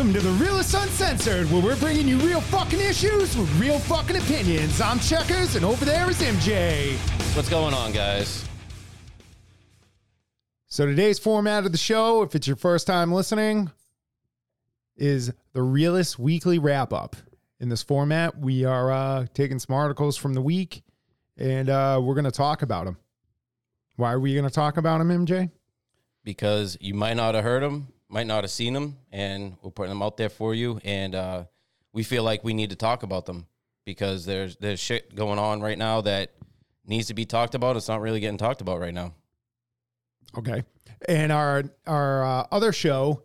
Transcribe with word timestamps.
Welcome 0.00 0.18
to 0.18 0.26
the 0.26 0.42
Realist 0.42 0.72
Uncensored, 0.72 1.50
where 1.50 1.60
we're 1.60 1.76
bringing 1.76 2.08
you 2.08 2.16
real 2.20 2.40
fucking 2.40 2.80
issues 2.80 3.36
with 3.36 3.60
real 3.60 3.78
fucking 3.80 4.16
opinions. 4.16 4.80
I'm 4.80 4.98
Checkers, 4.98 5.56
and 5.56 5.64
over 5.64 5.84
there 5.84 6.08
is 6.08 6.22
MJ. 6.22 6.96
What's 7.36 7.50
going 7.50 7.74
on, 7.74 7.92
guys? 7.92 8.48
So 10.68 10.86
today's 10.86 11.18
format 11.18 11.66
of 11.66 11.72
the 11.72 11.76
show, 11.76 12.22
if 12.22 12.34
it's 12.34 12.46
your 12.46 12.56
first 12.56 12.86
time 12.86 13.12
listening, 13.12 13.70
is 14.96 15.34
the 15.52 15.60
Realist 15.60 16.18
Weekly 16.18 16.58
Wrap 16.58 16.94
Up. 16.94 17.14
In 17.58 17.68
this 17.68 17.82
format, 17.82 18.38
we 18.38 18.64
are 18.64 18.90
uh, 18.90 19.26
taking 19.34 19.58
some 19.58 19.76
articles 19.76 20.16
from 20.16 20.32
the 20.32 20.40
week, 20.40 20.82
and 21.36 21.68
uh, 21.68 22.00
we're 22.02 22.14
going 22.14 22.24
to 22.24 22.30
talk 22.30 22.62
about 22.62 22.86
them. 22.86 22.96
Why 23.96 24.14
are 24.14 24.20
we 24.20 24.32
going 24.32 24.48
to 24.48 24.50
talk 24.50 24.78
about 24.78 24.96
them, 24.96 25.26
MJ? 25.26 25.50
Because 26.24 26.78
you 26.80 26.94
might 26.94 27.18
not 27.18 27.34
have 27.34 27.44
heard 27.44 27.62
them, 27.62 27.88
might 28.10 28.26
not 28.26 28.44
have 28.44 28.50
seen 28.50 28.74
them, 28.74 28.98
and 29.12 29.56
we're 29.62 29.70
putting 29.70 29.90
them 29.90 30.02
out 30.02 30.16
there 30.16 30.28
for 30.28 30.54
you. 30.54 30.80
And 30.84 31.14
uh, 31.14 31.44
we 31.92 32.02
feel 32.02 32.24
like 32.24 32.44
we 32.44 32.54
need 32.54 32.70
to 32.70 32.76
talk 32.76 33.02
about 33.02 33.26
them 33.26 33.46
because 33.84 34.26
there's 34.26 34.56
there's 34.56 34.80
shit 34.80 35.14
going 35.14 35.38
on 35.38 35.60
right 35.60 35.78
now 35.78 36.00
that 36.02 36.32
needs 36.86 37.06
to 37.08 37.14
be 37.14 37.24
talked 37.24 37.54
about. 37.54 37.76
It's 37.76 37.88
not 37.88 38.00
really 38.00 38.20
getting 38.20 38.38
talked 38.38 38.60
about 38.60 38.80
right 38.80 38.94
now. 38.94 39.14
Okay. 40.36 40.62
And 41.08 41.32
our 41.32 41.64
our 41.86 42.24
uh, 42.24 42.46
other 42.52 42.72
show, 42.72 43.22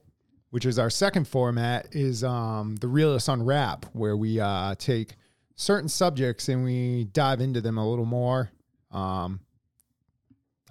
which 0.52 0.66
is 0.66 0.80
our 0.80 0.90
second 0.90 1.28
format, 1.28 1.88
is 1.92 2.24
um, 2.24 2.76
the 2.78 2.88
Realist 2.88 3.28
on 3.28 3.44
Rap, 3.44 3.86
where 3.94 4.16
we 4.16 4.40
uh, 4.40 4.76
take 4.76 5.16
certain 5.56 5.90
subjects 5.90 6.50
and 6.50 6.64
we 6.64 7.06
dive 7.06 7.42
into 7.42 7.62
them 7.62 7.78
a 7.78 7.90
little 7.90 8.06
more. 8.06 8.52
Um, 8.92 9.40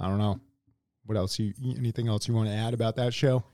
I 0.00 0.08
don't 0.08 0.18
know 0.18 0.40
what 1.06 1.18
else 1.18 1.38
you 1.38 1.52
anything 1.76 2.08
else 2.08 2.26
you 2.26 2.34
want 2.34 2.48
to 2.48 2.54
add 2.54 2.74
about 2.74 2.96
that 2.96 3.12
show. 3.12 3.44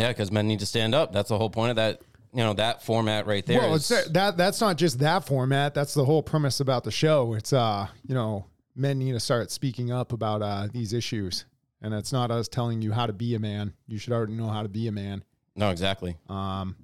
Yeah, 0.00 0.08
because 0.08 0.32
men 0.32 0.48
need 0.48 0.60
to 0.60 0.66
stand 0.66 0.94
up. 0.94 1.12
That's 1.12 1.28
the 1.28 1.36
whole 1.36 1.50
point 1.50 1.70
of 1.70 1.76
that. 1.76 2.00
You 2.32 2.44
know 2.44 2.54
that 2.54 2.82
format 2.84 3.26
right 3.26 3.44
there. 3.44 3.58
well, 3.58 3.74
is- 3.74 3.90
it's 3.90 4.08
that 4.10 4.36
that's 4.36 4.60
not 4.60 4.76
just 4.78 4.98
that 5.00 5.26
format. 5.26 5.74
That's 5.74 5.94
the 5.94 6.04
whole 6.04 6.22
premise 6.22 6.60
about 6.60 6.84
the 6.84 6.90
show. 6.90 7.34
It's 7.34 7.52
uh, 7.52 7.86
you 8.06 8.14
know, 8.14 8.46
men 8.74 8.98
need 8.98 9.12
to 9.12 9.20
start 9.20 9.50
speaking 9.50 9.90
up 9.92 10.12
about 10.12 10.40
uh 10.40 10.68
these 10.72 10.92
issues, 10.92 11.44
and 11.82 11.92
it's 11.92 12.12
not 12.12 12.30
us 12.30 12.46
telling 12.48 12.80
you 12.82 12.92
how 12.92 13.06
to 13.06 13.12
be 13.12 13.34
a 13.34 13.38
man. 13.40 13.72
You 13.88 13.98
should 13.98 14.12
already 14.12 14.34
know 14.34 14.46
how 14.48 14.62
to 14.62 14.68
be 14.68 14.86
a 14.88 14.92
man. 14.92 15.22
no, 15.56 15.70
exactly. 15.70 16.16
Um, 16.28 16.76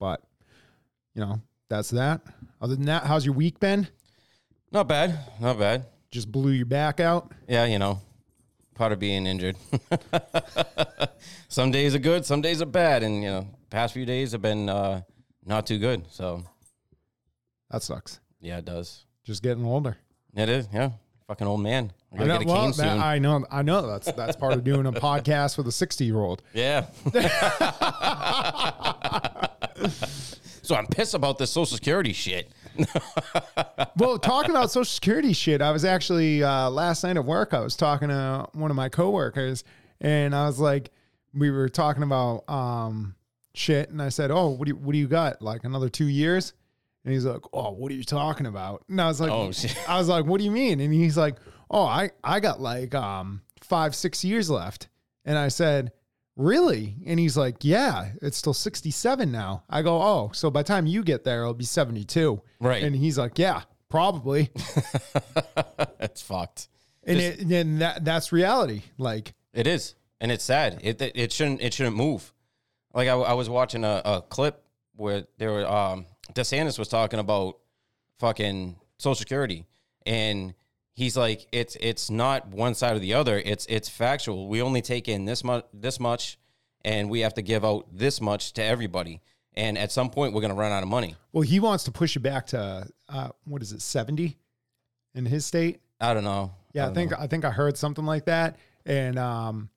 but 0.00 0.22
you 1.14 1.20
know, 1.20 1.40
that's 1.68 1.90
that. 1.90 2.22
Other 2.60 2.74
than 2.74 2.86
that, 2.86 3.04
how's 3.04 3.24
your 3.26 3.34
week 3.34 3.60
been? 3.60 3.86
Not 4.72 4.88
bad. 4.88 5.18
Not 5.40 5.58
bad. 5.58 5.86
Just 6.10 6.32
blew 6.32 6.52
your 6.52 6.66
back 6.66 7.00
out. 7.00 7.32
Yeah, 7.48 7.66
you 7.66 7.78
know, 7.78 8.00
part 8.76 8.92
of 8.92 9.00
being 9.00 9.26
injured. 9.26 9.56
some 11.48 11.70
days 11.72 11.94
are 11.94 11.98
good, 11.98 12.24
some 12.24 12.40
days 12.40 12.62
are 12.62 12.66
bad, 12.66 13.02
and 13.02 13.22
you 13.22 13.28
know, 13.30 13.46
past 13.70 13.94
few 13.94 14.06
days 14.06 14.32
have 14.32 14.42
been 14.42 14.68
uh, 14.68 15.02
not 15.44 15.66
too 15.66 15.78
good. 15.78 16.04
So 16.10 16.44
That 17.70 17.82
sucks. 17.82 18.20
yeah, 18.40 18.58
it 18.58 18.64
does. 18.64 19.04
Just 19.24 19.42
getting 19.42 19.64
older. 19.64 19.96
It 20.36 20.48
is. 20.48 20.68
Yeah, 20.72 20.90
fucking 21.26 21.46
old 21.46 21.62
man. 21.62 21.92
I 22.16 22.22
I 22.22 22.26
know, 22.26 22.38
get 22.38 22.46
a 22.46 22.48
well, 22.48 22.60
cane 22.62 22.70
that- 22.70 22.74
soon. 22.76 23.00
I 23.00 23.18
know. 23.18 23.44
I 23.50 23.62
know. 23.62 23.86
That's 23.86 24.12
that's 24.12 24.36
part 24.36 24.52
of 24.52 24.62
doing 24.64 24.86
a 24.86 24.92
podcast 24.92 25.56
with 25.58 25.66
a 25.66 25.72
sixty-year-old. 25.72 26.42
yeah. 26.54 26.86
so 30.62 30.74
I'm 30.74 30.86
pissed 30.86 31.14
about 31.14 31.38
this 31.38 31.50
Social 31.50 31.76
Security 31.76 32.12
shit. 32.12 32.50
Well, 33.96 34.18
talking 34.18 34.50
about 34.50 34.70
Social 34.70 34.84
Security 34.84 35.32
shit, 35.32 35.62
I 35.62 35.70
was 35.70 35.84
actually 35.84 36.42
uh, 36.42 36.68
last 36.68 37.02
night 37.02 37.16
at 37.16 37.24
work. 37.24 37.54
I 37.54 37.60
was 37.60 37.76
talking 37.76 38.08
to 38.08 38.46
one 38.52 38.70
of 38.70 38.76
my 38.76 38.90
coworkers, 38.90 39.64
and 40.02 40.34
I 40.34 40.46
was 40.46 40.60
like, 40.60 40.90
we 41.32 41.50
were 41.50 41.68
talking 41.70 42.02
about 42.02 42.48
um, 42.48 43.14
shit, 43.54 43.88
and 43.88 44.02
I 44.02 44.10
said, 44.10 44.30
"Oh, 44.30 44.48
what 44.50 44.66
do 44.66 44.70
you, 44.70 44.76
what 44.76 44.92
do 44.92 44.98
you 44.98 45.08
got? 45.08 45.40
Like 45.40 45.64
another 45.64 45.88
two 45.88 46.06
years?" 46.08 46.52
And 47.04 47.14
he's 47.14 47.24
like, 47.24 47.40
"Oh, 47.54 47.70
what 47.70 47.90
are 47.90 47.94
you 47.94 48.04
talking 48.04 48.46
about?" 48.46 48.84
And 48.88 49.00
I 49.00 49.06
was 49.08 49.20
like, 49.20 49.30
Oh, 49.30 49.50
shit. 49.52 49.76
I 49.88 49.98
was 49.98 50.08
like, 50.08 50.26
"What 50.26 50.38
do 50.38 50.44
you 50.44 50.50
mean?" 50.50 50.80
And 50.80 50.92
he's 50.92 51.16
like, 51.16 51.36
"Oh, 51.70 51.84
I 51.84 52.10
I 52.22 52.40
got 52.40 52.60
like 52.60 52.94
um 52.94 53.42
five 53.62 53.94
six 53.94 54.24
years 54.24 54.50
left." 54.50 54.88
And 55.24 55.38
I 55.38 55.48
said, 55.48 55.92
"Really?" 56.36 56.94
And 57.06 57.18
he's 57.18 57.36
like, 57.36 57.56
"Yeah, 57.62 58.10
it's 58.22 58.36
still 58.36 58.54
sixty 58.54 58.90
seven 58.90 59.32
now." 59.32 59.64
I 59.68 59.82
go, 59.82 60.00
"Oh, 60.00 60.30
so 60.32 60.50
by 60.50 60.60
the 60.62 60.68
time 60.68 60.86
you 60.86 61.02
get 61.02 61.24
there, 61.24 61.42
it'll 61.42 61.54
be 61.54 61.64
seventy 61.64 62.04
two. 62.04 62.40
Right. 62.60 62.82
And 62.82 62.94
he's 62.94 63.18
like, 63.18 63.38
"Yeah, 63.38 63.62
probably." 63.88 64.50
It's 66.00 66.22
fucked. 66.22 66.68
and 67.04 67.18
it, 67.18 67.40
and 67.40 67.80
that 67.80 68.04
that's 68.04 68.32
reality. 68.32 68.82
Like, 68.98 69.34
It 69.52 69.66
is, 69.66 69.94
and 70.20 70.30
it's 70.30 70.44
sad. 70.44 70.78
It 70.82 71.00
it, 71.00 71.12
it 71.14 71.32
shouldn't 71.32 71.60
it 71.60 71.74
shouldn't 71.74 71.96
move. 71.96 72.32
Like 72.94 73.08
I, 73.08 73.12
I 73.14 73.32
was 73.34 73.48
watching 73.48 73.84
a, 73.84 74.00
a 74.04 74.22
clip 74.22 74.62
where 74.94 75.24
there 75.38 75.52
were 75.52 75.66
um 75.66 76.06
DeSantis 76.32 76.78
was 76.78 76.88
talking 76.88 77.18
about 77.18 77.58
fucking 78.18 78.76
Social 78.98 79.14
Security, 79.14 79.66
and 80.06 80.54
he's 80.96 81.16
like, 81.16 81.46
it's 81.52 81.76
it's 81.78 82.10
not 82.10 82.48
one 82.48 82.74
side 82.74 82.96
or 82.96 82.98
the 82.98 83.14
other. 83.14 83.38
It's 83.38 83.66
it's 83.66 83.88
factual. 83.88 84.48
We 84.48 84.60
only 84.60 84.82
take 84.82 85.08
in 85.08 85.26
this 85.26 85.44
much 85.44 85.64
this 85.72 86.00
much, 86.00 86.38
and 86.84 87.08
we 87.08 87.20
have 87.20 87.34
to 87.34 87.42
give 87.42 87.64
out 87.64 87.86
this 87.92 88.20
much 88.20 88.54
to 88.54 88.64
everybody. 88.64 89.20
And 89.54 89.78
at 89.78 89.92
some 89.92 90.10
point, 90.10 90.34
we're 90.34 90.40
gonna 90.40 90.54
run 90.54 90.72
out 90.72 90.82
of 90.82 90.88
money. 90.88 91.14
well, 91.32 91.42
he 91.42 91.60
wants 91.60 91.84
to 91.84 91.92
push 91.92 92.16
it 92.16 92.20
back 92.20 92.48
to 92.48 92.88
uh, 93.08 93.28
what 93.44 93.62
is 93.62 93.72
it, 93.72 93.80
seventy, 93.80 94.36
in 95.14 95.26
his 95.26 95.46
state? 95.46 95.80
I 96.00 96.12
don't 96.12 96.24
know. 96.24 96.52
Yeah, 96.72 96.82
I, 96.82 96.86
don't 96.86 96.94
think 96.94 97.10
know. 97.12 97.16
I 97.20 97.26
think 97.26 97.44
I 97.44 97.50
heard 97.50 97.78
something 97.78 98.04
like 98.04 98.26
that, 98.26 98.56
and 98.84 99.18
um, 99.18 99.70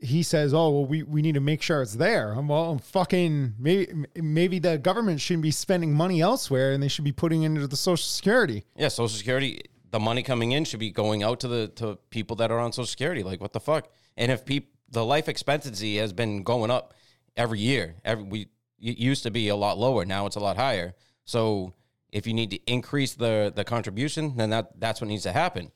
he 0.00 0.24
says, 0.24 0.52
"Oh, 0.52 0.70
well, 0.70 0.86
we 0.86 1.04
we 1.04 1.22
need 1.22 1.34
to 1.34 1.40
make 1.40 1.62
sure 1.62 1.82
it's 1.82 1.94
there." 1.94 2.32
I'm, 2.32 2.48
well, 2.48 2.78
fucking 2.78 3.54
maybe 3.60 4.06
maybe 4.16 4.58
the 4.58 4.76
government 4.76 5.20
shouldn't 5.20 5.44
be 5.44 5.52
spending 5.52 5.94
money 5.94 6.20
elsewhere, 6.20 6.72
and 6.72 6.82
they 6.82 6.88
should 6.88 7.04
be 7.04 7.12
putting 7.12 7.44
it 7.44 7.46
into 7.46 7.68
the 7.68 7.76
Social 7.76 8.04
Security. 8.04 8.64
Yeah, 8.76 8.88
Social 8.88 9.16
Security, 9.16 9.62
the 9.92 10.00
money 10.00 10.22
coming 10.22 10.52
in 10.52 10.64
should 10.64 10.80
be 10.80 10.90
going 10.90 11.22
out 11.22 11.38
to 11.40 11.48
the 11.48 11.68
to 11.76 11.98
people 12.10 12.34
that 12.36 12.50
are 12.50 12.58
on 12.58 12.72
Social 12.72 12.86
Security. 12.86 13.22
Like, 13.22 13.40
what 13.40 13.52
the 13.52 13.60
fuck? 13.60 13.88
And 14.16 14.32
if 14.32 14.44
people, 14.44 14.70
the 14.90 15.04
life 15.04 15.28
expectancy 15.28 15.98
has 15.98 16.12
been 16.12 16.42
going 16.42 16.70
up 16.70 16.94
every 17.36 17.60
year. 17.60 17.94
Every 18.04 18.24
we 18.24 18.40
it 18.80 18.98
used 18.98 19.22
to 19.22 19.30
be 19.30 19.48
a 19.48 19.56
lot 19.56 19.78
lower. 19.78 20.04
Now 20.04 20.26
it's 20.26 20.36
a 20.36 20.40
lot 20.40 20.56
higher. 20.56 20.94
So 21.24 21.74
if 22.10 22.26
you 22.26 22.34
need 22.34 22.50
to 22.50 22.58
increase 22.66 23.14
the 23.14 23.52
the 23.54 23.64
contribution, 23.64 24.36
then 24.36 24.50
that 24.50 24.80
that's 24.80 25.00
what 25.00 25.08
needs 25.08 25.22
to 25.24 25.32
happen. 25.32 25.70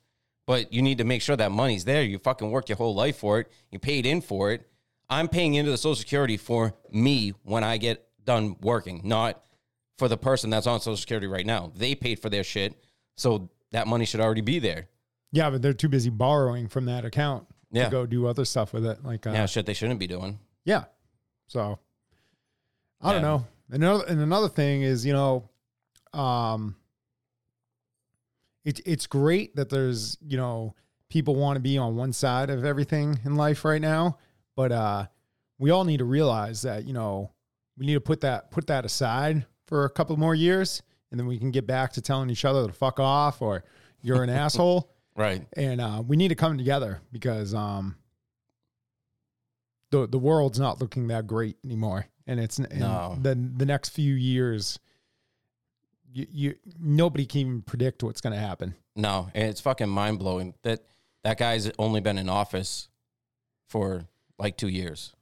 But 0.47 0.73
you 0.73 0.81
need 0.81 0.99
to 0.99 1.05
make 1.05 1.23
sure 1.23 1.37
that 1.37 1.53
money's 1.53 1.85
there. 1.85 2.03
You 2.03 2.19
fucking 2.19 2.51
worked 2.51 2.69
your 2.71 2.77
whole 2.77 2.95
life 2.95 3.19
for 3.19 3.41
it. 3.41 3.53
You 3.71 3.79
paid 3.79 4.07
in 4.07 4.23
for 4.23 4.53
it. 4.53 4.67
I'm 5.11 5.29
paying 5.29 5.55
into 5.55 5.71
the 5.71 5.77
Social 5.77 5.97
Security 5.97 6.37
for 6.37 6.75
me 6.91 7.33
when 7.43 7.65
I 7.65 7.77
get 7.77 8.09
done 8.25 8.57
working, 8.61 9.03
not 9.05 9.43
for 9.99 10.09
the 10.09 10.17
person 10.17 10.51
that's 10.51 10.67
on 10.67 10.81
Social 10.81 10.97
Security 10.97 11.27
right 11.27 11.47
now. 11.47 11.73
They 11.77 11.95
paid 11.95 12.21
for 12.21 12.31
their 12.31 12.45
shit, 12.45 12.75
so 13.17 13.51
that 13.73 13.87
money 13.87 14.05
should 14.05 14.21
already 14.21 14.41
be 14.41 14.59
there. 14.59 14.89
Yeah, 15.33 15.51
but 15.51 15.61
they're 15.63 15.73
too 15.75 15.89
busy 15.89 16.11
borrowing 16.11 16.69
from 16.69 16.87
that 16.87 17.05
account 17.05 17.47
Yeah. 17.71 17.85
to 17.87 17.91
go 17.91 18.07
do 18.07 18.27
other 18.27 18.45
stuff 18.45 18.73
with 18.73 18.87
it. 18.87 19.05
Like, 19.05 19.27
uh, 19.27 19.33
Yeah, 19.33 19.47
shit 19.47 19.67
they 19.67 19.75
shouldn't 19.75 20.01
be 20.01 20.07
doing. 20.07 20.39
Yeah. 20.65 20.85
So 21.49 21.79
I 23.01 23.13
don't 23.13 23.23
Yeah. 23.23 23.29
know. 23.29 23.47
Another 23.71 24.05
and 24.07 24.21
another 24.21 24.49
thing 24.49 24.83
is, 24.83 25.05
you 25.05 25.13
know, 25.13 25.49
um 26.13 26.77
it's 28.65 28.81
it's 28.87 29.07
great 29.07 29.57
that 29.57 29.69
there's, 29.71 30.17
you 30.27 30.37
know, 30.37 30.75
people 31.09 31.35
want 31.37 31.57
to 31.57 31.61
be 31.61 31.79
on 31.79 31.97
one 31.97 32.13
side 32.13 32.51
of 32.51 32.65
everything 32.65 33.19
in 33.25 33.37
life 33.37 33.65
right 33.65 33.81
now, 33.81 34.19
but 34.55 34.73
uh 34.73 35.07
we 35.59 35.71
all 35.71 35.85
need 35.85 35.99
to 35.99 36.05
realize 36.05 36.63
that, 36.63 36.85
you 36.85 36.93
know, 36.93 37.33
we 37.77 37.87
need 37.87 37.95
to 37.95 38.01
put 38.01 38.21
that 38.21 38.51
put 38.51 38.67
that 38.69 38.85
aside 38.85 39.47
for 39.67 39.85
a 39.85 39.91
couple 39.91 40.17
more 40.17 40.35
years 40.35 40.83
and 41.17 41.21
then 41.21 41.27
we 41.27 41.39
can 41.39 41.51
get 41.51 41.67
back 41.67 41.95
to 41.95 42.03
telling 42.03 42.29
each 42.29 42.45
other 42.45 42.67
to 42.67 42.73
fuck 42.75 43.01
off 43.01 43.41
or 43.41 43.65
you're 44.03 44.23
an 44.23 44.29
asshole 44.45 44.93
Right. 45.17 45.47
and 45.57 45.81
uh, 45.81 46.03
we 46.07 46.15
need 46.19 46.29
to 46.29 46.35
come 46.35 46.59
together 46.59 47.01
because 47.11 47.55
um, 47.55 47.97
the 49.91 50.07
the 50.07 50.19
world's 50.19 50.59
not 50.61 50.79
looking 50.81 51.07
that 51.09 51.27
great 51.27 51.57
anymore, 51.65 52.07
and 52.27 52.39
it's 52.39 52.59
and 52.59 52.79
No. 52.81 53.17
the 53.21 53.35
the 53.57 53.65
next 53.65 53.91
few 53.91 54.15
years. 54.15 54.79
You, 56.13 56.27
you 56.31 56.55
nobody 56.79 57.25
can 57.27 57.41
even 57.41 57.63
predict 57.63 58.03
what's 58.03 58.21
going 58.21 58.33
to 58.35 58.39
happen. 58.39 58.75
No, 58.95 59.31
and 59.35 59.49
it's 59.49 59.61
fucking 59.61 59.89
mind 59.89 60.19
blowing 60.19 60.55
that 60.63 60.81
that 61.25 61.39
guy's 61.39 61.71
only 61.79 62.01
been 62.01 62.19
in 62.19 62.29
office 62.29 62.89
for 63.69 64.05
like 64.39 64.57
two 64.57 64.69
years. 64.69 65.15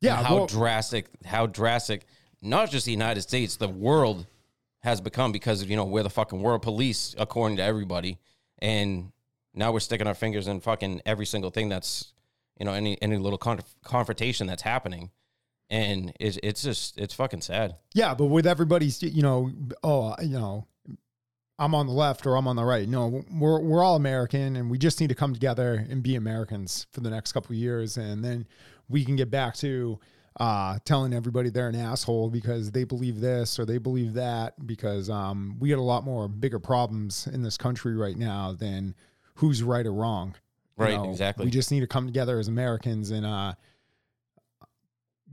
Yeah, 0.00 0.18
And 0.18 0.26
how 0.26 0.36
well- 0.36 0.46
drastic, 0.46 1.06
how 1.24 1.46
drastic, 1.46 2.04
not 2.40 2.70
just 2.70 2.86
the 2.86 2.92
United 2.92 3.22
States, 3.22 3.56
the 3.56 3.68
world 3.68 4.26
has 4.88 5.00
become 5.00 5.32
because 5.32 5.64
you 5.64 5.76
know 5.76 5.84
we're 5.84 6.02
the 6.02 6.10
fucking 6.10 6.40
world 6.40 6.62
police 6.62 7.14
according 7.18 7.56
to 7.58 7.62
everybody, 7.62 8.18
and 8.58 9.12
now 9.54 9.72
we're 9.72 9.80
sticking 9.80 10.06
our 10.06 10.14
fingers 10.14 10.48
in 10.48 10.60
fucking 10.60 11.02
every 11.04 11.26
single 11.26 11.50
thing 11.50 11.68
that's 11.68 12.12
you 12.58 12.64
know 12.64 12.72
any 12.72 13.00
any 13.02 13.16
little 13.16 13.38
conf- 13.38 13.76
confrontation 13.84 14.46
that's 14.46 14.62
happening, 14.62 15.10
and 15.70 16.12
it's 16.18 16.38
it's 16.42 16.62
just 16.62 16.98
it's 16.98 17.14
fucking 17.14 17.42
sad. 17.42 17.76
Yeah, 17.94 18.14
but 18.14 18.26
with 18.26 18.46
everybody's, 18.46 19.02
you 19.02 19.22
know, 19.22 19.50
oh, 19.82 20.14
you 20.22 20.38
know, 20.38 20.66
I'm 21.58 21.74
on 21.74 21.86
the 21.86 21.92
left 21.92 22.26
or 22.26 22.36
I'm 22.36 22.48
on 22.48 22.56
the 22.56 22.64
right. 22.64 22.88
No, 22.88 23.22
we're 23.30 23.60
we're 23.60 23.82
all 23.82 23.96
American, 23.96 24.56
and 24.56 24.70
we 24.70 24.78
just 24.78 25.00
need 25.00 25.08
to 25.08 25.14
come 25.14 25.34
together 25.34 25.86
and 25.88 26.02
be 26.02 26.16
Americans 26.16 26.86
for 26.92 27.00
the 27.00 27.10
next 27.10 27.32
couple 27.32 27.54
years, 27.54 27.96
and 27.96 28.24
then 28.24 28.46
we 28.88 29.04
can 29.04 29.16
get 29.16 29.30
back 29.30 29.54
to 29.56 29.98
uh, 30.38 30.78
telling 30.84 31.12
everybody 31.12 31.50
they're 31.50 31.68
an 31.68 31.74
asshole 31.74 32.30
because 32.30 32.70
they 32.70 32.84
believe 32.84 33.20
this 33.20 33.58
or 33.58 33.64
they 33.64 33.78
believe 33.78 34.14
that. 34.14 34.66
Because 34.66 35.10
um, 35.10 35.56
we 35.58 35.68
got 35.68 35.78
a 35.78 35.82
lot 35.82 36.04
more 36.04 36.28
bigger 36.28 36.58
problems 36.58 37.26
in 37.26 37.42
this 37.42 37.56
country 37.56 37.96
right 37.96 38.16
now 38.16 38.52
than 38.52 38.94
who's 39.36 39.62
right 39.62 39.86
or 39.86 39.92
wrong. 39.92 40.34
You 40.78 40.84
Right, 40.84 41.08
exactly. 41.10 41.44
We 41.44 41.50
just 41.50 41.72
need 41.72 41.80
to 41.80 41.88
come 41.88 42.06
together 42.06 42.38
as 42.38 42.46
Americans 42.46 43.10
and 43.10 43.26
uh, 43.26 43.54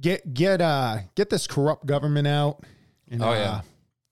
get 0.01 0.33
get 0.33 0.61
uh, 0.61 0.97
get 1.15 1.29
this 1.29 1.47
corrupt 1.47 1.85
government 1.85 2.27
out. 2.27 2.63
And, 3.09 3.21
Oh, 3.21 3.33
yeah. 3.33 3.51
uh, 3.51 3.61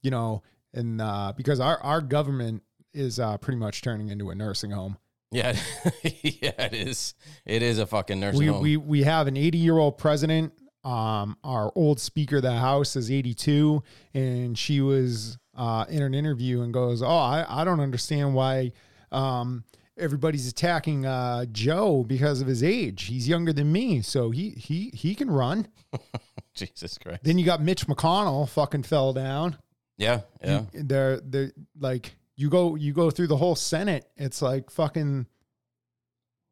you 0.04 0.12
know, 0.12 0.44
and 0.74 1.01
uh, 1.01 1.34
because 1.36 1.60
our 1.60 1.81
our 1.81 2.01
government 2.01 2.62
is 2.94 3.19
uh, 3.19 3.38
pretty 3.38 3.57
much 3.57 3.81
turning 3.81 4.10
into 4.10 4.30
a 4.30 4.36
nursing 4.36 4.72
home. 4.72 4.98
Yeah, 5.31 5.57
yeah, 6.04 6.51
it 6.60 6.75
is. 6.75 7.16
It 7.46 7.63
is 7.63 7.80
a 7.80 7.88
fucking 7.88 8.19
nursing 8.19 8.39
we, 8.39 8.46
home. 8.48 8.62
we 8.62 8.78
we 8.78 9.04
have 9.04 9.28
an 9.28 9.36
80 9.36 9.57
year 9.57 9.78
old 9.78 9.98
president. 9.98 10.54
Um, 10.83 11.38
our 11.44 11.71
old 11.75 12.00
Speaker 12.00 12.38
of 12.38 12.41
the 12.41 12.57
House 12.57 12.95
is 12.95 13.09
82, 13.09 13.81
and 14.13 14.57
she 14.57 14.81
was 14.81 15.38
uh, 15.56 15.85
in 15.89 16.01
an 16.01 16.13
interview 16.13 16.62
and 16.62 16.74
goes, 16.74 17.01
"Oh, 17.01 17.07
I, 17.07 17.45
I 17.47 17.63
don't 17.63 17.80
understand 17.80 18.33
why 18.33 18.74
um, 19.12 19.63
everybody's 19.97 20.47
attacking 20.47 21.06
uh, 21.06 21.45
Joe 21.51 22.03
because 22.03 22.41
of 22.41 22.47
his 22.47 22.63
age. 22.63 23.03
He's 23.06 23.27
younger 23.27 23.53
than 23.53 23.71
me, 23.71 24.01
so 24.01 24.31
he 24.31 24.50
he 24.51 24.91
he 24.94 25.15
can 25.15 25.31
run." 25.31 25.68
Jesus 26.53 26.97
Christ. 26.97 27.24
Then 27.24 27.38
you 27.38 27.45
got 27.45 27.62
Mitch 27.62 27.88
McConnell, 27.88 28.47
fucking 28.50 28.83
fell 28.83 29.13
down. 29.13 29.57
Yeah, 29.97 30.21
yeah. 30.44 30.63
They're 30.74 31.19
they're 31.19 31.51
like 31.79 32.15
you 32.36 32.50
go 32.50 32.75
you 32.75 32.94
go 32.94 33.09
through 33.09 33.27
the 33.27 33.38
whole 33.38 33.56
Senate. 33.56 34.06
It's 34.18 34.41
like 34.41 34.69
fucking 34.69 35.27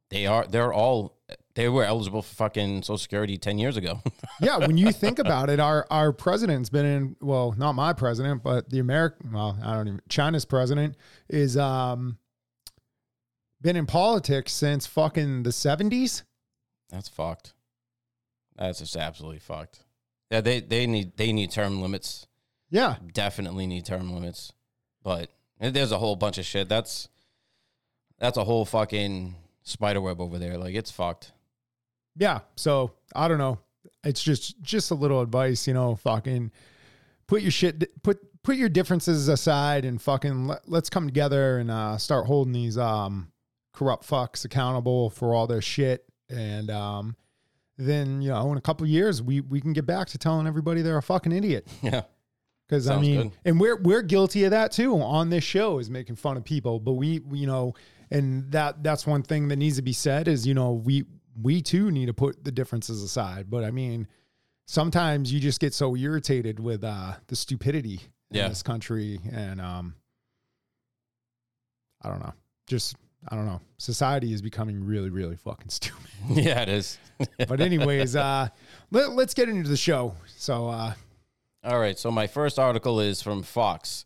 They 0.10 0.26
are. 0.26 0.46
They're 0.48 0.74
all. 0.74 1.18
They 1.54 1.68
were 1.68 1.84
eligible 1.84 2.22
for 2.22 2.34
fucking 2.36 2.84
Social 2.84 2.98
Security 2.98 3.38
ten 3.38 3.58
years 3.58 3.78
ago. 3.78 4.02
yeah, 4.42 4.58
when 4.58 4.78
you 4.78 4.92
think 4.92 5.20
about 5.20 5.50
it, 5.50 5.60
our 5.60 5.86
our 5.92 6.14
president's 6.14 6.70
been 6.70 6.86
in 6.86 7.16
well, 7.22 7.54
not 7.58 7.74
my 7.74 7.94
president, 7.94 8.44
but 8.44 8.70
the 8.70 8.80
American 8.80 9.34
well, 9.34 9.58
I 9.64 9.74
don't 9.76 9.88
even 9.88 10.02
China's 10.10 10.46
president 10.46 10.96
is 11.30 11.58
um 11.58 12.18
been 13.62 13.76
in 13.76 13.86
politics 13.86 14.54
since 14.54 14.88
fucking 14.88 15.44
the 15.44 15.52
seventies. 15.52 16.24
That's 16.90 17.10
fucked. 17.10 17.54
That's 18.56 18.80
just 18.80 18.96
absolutely 18.96 19.40
fucked. 19.40 19.84
Yeah, 20.30 20.42
they 20.42 20.62
they 20.62 20.88
need 20.88 21.18
they 21.18 21.34
need 21.34 21.52
term 21.52 21.82
limits. 21.82 22.28
Yeah. 22.70 22.96
Definitely 23.14 23.68
need 23.68 23.86
term 23.86 24.14
limits. 24.14 24.54
But 25.04 25.30
there's 25.60 25.92
a 25.92 25.98
whole 25.98 26.16
bunch 26.16 26.38
of 26.38 26.46
shit. 26.46 26.70
That's 26.70 27.10
that's 28.18 28.38
a 28.38 28.44
whole 28.44 28.66
fucking 28.66 29.36
spider 29.64 30.02
web 30.02 30.22
over 30.22 30.40
there. 30.40 30.58
Like 30.58 30.74
it's 30.74 30.90
fucked. 30.90 31.34
Yeah. 32.18 32.40
So 32.56 32.92
I 33.16 33.28
don't 33.28 33.38
know. 33.38 33.60
It's 34.04 34.22
just 34.22 34.62
just 34.62 34.92
a 34.92 34.96
little 34.96 35.22
advice, 35.22 35.68
you 35.68 35.74
know, 35.74 35.96
fucking 35.96 36.52
put 37.28 37.42
your 37.42 37.52
shit 37.52 38.02
put 38.04 38.20
put 38.44 38.56
your 38.56 38.70
differences 38.70 39.28
aside 39.28 39.86
and 39.86 40.02
fucking 40.02 40.48
let, 40.48 40.68
let's 40.68 40.90
come 40.90 41.06
together 41.08 41.60
and 41.60 41.70
uh 41.72 41.98
start 41.98 42.26
holding 42.26 42.52
these 42.54 42.78
um 42.78 43.32
corrupt 43.74 44.06
fucks 44.08 44.44
accountable 44.46 45.10
for 45.12 45.34
all 45.34 45.48
their 45.48 45.62
shit 45.62 46.04
and 46.30 46.70
um 46.72 47.16
then 47.78 48.22
you 48.22 48.30
know 48.30 48.52
in 48.52 48.58
a 48.58 48.62
couple 48.62 48.86
years 48.88 49.22
we 49.22 49.40
we 49.42 49.62
can 49.62 49.72
get 49.74 49.86
back 49.86 50.08
to 50.08 50.18
telling 50.18 50.46
everybody 50.48 50.82
they're 50.82 50.98
a 50.98 51.02
fucking 51.04 51.32
idiot 51.32 51.68
Yeah. 51.82 52.02
because 52.68 52.90
I 52.90 53.00
mean 53.00 53.22
good. 53.30 53.32
and 53.46 53.60
we're 53.60 53.78
we're 53.82 54.02
guilty 54.02 54.44
of 54.44 54.52
that 54.52 54.72
too 54.72 55.00
on 55.00 55.30
this 55.30 55.44
show 55.44 55.78
is 55.80 55.90
making 55.90 56.16
fun 56.16 56.36
of 56.36 56.44
people 56.44 56.80
but 56.80 56.94
we, 56.94 57.20
we 57.20 57.40
you 57.40 57.48
know 57.48 57.76
and 58.10 58.52
that 58.52 58.84
that's 58.84 59.08
one 59.08 59.24
thing 59.24 59.48
that 59.50 59.56
needs 59.58 59.78
to 59.78 59.82
be 59.84 59.94
said 59.94 60.28
is 60.28 60.46
you 60.46 60.54
know 60.54 60.74
we 60.74 61.06
we 61.40 61.62
too 61.62 61.92
need 61.92 62.08
to 62.08 62.14
put 62.14 62.44
the 62.44 62.52
differences 62.52 63.02
aside 63.04 63.50
but 63.50 63.64
I 63.64 63.72
mean 63.72 64.08
sometimes 64.68 65.32
you 65.32 65.40
just 65.40 65.60
get 65.60 65.74
so 65.74 65.96
irritated 65.96 66.60
with 66.60 66.84
uh 66.84 67.14
the 67.28 67.36
stupidity 67.36 68.02
in 68.32 68.38
Yeah. 68.38 68.48
this 68.50 68.64
country 68.64 69.20
and 69.32 69.60
um 69.62 69.96
I 72.02 72.10
don't 72.10 72.20
know 72.20 72.34
just 72.68 72.96
I 73.28 73.36
don't 73.36 73.46
know 73.46 73.62
society 73.78 74.34
is 74.34 74.42
becoming 74.42 74.84
really 74.84 75.10
really 75.10 75.36
fucking 75.36 75.70
stupid 75.70 76.10
yeah, 76.30 76.62
it 76.62 76.70
is. 76.70 76.98
but 77.48 77.60
anyways 77.62 78.16
uh 78.16 78.48
let, 78.92 79.12
let's 79.12 79.34
get 79.34 79.50
into 79.50 79.70
the 79.70 79.78
show 79.78 80.16
so 80.38 80.68
uh 80.70 80.94
All 81.64 81.80
right. 81.80 81.98
So 82.00 82.10
my 82.12 82.26
first 82.28 82.58
article 82.58 83.00
is 83.00 83.22
from 83.22 83.44
Fox. 83.44 84.06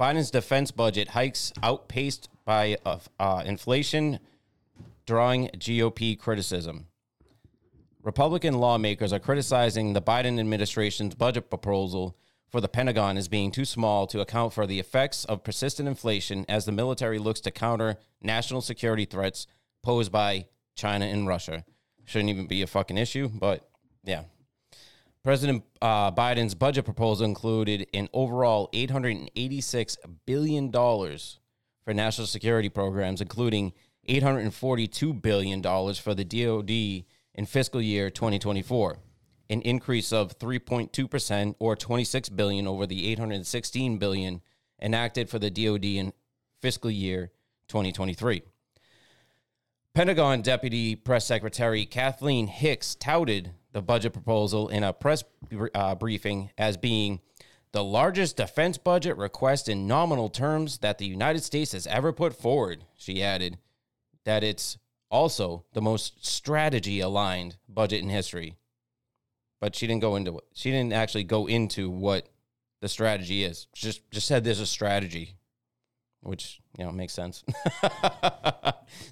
Biden's 0.00 0.30
defense 0.30 0.70
budget 0.70 1.08
hikes 1.08 1.52
outpaced 1.62 2.28
by 2.46 2.78
uh, 2.86 2.98
uh, 3.20 3.42
inflation, 3.44 4.20
drawing 5.08 5.48
GOP 5.56 6.18
criticism. 6.18 6.86
Republican 8.02 8.52
lawmakers 8.58 9.10
are 9.10 9.18
criticizing 9.18 9.94
the 9.94 10.02
Biden 10.02 10.38
administration's 10.38 11.14
budget 11.14 11.48
proposal 11.48 12.14
for 12.50 12.60
the 12.60 12.68
Pentagon 12.68 13.16
as 13.16 13.26
being 13.26 13.50
too 13.50 13.64
small 13.64 14.06
to 14.06 14.20
account 14.20 14.52
for 14.52 14.66
the 14.66 14.78
effects 14.78 15.24
of 15.24 15.42
persistent 15.42 15.88
inflation 15.88 16.44
as 16.46 16.66
the 16.66 16.72
military 16.72 17.18
looks 17.18 17.40
to 17.40 17.50
counter 17.50 17.96
national 18.20 18.60
security 18.60 19.06
threats 19.06 19.46
posed 19.82 20.12
by 20.12 20.44
China 20.74 21.06
and 21.06 21.26
Russia. 21.26 21.64
Shouldn't 22.04 22.28
even 22.28 22.46
be 22.46 22.60
a 22.60 22.66
fucking 22.66 22.98
issue, 22.98 23.30
but 23.32 23.66
yeah. 24.04 24.24
President 25.24 25.64
uh, 25.80 26.12
Biden's 26.12 26.54
budget 26.54 26.84
proposal 26.84 27.24
included 27.24 27.86
an 27.94 28.10
overall 28.12 28.68
$886 28.74 29.96
billion 30.26 30.70
for 30.70 31.94
national 31.94 32.26
security 32.26 32.68
programs, 32.68 33.22
including 33.22 33.72
$842 34.08 35.20
billion 35.20 35.62
for 35.62 36.14
the 36.14 36.24
DoD 36.24 37.04
in 37.34 37.46
fiscal 37.46 37.80
year 37.80 38.10
2024, 38.10 38.98
an 39.50 39.60
increase 39.62 40.12
of 40.12 40.38
3.2% 40.38 41.54
or 41.58 41.76
26 41.76 42.28
billion 42.30 42.66
over 42.66 42.86
the 42.86 43.06
816 43.12 43.98
billion 43.98 44.40
enacted 44.80 45.28
for 45.28 45.38
the 45.38 45.50
DoD 45.50 45.84
in 45.84 46.12
fiscal 46.60 46.90
year 46.90 47.30
2023. 47.68 48.42
Pentagon 49.94 50.42
Deputy 50.42 50.94
Press 50.94 51.26
Secretary 51.26 51.84
Kathleen 51.84 52.46
Hicks 52.46 52.94
touted 52.94 53.52
the 53.72 53.82
budget 53.82 54.12
proposal 54.12 54.68
in 54.68 54.84
a 54.84 54.92
press 54.92 55.24
uh, 55.74 55.94
briefing 55.94 56.50
as 56.56 56.76
being 56.76 57.20
the 57.72 57.84
largest 57.84 58.36
defense 58.36 58.78
budget 58.78 59.16
request 59.16 59.68
in 59.68 59.86
nominal 59.86 60.28
terms 60.28 60.78
that 60.78 60.98
the 60.98 61.06
United 61.06 61.42
States 61.42 61.72
has 61.72 61.86
ever 61.86 62.12
put 62.12 62.34
forward. 62.34 62.84
She 62.96 63.22
added 63.22 63.58
that 64.28 64.44
it's 64.44 64.78
also 65.10 65.64
the 65.72 65.80
most 65.80 66.24
strategy 66.24 67.00
aligned 67.00 67.56
budget 67.68 68.02
in 68.02 68.08
history. 68.08 68.56
But 69.60 69.74
she 69.74 69.86
didn't 69.86 70.02
go 70.02 70.16
into 70.16 70.40
she 70.52 70.70
didn't 70.70 70.92
actually 70.92 71.24
go 71.24 71.46
into 71.46 71.90
what 71.90 72.28
the 72.80 72.88
strategy 72.88 73.42
is. 73.42 73.66
Just 73.74 74.08
just 74.10 74.26
said 74.26 74.44
there's 74.44 74.60
a 74.60 74.66
strategy 74.66 75.36
which 76.20 76.60
you 76.78 76.84
know 76.84 76.92
makes 76.92 77.12
sense. 77.12 77.44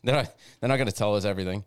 they're 0.04 0.14
not 0.14 0.34
they're 0.60 0.68
not 0.68 0.76
going 0.76 0.86
to 0.86 0.92
tell 0.92 1.16
us 1.16 1.24
everything. 1.24 1.64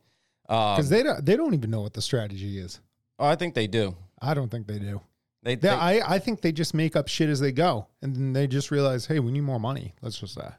Um, 0.48 0.76
because 0.76 0.90
they 0.90 1.04
don't 1.04 1.26
they 1.26 1.36
don't 1.36 1.54
even 1.54 1.70
know 1.70 1.82
what 1.82 1.94
the 1.94 2.02
strategy 2.02 2.58
is 2.58 2.80
oh, 3.20 3.26
I 3.28 3.36
think 3.36 3.54
they 3.54 3.68
do. 3.68 3.96
I 4.22 4.34
don't 4.34 4.50
think 4.50 4.66
they 4.66 4.80
do. 4.80 5.02
They, 5.44 5.56
They, 5.56 5.70
they 5.70 5.70
I, 5.70 6.16
I 6.16 6.20
think 6.20 6.42
they 6.42 6.52
just 6.52 6.74
make 6.74 6.96
up 6.96 7.08
shit 7.08 7.30
as 7.30 7.40
they 7.40 7.52
go, 7.52 7.88
and 8.02 8.16
then 8.16 8.34
they 8.34 8.48
just 8.48 8.72
realize, 8.72 9.06
hey, 9.06 9.20
we 9.20 9.32
need 9.32 9.42
more 9.42 9.60
money. 9.60 9.94
Let's 10.02 10.20
just 10.20 10.38
uh, 10.38 10.52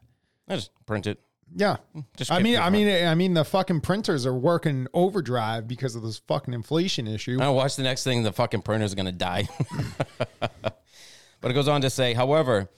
I 0.48 0.56
just 0.56 0.70
print 0.86 1.06
it. 1.06 1.18
Yeah. 1.54 1.76
Just 2.16 2.30
I 2.30 2.40
mean, 2.40 2.54
the- 2.54 2.62
I 2.62 2.70
mean, 2.70 3.06
I 3.06 3.14
mean, 3.14 3.34
the 3.34 3.44
fucking 3.44 3.80
printers 3.80 4.26
are 4.26 4.34
working 4.34 4.86
overdrive 4.94 5.66
because 5.66 5.94
of 5.96 6.02
this 6.02 6.18
fucking 6.26 6.54
inflation 6.54 7.06
issue. 7.06 7.38
I 7.40 7.48
watch 7.48 7.76
the 7.76 7.82
next 7.82 8.04
thing. 8.04 8.22
The 8.22 8.32
fucking 8.32 8.62
printer's 8.62 8.94
going 8.94 9.06
to 9.06 9.12
die. 9.12 9.48
but 10.40 11.50
it 11.50 11.54
goes 11.54 11.68
on 11.68 11.80
to 11.82 11.90
say, 11.90 12.14
however, 12.14 12.68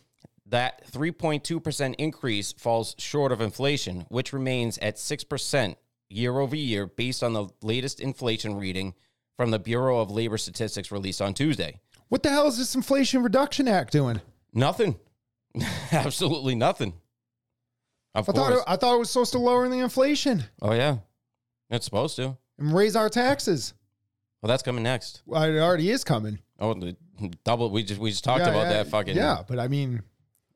that 0.47 0.91
3.2% 0.93 1.95
increase 1.99 2.53
falls 2.53 2.95
short 2.99 3.33
of 3.33 3.41
inflation, 3.41 4.07
which 4.09 4.33
remains 4.33 4.79
at 4.79 4.97
6% 4.97 5.77
year 6.09 6.39
over 6.39 6.57
year 6.57 6.87
based 6.87 7.23
on 7.23 7.33
the 7.33 7.49
latest 7.63 8.01
inflation 8.01 8.57
reading 8.57 8.95
from 9.37 9.51
the 9.51 9.59
Bureau 9.59 9.99
of 10.01 10.11
Labor 10.11 10.37
Statistics 10.39 10.93
released 10.93 11.23
on 11.23 11.33
Tuesday. 11.35 11.81
What 12.09 12.23
the 12.23 12.29
hell 12.29 12.47
is 12.47 12.59
this 12.59 12.75
Inflation 12.75 13.23
Reduction 13.23 13.67
Act 13.67 13.93
doing? 13.93 14.21
Nothing. 14.53 14.97
Absolutely 15.93 16.55
nothing. 16.55 16.93
Of 18.15 18.29
I 18.29 18.33
thought 18.33 18.53
it, 18.53 18.59
I 18.67 18.77
thought 18.77 18.95
it 18.95 18.99
was 18.99 19.11
supposed 19.11 19.33
to 19.33 19.39
lower 19.39 19.69
the 19.69 19.79
inflation 19.79 20.45
oh, 20.61 20.73
yeah. 20.73 20.99
It's 21.71 21.87
supposed 21.87 22.17
to. 22.17 22.37
and 22.59 22.75
raise 22.75 22.95
our 22.95 23.09
taxes. 23.09 23.73
Well, 24.43 24.49
that's 24.49 24.63
coming 24.63 24.83
next. 24.83 25.23
Well, 25.25 25.43
it 25.45 25.59
already 25.59 25.91
is 25.91 26.05
coming. 26.05 26.39
Oh, 26.59 26.75
the 26.75 26.97
double. 27.45 27.71
We 27.71 27.83
just 27.85 28.01
we 28.01 28.11
just 28.11 28.25
talked 28.25 28.43
about 28.43 28.69
that 28.69 28.89
fucking. 28.89 29.17
yeah. 29.17 29.43
But 29.47 29.59
I 29.59 29.69
mean, 29.69 30.03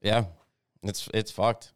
Yeah, 0.03 0.25
it's 0.83 1.09
it's 1.15 1.31
fucked. 1.31 1.73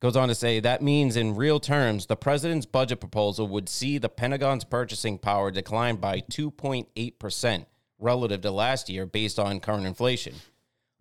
Goes 0.00 0.16
on 0.16 0.28
to 0.28 0.34
say 0.34 0.58
that 0.60 0.82
means 0.82 1.16
in 1.16 1.36
real 1.36 1.60
terms, 1.60 2.06
the 2.06 2.16
president's 2.16 2.66
budget 2.66 2.98
proposal 2.98 3.46
would 3.48 3.68
see 3.68 3.98
the 3.98 4.08
Pentagon's 4.08 4.64
purchasing 4.64 5.18
power 5.18 5.50
decline 5.50 5.96
by 5.96 6.20
2.8 6.20 7.18
percent 7.18 7.66
relative 7.98 8.40
to 8.40 8.50
last 8.50 8.88
year, 8.88 9.06
based 9.06 9.38
on 9.38 9.60
current 9.60 9.86
inflation. 9.86 10.34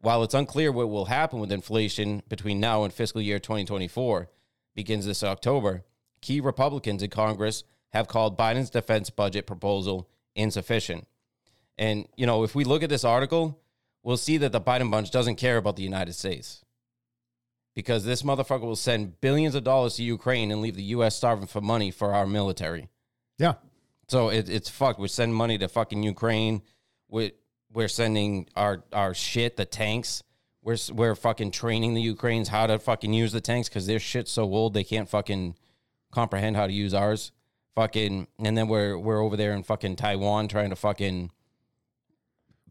While 0.02 0.24
it's 0.24 0.34
unclear 0.34 0.72
what 0.72 0.90
will 0.90 1.06
happen 1.06 1.40
with 1.40 1.52
inflation 1.52 2.24
between 2.28 2.60
now 2.60 2.84
and 2.84 2.94
fiscal 2.94 3.22
year 3.22 3.38
2024 3.38 4.30
begins 4.76 5.06
this 5.06 5.24
October, 5.24 5.84
key 6.22 6.40
Republicans 6.40 7.04
in 7.04 7.12
Congress 7.12 7.64
have 7.90 8.08
called 8.08 8.38
Biden's 8.38 8.72
defense 8.72 9.12
budget 9.12 9.46
proposal 9.46 10.10
insufficient. 10.36 11.08
And 11.78 12.08
you 12.16 12.26
know, 12.26 12.44
if 12.44 12.56
we 12.56 12.64
look 12.64 12.82
at 12.82 12.90
this 12.90 13.04
article, 13.04 13.62
we'll 14.02 14.18
see 14.18 14.38
that 14.38 14.52
the 14.52 14.62
Biden 14.62 14.90
bunch 14.90 15.12
doesn't 15.12 15.36
care 15.36 15.58
about 15.58 15.76
the 15.76 15.84
United 15.84 16.14
States 16.14 16.66
because 17.76 18.04
this 18.04 18.24
motherfucker 18.24 18.62
will 18.62 18.76
send 18.76 19.22
billions 19.22 19.56
of 19.56 19.64
dollars 19.64 19.96
to 19.96 20.04
Ukraine 20.04 20.52
and 20.52 20.62
leave 20.62 20.76
the 20.76 20.84
U.S. 20.84 21.16
starving 21.16 21.48
for 21.48 21.62
money 21.62 21.92
for 21.92 22.14
our 22.14 22.26
military. 22.26 22.90
Yeah. 23.38 23.54
So 24.08 24.30
it, 24.30 24.50
it's 24.50 24.70
fucked. 24.70 25.00
We're 25.00 25.08
sending 25.08 25.36
money 25.36 25.58
to 25.60 25.68
fucking 25.68 26.04
Ukraine. 26.04 26.64
We're, 27.08 27.32
we're 27.74 27.88
sending 27.88 28.48
our, 28.56 28.84
our 28.94 29.14
shit, 29.14 29.58
the 29.58 29.66
tanks. 29.66 30.24
We're, 30.64 30.78
we're 30.92 31.16
fucking 31.16 31.52
training 31.52 31.94
the 31.96 32.02
Ukrainians 32.02 32.50
how 32.50 32.68
to 32.68 32.78
fucking 32.78 33.14
use 33.14 33.32
the 33.32 33.42
tanks 33.42 33.68
because 33.68 33.88
their 33.88 34.00
shit's 34.00 34.32
so 34.32 34.44
old 34.44 34.74
they 34.74 34.84
can't 34.84 35.10
fucking 35.10 35.56
comprehend 36.12 36.56
how 36.56 36.68
to 36.68 36.74
use 36.74 36.94
ours. 36.94 37.32
Fucking, 37.74 38.28
and 38.44 38.58
then 38.58 38.68
we're 38.68 38.98
we're 38.98 39.24
over 39.24 39.38
there 39.38 39.54
in 39.54 39.64
fucking 39.64 39.96
Taiwan 39.96 40.50
trying 40.50 40.72
to 40.72 40.76
fucking 40.76 41.32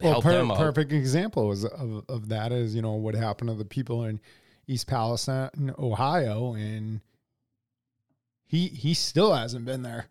Well, 0.00 0.20
per- 0.20 0.46
perfect 0.46 0.92
example 0.92 1.50
is 1.52 1.64
of, 1.64 2.04
of 2.08 2.28
that 2.28 2.52
is 2.52 2.74
you 2.74 2.82
know 2.82 2.92
what 2.92 3.14
happened 3.14 3.48
to 3.48 3.56
the 3.56 3.64
people 3.64 4.04
in 4.04 4.20
East 4.66 4.86
Palestine, 4.86 5.74
Ohio, 5.78 6.52
and 6.52 7.00
he 8.46 8.68
he 8.68 8.92
still 8.92 9.34
hasn't 9.34 9.64
been 9.64 9.82
there. 9.82 10.06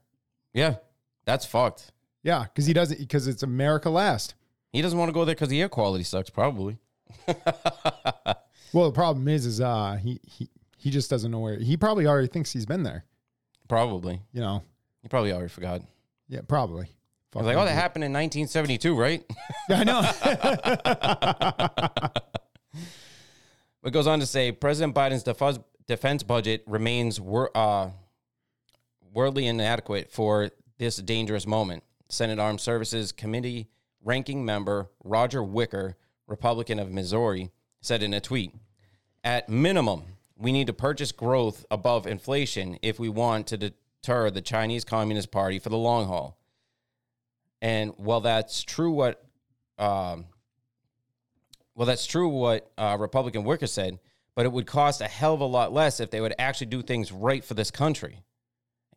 Yeah, 0.53 0.77
that's 1.25 1.46
fucked. 1.46 1.91
Yeah, 2.24 2.43
because 2.43 2.65
he 2.65 2.74
doesn't 2.74 3.00
because 3.00 3.27
it's 3.27 3.43
America 3.43 3.91
last. 3.91 4.34
He 4.72 4.82
doesn't 4.82 4.98
want 4.98 5.10
to 5.10 5.14
go 5.14 5.26
there 5.26 5.36
because 5.36 5.50
the 5.50 5.62
air 5.62 5.70
quality 5.70 6.04
sucks. 6.04 6.30
Probably. 6.30 6.78
Well, 8.72 8.86
the 8.86 8.94
problem 8.94 9.28
is, 9.28 9.46
is 9.46 9.62
uh 9.62 9.98
he 10.02 10.20
he 10.24 10.50
he 10.78 10.92
just 10.92 11.10
doesn't 11.10 11.32
know 11.32 11.40
where. 11.40 11.58
He 11.58 11.76
probably 11.76 12.06
already 12.08 12.28
thinks 12.28 12.52
he's 12.52 12.66
been 12.66 12.84
there. 12.84 13.04
Probably. 13.68 14.22
You 14.32 14.42
know. 14.42 14.64
He 15.02 15.08
probably 15.08 15.32
already 15.32 15.50
forgot. 15.50 15.82
Yeah, 16.28 16.42
probably. 16.48 16.88
I 17.34 17.38
was 17.38 17.48
like, 17.48 17.58
oh, 17.58 17.66
that 17.66 17.74
happened 17.74 18.04
in 18.04 18.12
1972, 18.14 18.96
right? 18.96 19.24
Yeah, 19.70 19.80
I 19.80 19.84
know. 19.84 20.02
It 23.82 23.92
goes 23.92 24.08
on 24.08 24.20
to 24.20 24.26
say 24.26 24.52
President 24.52 24.94
Biden's 24.94 25.24
defense 25.24 25.58
defense 25.88 26.22
budget 26.22 26.64
remains 26.68 27.20
wor- 27.20 27.50
uh, 27.56 27.92
worldly 29.14 29.48
inadequate 29.48 30.12
for 30.12 30.52
this 30.78 30.98
dangerous 30.98 31.48
moment. 31.48 31.84
Senate 32.10 32.40
Armed 32.40 32.60
Services 32.60 33.14
Committee 33.14 33.70
ranking 34.03 34.46
member 34.46 34.89
Roger 35.03 35.44
Wicker, 35.44 35.98
Republican 36.27 36.79
of 36.79 36.91
Missouri, 36.91 37.51
said 37.82 38.03
in 38.03 38.13
a 38.13 38.22
tweet 38.22 38.53
At 39.24 39.50
minimum, 39.50 40.03
we 40.38 40.51
need 40.51 40.68
to 40.68 40.74
purchase 40.74 41.12
growth 41.12 41.65
above 41.70 42.08
inflation 42.08 42.77
if 42.82 43.00
we 43.00 43.10
want 43.10 43.48
to 43.48 43.58
deter 43.58 44.29
the 44.29 44.41
Chinese 44.41 44.84
Communist 44.86 45.32
Party 45.32 45.60
for 45.60 45.70
the 45.70 45.77
long 45.77 46.08
haul. 46.08 46.38
And 47.62 47.94
while 47.98 48.22
that's 48.22 48.63
true, 48.63 48.91
what 48.91 49.24
um, 49.77 50.25
well, 51.75 51.86
that's 51.86 52.06
true 52.06 52.27
what 52.27 52.70
uh, 52.77 52.98
Republican 53.00 53.46
Wicker 53.46 53.65
said, 53.68 54.00
but 54.36 54.46
it 54.46 54.51
would 54.51 54.68
cost 54.68 55.00
a 55.00 55.08
hell 55.08 55.34
of 55.34 55.39
a 55.39 55.46
lot 55.46 55.72
less 55.72 56.01
if 56.01 56.12
they 56.12 56.20
would 56.20 56.36
actually 56.38 56.68
do 56.68 56.82
things 56.82 57.10
right 57.10 57.44
for 57.44 57.53
this 57.53 57.72
country. 57.72 58.22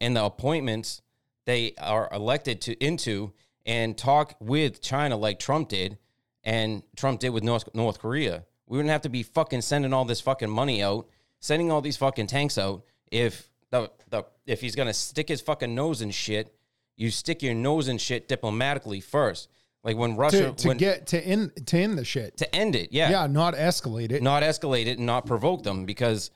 And 0.01 0.17
the 0.17 0.25
appointments 0.25 1.01
they 1.45 1.75
are 1.79 2.09
elected 2.13 2.61
to 2.63 2.85
into 2.85 3.33
and 3.67 3.97
talk 3.97 4.35
with 4.41 4.81
China 4.83 5.17
like 5.17 5.39
Trump 5.39 5.69
did, 5.69 5.99
and 6.45 6.83
Trump 6.97 7.21
did 7.21 7.31
with 7.31 7.43
North 7.45 7.69
North 7.75 7.99
Korea. 7.99 8.45
We 8.67 8.77
wouldn't 8.79 8.91
have 8.93 9.03
to 9.03 9.09
be 9.09 9.23
fucking 9.23 9.61
sending 9.63 9.93
all 9.93 10.05
this 10.05 10.21
fucking 10.21 10.51
money 10.51 10.83
out, 10.83 11.07
sending 11.41 11.71
all 11.71 11.81
these 11.81 11.97
fucking 11.97 12.27
tanks 12.27 12.59
out. 12.59 12.83
If 13.11 13.51
the 13.71 13.91
the 14.09 14.25
if 14.47 14.61
he's 14.61 14.75
gonna 14.75 14.93
stick 14.95 15.29
his 15.29 15.41
fucking 15.41 15.75
nose 15.75 16.03
in 16.03 16.11
shit, 16.11 16.55
you 16.97 17.11
stick 17.11 17.43
your 17.43 17.55
nose 17.55 17.89
in 17.89 17.99
shit 17.99 18.29
diplomatically 18.29 19.01
first. 19.01 19.49
Like 19.85 19.97
when 19.97 20.17
Russia 20.17 20.51
to 20.51 20.53
to 20.53 20.69
when, 20.69 20.77
get 20.77 21.09
to 21.09 21.21
end 21.21 21.53
to 21.67 21.77
end 21.79 21.99
the 21.99 22.05
shit. 22.05 22.37
to 22.39 22.55
end 22.55 22.77
it, 22.77 22.93
yeah, 22.93 23.11
Yeah, 23.11 23.27
not 23.27 23.55
escalate 23.55 24.13
it. 24.13 24.23
not 24.23 24.43
escalate 24.43 24.87
it 24.87 24.99
and 24.99 25.07
not 25.07 25.27
provoke 25.27 25.65
them 25.65 25.85
because 25.87 26.31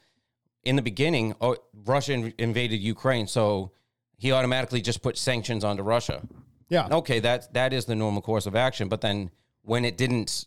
in 0.65 0.75
the 0.75 0.83
beginning, 0.83 1.35
oh, 1.41 1.57
Russia 1.85 2.13
in- 2.15 2.35
invaded 2.39 2.79
Ukraine, 2.81 3.29
so 3.29 3.71
he 4.19 4.33
automatically 4.33 4.81
just 4.81 5.01
put 5.01 5.17
sanctions 5.17 5.63
onto 5.63 5.83
Russia. 5.85 6.23
Yeah. 6.69 6.89
Okay, 6.91 7.21
that 7.21 7.53
that 7.55 7.73
is 7.73 7.85
the 7.85 7.95
normal 7.95 8.23
course 8.23 8.47
of 8.47 8.57
action. 8.57 8.89
But 8.89 9.01
then 9.01 9.31
when 9.63 9.85
it 9.85 9.97
didn't 9.97 10.47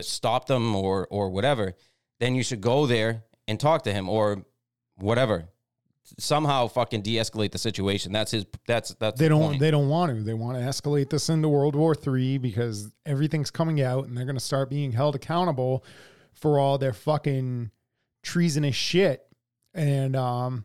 stop 0.00 0.46
them 0.46 0.74
or 0.76 1.06
or 1.10 1.30
whatever, 1.30 1.74
then 2.20 2.34
you 2.34 2.42
should 2.42 2.60
go 2.60 2.86
there 2.86 3.24
and 3.48 3.58
talk 3.58 3.82
to 3.82 3.92
him 3.92 4.08
or 4.08 4.44
whatever. 4.96 5.48
Somehow 6.18 6.66
fucking 6.66 7.02
de-escalate 7.02 7.52
the 7.52 7.58
situation. 7.58 8.10
That's 8.10 8.32
his. 8.32 8.44
That's 8.66 8.94
that's 8.94 9.18
They 9.18 9.26
the 9.26 9.28
don't. 9.30 9.40
point. 9.42 9.60
They 9.60 9.70
don't 9.70 9.88
want 9.88 10.12
to. 10.16 10.22
They 10.22 10.34
want 10.34 10.58
to 10.58 10.62
escalate 10.64 11.08
this 11.10 11.28
into 11.28 11.48
World 11.48 11.76
War 11.76 11.94
Three 11.94 12.36
because 12.36 12.90
everything's 13.06 13.50
coming 13.50 13.80
out, 13.80 14.06
and 14.06 14.16
they're 14.16 14.24
going 14.24 14.34
to 14.36 14.40
start 14.44 14.70
being 14.70 14.90
held 14.92 15.14
accountable 15.14 15.84
for 16.32 16.58
all 16.58 16.78
their 16.78 16.92
fucking 16.92 17.70
treasonous 18.24 18.74
shit. 18.74 19.24
And 19.72 20.16
um, 20.16 20.64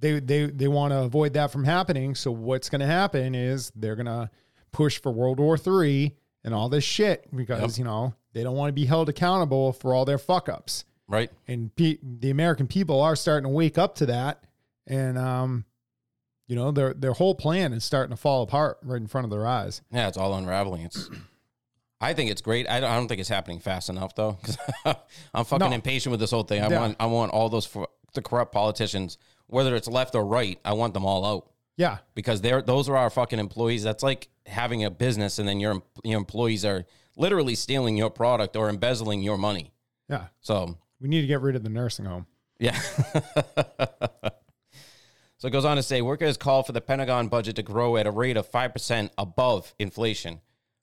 they 0.00 0.18
they 0.20 0.46
they 0.46 0.68
want 0.68 0.92
to 0.92 0.98
avoid 1.02 1.34
that 1.34 1.50
from 1.52 1.64
happening. 1.64 2.14
So 2.14 2.30
what's 2.32 2.68
going 2.68 2.80
to 2.80 2.86
happen 2.86 3.34
is 3.34 3.70
they're 3.76 3.96
going 3.96 4.06
to 4.06 4.30
push 4.72 5.00
for 5.00 5.12
World 5.12 5.38
War 5.38 5.56
Three 5.58 6.16
and 6.44 6.54
all 6.54 6.68
this 6.68 6.84
shit 6.84 7.26
because 7.34 7.78
you 7.78 7.84
know 7.84 8.14
they 8.32 8.42
don't 8.42 8.56
want 8.56 8.68
to 8.68 8.72
be 8.72 8.86
held 8.86 9.08
accountable 9.08 9.72
for 9.72 9.92
all 9.94 10.04
their 10.04 10.18
fuck 10.18 10.48
ups. 10.48 10.84
right. 11.08 11.30
And 11.48 11.74
pe- 11.76 11.98
the 12.02 12.30
American 12.30 12.66
people 12.66 13.00
are 13.02 13.14
starting 13.16 13.44
to 13.44 13.54
wake 13.54 13.76
up 13.78 13.96
to 13.96 14.06
that, 14.06 14.44
and 14.86 15.18
um, 15.18 15.64
you 16.46 16.56
know 16.56 16.70
their 16.70 16.94
their 16.94 17.12
whole 17.12 17.34
plan 17.34 17.72
is 17.72 17.84
starting 17.84 18.10
to 18.10 18.16
fall 18.20 18.42
apart 18.42 18.78
right 18.82 19.00
in 19.00 19.06
front 19.06 19.24
of 19.26 19.30
their 19.30 19.46
eyes. 19.46 19.82
Yeah, 19.92 20.08
it's 20.08 20.16
all 20.16 20.34
unraveling. 20.34 20.82
It's. 20.82 21.08
I 22.02 22.14
think 22.14 22.30
it's 22.30 22.40
great. 22.40 22.66
I 22.66 22.80
don't, 22.80 22.90
I 22.90 22.96
don't 22.96 23.08
think 23.08 23.20
it's 23.20 23.28
happening 23.28 23.58
fast 23.60 23.90
enough 23.90 24.14
though, 24.14 24.38
because 24.40 24.56
I'm 25.34 25.44
fucking 25.44 25.68
No. 25.68 25.74
impatient 25.74 26.10
with 26.10 26.20
this 26.20 26.30
whole 26.30 26.44
thing. 26.44 26.62
I 26.62 26.70
Yeah. 26.70 26.80
want 26.80 26.96
I 26.98 27.04
want 27.06 27.32
all 27.32 27.50
those 27.50 27.66
for, 27.66 27.88
the 28.14 28.22
corrupt 28.22 28.52
politicians, 28.52 29.18
whether 29.50 29.74
it's 29.76 29.88
left 29.88 30.14
or 30.14 30.24
right. 30.24 30.58
I 30.64 30.72
want 30.72 30.94
them 30.94 31.04
all 31.04 31.24
out 31.24 31.50
Yeah, 31.76 31.98
because 32.14 32.40
they're 32.40 32.62
those 32.62 32.88
are 32.88 32.96
our 32.96 33.10
fucking 33.10 33.38
employees. 33.38 33.82
That's 33.82 34.02
like 34.02 34.28
having 34.46 34.84
a 34.84 34.90
business 34.90 35.38
and 35.38 35.48
then 35.48 35.60
your 35.60 35.82
your 36.04 36.18
employees 36.18 36.64
are 36.64 36.86
literally 37.16 37.54
stealing 37.54 37.96
your 37.96 38.10
product 38.10 38.56
or 38.56 38.68
embezzling 38.68 39.22
your 39.22 39.36
money. 39.38 39.72
yeah. 40.08 40.26
So 40.40 40.78
We 41.00 41.08
need 41.08 41.20
to 41.22 41.26
get 41.26 41.40
rid 41.40 41.56
of 41.56 41.62
the 41.62 41.68
nursing 41.70 42.04
home. 42.06 42.26
yeah. 42.58 42.78
so 45.38 45.48
it 45.48 45.50
goes 45.50 45.64
on 45.64 45.76
to 45.76 45.82
say 45.82 46.02
workers 46.02 46.36
call 46.36 46.62
for 46.62 46.72
the 46.72 46.80
Pentagon 46.80 47.28
budget 47.28 47.56
to 47.56 47.62
grow 47.62 47.96
at 47.96 48.06
a 48.06 48.10
rate 48.10 48.36
of 48.36 48.50
5% 48.50 49.10
above 49.18 49.74
inflation. 49.78 50.40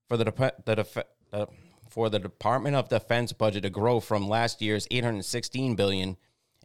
For 0.08 0.16
the, 0.18 0.26
dep- 0.26 0.66
the 0.66 0.76
def- 0.76 0.98
uh, 1.34 1.46
for 1.90 2.10
the 2.10 2.18
Department 2.20 2.76
of 2.76 2.88
Defense 2.90 3.34
budget 3.34 3.64
to 3.64 3.70
grow 3.70 4.00
from 4.00 4.28
last 4.30 4.62
year's 4.62 4.88
816 4.90 5.76
billion 5.76 6.18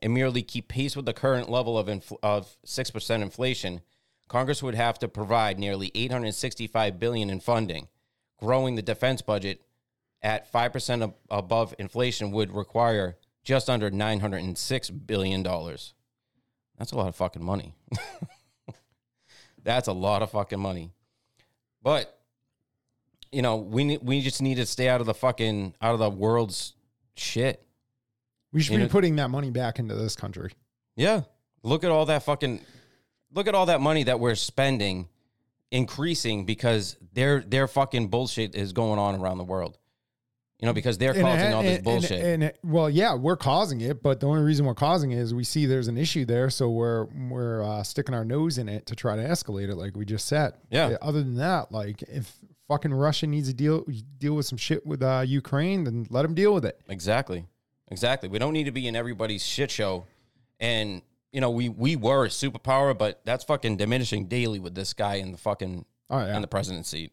and 0.03 0.13
merely 0.13 0.43
keep 0.43 0.69
pace 0.69 0.97
with 0.97 1.07
the 1.07 1.13
current 1.15 1.49
level 1.49 1.79
of 1.79 1.87
infl- 1.87 2.19
of 2.23 2.57
6% 2.67 3.23
inflation, 3.23 3.81
Congress 4.29 4.63
would 4.63 4.75
have 4.75 4.99
to 4.99 5.09
provide 5.09 5.59
nearly 5.59 5.93
865 5.95 6.99
billion 6.99 7.31
in 7.31 7.41
funding. 7.41 7.89
Growing 8.39 8.75
the 8.75 8.83
defense 8.83 9.23
budget 9.23 9.63
at 10.21 10.53
5% 10.53 11.03
ab- 11.03 11.15
above 11.31 11.75
inflation 11.79 12.33
would 12.33 12.55
require 12.55 13.17
just 13.45 13.71
under 13.71 13.91
906 13.91 14.91
billion 14.91 15.43
dollars. 15.43 15.95
That's 16.79 16.93
a 16.93 16.97
lot 16.97 17.09
of 17.09 17.17
fucking 17.17 17.45
money. 17.45 17.75
That's 19.63 19.87
a 19.87 19.93
lot 19.93 20.23
of 20.23 20.33
fucking 20.33 20.59
money. 20.59 20.91
But 21.83 22.19
you 23.31 23.43
know, 23.43 23.57
we 23.57 23.97
we 23.99 24.21
just 24.21 24.43
need 24.43 24.57
to 24.57 24.67
stay 24.67 24.89
out 24.89 25.01
of 25.01 25.07
the 25.07 25.15
fucking 25.15 25.75
out 25.81 25.95
of 25.95 26.01
the 26.01 26.11
world's 26.11 26.75
shit. 27.15 27.65
We 28.53 28.63
should 28.63 28.79
be 28.79 28.89
putting 28.89 29.17
that 29.17 29.29
money 29.29 29.51
back 29.51 29.79
into 29.79 29.95
this 29.95 30.15
country. 30.17 30.53
Yeah. 30.97 31.23
Look 31.63 31.85
at 31.85 31.91
all 31.91 32.07
that 32.07 32.23
fucking 32.25 32.61
look 33.35 33.47
at 33.47 33.55
all 33.55 33.67
that 33.67 33.81
money 33.81 34.05
that 34.05 34.21
we're 34.21 34.35
spending 34.35 35.09
increasing 35.71 36.45
because 36.45 36.97
their 37.15 37.41
their 37.41 37.67
fucking 37.69 38.09
bullshit 38.09 38.55
is 38.55 38.73
going 38.73 38.99
on 38.99 39.21
around 39.21 39.39
the 39.39 39.45
world. 39.45 39.79
You 40.61 40.67
know, 40.67 40.75
because 40.75 40.97
they're 40.97 41.13
And- 41.13 41.23
causing 41.23 41.53
all 41.53 41.63
this 41.65 41.77
and- 41.77 41.85
bullshit. 41.85 42.25
And, 42.25 42.43
and- 42.45 42.53
well, 42.63 42.89
yeah, 42.89 43.15
we're 43.17 43.37
causing 43.37 43.81
it, 43.81 44.01
but 44.01 44.21
the 44.21 44.29
only 44.29 44.43
reason 44.43 44.65
we're 44.65 44.75
causing 44.77 45.11
it 45.11 45.19
is 45.19 45.35
we 45.35 45.43
see 45.43 45.67
there's 45.67 45.89
an 45.89 45.99
issue 45.99 46.25
there, 46.25 46.51
so 46.51 46.71
we're 46.71 47.07
we're 47.29 47.65
uh, 47.65 47.83
sticking 47.83 48.15
our 48.15 48.25
nose 48.25 48.59
in 48.59 48.69
it 48.69 48.87
to 48.87 48.95
try 48.95 49.17
to 49.17 49.23
escalate 49.23 49.71
it, 49.71 49.75
like 49.77 49.97
we 49.97 50.05
just 50.05 50.27
said. 50.29 50.53
Yeah. 50.71 50.97
Other 51.03 51.21
than 51.21 51.35
that, 51.37 51.73
like 51.73 52.03
if 52.03 52.33
fucking 52.69 52.95
Russia 52.95 53.27
needs 53.27 53.49
to 53.49 53.55
deal 53.55 53.85
deal 54.19 54.35
with 54.35 54.47
some 54.47 54.59
shit 54.59 54.87
with 54.87 55.03
uh, 55.03 55.25
Ukraine, 55.27 55.83
then 55.83 56.07
let 56.11 56.23
them 56.23 56.35
deal 56.35 56.55
with 56.55 56.65
it. 56.65 56.81
Exactly. 56.89 57.47
Exactly. 57.93 58.29
We 58.29 58.39
don't 58.39 58.53
need 58.55 58.65
to 58.65 58.73
be 58.73 58.89
in 58.89 58.97
everybody's 58.97 59.45
shit 59.47 59.71
show. 59.71 60.07
And, 60.59 61.03
you 61.33 61.41
know, 61.41 61.51
we 61.51 61.69
we 61.69 61.95
were 61.97 62.25
a 62.25 62.29
superpower, 62.29 62.97
but 62.97 63.21
that's 63.25 63.45
fucking 63.45 63.77
diminishing 63.77 64.27
daily 64.27 64.59
with 64.59 64.75
this 64.75 64.93
guy 64.95 65.17
in 65.17 65.31
the 65.33 65.39
fucking 65.39 65.85
Oh 66.11 66.19
yeah. 66.19 66.35
in 66.35 66.43
the 66.43 66.49
president's 66.49 66.89
seat. 66.89 67.13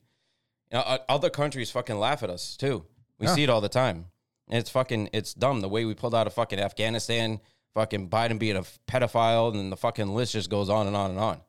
You 0.71 0.77
know, 0.79 0.99
other 1.07 1.29
countries 1.29 1.69
fucking 1.71 1.97
laugh 1.99 2.23
at 2.23 2.29
us 2.29 2.55
too. 2.57 2.85
We 3.19 3.27
Yeah. 3.27 3.35
see 3.35 3.43
it 3.43 3.49
all 3.49 3.61
the 3.61 3.69
time. 3.69 4.07
And 4.47 4.57
it's 4.57 4.69
fucking 4.69 5.09
it's 5.13 5.33
dumb 5.33 5.61
the 5.61 5.69
way 5.69 5.85
we 5.85 5.93
pulled 5.93 6.15
out 6.15 6.25
of 6.27 6.33
fucking 6.33 6.59
Afghanistan, 6.59 7.39
fucking 7.73 8.09
Biden 8.09 8.39
being 8.39 8.55
a 8.57 8.63
pedophile, 8.87 9.53
and 9.53 9.71
the 9.71 9.77
fucking 9.77 10.07
list 10.15 10.33
just 10.33 10.49
goes 10.49 10.69
on 10.69 10.87
and 10.87 10.95
on 10.95 11.11
and 11.11 11.19
on. 11.19 11.41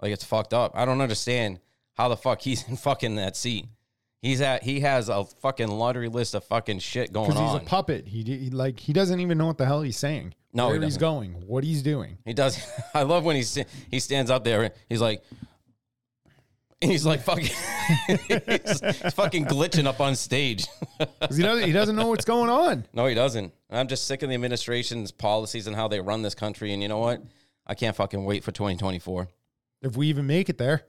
Like 0.00 0.12
it's 0.12 0.24
fucked 0.24 0.52
up. 0.52 0.72
I 0.74 0.84
don't 0.84 1.00
understand 1.00 1.60
how 1.94 2.08
the 2.08 2.16
fuck 2.16 2.40
he's 2.42 2.62
in 2.68 2.76
fucking 2.76 3.14
that 3.16 3.36
seat. 3.36 3.66
He's 4.22 4.40
at 4.40 4.62
he 4.62 4.80
has 4.80 5.08
a 5.08 5.24
fucking 5.24 5.66
laundry 5.66 6.08
list 6.08 6.34
of 6.34 6.44
fucking 6.44 6.78
shit 6.78 7.12
going 7.12 7.32
on. 7.32 7.36
Because 7.36 7.52
he's 7.54 7.62
a 7.62 7.64
puppet. 7.64 8.06
He, 8.06 8.22
he 8.22 8.50
like 8.50 8.78
he 8.78 8.92
doesn't 8.92 9.18
even 9.18 9.36
know 9.36 9.46
what 9.46 9.58
the 9.58 9.66
hell 9.66 9.82
he's 9.82 9.96
saying. 9.96 10.34
No, 10.54 10.72
he 10.72 10.78
he's 10.78 10.96
going, 10.96 11.32
what 11.46 11.64
he's 11.64 11.82
doing. 11.82 12.18
He 12.24 12.32
does. 12.32 12.60
I 12.94 13.02
love 13.02 13.24
when 13.24 13.34
he 13.34 13.44
he 13.90 13.98
stands 13.98 14.30
up 14.30 14.44
there. 14.44 14.70
He's 14.88 15.00
like, 15.00 15.24
he's 16.80 17.04
like 17.04 17.22
fucking, 17.22 17.50
he's, 18.06 18.80
he's 18.80 19.14
fucking 19.14 19.46
glitching 19.46 19.86
up 19.86 20.00
on 20.00 20.14
stage. 20.14 20.66
he 21.30 21.42
doesn't 21.42 21.64
he 21.64 21.72
doesn't 21.72 21.96
know 21.96 22.06
what's 22.06 22.24
going 22.24 22.48
on. 22.50 22.86
no, 22.92 23.06
he 23.06 23.16
doesn't. 23.16 23.52
I'm 23.70 23.88
just 23.88 24.06
sick 24.06 24.22
of 24.22 24.28
the 24.28 24.36
administration's 24.36 25.10
policies 25.10 25.66
and 25.66 25.74
how 25.74 25.88
they 25.88 26.00
run 26.00 26.22
this 26.22 26.36
country. 26.36 26.72
And 26.72 26.80
you 26.80 26.86
know 26.86 26.98
what? 26.98 27.20
I 27.66 27.74
can't 27.74 27.96
fucking 27.96 28.24
wait 28.24 28.44
for 28.44 28.52
2024. 28.52 29.26
If 29.82 29.96
we 29.96 30.06
even 30.06 30.28
make 30.28 30.48
it 30.48 30.58
there. 30.58 30.82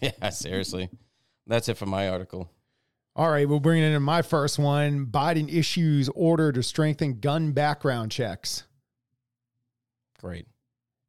yeah, 0.00 0.30
seriously. 0.30 0.88
That's 1.46 1.68
it 1.68 1.76
for 1.76 1.86
my 1.86 2.08
article. 2.08 2.50
All 3.16 3.30
right, 3.30 3.48
we'll 3.48 3.60
bring 3.60 3.82
it 3.82 3.86
into 3.86 4.00
my 4.00 4.22
first 4.22 4.58
one. 4.58 5.06
Biden 5.06 5.52
issues 5.52 6.08
order 6.10 6.50
to 6.50 6.62
strengthen 6.62 7.20
gun 7.20 7.52
background 7.52 8.10
checks. 8.10 8.64
Great. 10.20 10.46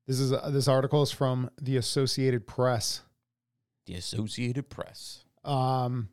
This 0.06 0.20
is 0.20 0.32
uh, 0.32 0.50
this 0.51 0.68
article 0.68 1.01
is 1.01 1.12
from 1.12 1.50
the 1.60 1.77
Associated 1.77 2.46
Press. 2.46 3.01
The 3.88 3.96
Associated 3.96 4.70
Press. 4.70 5.24
Um, 5.44 6.10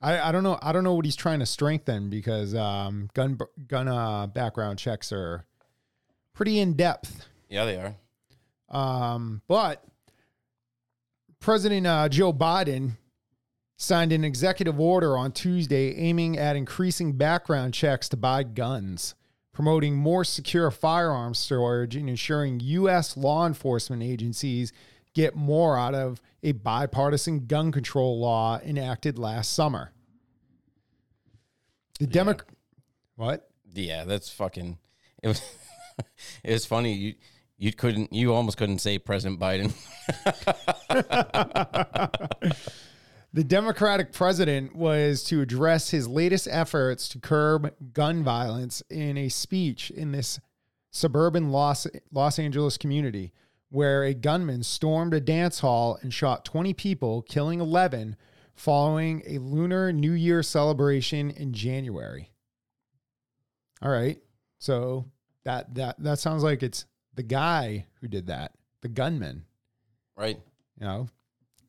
I 0.00 0.20
I 0.20 0.32
don't 0.32 0.44
know 0.44 0.58
I 0.62 0.72
don't 0.72 0.84
know 0.84 0.94
what 0.94 1.04
he's 1.04 1.16
trying 1.16 1.40
to 1.40 1.46
strengthen 1.46 2.10
because 2.10 2.54
um 2.54 3.10
gun 3.14 3.38
gun 3.66 3.88
uh, 3.88 4.28
background 4.28 4.78
checks 4.78 5.12
are 5.12 5.46
pretty 6.32 6.60
in 6.60 6.74
depth. 6.74 7.26
Yeah, 7.48 7.64
they 7.64 7.76
are. 7.76 7.96
Um, 8.68 9.42
but 9.48 9.82
President 11.40 11.86
uh, 11.86 12.08
Joe 12.08 12.32
Biden 12.32 12.92
signed 13.76 14.12
an 14.12 14.24
executive 14.24 14.80
order 14.80 15.16
on 15.16 15.32
Tuesday 15.32 15.94
aiming 15.96 16.36
at 16.36 16.56
increasing 16.56 17.12
background 17.12 17.72
checks 17.74 18.08
to 18.08 18.16
buy 18.16 18.42
guns, 18.42 19.14
promoting 19.52 19.94
more 19.94 20.24
secure 20.24 20.70
firearms 20.70 21.38
storage, 21.38 21.94
and 21.94 22.08
ensuring 22.08 22.60
U.S. 22.60 23.16
law 23.16 23.46
enforcement 23.46 24.02
agencies 24.02 24.72
get 25.14 25.36
more 25.36 25.78
out 25.78 25.94
of 25.94 26.20
a 26.42 26.52
bipartisan 26.52 27.46
gun 27.46 27.72
control 27.72 28.18
law 28.20 28.58
enacted 28.60 29.18
last 29.18 29.52
summer. 29.52 29.92
The 31.98 32.06
Demo- 32.06 32.36
what? 33.16 33.48
Yeah, 33.74 34.04
that's 34.04 34.30
fucking. 34.30 34.78
It 35.20 35.26
was. 35.26 35.42
it 36.44 36.52
was 36.52 36.64
funny. 36.64 36.92
You 36.92 37.14
you 37.58 37.72
couldn't. 37.72 38.12
You 38.12 38.32
almost 38.32 38.56
couldn't 38.56 38.78
say 38.78 38.98
President 38.98 39.40
Biden. 39.40 39.74
The 43.30 43.44
Democratic 43.44 44.12
president 44.12 44.74
was 44.74 45.22
to 45.24 45.42
address 45.42 45.90
his 45.90 46.08
latest 46.08 46.48
efforts 46.50 47.08
to 47.10 47.20
curb 47.20 47.74
gun 47.92 48.24
violence 48.24 48.82
in 48.88 49.18
a 49.18 49.28
speech 49.28 49.90
in 49.90 50.12
this 50.12 50.40
suburban 50.90 51.52
Los, 51.52 51.86
Los 52.10 52.38
Angeles 52.38 52.78
community 52.78 53.32
where 53.70 54.02
a 54.02 54.14
gunman 54.14 54.62
stormed 54.62 55.12
a 55.12 55.20
dance 55.20 55.60
hall 55.60 55.98
and 56.00 56.12
shot 56.12 56.44
20 56.44 56.72
people, 56.72 57.20
killing 57.22 57.60
11, 57.60 58.16
following 58.54 59.22
a 59.26 59.38
Lunar 59.38 59.92
New 59.92 60.12
Year 60.12 60.42
celebration 60.42 61.30
in 61.30 61.52
January. 61.52 62.30
All 63.82 63.90
right. 63.90 64.18
So 64.58 65.04
that 65.44 65.74
that 65.74 66.02
that 66.02 66.18
sounds 66.18 66.42
like 66.42 66.62
it's 66.62 66.86
the 67.18 67.22
guy 67.24 67.84
who 68.00 68.06
did 68.06 68.28
that, 68.28 68.52
the 68.80 68.88
gunman 68.88 69.44
right. 70.16 70.38
you 70.80 70.86
know 70.86 71.08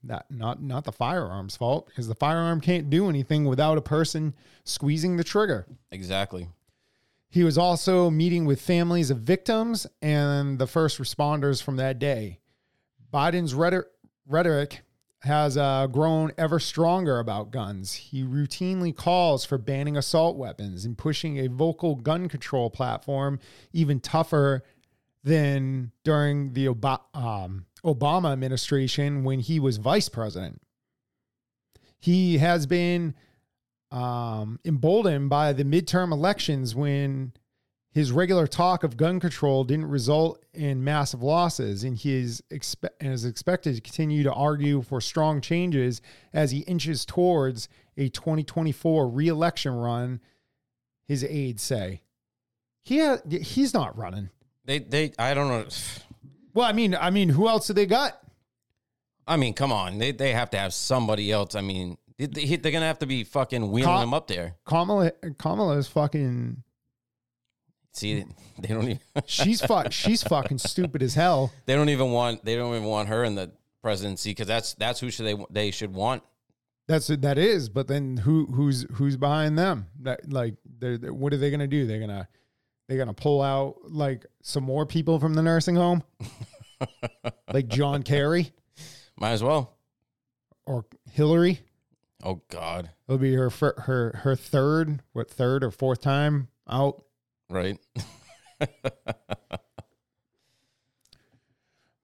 not 0.04 0.30
not 0.30 0.62
not 0.62 0.86
the 0.86 0.92
firearm's 0.92 1.58
fault 1.58 1.88
because 1.88 2.08
the 2.08 2.14
firearm 2.14 2.62
can't 2.62 2.90
do 2.92 3.10
anything 3.10 3.46
without 3.46 3.78
a 3.78 3.82
person 3.82 4.36
squeezing 4.64 5.18
the 5.18 5.24
trigger 5.24 5.66
Exactly. 5.92 6.48
he 7.30 7.44
was 7.44 7.58
also 7.58 8.12
meeting 8.12 8.46
with 8.46 8.62
families 8.62 9.10
of 9.10 9.18
victims 9.22 9.88
and 10.04 10.60
the 10.60 10.68
first 10.68 11.00
responders 11.00 11.64
from 11.64 11.78
that 11.78 11.98
day 11.98 12.38
biden's 13.12 13.56
rhetoric 13.56 14.82
has 15.24 15.58
uh, 15.58 15.86
grown 15.88 16.32
ever 16.38 16.60
stronger 16.60 17.18
about 17.20 17.52
guns 17.52 17.94
he 17.94 18.24
routinely 18.24 18.96
calls 18.96 19.44
for 19.44 19.58
banning 19.58 19.98
assault 19.98 20.38
weapons 20.38 20.86
and 20.86 20.96
pushing 20.98 21.40
a 21.40 21.48
vocal 21.50 21.96
gun 21.96 22.30
control 22.30 22.70
platform 22.70 23.40
even 23.74 24.00
tougher 24.00 24.64
than 25.24 25.92
during 26.04 26.54
the 26.54 26.68
Ob- 26.70 27.02
um, 27.14 27.66
Obama 27.84 28.32
administration 28.32 29.24
when 29.24 29.40
he 29.40 29.60
was 29.60 29.78
vice 29.78 30.10
president. 30.10 30.62
He 32.00 32.38
has 32.38 32.66
been 32.66 33.14
um, 33.92 34.60
emboldened 34.64 35.30
by 35.30 35.54
the 35.54 35.64
midterm 35.64 36.12
elections 36.12 36.76
when 36.76 37.34
his 37.92 38.12
regular 38.12 38.48
talk 38.48 38.84
of 38.84 38.98
gun 38.98 39.20
control 39.20 39.64
didn't 39.64 39.88
result 39.88 40.44
in 40.54 40.84
massive 40.84 41.24
losses, 41.24 41.84
and 41.84 41.98
he 41.98 42.16
is, 42.16 42.42
expe- 42.52 42.90
and 43.02 43.12
is 43.12 43.26
expected 43.26 43.76
to 43.76 43.82
continue 43.82 44.24
to 44.24 44.32
argue 44.32 44.82
for 44.84 45.02
strong 45.02 45.42
changes 45.42 46.02
as 46.32 46.52
he 46.52 46.60
inches 46.60 47.04
towards 47.04 47.68
a 47.98 48.10
2024 48.10 49.10
reelection 49.10 49.74
run. 49.74 50.22
His 51.08 51.24
aides 51.24 51.64
say 51.64 52.04
he 52.84 53.00
ha- 53.00 53.18
he's 53.28 53.74
not 53.74 53.98
running. 53.98 54.30
They 54.70 54.78
they. 54.78 55.14
I 55.18 55.34
don't 55.34 55.48
know. 55.48 55.66
Well, 56.54 56.68
I 56.68 56.74
mean, 56.74 56.94
I 56.94 57.10
mean, 57.10 57.28
who 57.30 57.48
else 57.50 57.66
do 57.66 57.74
they 57.74 57.88
got? 57.88 58.20
I 59.28 59.36
mean, 59.36 59.56
come 59.56 59.72
on. 59.72 59.98
They 59.98 60.12
they 60.12 60.32
have 60.32 60.52
to 60.52 60.60
have 60.60 60.76
somebody 60.76 61.32
else. 61.32 61.56
I 61.56 61.62
mean, 61.62 61.98
they, 62.20 62.28
they- 62.28 62.56
they're 62.58 62.72
gonna 62.72 62.86
have 62.86 63.00
to 63.00 63.08
be 63.08 63.24
fucking 63.24 63.72
wheeling 63.72 63.88
Ca- 63.96 64.04
him 64.04 64.14
up 64.14 64.28
there. 64.28 64.58
Kamala, 64.66 65.12
Kamala 65.40 65.76
is 65.78 65.88
fucking. 65.88 66.62
See, 67.94 68.24
they 68.60 68.68
don't 68.68 68.84
even. 68.84 69.00
She's 69.26 69.60
fuck. 69.60 69.92
she's 69.92 70.22
fucking 70.22 70.60
stupid 70.60 71.02
as 71.02 71.16
hell. 71.16 71.52
They 71.66 71.74
don't 71.74 71.90
even 71.90 72.12
want. 72.12 72.46
They 72.46 72.56
don't 72.56 72.76
even 72.76 72.88
want 72.88 73.10
her 73.10 73.24
in 73.24 73.34
the 73.34 73.52
presidency 73.82 74.30
because 74.30 74.46
that's 74.46 74.76
that's 74.76 75.00
who 75.00 75.10
should 75.10 75.26
they 75.26 75.46
they 75.50 75.72
should 75.72 75.96
want. 75.96 76.22
That's 76.88 77.08
that 77.08 77.40
is. 77.40 77.70
But 77.70 77.88
then 77.88 78.18
who 78.18 78.46
who's 78.46 78.86
who's 78.94 79.18
behind 79.18 79.58
them? 79.58 79.88
That 80.02 80.32
like, 80.32 80.58
they're, 80.78 81.00
they're- 81.00 81.14
what 81.14 81.34
are 81.34 81.38
they 81.38 81.50
gonna 81.50 81.66
do? 81.66 81.88
They're 81.88 82.00
gonna 82.00 82.28
they're 82.90 82.98
gonna 82.98 83.14
pull 83.14 83.42
out 83.42 83.76
like 83.90 84.26
some 84.42 84.64
more 84.66 84.86
people 84.86 85.20
from 85.20 85.36
the 85.36 85.42
nursing 85.44 85.76
home, 85.76 86.04
like 87.54 87.68
John 87.68 88.04
Kerry 88.04 88.52
Might 89.18 89.32
as 89.32 89.44
well. 89.44 89.78
or 90.66 90.86
Hillary. 91.12 91.60
Oh 92.24 92.42
God. 92.50 92.90
It'll 93.08 93.20
be 93.20 93.34
her 93.36 93.50
fir- 93.50 93.80
her 93.86 94.20
her 94.24 94.36
third, 94.36 95.02
what 95.14 95.30
third 95.30 95.64
or 95.64 95.72
fourth 95.72 96.02
time 96.02 96.50
out. 96.70 97.04
Right. 97.50 97.78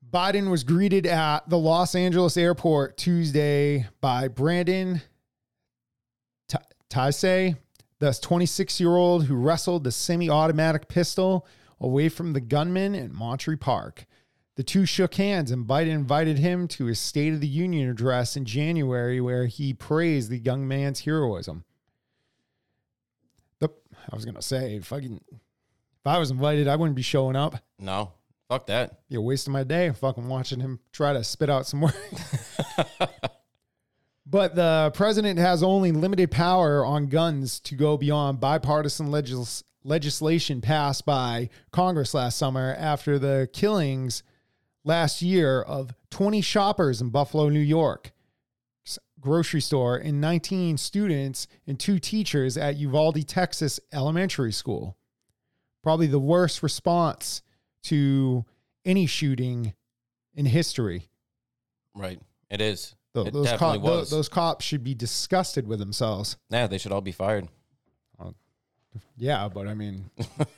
Biden 0.10 0.50
was 0.50 0.64
greeted 0.64 1.06
at 1.06 1.50
the 1.50 1.58
Los 1.58 1.96
Angeles 1.96 2.38
airport 2.38 2.98
Tuesday 2.98 3.88
by 4.00 4.28
Brandon 4.30 5.02
Ta- 6.48 6.62
Taisei, 6.90 7.58
the 8.00 8.14
26 8.14 8.80
year 8.80 8.96
old 8.96 9.26
who 9.26 9.36
wrestled 9.36 9.84
the 9.84 9.92
semi 9.92 10.30
automatic 10.30 10.88
pistol 10.88 11.48
away 11.80 12.10
from 12.10 12.34
the 12.34 12.42
gunman 12.42 12.96
in 12.96 13.14
Monterey 13.14 13.56
Park. 13.56 14.06
The 14.56 14.64
two 14.64 14.86
shook 14.86 15.16
hands, 15.16 15.52
and 15.52 15.68
Biden 15.68 15.92
invited 15.92 16.38
him 16.38 16.70
to 16.70 16.86
his 16.86 16.98
State 16.98 17.34
of 17.34 17.42
the 17.42 17.48
Union 17.48 17.90
address 17.90 18.38
in 18.38 18.46
January, 18.46 19.20
where 19.20 19.48
he 19.48 19.74
praised 19.74 20.30
the 20.30 20.38
young 20.38 20.66
man's 20.66 21.02
heroism. 21.02 21.66
The, 23.60 23.68
I 24.10 24.16
was 24.16 24.24
going 24.24 24.36
to 24.36 24.42
say, 24.42 24.80
fucking, 24.80 25.20
if 25.30 26.08
I 26.08 26.18
was 26.18 26.32
invited, 26.32 26.70
I 26.70 26.78
wouldn't 26.78 26.96
be 26.96 27.02
showing 27.02 27.36
up 27.36 27.58
No. 27.80 28.14
Fuck 28.48 28.68
that. 28.68 29.00
You're 29.10 29.22
wasting 29.22 29.52
my 29.52 29.64
day 29.64 29.92
fucking 29.92 30.28
watching 30.28 30.60
him 30.60 30.80
try 30.92 31.14
to 31.14 31.24
spit 31.24 31.50
out 31.50 31.66
some 31.66 31.80
more. 31.80 31.94
but 34.26 34.56
the 34.56 34.92
president 34.94 35.40
has 35.40 35.64
only 35.64 35.92
limited 35.92 36.32
power 36.32 36.86
on 36.86 37.08
guns 37.08 37.60
to 37.62 37.76
go 37.76 37.98
beyond 37.98 38.40
bipartisan 38.40 39.12
legis- 39.12 39.64
legislation 39.84 40.62
passed 40.62 41.06
by 41.06 41.50
Congress 41.72 42.14
last 42.14 42.38
summer 42.38 42.76
after 42.78 43.20
the 43.20 43.48
killings 43.54 44.24
last 44.84 45.22
year 45.22 45.62
of 45.62 45.94
20 46.12 46.42
shoppers 46.42 47.02
in 47.02 47.10
Buffalo, 47.10 47.50
New 47.50 47.60
York 47.60 48.12
grocery 49.26 49.60
store 49.60 49.98
and 49.98 50.22
19 50.22 50.78
students 50.78 51.48
and 51.66 51.80
two 51.80 51.98
teachers 51.98 52.58
at 52.58 52.78
Uvalde, 52.78 53.28
Texas 53.28 53.80
elementary 53.92 54.52
school. 54.52 54.96
Probably 55.82 56.06
the 56.06 56.20
worst 56.20 56.62
response 56.62 57.42
to 57.84 58.46
any 58.86 59.08
shooting 59.08 59.74
in 60.36 60.46
history. 60.46 61.10
Right. 61.96 62.20
It 62.52 62.62
is. 62.62 62.96
It 63.18 63.34
those, 63.34 63.52
cop- 63.54 63.82
those 64.10 64.30
cops 64.30 64.66
should 64.66 64.84
be 64.84 64.94
disgusted 64.94 65.68
with 65.68 65.80
themselves. 65.80 66.38
yeah, 66.50 66.68
they 66.68 66.78
should 66.78 66.92
all 66.92 67.02
be 67.02 67.12
fired. 67.12 67.48
Yeah, 69.18 69.50
but 69.54 69.68
I 69.68 69.74
mean, 69.74 70.10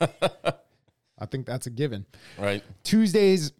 I 1.18 1.26
think 1.26 1.46
that's 1.46 1.66
a 1.66 1.70
given. 1.70 2.06
Right. 2.38 2.62
Tuesday's 2.84 3.52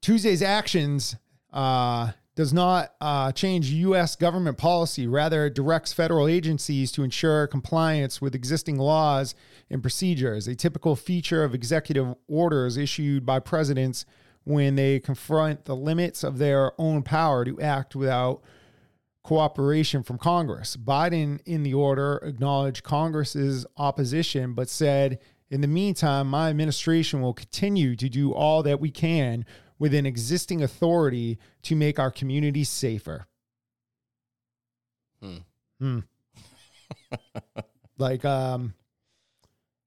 Tuesday's 0.00 0.42
actions 0.42 1.16
uh, 1.52 2.12
does 2.34 2.52
not 2.52 2.92
uh, 3.00 3.32
change 3.32 3.70
U.S. 3.70 4.14
government 4.16 4.58
policy. 4.58 5.06
Rather, 5.06 5.46
it 5.46 5.54
directs 5.54 5.92
federal 5.92 6.28
agencies 6.28 6.92
to 6.92 7.02
ensure 7.02 7.46
compliance 7.46 8.20
with 8.20 8.34
existing 8.34 8.78
laws 8.78 9.34
and 9.70 9.80
procedures. 9.82 10.46
A 10.46 10.54
typical 10.54 10.96
feature 10.96 11.42
of 11.42 11.54
executive 11.54 12.14
orders 12.28 12.76
issued 12.76 13.24
by 13.24 13.38
presidents 13.38 14.04
when 14.46 14.76
they 14.76 15.00
confront 15.00 15.64
the 15.64 15.74
limits 15.74 16.22
of 16.22 16.38
their 16.38 16.70
own 16.80 17.02
power 17.02 17.44
to 17.44 17.60
act 17.60 17.96
without 17.96 18.42
cooperation 19.24 20.04
from 20.04 20.18
Congress. 20.18 20.76
Biden, 20.76 21.40
in 21.44 21.64
the 21.64 21.74
order, 21.74 22.20
acknowledged 22.22 22.84
Congress's 22.84 23.66
opposition, 23.76 24.54
but 24.54 24.68
said, 24.68 25.18
in 25.50 25.62
the 25.62 25.66
meantime, 25.66 26.28
my 26.28 26.48
administration 26.48 27.20
will 27.20 27.34
continue 27.34 27.96
to 27.96 28.08
do 28.08 28.32
all 28.32 28.62
that 28.62 28.78
we 28.78 28.88
can 28.88 29.44
within 29.80 30.06
existing 30.06 30.62
authority 30.62 31.40
to 31.62 31.74
make 31.74 31.98
our 31.98 32.12
communities 32.12 32.68
safer. 32.68 33.26
Hmm. 35.20 35.38
Hmm. 35.80 35.98
like 37.98 38.24
um 38.24 38.74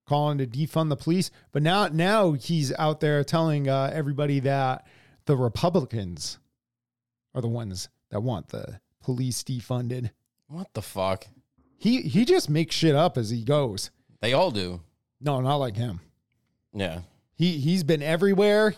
calling 0.10 0.40
to 0.40 0.48
defund 0.48 0.90
the 0.90 0.96
police, 0.96 1.30
but 1.52 1.62
now 1.62 1.88
now 1.88 2.34
he's 2.34 2.74
out 2.78 3.00
there 3.00 3.24
telling 3.24 3.70
uh, 3.70 3.92
everybody 3.94 4.40
that 4.42 4.88
the 5.26 5.38
Republicans 5.38 6.40
are 7.36 7.42
the 7.42 7.48
ones 7.48 7.88
that 8.10 8.22
want 8.22 8.50
the 8.50 8.82
police 9.04 9.44
defunded. 9.44 10.10
What 10.48 10.74
the 10.74 10.82
fuck? 10.82 11.28
He 11.78 12.02
he 12.02 12.26
just 12.26 12.50
makes 12.50 12.76
shit 12.76 12.96
up 12.96 13.18
as 13.18 13.30
he 13.30 13.44
goes. 13.44 13.92
They 14.20 14.34
all 14.34 14.52
do. 14.52 14.82
No, 15.22 15.40
not 15.42 15.58
like 15.58 15.78
him. 15.78 16.02
Yeah. 16.74 17.02
He 17.36 17.60
he's 17.60 17.84
been 17.84 18.02
everywhere 18.02 18.74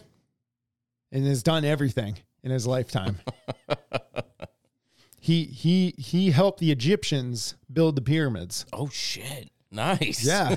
and 1.11 1.25
has 1.25 1.43
done 1.43 1.63
everything 1.63 2.17
in 2.43 2.51
his 2.51 2.67
lifetime. 2.67 3.19
he 5.19 5.45
he 5.45 5.95
he 5.97 6.31
helped 6.31 6.59
the 6.59 6.71
Egyptians 6.71 7.55
build 7.71 7.95
the 7.95 8.01
pyramids. 8.01 8.65
Oh 8.73 8.89
shit. 8.89 9.49
Nice. 9.71 10.25
Yeah. 10.25 10.55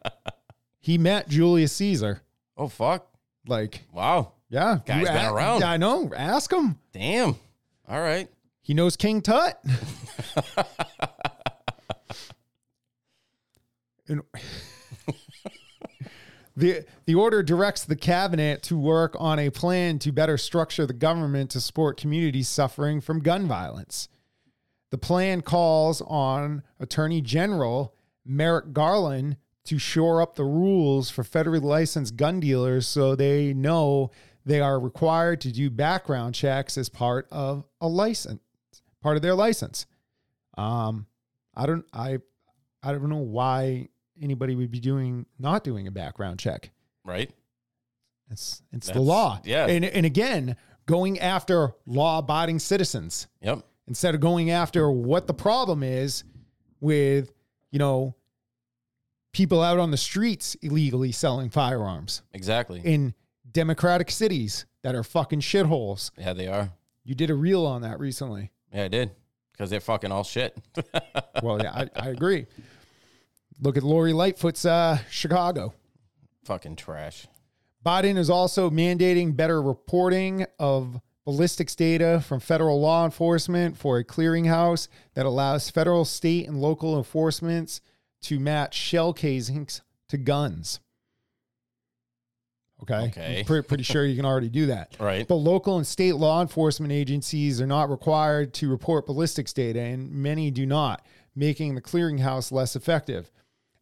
he 0.80 0.98
met 0.98 1.28
Julius 1.28 1.72
Caesar. 1.74 2.22
Oh 2.56 2.68
fuck. 2.68 3.06
Like, 3.46 3.82
Wow. 3.92 4.32
yeah. 4.48 4.78
Guy's 4.84 5.00
you 5.00 5.06
been 5.06 5.24
a- 5.26 5.32
around. 5.32 5.62
I 5.64 5.76
know. 5.76 6.10
Ask 6.16 6.52
him. 6.52 6.78
Damn. 6.92 7.36
All 7.88 8.00
right. 8.00 8.28
He 8.62 8.74
knows 8.74 8.96
King 8.96 9.22
Tut. 9.22 9.60
And- 14.08 14.22
the 16.56 16.84
the 17.06 17.14
order 17.14 17.42
directs 17.42 17.84
the 17.84 17.96
cabinet 17.96 18.62
to 18.64 18.76
work 18.78 19.16
on 19.18 19.38
a 19.38 19.48
plan 19.50 19.98
to 20.00 20.12
better 20.12 20.36
structure 20.36 20.84
the 20.86 20.92
government 20.92 21.50
to 21.52 21.60
support 21.60 21.96
communities 21.96 22.48
suffering 22.48 23.00
from 23.00 23.20
gun 23.20 23.46
violence. 23.46 24.08
The 24.90 24.98
plan 24.98 25.40
calls 25.40 26.02
on 26.02 26.62
Attorney 26.78 27.22
General 27.22 27.94
Merrick 28.24 28.72
Garland 28.72 29.36
to 29.64 29.78
shore 29.78 30.20
up 30.20 30.34
the 30.34 30.44
rules 30.44 31.10
for 31.10 31.22
federally 31.22 31.62
licensed 31.62 32.16
gun 32.16 32.40
dealers 32.40 32.86
so 32.88 33.14
they 33.14 33.52
know 33.54 34.10
they 34.44 34.60
are 34.60 34.78
required 34.80 35.40
to 35.42 35.52
do 35.52 35.70
background 35.70 36.34
checks 36.34 36.76
as 36.76 36.88
part 36.88 37.28
of 37.30 37.64
a 37.80 37.86
license, 37.88 38.40
part 39.00 39.16
of 39.16 39.22
their 39.22 39.34
license. 39.34 39.86
Um, 40.58 41.06
I 41.54 41.66
don't, 41.66 41.84
I, 41.92 42.18
I 42.82 42.90
don't 42.92 43.08
know 43.08 43.16
why 43.18 43.88
anybody 44.20 44.56
would 44.56 44.70
be 44.70 44.80
doing 44.80 45.26
not 45.38 45.62
doing 45.64 45.86
a 45.86 45.90
background 45.92 46.38
check. 46.40 46.70
Right. 47.04 47.30
It's 48.30 48.62
it's 48.72 48.88
the 48.90 49.00
law. 49.00 49.40
yeah. 49.44 49.66
And 49.66 49.84
and 49.84 50.06
again, 50.06 50.56
going 50.86 51.20
after 51.20 51.74
law-abiding 51.86 52.58
citizens 52.58 53.26
Yep. 53.42 53.60
instead 53.86 54.14
of 54.14 54.20
going 54.20 54.50
after 54.50 54.90
what 54.90 55.26
the 55.26 55.34
problem 55.34 55.82
is 55.82 56.24
with, 56.80 57.30
you 57.72 57.78
know, 57.80 58.14
people 59.32 59.60
out 59.62 59.78
on 59.80 59.90
the 59.90 59.96
streets 59.96 60.54
illegally 60.62 61.10
selling 61.10 61.50
firearms 61.50 62.22
Exactly. 62.32 62.80
in 62.84 63.14
democratic 63.50 64.10
cities 64.10 64.66
that 64.82 64.94
are 64.94 65.02
fucking 65.02 65.40
shitholes. 65.40 66.10
Yeah, 66.18 66.32
they 66.34 66.46
are. 66.46 66.70
You 67.04 67.14
did 67.16 67.30
a 67.30 67.34
reel 67.34 67.66
on 67.66 67.82
that 67.82 67.98
recently. 67.98 68.52
Yeah, 68.72 68.84
I 68.84 68.88
did. 68.88 69.10
Because 69.52 69.70
they're 69.70 69.80
fucking 69.80 70.12
all 70.12 70.24
shit. 70.24 70.56
Well, 71.42 71.60
yeah, 71.60 71.72
I, 71.72 71.88
I 71.96 72.08
agree. 72.10 72.46
Look 73.60 73.76
at 73.76 73.82
Lori 73.82 74.12
Lightfoot's 74.12 74.64
uh, 74.64 74.98
Chicago. 75.10 75.74
fucking 76.44 76.76
trash. 76.76 77.26
Biden 77.84 78.16
is 78.16 78.30
also 78.30 78.70
mandating 78.70 79.34
better 79.34 79.60
reporting 79.60 80.46
of 80.60 81.00
ballistics 81.24 81.74
data 81.74 82.22
from 82.26 82.40
federal 82.40 82.80
law 82.80 83.04
enforcement 83.04 83.76
for 83.76 83.98
a 83.98 84.04
clearinghouse 84.04 84.88
that 85.14 85.26
allows 85.26 85.70
federal, 85.70 86.04
state, 86.04 86.48
and 86.48 86.60
local 86.60 86.96
enforcements 86.96 87.80
to 88.22 88.38
match 88.38 88.74
shell 88.74 89.12
casings 89.12 89.82
to 90.08 90.16
guns. 90.16 90.80
Okay. 92.82 93.06
Okay. 93.06 93.44
I'm 93.48 93.64
pretty 93.64 93.84
sure 93.84 94.04
you 94.04 94.16
can 94.16 94.24
already 94.24 94.48
do 94.48 94.66
that. 94.66 94.96
Right. 95.02 95.26
But 95.26 95.36
local 95.36 95.76
and 95.76 95.86
state 95.86 96.14
law 96.14 96.42
enforcement 96.42 96.92
agencies 96.92 97.60
are 97.60 97.66
not 97.66 97.90
required 97.90 98.54
to 98.54 98.68
report 98.68 99.06
ballistics 99.06 99.52
data, 99.52 99.80
and 99.80 100.10
many 100.12 100.50
do 100.50 100.66
not, 100.66 101.04
making 101.34 101.74
the 101.74 101.80
clearinghouse 101.80 102.52
less 102.52 102.76
effective. 102.76 103.30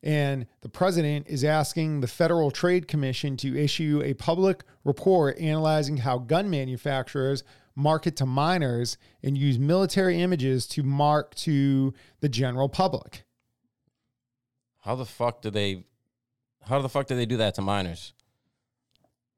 And 0.03 0.47
the 0.63 0.69
president 0.69 1.27
is 1.29 1.45
asking 1.45 2.01
the 2.01 2.07
Federal 2.07 2.51
Trade 2.51 2.89
Commission 2.89 3.37
to 3.39 3.57
issue 3.57 4.01
a 4.05 4.15
public 4.15 4.65
report 4.85 5.39
analyzing 5.39 5.99
how 5.99 6.19
gun 6.19 6.49
manufacturers 6.49 7.45
market 7.77 8.17
to 8.17 8.27
minors 8.27 8.97
and 9.23 9.37
use 9.37 9.59
military 9.59 10.21
images 10.21 10.67
to 10.69 10.83
mark 10.83 11.35
to 11.35 11.93
the 12.21 12.29
general 12.29 12.69
public. 12.69 13.25
How 14.81 14.95
the 14.95 15.05
fuck 15.05 15.43
do 15.43 15.51
they 15.51 15.85
how 16.63 16.81
the 16.81 16.89
fuck 16.89 17.07
do 17.07 17.17
they 17.17 17.27
do 17.27 17.39
that 17.39 17.55
to 17.57 17.63
minors? 17.63 18.13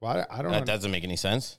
Well, 0.01 0.12
I 0.31 0.38
I 0.38 0.42
don't 0.42 0.53
know. 0.53 0.59
That 0.59 0.61
know. 0.61 0.75
doesn't 0.75 0.90
make 0.90 1.05
any 1.05 1.16
sense. 1.16 1.59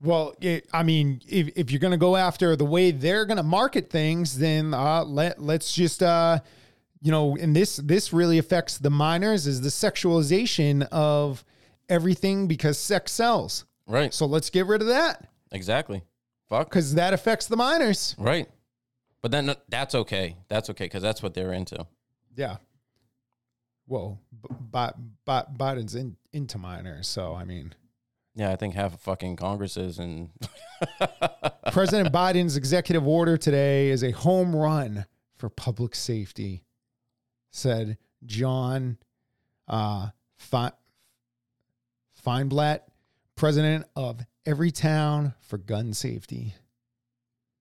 Well, 0.00 0.34
it, 0.40 0.68
I 0.72 0.82
mean, 0.82 1.20
if, 1.28 1.50
if 1.56 1.70
you're 1.70 1.78
going 1.78 1.92
to 1.92 1.96
go 1.96 2.16
after 2.16 2.56
the 2.56 2.64
way 2.64 2.90
they're 2.90 3.24
going 3.24 3.36
to 3.36 3.44
market 3.44 3.88
things, 3.88 4.38
then 4.38 4.74
uh, 4.74 5.04
let 5.04 5.40
let's 5.40 5.72
just 5.72 6.02
uh, 6.02 6.40
you 7.02 7.10
know, 7.10 7.36
and 7.36 7.54
this 7.54 7.76
this 7.76 8.12
really 8.12 8.38
affects 8.38 8.78
the 8.78 8.90
minors 8.90 9.46
is 9.46 9.60
the 9.60 9.68
sexualization 9.68 10.86
of 10.92 11.44
everything 11.88 12.46
because 12.46 12.78
sex 12.78 13.12
sells. 13.12 13.64
Right. 13.86 14.14
So 14.14 14.24
let's 14.26 14.48
get 14.50 14.66
rid 14.66 14.80
of 14.80 14.88
that 14.88 15.28
Exactly. 15.50 16.02
Fuck. 16.48 16.68
because 16.70 16.94
that 16.94 17.12
affects 17.12 17.46
the 17.46 17.56
minors. 17.56 18.14
Right. 18.18 18.48
But 19.20 19.30
then 19.32 19.54
that's 19.68 19.94
okay. 19.94 20.36
That's 20.48 20.70
okay 20.70 20.84
because 20.84 21.02
that's 21.02 21.22
what 21.22 21.34
they're 21.34 21.52
into. 21.52 21.86
Yeah. 22.36 22.56
Well, 23.86 24.20
B- 24.42 24.48
Bi- 25.24 25.44
Biden's 25.58 25.94
in, 25.94 26.16
into 26.32 26.56
minors, 26.58 27.08
so 27.08 27.34
I 27.34 27.44
mean, 27.44 27.74
Yeah, 28.34 28.50
I 28.50 28.56
think 28.56 28.74
half 28.74 28.94
of 28.94 29.00
fucking 29.00 29.36
Congress 29.36 29.76
is 29.76 29.98
and 29.98 30.30
President 31.72 32.12
Biden's 32.12 32.56
executive 32.56 33.06
order 33.06 33.36
today 33.36 33.90
is 33.90 34.02
a 34.02 34.12
home 34.12 34.54
run 34.54 35.06
for 35.36 35.48
public 35.48 35.94
safety, 35.94 36.62
said 37.52 37.96
John 38.26 38.98
uh, 39.68 40.08
Fe- 40.36 40.70
Feinblatt, 42.24 42.80
president 43.36 43.86
of 43.94 44.20
Everytown 44.46 45.34
for 45.40 45.58
Gun 45.58 45.94
Safety. 45.94 46.54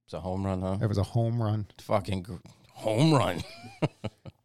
it's 0.06 0.14
a 0.14 0.20
home 0.20 0.46
run, 0.46 0.62
huh? 0.62 0.78
That 0.78 0.90
was 0.90 0.98
a 0.98 1.04
home 1.04 1.42
run. 1.42 1.68
Fucking 1.80 2.24
gr- 2.24 2.36
home 2.74 3.14
run. 3.14 3.42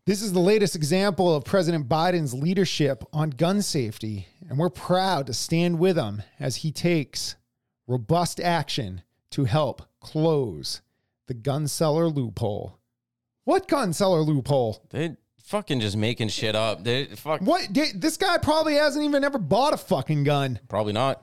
This 0.06 0.22
is 0.22 0.32
the 0.32 0.38
latest 0.38 0.76
example 0.76 1.35
of 1.35 1.42
President 1.44 1.88
Biden's 1.88 2.32
leadership 2.32 3.02
on 3.12 3.30
gun 3.30 3.61
safety, 3.61 4.28
and 4.48 4.56
we're 4.56 4.70
proud 4.70 5.26
to 5.26 5.32
stand 5.35 5.80
with 5.80 5.96
him 5.96 6.22
as 6.38 6.54
he 6.59 6.70
takes 6.70 7.35
robust 7.88 8.38
action 8.38 9.02
to 9.32 9.46
help 9.46 9.82
close 10.00 10.80
the 11.26 11.35
gun 11.35 11.66
seller 11.66 12.09
loophole. 12.09 12.78
What 13.42 13.66
gun 13.66 13.92
seller 13.92 14.20
loophole? 14.20 14.87
They 14.90 15.16
fucking 15.46 15.80
just 15.80 15.96
making 15.96 16.28
shit 16.28 16.54
up. 16.54 16.85
They 16.85 17.06
fuck 17.06 17.40
What? 17.40 17.68
This 17.72 18.16
guy 18.16 18.37
probably 18.38 18.74
hasn't 18.74 19.04
even 19.04 19.24
ever 19.24 19.38
bought 19.38 19.72
a 19.72 19.76
fucking 19.78 20.24
gun, 20.24 20.61
probably 20.68 20.92
not. 20.92 21.22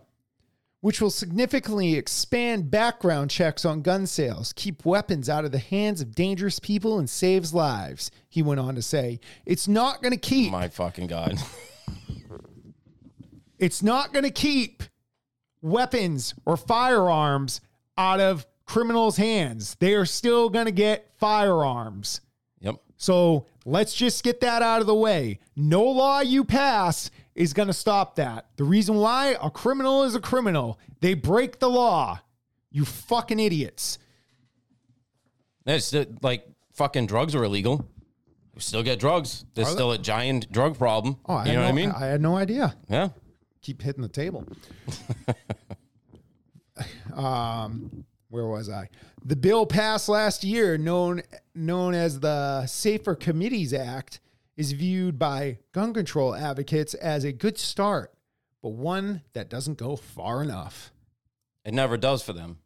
which 0.82 1.00
will 1.00 1.10
significantly 1.10 1.96
expand 1.96 2.70
background 2.70 3.30
checks 3.30 3.64
on 3.64 3.82
gun 3.82 4.06
sales, 4.08 4.52
keep 4.56 4.86
weapons 4.86 5.30
out 5.30 5.46
of 5.46 5.52
the 5.52 5.60
hands 5.60 6.02
of 6.02 6.14
dangerous 6.16 6.60
people, 6.60 7.00
and 7.00 7.10
saves 7.10 7.54
lives. 7.54 8.12
He 8.28 8.42
went 8.42 8.60
on 8.60 8.76
to 8.76 8.82
say, 8.82 9.20
It's 9.46 9.68
not 9.68 10.02
going 10.02 10.14
to 10.14 10.20
keep. 10.20 10.52
My 10.52 10.68
fucking 10.68 11.08
god. 11.08 11.38
It's 13.60 13.82
not 13.82 14.12
going 14.12 14.24
to 14.26 14.32
keep 14.32 14.84
weapons 15.62 16.34
or 16.46 16.58
firearms 16.58 17.62
out 17.98 18.20
of 18.20 18.46
criminals' 18.66 19.16
hands. 19.16 19.76
They 19.80 19.94
are 19.94 20.06
still 20.06 20.50
going 20.50 20.66
to 20.66 20.72
get 20.72 21.12
firearms. 21.18 22.20
yep. 22.60 22.76
So 22.98 23.46
let's 23.66 23.94
just 23.94 24.24
get 24.24 24.40
that 24.42 24.62
out 24.62 24.82
of 24.82 24.88
the 24.88 24.96
way. 24.96 25.40
No 25.56 25.84
law 25.84 26.22
you 26.22 26.44
pass 26.44 27.10
is 27.36 27.54
going 27.54 27.68
to 27.68 27.74
stop 27.74 28.16
that. 28.16 28.48
The 28.58 28.64
reason 28.64 28.96
why 28.96 29.36
a 29.42 29.50
criminal 29.50 30.04
is 30.04 30.16
a 30.16 30.20
criminal, 30.20 30.80
they 31.02 31.14
break 31.14 31.60
the 31.60 31.70
law. 31.70 32.20
You 32.72 32.86
fucking 32.86 33.40
idiots. 33.40 34.00
It's 35.66 35.94
like 36.22 36.46
fucking 36.74 37.08
drugs 37.08 37.36
are 37.36 37.44
illegal. 37.44 37.88
We 38.56 38.62
still 38.62 38.84
get 38.84 39.00
drugs. 39.00 39.46
There's 39.56 39.70
still 39.70 39.92
a 39.92 39.98
giant 39.98 40.52
drug 40.52 40.78
problem. 40.78 41.18
Oh, 41.26 41.36
I 41.36 41.46
you 41.46 41.54
know 41.54 41.60
no, 41.60 41.66
what 41.66 41.70
I 41.70 41.72
mean? 41.72 41.92
I 41.92 42.06
had 42.06 42.22
no 42.22 42.36
idea. 42.36 42.76
yeah. 42.90 43.10
Keep 43.62 43.82
hitting 43.82 44.02
the 44.02 44.10
table. 44.10 44.46
um, 47.14 48.06
where 48.34 48.48
was 48.48 48.68
I? 48.68 48.90
The 49.24 49.36
bill 49.36 49.68
passed 49.68 50.10
last 50.10 50.44
year, 50.44 50.76
known 50.76 51.22
known 51.54 51.94
as 51.94 52.20
the 52.20 52.66
Safer 52.66 53.14
Communities 53.14 53.74
Act, 53.76 54.20
is 54.58 54.72
viewed 54.72 55.20
by 55.20 55.60
gun 55.72 55.94
control 55.94 56.34
advocates 56.34 56.96
as 56.96 57.24
a 57.26 57.32
good 57.32 57.60
start, 57.60 58.12
but 58.64 58.70
one 58.70 59.22
that 59.34 59.50
doesn't 59.52 59.78
go 59.78 59.96
far 59.96 60.42
enough. 60.42 60.92
It 61.64 61.76
never 61.76 61.96
does 61.96 62.24
for 62.24 62.34
them. 62.34 62.58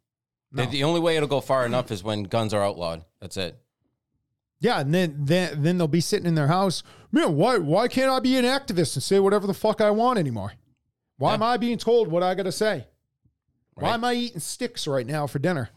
The- 0.52 0.64
The, 0.64 0.84
only 0.84 1.00
way 1.00 1.16
it'll 1.16 1.28
go 1.28 1.42
far 1.42 1.66
enough 1.66 1.90
is 1.90 2.02
when 2.02 2.22
guns 2.22 2.54
are 2.54 2.64
outlawed. 2.64 3.04
That's 3.20 3.36
it. 3.36 3.60
Yeah, 4.60 4.80
and 4.80 4.92
then 4.94 5.16
then 5.18 5.62
then 5.62 5.76
they'll 5.76 5.86
be 5.86 6.00
sitting 6.00 6.26
in 6.26 6.34
their 6.34 6.48
house. 6.48 6.82
Man, 7.12 7.36
why 7.36 7.58
why 7.58 7.88
can't 7.88 8.10
I 8.10 8.20
be 8.20 8.38
an 8.38 8.46
activist 8.46 8.96
and 8.96 9.02
say 9.02 9.20
whatever 9.20 9.46
the 9.46 9.52
fuck 9.54 9.82
I 9.82 9.90
want 9.90 10.18
anymore? 10.18 10.54
Why 11.18 11.30
Yeah. 11.32 11.34
am 11.34 11.42
I 11.42 11.56
being 11.58 11.76
told 11.78 12.08
what 12.08 12.22
I 12.22 12.34
got 12.34 12.44
to 12.44 12.52
say? 12.52 12.86
Why 13.78 13.94
am 13.94 14.04
I 14.04 14.14
eating 14.14 14.40
sticks 14.40 14.86
right 14.86 15.06
now 15.06 15.26
for 15.26 15.38
dinner? 15.38 15.70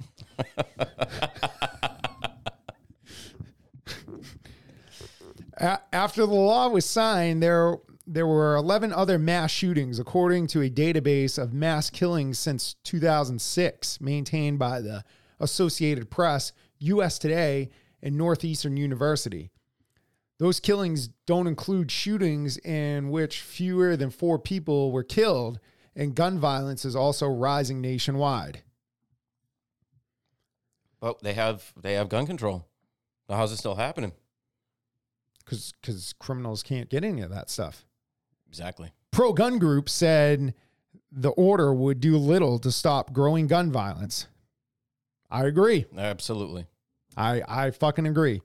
After 5.58 6.26
the 6.26 6.34
law 6.34 6.70
was 6.70 6.86
signed, 6.86 7.44
there 7.44 7.78
there 8.08 8.26
were 8.26 8.56
11 8.56 8.92
other 8.92 9.20
mass 9.20 9.52
shootings, 9.52 10.00
according 10.00 10.48
to 10.48 10.62
a 10.62 10.70
database 10.70 11.38
of 11.38 11.54
mass 11.54 11.90
killings 11.92 12.40
since 12.40 12.74
2006, 12.84 14.02
maintained 14.02 14.58
by 14.58 14.82
the 14.82 15.04
Associated 15.40 16.10
Press, 16.10 16.52
U.S. 16.80 17.20
Today, 17.20 17.70
and 18.02 18.18
Northeastern 18.18 18.76
University. 18.76 19.52
Those 20.40 20.60
killings 20.60 21.10
don't 21.28 21.48
include 21.48 21.92
shootings 21.92 22.58
in 22.58 23.12
which 23.12 23.42
fewer 23.42 23.96
than 23.96 24.10
four 24.10 24.40
people 24.40 24.92
were 24.92 25.04
killed, 25.04 25.60
and 25.96 26.16
gun 26.16 26.40
violence 26.40 26.86
is 26.86 26.96
also 26.96 27.28
rising 27.28 27.82
nationwide. 27.82 28.62
But 31.00 31.22
they 31.24 31.34
have 31.34 31.74
they 31.80 31.94
have 31.94 32.10
gun 32.10 32.26
control. 32.28 32.68
So 33.28 33.36
how's 33.36 33.52
it 33.52 33.58
still 33.58 33.76
happening? 33.76 34.12
because 35.52 35.74
because 35.82 36.14
criminals 36.14 36.64
can't 36.64 36.90
get 36.90 37.04
any 37.04 37.22
of 37.22 37.30
that 37.30 37.50
stuff. 37.50 37.86
Exactly. 38.48 38.92
Pro 39.12 39.34
gun 39.34 39.60
group 39.60 39.90
said 39.90 40.54
the 41.12 41.32
order 41.32 41.74
would 41.74 42.00
do 42.00 42.18
little 42.18 42.58
to 42.60 42.72
stop 42.72 43.12
growing 43.12 43.48
gun 43.48 43.72
violence. 43.72 44.28
I 45.30 45.46
agree. 45.46 45.86
Absolutely. 45.98 46.68
I 47.18 47.42
I 47.48 47.72
fucking 47.72 48.08
agree. 48.08 48.42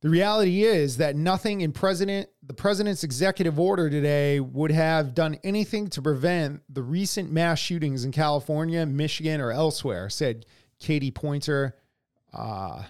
The 0.00 0.08
reality 0.08 0.62
is 0.62 0.98
that 0.98 1.16
nothing 1.16 1.60
in 1.60 1.72
president 1.72 2.28
the 2.48 2.54
president's 2.54 3.04
executive 3.04 3.60
order 3.60 3.90
today 3.90 4.40
would 4.40 4.72
have 4.72 5.14
done 5.14 5.38
anything 5.44 5.86
to 5.88 6.00
prevent 6.00 6.62
the 6.72 6.82
recent 6.82 7.30
mass 7.30 7.58
shootings 7.58 8.06
in 8.06 8.10
California, 8.10 8.86
Michigan, 8.86 9.38
or 9.38 9.52
elsewhere, 9.52 10.08
said 10.08 10.46
Katie 10.80 11.10
Pointer 11.10 11.76
uh, 12.32 12.84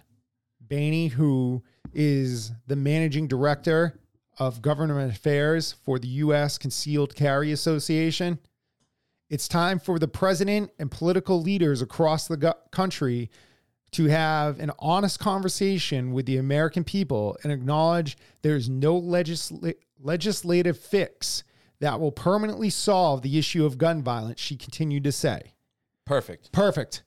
Bainey, 0.65 1.11
who 1.11 1.65
is 1.93 2.53
the 2.69 2.77
managing 2.77 3.27
director 3.27 3.99
of 4.39 4.63
government 4.63 5.13
affairs 5.13 5.75
for 5.85 5.99
the 5.99 6.09
U.S. 6.09 6.57
Concealed 6.57 7.17
Carry 7.17 7.51
Association. 7.51 8.39
It's 9.29 9.49
time 9.49 9.81
for 9.81 9.99
the 9.99 10.07
president 10.07 10.71
and 10.79 10.89
political 10.89 11.43
leaders 11.43 11.83
across 11.83 12.29
the 12.29 12.57
country 12.71 13.29
to 13.93 14.07
have 14.07 14.61
an 14.61 14.71
honest 14.79 15.19
conversation 15.19 16.13
with 16.13 16.27
the 16.27 16.37
American 16.37 16.85
people 16.85 17.37
and 17.43 17.53
acknowledge 17.53 18.17
there's 18.43 18.69
no 18.69 19.01
legisla- 19.01 19.75
legislative 20.01 20.79
fix 20.79 21.45
that 21.81 22.01
will 22.01 22.13
permanently 22.13 22.71
solve 22.71 23.23
the 23.23 23.39
issue 23.39 23.65
of 23.65 23.79
gun 23.79 24.03
violence, 24.03 24.41
she 24.41 24.57
continued 24.57 25.05
to 25.05 25.13
say. 25.13 25.53
Perfect. 26.05 26.53
Perfect. 26.53 27.03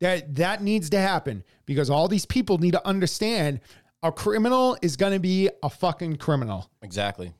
That 0.00 0.34
that 0.36 0.62
needs 0.62 0.90
to 0.90 1.00
happen 1.00 1.44
because 1.66 1.90
all 1.90 2.08
these 2.08 2.26
people 2.26 2.58
need 2.58 2.72
to 2.72 2.86
understand 2.86 3.60
a 4.02 4.10
criminal 4.10 4.76
is 4.80 4.96
going 4.96 5.12
to 5.12 5.18
be 5.18 5.50
a 5.62 5.68
fucking 5.68 6.16
criminal. 6.16 6.70
Exactly. 6.82 7.34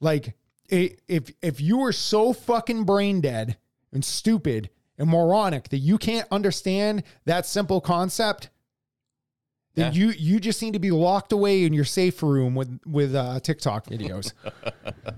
Like 0.00 0.34
if 0.68 1.30
if 1.42 1.60
you 1.60 1.82
are 1.82 1.92
so 1.92 2.32
fucking 2.32 2.84
brain 2.84 3.20
dead 3.20 3.56
and 3.92 4.04
stupid 4.04 4.70
and 4.98 5.08
moronic 5.08 5.68
that 5.70 5.78
you 5.78 5.98
can't 5.98 6.26
understand 6.30 7.02
that 7.24 7.46
simple 7.46 7.80
concept, 7.80 8.50
then 9.74 9.92
Yeah. 9.92 9.98
you 10.00 10.10
you 10.10 10.40
just 10.40 10.62
need 10.62 10.72
to 10.74 10.78
be 10.78 10.90
locked 10.92 11.32
away 11.32 11.64
in 11.64 11.72
your 11.72 11.84
safe 11.84 12.22
room 12.22 12.54
with 12.54 12.78
with 12.86 13.14
uh, 13.14 13.40
TikTok 13.40 13.86
videos. 13.86 14.32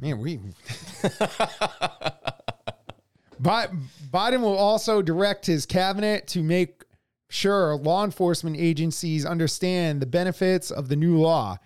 Man, 0.00 0.18
we. 0.18 0.40
Bi- 3.38 3.68
Biden 4.12 4.40
will 4.40 4.56
also 4.56 5.02
direct 5.02 5.46
his 5.46 5.66
cabinet 5.66 6.26
to 6.28 6.42
make 6.42 6.84
sure 7.28 7.76
law 7.76 8.04
enforcement 8.04 8.56
agencies 8.58 9.24
understand 9.24 10.00
the 10.02 10.06
benefits 10.06 10.70
of 10.70 10.88
the 10.88 10.96
new 10.96 11.18
law, 11.18 11.58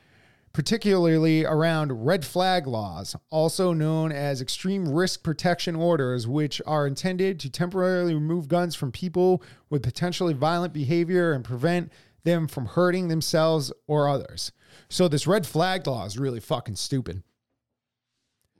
particularly 0.56 1.44
around 1.44 2.06
red 2.06 2.24
flag 2.24 2.66
laws, 2.66 3.14
also 3.28 3.74
known 3.74 4.10
as 4.10 4.40
extreme 4.40 4.88
risk 4.88 5.22
protection 5.22 5.76
orders, 5.76 6.26
which 6.26 6.62
are 6.66 6.86
intended 6.86 7.38
to 7.38 7.50
temporarily 7.50 8.14
remove 8.14 8.48
guns 8.48 8.74
from 8.74 8.90
people 8.90 9.42
with 9.68 9.82
potentially 9.82 10.32
violent 10.32 10.72
behavior 10.72 11.34
and 11.34 11.44
prevent 11.44 11.92
them 12.24 12.48
from 12.48 12.64
hurting 12.64 13.08
themselves 13.08 13.70
or 13.86 14.08
others. 14.08 14.50
So, 14.88 15.08
this 15.08 15.26
red 15.26 15.46
flag 15.46 15.86
law 15.86 16.06
is 16.06 16.18
really 16.18 16.40
fucking 16.40 16.76
stupid. 16.76 17.22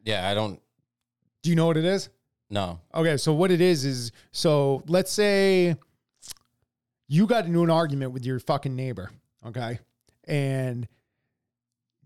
Yeah, 0.05 0.29
I 0.29 0.35
don't 0.35 0.61
Do 1.43 1.49
you 1.49 1.57
know 1.57 1.67
what 1.67 1.79
it 1.79 1.87
is? 1.87 2.11
No. 2.51 2.79
Okay, 2.95 3.17
so 3.17 3.33
what 3.33 3.51
it 3.51 3.63
is 3.63 3.87
is 3.87 4.13
so 4.33 4.83
let's 4.87 5.11
say 5.11 5.77
you 7.09 7.27
got 7.27 7.47
into 7.47 7.63
an 7.63 7.71
argument 7.71 8.13
with 8.13 8.27
your 8.27 8.39
fucking 8.39 8.77
neighbor, 8.77 9.11
okay? 9.47 9.79
And 10.25 10.87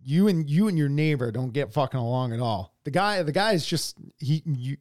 you 0.05 0.29
and 0.29 0.49
you 0.49 0.69
and 0.69 0.77
your 0.79 0.89
neighbor 0.89 1.31
don't 1.31 1.53
get 1.53 1.73
fucking 1.73 2.01
along 2.01 2.33
at 2.33 2.41
all. 2.41 2.75
The 2.85 2.91
guy 2.91 3.23
the 3.23 3.33
guy 3.33 3.53
is 3.53 3.67
just 3.67 3.97
he 4.19 4.43
you 4.47 4.77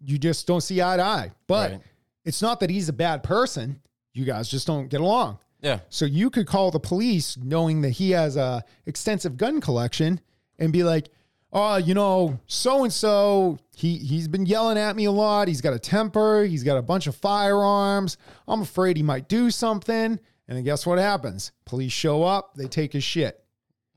you 0.00 0.18
just 0.18 0.46
don't 0.46 0.60
see 0.60 0.80
eye 0.80 0.96
to 0.96 1.02
eye. 1.02 1.32
But 1.46 1.72
Right. 1.72 1.80
it's 2.24 2.40
not 2.40 2.60
that 2.60 2.70
he's 2.70 2.88
a 2.88 2.92
bad 2.92 3.22
person. 3.22 3.80
You 4.14 4.24
guys 4.24 4.48
just 4.48 4.66
don't 4.66 4.88
get 4.88 5.00
along. 5.00 5.38
Yeah. 5.60 5.80
So 5.88 6.04
you 6.04 6.30
could 6.30 6.46
call 6.46 6.70
the 6.70 6.78
police 6.80 7.36
knowing 7.36 7.80
that 7.82 7.90
he 7.90 8.10
has 8.12 8.36
a 8.36 8.62
extensive 8.86 9.36
gun 9.36 9.60
collection 9.60 10.20
and 10.58 10.72
be 10.72 10.84
like, 10.84 11.08
"Oh, 11.52 11.76
you 11.76 11.94
know, 11.94 12.38
so 12.46 12.84
and 12.84 12.92
so, 12.92 13.58
he 13.76 13.96
he's 13.98 14.28
been 14.28 14.46
yelling 14.46 14.78
at 14.78 14.94
me 14.94 15.04
a 15.06 15.10
lot. 15.12 15.48
He's 15.48 15.60
got 15.60 15.72
a 15.74 15.78
temper, 15.80 16.44
he's 16.44 16.62
got 16.62 16.78
a 16.78 16.82
bunch 16.82 17.06
of 17.08 17.16
firearms. 17.16 18.16
I'm 18.46 18.62
afraid 18.62 18.96
he 18.96 19.02
might 19.02 19.28
do 19.28 19.50
something." 19.50 20.18
And 20.48 20.56
then 20.56 20.64
guess 20.64 20.86
what 20.86 20.98
happens? 20.98 21.52
Police 21.66 21.92
show 21.92 22.22
up, 22.22 22.54
they 22.54 22.66
take 22.68 22.92
his 22.92 23.04
shit. 23.04 23.44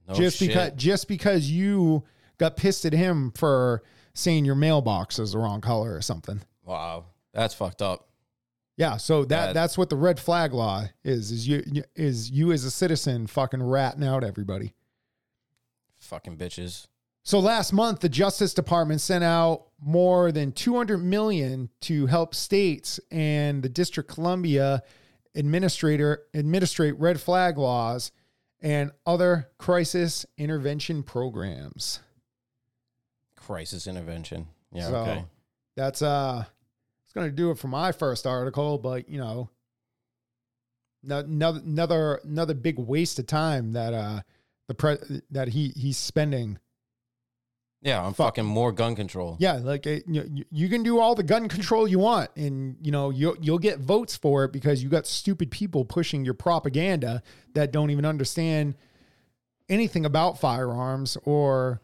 No 0.07 0.13
just 0.15 0.37
shit. 0.37 0.49
because 0.49 0.71
just 0.75 1.07
because 1.07 1.49
you 1.51 2.03
got 2.37 2.57
pissed 2.57 2.85
at 2.85 2.93
him 2.93 3.31
for 3.35 3.83
saying 4.13 4.45
your 4.45 4.55
mailbox 4.55 5.19
is 5.19 5.31
the 5.33 5.37
wrong 5.37 5.61
color 5.61 5.93
or 5.95 6.01
something. 6.01 6.41
Wow. 6.65 7.05
That's 7.33 7.53
fucked 7.53 7.81
up. 7.81 8.07
Yeah, 8.77 8.97
so 8.97 9.21
that 9.25 9.47
That- 9.47 9.53
that's 9.53 9.77
what 9.77 9.89
the 9.89 9.95
red 9.95 10.19
flag 10.19 10.53
law 10.53 10.85
is. 11.03 11.31
Is 11.31 11.47
you 11.47 11.83
is 11.95 12.31
you 12.31 12.51
as 12.51 12.63
a 12.65 12.71
citizen 12.71 13.27
fucking 13.27 13.61
ratting 13.61 14.03
out 14.03 14.23
everybody. 14.23 14.73
Fucking 15.99 16.37
bitches. 16.37 16.87
So 17.23 17.39
last 17.39 17.71
month, 17.71 17.99
the 17.99 18.09
Justice 18.09 18.53
Department 18.53 18.99
sent 18.99 19.23
out 19.23 19.67
more 19.79 20.31
than 20.31 20.51
200 20.51 20.97
million 20.97 21.69
to 21.81 22.07
help 22.07 22.33
states 22.33 22.99
and 23.11 23.61
the 23.61 23.69
District 23.69 24.09
Columbia 24.09 24.81
administrator 25.35 26.23
administrate 26.33 26.97
red 26.99 27.21
flag 27.21 27.57
laws 27.59 28.11
and 28.61 28.91
other 29.05 29.49
crisis 29.57 30.25
intervention 30.37 31.03
programs. 31.03 31.99
Crisis 33.35 33.87
intervention. 33.87 34.47
Yeah. 34.71 34.89
So, 34.89 34.95
okay. 34.95 35.25
That's 35.75 36.01
uh 36.01 36.45
it's 37.05 37.13
going 37.13 37.27
to 37.27 37.35
do 37.35 37.51
it 37.51 37.57
for 37.57 37.67
my 37.67 37.91
first 37.91 38.25
article, 38.25 38.77
but 38.77 39.09
you 39.09 39.17
know, 39.17 39.49
another 41.03 41.59
another 41.59 42.21
another 42.23 42.53
big 42.53 42.77
waste 42.79 43.19
of 43.19 43.27
time 43.27 43.73
that 43.73 43.93
uh 43.93 44.21
the 44.67 44.73
pre 44.73 44.97
that 45.31 45.49
he 45.49 45.73
he's 45.75 45.97
spending. 45.97 46.59
Yeah, 47.81 48.05
I'm 48.05 48.13
fucking 48.13 48.45
more 48.45 48.71
gun 48.71 48.95
control. 48.95 49.37
Yeah, 49.39 49.53
like 49.53 49.87
it, 49.87 50.03
you, 50.07 50.45
you 50.51 50.69
can 50.69 50.83
do 50.83 50.99
all 50.99 51.15
the 51.15 51.23
gun 51.23 51.47
control 51.49 51.87
you 51.87 51.97
want, 51.97 52.29
and 52.35 52.77
you 52.79 52.91
know 52.91 53.09
you'll 53.09 53.35
you'll 53.41 53.59
get 53.59 53.79
votes 53.79 54.15
for 54.15 54.43
it 54.43 54.51
because 54.51 54.83
you 54.83 54.89
got 54.89 55.07
stupid 55.07 55.49
people 55.49 55.83
pushing 55.83 56.23
your 56.23 56.35
propaganda 56.35 57.23
that 57.53 57.71
don't 57.71 57.89
even 57.89 58.05
understand 58.05 58.75
anything 59.67 60.05
about 60.05 60.39
firearms 60.39 61.17
or 61.23 61.81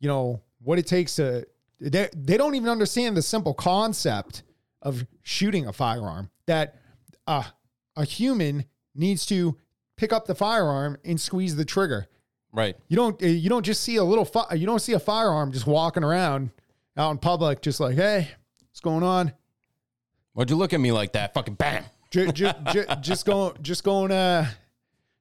you 0.00 0.08
know 0.08 0.40
what 0.62 0.78
it 0.78 0.86
takes 0.86 1.16
to. 1.16 1.46
They 1.78 2.08
they 2.16 2.38
don't 2.38 2.54
even 2.54 2.70
understand 2.70 3.14
the 3.14 3.22
simple 3.22 3.52
concept 3.52 4.44
of 4.80 5.06
shooting 5.22 5.66
a 5.66 5.74
firearm 5.74 6.30
that 6.46 6.76
uh, 7.26 7.44
a 7.96 8.04
human 8.04 8.64
needs 8.94 9.26
to 9.26 9.58
pick 9.96 10.12
up 10.12 10.26
the 10.26 10.34
firearm 10.34 10.96
and 11.04 11.20
squeeze 11.20 11.56
the 11.56 11.64
trigger. 11.64 12.08
Right. 12.54 12.76
You 12.88 12.96
don't 12.96 13.22
uh, 13.22 13.26
you 13.26 13.50
don't 13.50 13.64
just 13.64 13.82
see 13.82 13.96
a 13.96 14.04
little 14.04 14.24
fi- 14.24 14.54
you 14.54 14.64
don't 14.64 14.78
see 14.78 14.92
a 14.92 14.98
firearm 15.00 15.52
just 15.52 15.66
walking 15.66 16.04
around 16.04 16.50
out 16.96 17.10
in 17.10 17.18
public 17.18 17.60
just 17.60 17.80
like 17.80 17.96
hey 17.96 18.30
what's 18.60 18.80
going 18.80 19.02
on 19.02 19.32
Why'd 20.32 20.50
you 20.50 20.56
look 20.56 20.72
at 20.72 20.80
me 20.80 20.90
like 20.92 21.12
that? 21.12 21.32
Fucking 21.34 21.54
bam. 21.54 21.84
just, 22.10 22.34
just, 22.34 23.00
just 23.00 23.26
going 23.26 23.54
just 23.60 23.84
going 23.84 24.12
uh 24.12 24.46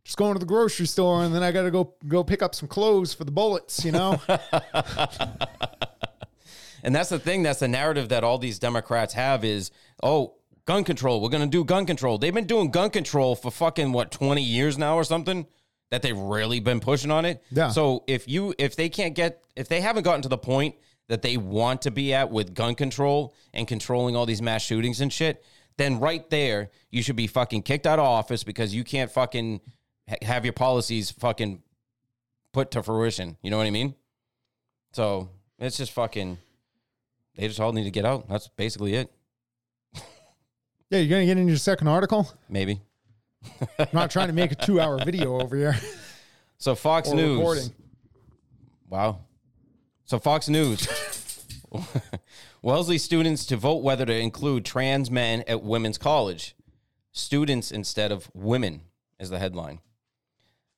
just 0.03 0.17
going 0.17 0.33
to 0.33 0.39
the 0.39 0.45
grocery 0.45 0.85
store 0.85 1.23
and 1.23 1.33
then 1.33 1.41
I 1.43 1.51
got 1.51 1.63
to 1.63 1.71
go 1.71 1.95
go 2.07 2.23
pick 2.23 2.41
up 2.43 2.53
some 2.53 2.67
clothes 2.67 3.13
for 3.13 3.23
the 3.23 3.31
bullets 3.31 3.83
you 3.83 3.91
know 3.91 4.21
And 6.83 6.93
that's 6.93 7.09
the 7.09 7.19
thing. 7.19 7.43
That's 7.43 7.59
the 7.59 7.67
narrative 7.67 8.09
that 8.09 8.23
all 8.23 8.37
these 8.37 8.59
Democrats 8.59 9.13
have 9.13 9.45
is, 9.45 9.71
oh, 10.03 10.33
gun 10.65 10.83
control. 10.83 11.21
We're 11.21 11.29
gonna 11.29 11.47
do 11.47 11.63
gun 11.63 11.85
control. 11.85 12.17
They've 12.17 12.33
been 12.33 12.45
doing 12.45 12.71
gun 12.71 12.89
control 12.89 13.35
for 13.35 13.49
fucking 13.49 13.93
what 13.93 14.11
twenty 14.11 14.43
years 14.43 14.77
now 14.77 14.95
or 14.97 15.03
something. 15.05 15.47
That 15.93 16.01
they've 16.01 16.17
really 16.17 16.59
been 16.59 16.79
pushing 16.79 17.11
on 17.11 17.23
it. 17.23 17.43
Yeah. 17.51 17.69
So 17.69 18.03
if 18.07 18.27
you 18.27 18.55
if 18.57 18.75
they 18.75 18.89
can't 18.89 19.13
get 19.13 19.43
if 19.55 19.69
they 19.69 19.79
haven't 19.79 20.01
gotten 20.01 20.23
to 20.23 20.27
the 20.27 20.39
point 20.39 20.73
that 21.07 21.21
they 21.21 21.37
want 21.37 21.83
to 21.83 21.91
be 21.91 22.15
at 22.15 22.31
with 22.31 22.55
gun 22.55 22.73
control 22.73 23.35
and 23.53 23.67
controlling 23.67 24.15
all 24.15 24.25
these 24.25 24.41
mass 24.41 24.63
shootings 24.63 25.01
and 25.01 25.13
shit, 25.13 25.45
then 25.77 25.99
right 25.99 26.27
there 26.31 26.71
you 26.89 27.03
should 27.03 27.15
be 27.15 27.27
fucking 27.27 27.61
kicked 27.61 27.85
out 27.85 27.99
of 27.99 28.05
office 28.05 28.43
because 28.43 28.73
you 28.73 28.83
can't 28.83 29.11
fucking 29.11 29.61
ha- 30.09 30.15
have 30.23 30.45
your 30.45 30.53
policies 30.53 31.11
fucking 31.11 31.61
put 32.53 32.71
to 32.71 32.81
fruition. 32.81 33.37
You 33.43 33.51
know 33.51 33.59
what 33.59 33.67
I 33.67 33.69
mean? 33.69 33.93
So 34.93 35.29
it's 35.59 35.77
just 35.77 35.91
fucking. 35.91 36.39
They 37.35 37.47
just 37.47 37.59
all 37.59 37.71
need 37.71 37.83
to 37.83 37.91
get 37.91 38.03
out. 38.03 38.27
That's 38.27 38.47
basically 38.47 38.95
it. 38.95 39.11
yeah 40.89 40.97
you're 40.97 41.07
gonna 41.07 41.27
get 41.27 41.37
into 41.37 41.51
your 41.51 41.57
second 41.59 41.87
article 41.87 42.33
Maybe. 42.49 42.81
I'm 43.79 43.87
not 43.93 44.11
trying 44.11 44.27
to 44.27 44.33
make 44.33 44.51
a 44.51 44.55
two 44.55 44.79
hour 44.79 45.03
video 45.03 45.39
over 45.39 45.55
here 45.55 45.75
So 46.57 46.75
Fox 46.75 47.09
or 47.09 47.15
News. 47.15 47.37
recording 47.37 47.73
Wow. 48.89 49.19
So 50.05 50.19
Fox 50.19 50.49
News. 50.49 50.87
Wellesley 52.61 52.97
students 52.97 53.45
to 53.47 53.57
vote 53.57 53.83
whether 53.83 54.05
to 54.05 54.13
include 54.15 54.65
trans 54.65 55.09
men 55.09 55.43
at 55.47 55.63
women's 55.63 55.97
college. 55.97 56.55
Students 57.11 57.71
instead 57.71 58.11
of 58.11 58.29
women 58.33 58.83
is 59.19 59.29
the 59.29 59.39
headline. 59.39 59.79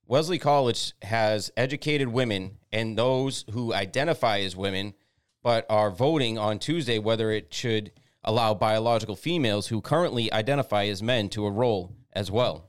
Wellesley 0.07 0.39
College 0.39 0.93
has 1.01 1.51
educated 1.57 2.07
women 2.07 2.57
and 2.71 2.97
those 2.97 3.43
who 3.51 3.73
identify 3.73 4.39
as 4.39 4.55
women, 4.55 4.93
but 5.41 5.65
are 5.69 5.89
voting 5.89 6.37
on 6.37 6.59
Tuesday 6.59 6.99
whether 6.99 7.31
it 7.31 7.53
should 7.53 7.91
allow 8.23 8.53
biological 8.53 9.15
females 9.15 9.67
who 9.67 9.81
currently 9.81 10.31
identify 10.31 10.85
as 10.85 11.03
men 11.03 11.27
to 11.29 11.47
enroll 11.47 11.91
as 12.15 12.31
well. 12.31 12.65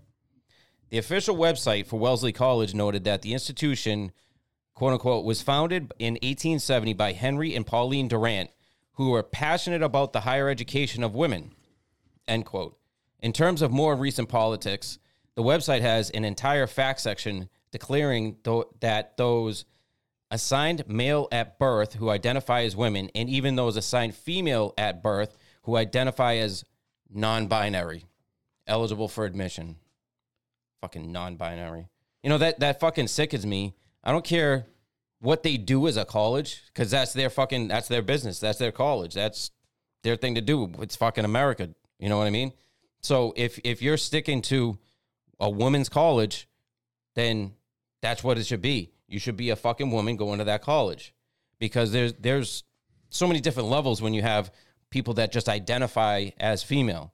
The 0.90 0.98
official 0.98 1.36
website 1.36 1.86
for 1.86 1.98
Wellesley 1.98 2.32
College 2.32 2.74
noted 2.74 3.04
that 3.04 3.22
the 3.22 3.32
institution, 3.32 4.12
quote 4.74 4.92
unquote, 4.92 5.24
was 5.24 5.42
founded 5.42 5.92
in 5.98 6.14
1870 6.14 6.92
by 6.94 7.12
Henry 7.12 7.54
and 7.54 7.66
Pauline 7.66 8.08
Durant, 8.08 8.50
who 8.92 9.10
were 9.10 9.22
passionate 9.22 9.82
about 9.82 10.12
the 10.12 10.20
higher 10.20 10.48
education 10.48 11.02
of 11.02 11.14
women, 11.14 11.52
end 12.28 12.46
quote. 12.46 12.78
In 13.20 13.32
terms 13.32 13.62
of 13.62 13.72
more 13.72 13.96
recent 13.96 14.28
politics, 14.28 14.98
the 15.34 15.42
website 15.42 15.80
has 15.80 16.10
an 16.10 16.24
entire 16.24 16.66
fact 16.66 17.00
section 17.00 17.48
declaring 17.70 18.36
tho- 18.42 18.70
that 18.80 19.16
those 19.16 19.64
assigned 20.30 20.88
male 20.88 21.28
at 21.30 21.58
birth 21.58 21.94
who 21.94 22.10
identify 22.10 22.62
as 22.62 22.76
women, 22.76 23.10
and 23.14 23.28
even 23.28 23.56
those 23.56 23.76
assigned 23.76 24.14
female 24.14 24.72
at 24.78 25.02
birth 25.02 25.36
who 25.62 25.76
identify 25.76 26.36
as 26.36 26.64
non 27.10 27.46
binary, 27.46 28.04
eligible 28.66 29.08
for 29.08 29.24
admission. 29.24 29.76
Fucking 30.80 31.10
non 31.10 31.36
binary. 31.36 31.88
You 32.22 32.30
know, 32.30 32.38
that, 32.38 32.60
that 32.60 32.80
fucking 32.80 33.08
sickens 33.08 33.46
me. 33.46 33.74
I 34.02 34.12
don't 34.12 34.24
care 34.24 34.66
what 35.20 35.42
they 35.42 35.56
do 35.56 35.86
as 35.88 35.96
a 35.96 36.04
college, 36.04 36.62
because 36.66 36.90
that's 36.90 37.12
their 37.12 37.30
fucking, 37.30 37.68
that's 37.68 37.88
their 37.88 38.02
business. 38.02 38.38
That's 38.38 38.58
their 38.58 38.72
college. 38.72 39.14
That's 39.14 39.50
their 40.02 40.16
thing 40.16 40.34
to 40.36 40.40
do. 40.40 40.72
It's 40.80 40.96
fucking 40.96 41.24
America. 41.24 41.70
You 41.98 42.08
know 42.08 42.18
what 42.18 42.26
I 42.26 42.30
mean? 42.30 42.52
So 43.00 43.32
if 43.36 43.58
if 43.62 43.82
you're 43.82 43.96
sticking 43.96 44.42
to 44.42 44.78
a 45.38 45.48
woman's 45.48 45.88
college, 45.88 46.48
then 47.14 47.54
that's 48.02 48.24
what 48.24 48.38
it 48.38 48.46
should 48.46 48.62
be. 48.62 48.92
You 49.08 49.18
should 49.18 49.36
be 49.36 49.50
a 49.50 49.56
fucking 49.56 49.90
woman 49.90 50.16
going 50.16 50.38
to 50.38 50.44
that 50.44 50.62
college. 50.62 51.14
Because 51.58 51.92
there's 51.92 52.14
there's 52.14 52.64
so 53.10 53.26
many 53.26 53.40
different 53.40 53.68
levels 53.68 54.02
when 54.02 54.12
you 54.12 54.22
have 54.22 54.50
people 54.90 55.14
that 55.14 55.32
just 55.32 55.48
identify 55.48 56.30
as 56.38 56.62
female. 56.62 57.12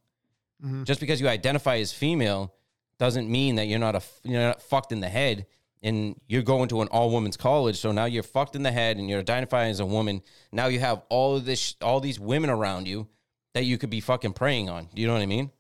Mm-hmm. 0.65 0.85
Just 0.85 1.01
because 1.01 1.21
you 1.21 1.29
identify 1.29 1.79
as 1.79 1.93
female 1.93 2.55
doesn't 2.99 3.29
mean 3.29 3.57
that 3.57 3.67
you're 3.67 3.79
not 3.79 3.97
a 3.97 4.03
you're 4.23 4.41
not 4.41 4.63
fucked 4.63 4.93
in 4.93 5.01
the 5.01 5.09
head 5.09 5.47
and 5.83 6.15
you're 6.29 6.43
going 6.43 6.69
to 6.69 6.83
an 6.83 6.89
all 6.89 7.11
women's 7.11 7.37
college. 7.37 7.79
So 7.79 7.91
now 7.91 8.05
you're 8.05 8.23
fucked 8.23 8.55
in 8.55 8.63
the 8.63 8.71
head 8.71 8.97
and 8.97 9.11
you're 9.11 9.21
identifying 9.21 9.71
as 9.71 9.81
a 9.81 9.87
woman. 9.87 10.23
Now 10.53 10.67
you 10.67 10.79
have 10.81 11.03
all 11.09 11.37
of 11.37 11.45
this 11.45 11.75
all 11.83 12.01
these 12.01 12.21
women 12.21 12.51
around 12.51 12.87
you 12.87 13.09
that 13.55 13.65
you 13.65 13.79
could 13.79 13.91
be 13.91 14.01
fucking 14.01 14.35
preying 14.35 14.71
on. 14.71 14.89
Do 14.95 15.03
you 15.03 15.09
know 15.09 15.15
what 15.15 15.23
I 15.23 15.27
mean? 15.27 15.51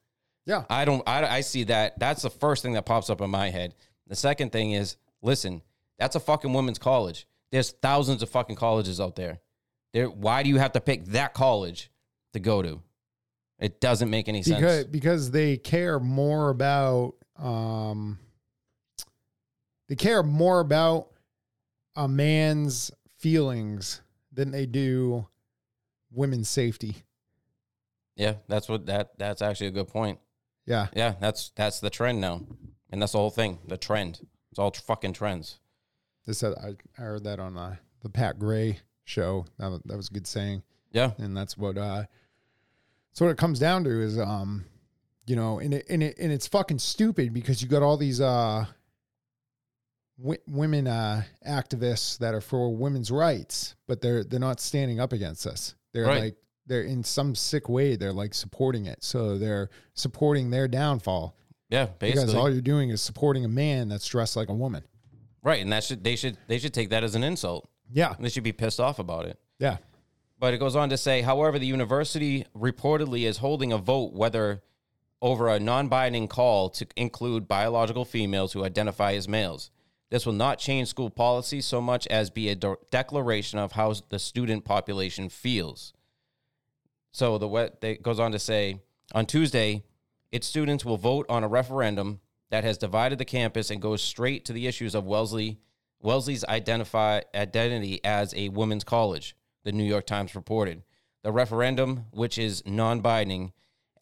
yeah 0.46 0.64
I 0.70 0.84
don't. 0.84 1.02
I, 1.06 1.26
I 1.26 1.40
see 1.40 1.64
that. 1.64 1.98
That's 1.98 2.22
the 2.22 2.30
first 2.30 2.62
thing 2.62 2.74
that 2.74 2.86
pops 2.86 3.10
up 3.10 3.20
in 3.20 3.30
my 3.30 3.50
head. 3.50 3.74
The 4.06 4.16
second 4.16 4.52
thing 4.52 4.72
is, 4.72 4.96
listen, 5.22 5.62
that's 5.98 6.16
a 6.16 6.20
fucking 6.20 6.52
women's 6.52 6.78
college. 6.78 7.26
There's 7.50 7.70
thousands 7.70 8.22
of 8.22 8.30
fucking 8.30 8.56
colleges 8.56 9.00
out 9.00 9.16
there. 9.16 9.40
There. 9.92 10.08
Why 10.08 10.42
do 10.42 10.48
you 10.48 10.58
have 10.58 10.72
to 10.72 10.80
pick 10.80 11.04
that 11.06 11.34
college 11.34 11.90
to 12.32 12.40
go 12.40 12.62
to? 12.62 12.80
It 13.62 13.80
doesn't 13.80 14.10
make 14.10 14.28
any 14.28 14.42
sense. 14.42 14.56
because 14.56 14.84
because 14.86 15.30
they 15.30 15.56
care 15.56 16.00
more 16.00 16.50
about 16.50 17.14
um 17.38 18.18
they 19.88 19.94
care 19.94 20.22
more 20.22 20.60
about 20.60 21.08
a 21.94 22.08
man's 22.08 22.90
feelings 23.18 24.00
than 24.32 24.50
they 24.50 24.66
do 24.66 25.26
women's 26.10 26.48
safety. 26.48 26.96
yeah, 28.16 28.34
that's 28.48 28.68
what 28.68 28.86
that. 28.86 29.18
That's 29.18 29.40
actually 29.42 29.68
a 29.68 29.72
good 29.72 29.88
point. 29.88 30.18
Yeah. 30.66 30.88
Yeah, 30.94 31.14
that's 31.20 31.52
that's 31.54 31.80
the 31.80 31.90
trend 31.90 32.20
now, 32.20 32.42
and 32.90 33.00
that's 33.00 33.12
the 33.12 33.18
whole 33.18 33.30
thing. 33.30 33.58
The 33.66 33.76
trend. 33.76 34.20
It's 34.50 34.58
all 34.58 34.70
tr- 34.70 34.82
fucking 34.82 35.12
trends. 35.12 35.60
This 36.26 36.42
I, 36.42 36.50
I 36.50 36.74
heard 36.94 37.24
that 37.24 37.38
on 37.40 37.56
uh, 37.56 37.76
the 38.02 38.10
Pat 38.10 38.38
Gray 38.38 38.80
show. 39.04 39.46
That 39.58 39.70
was, 39.70 39.80
that 39.86 39.96
was 39.96 40.08
a 40.08 40.12
good 40.12 40.26
saying. 40.26 40.62
Yeah. 40.92 41.12
and 41.18 41.36
that's 41.36 41.56
what 41.56 41.78
uh 41.78 42.04
so 43.12 43.24
what 43.24 43.30
it 43.32 43.38
comes 43.38 43.58
down 43.58 43.84
to 43.84 43.90
is 44.02 44.18
um 44.18 44.64
you 45.26 45.36
know 45.36 45.58
and 45.58 45.74
it 45.74 45.86
and 45.88 46.02
it 46.02 46.18
and 46.18 46.32
it's 46.32 46.46
fucking 46.48 46.78
stupid 46.78 47.32
because 47.32 47.62
you 47.62 47.68
got 47.68 47.82
all 47.82 47.96
these 47.96 48.20
uh 48.20 48.64
w- 50.18 50.40
women 50.46 50.86
uh 50.86 51.22
activists 51.46 52.18
that 52.18 52.34
are 52.34 52.40
for 52.40 52.74
women's 52.74 53.10
rights 53.10 53.74
but 53.86 54.00
they're 54.00 54.24
they're 54.24 54.40
not 54.40 54.60
standing 54.60 55.00
up 55.00 55.12
against 55.12 55.46
us. 55.46 55.74
They're 55.92 56.04
Right. 56.06 56.22
like 56.22 56.36
they're 56.66 56.82
in 56.84 57.02
some 57.04 57.34
sick 57.34 57.68
way 57.68 57.96
they're 57.96 58.12
like 58.12 58.34
supporting 58.34 58.86
it. 58.86 59.02
So 59.04 59.36
they're 59.38 59.68
supporting 59.94 60.50
their 60.50 60.68
downfall. 60.68 61.36
Yeah, 61.70 61.86
because 61.98 62.34
all 62.34 62.50
you're 62.50 62.60
doing 62.60 62.90
is 62.90 63.00
supporting 63.00 63.44
a 63.46 63.48
man 63.48 63.88
that's 63.88 64.06
dressed 64.06 64.36
like 64.36 64.50
a 64.50 64.54
woman. 64.54 64.84
Right, 65.42 65.62
and 65.62 65.72
that 65.72 65.82
should 65.84 66.04
they 66.04 66.16
should 66.16 66.36
they 66.46 66.58
should 66.58 66.74
take 66.74 66.90
that 66.90 67.02
as 67.02 67.14
an 67.14 67.24
insult. 67.24 67.68
yeah. 67.90 68.14
They 68.20 68.28
should 68.28 68.44
be 68.44 68.52
pissed 68.52 68.78
off 68.80 68.98
about 68.98 69.24
it. 69.26 69.38
yeah 69.58 69.78
But 70.42 70.54
it 70.54 70.58
goes 70.58 70.74
on 70.74 70.88
to 70.88 70.96
say, 70.96 71.22
however, 71.22 71.56
the 71.56 71.66
university 71.66 72.46
reportedly 72.52 73.28
is 73.28 73.36
holding 73.36 73.72
a 73.72 73.78
vote 73.78 74.12
whether 74.12 74.60
over 75.20 75.46
a 75.46 75.60
non 75.60 75.86
binding 75.86 76.26
call 76.26 76.68
to 76.70 76.86
include 76.96 77.46
biological 77.46 78.04
females 78.04 78.52
who 78.52 78.64
identify 78.64 79.12
as 79.12 79.28
males. 79.28 79.70
This 80.10 80.26
will 80.26 80.32
not 80.32 80.58
change 80.58 80.88
school 80.88 81.10
policy 81.10 81.60
so 81.60 81.80
much 81.80 82.08
as 82.08 82.28
be 82.28 82.48
a 82.48 82.56
de- 82.56 82.74
declaration 82.90 83.60
of 83.60 83.70
how 83.70 83.94
the 84.08 84.18
student 84.18 84.64
population 84.64 85.28
feels. 85.28 85.92
So 87.12 87.38
the 87.38 87.46
what 87.46 87.78
it 87.80 88.02
goes 88.02 88.18
on 88.18 88.32
to 88.32 88.40
say 88.40 88.80
on 89.14 89.26
Tuesday, 89.26 89.84
its 90.32 90.48
students 90.48 90.84
will 90.84 90.96
vote 90.96 91.24
on 91.28 91.44
a 91.44 91.48
referendum 91.48 92.18
that 92.50 92.64
has 92.64 92.78
divided 92.78 93.20
the 93.20 93.24
campus 93.24 93.70
and 93.70 93.80
goes 93.80 94.02
straight 94.02 94.44
to 94.46 94.52
the 94.52 94.66
issues 94.66 94.96
of 94.96 95.06
Wellesley 95.06 95.60
Wellesley's 96.00 96.44
identify 96.46 97.20
identity 97.32 98.04
as 98.04 98.34
a 98.34 98.48
women's 98.48 98.82
college, 98.82 99.36
the 99.64 99.72
New 99.72 99.84
York 99.84 100.06
Times 100.06 100.34
reported. 100.34 100.82
The 101.22 101.32
referendum, 101.32 102.06
which 102.10 102.38
is 102.38 102.62
non-binding, 102.66 103.52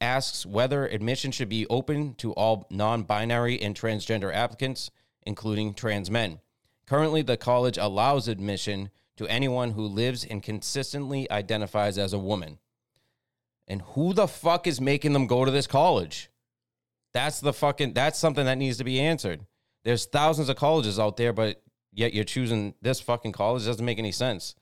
asks 0.01 0.47
whether 0.47 0.87
admission 0.87 1.31
should 1.31 1.49
be 1.49 1.67
open 1.69 2.15
to 2.15 2.33
all 2.33 2.67
non-binary 2.71 3.61
and 3.61 3.79
transgender 3.79 4.35
applicants, 4.35 4.91
including 5.23 5.75
trans 5.75 6.11
men. 6.11 6.41
Currently, 6.87 7.23
the 7.23 7.37
college 7.37 7.79
allows 7.79 8.27
admission 8.27 8.91
to 9.17 9.29
anyone 9.29 9.73
who 9.73 9.83
lives 9.83 10.25
and 10.25 10.43
consistently 10.43 11.31
identifies 11.31 11.99
as 11.99 12.13
a 12.13 12.19
woman. 12.19 12.59
And 13.69 13.83
who 13.83 14.15
the 14.15 14.27
fuck 14.27 14.67
is 14.67 14.81
making 14.81 15.13
them 15.13 15.27
go 15.27 15.45
to 15.45 15.51
this 15.51 15.67
college? 15.67 16.31
That's 17.13 17.41
the 17.41 17.53
fucking 17.53 17.93
that's 17.93 18.19
something 18.19 18.47
that 18.47 18.59
needs 18.59 18.79
to 18.79 18.85
be 18.85 18.99
answered. 18.99 19.47
There's 19.85 20.07
thousands 20.07 20.49
of 20.49 20.57
colleges 20.57 20.99
out 20.99 21.17
there, 21.17 21.33
but 21.33 21.63
yet 21.93 22.15
you're 22.15 22.25
choosing 22.25 22.75
this 22.81 23.01
fucking 23.01 23.33
college. 23.33 23.63
It 23.63 23.67
doesn't 23.67 23.85
make 23.85 23.99
any 23.99 24.13
sense. 24.13 24.55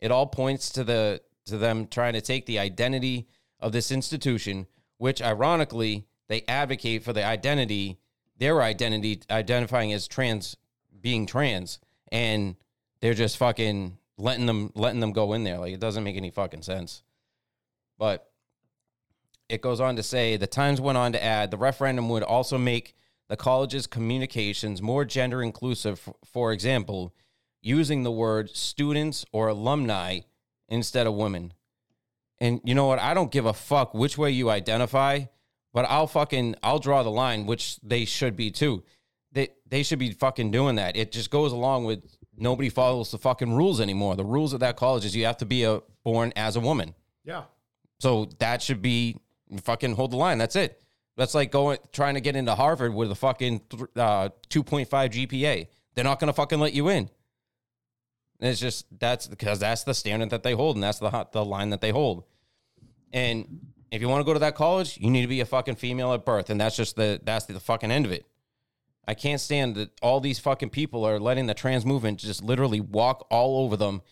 It 0.00 0.10
all 0.10 0.26
points 0.26 0.70
to 0.70 0.84
the 0.84 1.20
to 1.46 1.58
them 1.58 1.86
trying 1.86 2.14
to 2.14 2.20
take 2.20 2.46
the 2.46 2.58
identity 2.58 3.28
of 3.58 3.72
this 3.72 3.90
institution, 3.90 4.66
which 4.98 5.22
ironically 5.22 6.06
they 6.28 6.42
advocate 6.48 7.02
for 7.02 7.12
the 7.12 7.24
identity, 7.24 7.98
their 8.38 8.62
identity 8.62 9.20
identifying 9.30 9.92
as 9.92 10.08
trans, 10.08 10.56
being 11.00 11.26
trans, 11.26 11.78
and 12.10 12.56
they're 13.00 13.14
just 13.14 13.36
fucking 13.36 13.98
letting 14.16 14.46
them 14.46 14.72
letting 14.74 15.00
them 15.00 15.12
go 15.12 15.32
in 15.32 15.44
there. 15.44 15.58
Like 15.58 15.74
it 15.74 15.80
doesn't 15.80 16.04
make 16.04 16.16
any 16.16 16.30
fucking 16.30 16.62
sense. 16.62 17.02
But 17.98 18.30
it 19.48 19.60
goes 19.60 19.80
on 19.80 19.96
to 19.96 20.02
say 20.02 20.36
the 20.36 20.46
Times 20.46 20.80
went 20.80 20.96
on 20.96 21.12
to 21.12 21.22
add 21.22 21.50
the 21.50 21.58
referendum 21.58 22.08
would 22.08 22.22
also 22.22 22.56
make 22.56 22.94
the 23.28 23.36
college's 23.36 23.86
communications 23.86 24.80
more 24.80 25.04
gender 25.04 25.42
inclusive. 25.42 26.08
For 26.24 26.52
example, 26.52 27.14
using 27.62 28.02
the 28.02 28.10
word 28.10 28.50
students 28.50 29.24
or 29.32 29.48
alumni 29.48 30.20
instead 30.68 31.06
of 31.06 31.14
women. 31.14 31.52
And 32.38 32.60
you 32.64 32.74
know 32.74 32.86
what? 32.86 32.98
I 32.98 33.12
don't 33.14 33.30
give 33.30 33.46
a 33.46 33.52
fuck 33.52 33.92
which 33.92 34.16
way 34.16 34.30
you 34.30 34.48
identify, 34.48 35.24
but 35.72 35.84
I'll 35.88 36.06
fucking 36.06 36.56
I'll 36.62 36.78
draw 36.78 37.02
the 37.02 37.10
line, 37.10 37.46
which 37.46 37.78
they 37.80 38.04
should 38.04 38.34
be 38.36 38.50
too. 38.50 38.82
They 39.32 39.48
they 39.66 39.82
should 39.82 39.98
be 39.98 40.12
fucking 40.12 40.50
doing 40.50 40.76
that. 40.76 40.96
It 40.96 41.12
just 41.12 41.30
goes 41.30 41.52
along 41.52 41.84
with 41.84 42.02
nobody 42.36 42.70
follows 42.70 43.10
the 43.10 43.18
fucking 43.18 43.54
rules 43.54 43.80
anymore. 43.80 44.16
The 44.16 44.24
rules 44.24 44.52
of 44.52 44.60
that 44.60 44.76
college 44.76 45.04
is 45.04 45.14
you 45.14 45.26
have 45.26 45.36
to 45.38 45.46
be 45.46 45.64
a 45.64 45.82
born 46.02 46.32
as 46.34 46.56
a 46.56 46.60
woman. 46.60 46.94
Yeah. 47.24 47.44
So 47.98 48.30
that 48.38 48.62
should 48.62 48.80
be 48.80 49.16
fucking 49.62 49.94
hold 49.94 50.12
the 50.12 50.16
line. 50.16 50.38
That's 50.38 50.56
it. 50.56 50.82
That's 51.16 51.34
like 51.34 51.50
going 51.50 51.78
trying 51.92 52.14
to 52.14 52.20
get 52.20 52.36
into 52.36 52.54
Harvard 52.54 52.94
with 52.94 53.10
a 53.10 53.14
fucking 53.14 53.60
uh, 53.96 54.30
2.5 54.48 54.88
GPA. 54.88 55.66
They're 55.94 56.04
not 56.04 56.18
to 56.28 56.32
fucking 56.32 56.58
let 56.58 56.72
you 56.72 56.88
in. 56.88 57.10
And 58.40 58.48
it's 58.48 58.60
just 58.60 58.86
that's 58.98 59.26
because 59.26 59.60
that's 59.60 59.84
the 59.84 59.94
standard 59.94 60.30
that 60.30 60.42
they 60.42 60.52
hold, 60.52 60.76
and 60.76 60.82
that's 60.82 60.98
the 60.98 61.28
the 61.32 61.44
line 61.44 61.70
that 61.70 61.80
they 61.80 61.90
hold. 61.90 62.24
And 63.12 63.60
if 63.90 64.00
you 64.00 64.08
want 64.08 64.20
to 64.20 64.24
go 64.24 64.32
to 64.32 64.38
that 64.40 64.54
college, 64.54 64.98
you 64.98 65.10
need 65.10 65.22
to 65.22 65.28
be 65.28 65.40
a 65.40 65.46
fucking 65.46 65.76
female 65.76 66.12
at 66.14 66.24
birth, 66.24 66.48
and 66.50 66.60
that's 66.60 66.76
just 66.76 66.96
the 66.96 67.20
that's 67.22 67.46
the 67.46 67.60
fucking 67.60 67.90
end 67.90 68.06
of 68.06 68.12
it. 68.12 68.26
I 69.06 69.14
can't 69.14 69.40
stand 69.40 69.74
that 69.74 69.90
all 70.00 70.20
these 70.20 70.38
fucking 70.38 70.70
people 70.70 71.04
are 71.04 71.18
letting 71.18 71.46
the 71.46 71.54
trans 71.54 71.84
movement 71.84 72.20
just 72.20 72.44
literally 72.44 72.80
walk 72.80 73.26
all 73.30 73.64
over 73.64 73.76
them, 73.76 74.02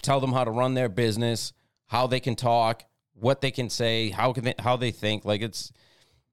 tell 0.00 0.20
them 0.20 0.32
how 0.32 0.44
to 0.44 0.50
run 0.50 0.74
their 0.74 0.88
business, 0.88 1.52
how 1.86 2.06
they 2.06 2.20
can 2.20 2.34
talk, 2.34 2.84
what 3.12 3.40
they 3.40 3.50
can 3.50 3.68
say, 3.68 4.10
how 4.10 4.32
can 4.32 4.44
they, 4.44 4.54
how 4.58 4.76
they 4.76 4.90
think. 4.90 5.24
Like 5.24 5.42
it's 5.42 5.72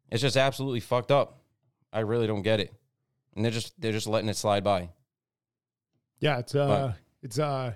it's 0.10 0.22
just 0.22 0.38
absolutely 0.38 0.80
fucked 0.80 1.12
up. 1.12 1.42
I 1.92 2.00
really 2.00 2.28
don't 2.28 2.42
get 2.42 2.60
it, 2.60 2.74
and 3.36 3.44
they're 3.44 3.52
just 3.52 3.80
they're 3.80 3.92
just 3.92 4.08
letting 4.08 4.30
it 4.30 4.38
slide 4.38 4.64
by. 4.64 4.90
Yeah, 6.20 6.40
it's 6.40 6.56
uh, 6.56 6.68
but, 6.68 6.96
it's 7.26 7.40
uh, 7.40 7.74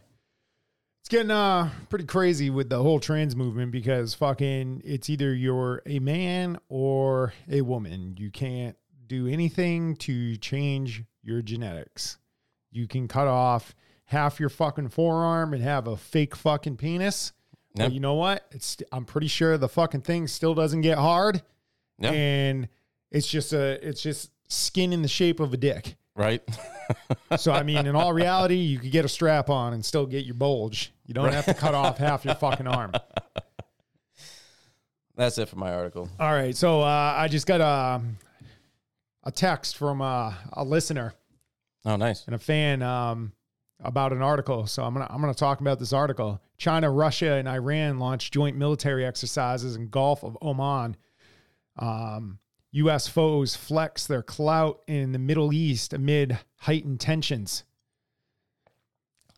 it's 1.01 1.09
getting 1.09 1.31
uh 1.31 1.69
pretty 1.89 2.05
crazy 2.05 2.51
with 2.51 2.69
the 2.69 2.81
whole 2.81 2.99
trans 2.99 3.35
movement 3.35 3.71
because 3.71 4.13
fucking 4.13 4.81
it's 4.85 5.09
either 5.09 5.33
you're 5.33 5.81
a 5.87 5.99
man 5.99 6.59
or 6.69 7.33
a 7.49 7.61
woman. 7.61 8.15
You 8.17 8.29
can't 8.29 8.77
do 9.07 9.27
anything 9.27 9.95
to 9.97 10.37
change 10.37 11.03
your 11.23 11.41
genetics. 11.41 12.19
You 12.71 12.87
can 12.87 13.07
cut 13.07 13.27
off 13.27 13.73
half 14.05 14.39
your 14.39 14.49
fucking 14.49 14.89
forearm 14.89 15.53
and 15.53 15.63
have 15.63 15.87
a 15.87 15.97
fake 15.97 16.35
fucking 16.35 16.77
penis. 16.77 17.33
Yep. 17.73 17.87
But 17.87 17.93
you 17.93 17.99
know 17.99 18.13
what? 18.13 18.45
It's 18.51 18.77
I'm 18.91 19.05
pretty 19.05 19.27
sure 19.27 19.57
the 19.57 19.67
fucking 19.67 20.01
thing 20.01 20.27
still 20.27 20.53
doesn't 20.53 20.81
get 20.81 20.99
hard. 20.99 21.41
Yep. 21.97 22.13
And 22.13 22.67
it's 23.11 23.27
just 23.27 23.51
a 23.51 23.83
it's 23.87 24.03
just 24.03 24.29
skin 24.47 24.93
in 24.93 25.01
the 25.01 25.07
shape 25.07 25.39
of 25.39 25.53
a 25.53 25.57
dick. 25.57 25.95
Right. 26.19 26.43
so 27.37 27.53
I 27.53 27.63
mean, 27.63 27.87
in 27.87 27.95
all 27.95 28.11
reality, 28.11 28.57
you 28.57 28.77
could 28.77 28.91
get 28.91 29.05
a 29.05 29.07
strap 29.07 29.49
on 29.49 29.73
and 29.73 29.85
still 29.85 30.05
get 30.05 30.25
your 30.25 30.35
bulge. 30.35 30.91
You 31.05 31.13
don't 31.13 31.31
have 31.31 31.45
to 31.45 31.53
cut 31.53 31.73
off 31.73 31.97
half 31.97 32.25
your 32.25 32.35
fucking 32.35 32.67
arm. 32.67 32.91
That's 35.15 35.37
it 35.37 35.47
for 35.47 35.55
my 35.55 35.73
article. 35.73 36.09
All 36.19 36.33
right. 36.33 36.53
So 36.53 36.81
uh, 36.81 37.13
I 37.17 37.29
just 37.29 37.47
got 37.47 37.61
a 37.61 38.01
a 39.23 39.31
text 39.31 39.77
from 39.77 40.01
uh, 40.01 40.33
a 40.51 40.63
listener. 40.65 41.13
Oh, 41.85 41.95
nice. 41.95 42.25
And 42.25 42.35
a 42.35 42.39
fan 42.39 42.81
um, 42.81 43.31
about 43.81 44.11
an 44.11 44.21
article. 44.21 44.67
So 44.67 44.83
I'm 44.83 44.91
gonna 44.91 45.07
I'm 45.09 45.21
gonna 45.21 45.33
talk 45.33 45.61
about 45.61 45.79
this 45.79 45.93
article. 45.93 46.41
China, 46.57 46.91
Russia, 46.91 47.35
and 47.35 47.47
Iran 47.47 47.97
launched 47.97 48.33
joint 48.33 48.57
military 48.57 49.05
exercises 49.05 49.77
in 49.77 49.87
Gulf 49.87 50.25
of 50.25 50.37
Oman. 50.41 50.97
Um, 51.77 52.39
U.S. 52.71 53.07
foes 53.07 53.55
flex 53.55 54.05
their 54.05 54.21
clout 54.21 54.81
in 54.87 55.11
the 55.11 55.19
Middle 55.19 55.53
East 55.53 55.93
amid 55.93 56.37
heightened 56.57 56.99
tensions. 56.99 57.63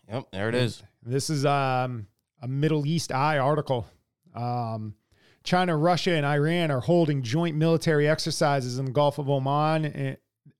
Yep, 0.10 0.28
there 0.32 0.50
it 0.50 0.56
is. 0.56 0.84
This 1.04 1.30
is 1.30 1.46
um, 1.46 2.08
a 2.42 2.48
Middle 2.48 2.86
East 2.86 3.12
Eye 3.12 3.38
article. 3.38 3.88
Um, 4.36 4.96
China, 5.44 5.78
Russia, 5.78 6.12
and 6.12 6.26
Iran 6.26 6.72
are 6.72 6.82
holding 6.82 7.24
joint 7.24 7.56
military 7.56 8.08
exercises 8.08 8.78
in 8.78 8.86
the 8.86 8.92
Gulf 8.92 9.18
of 9.18 9.30
Oman. 9.30 9.86
Eh, 9.86 10.16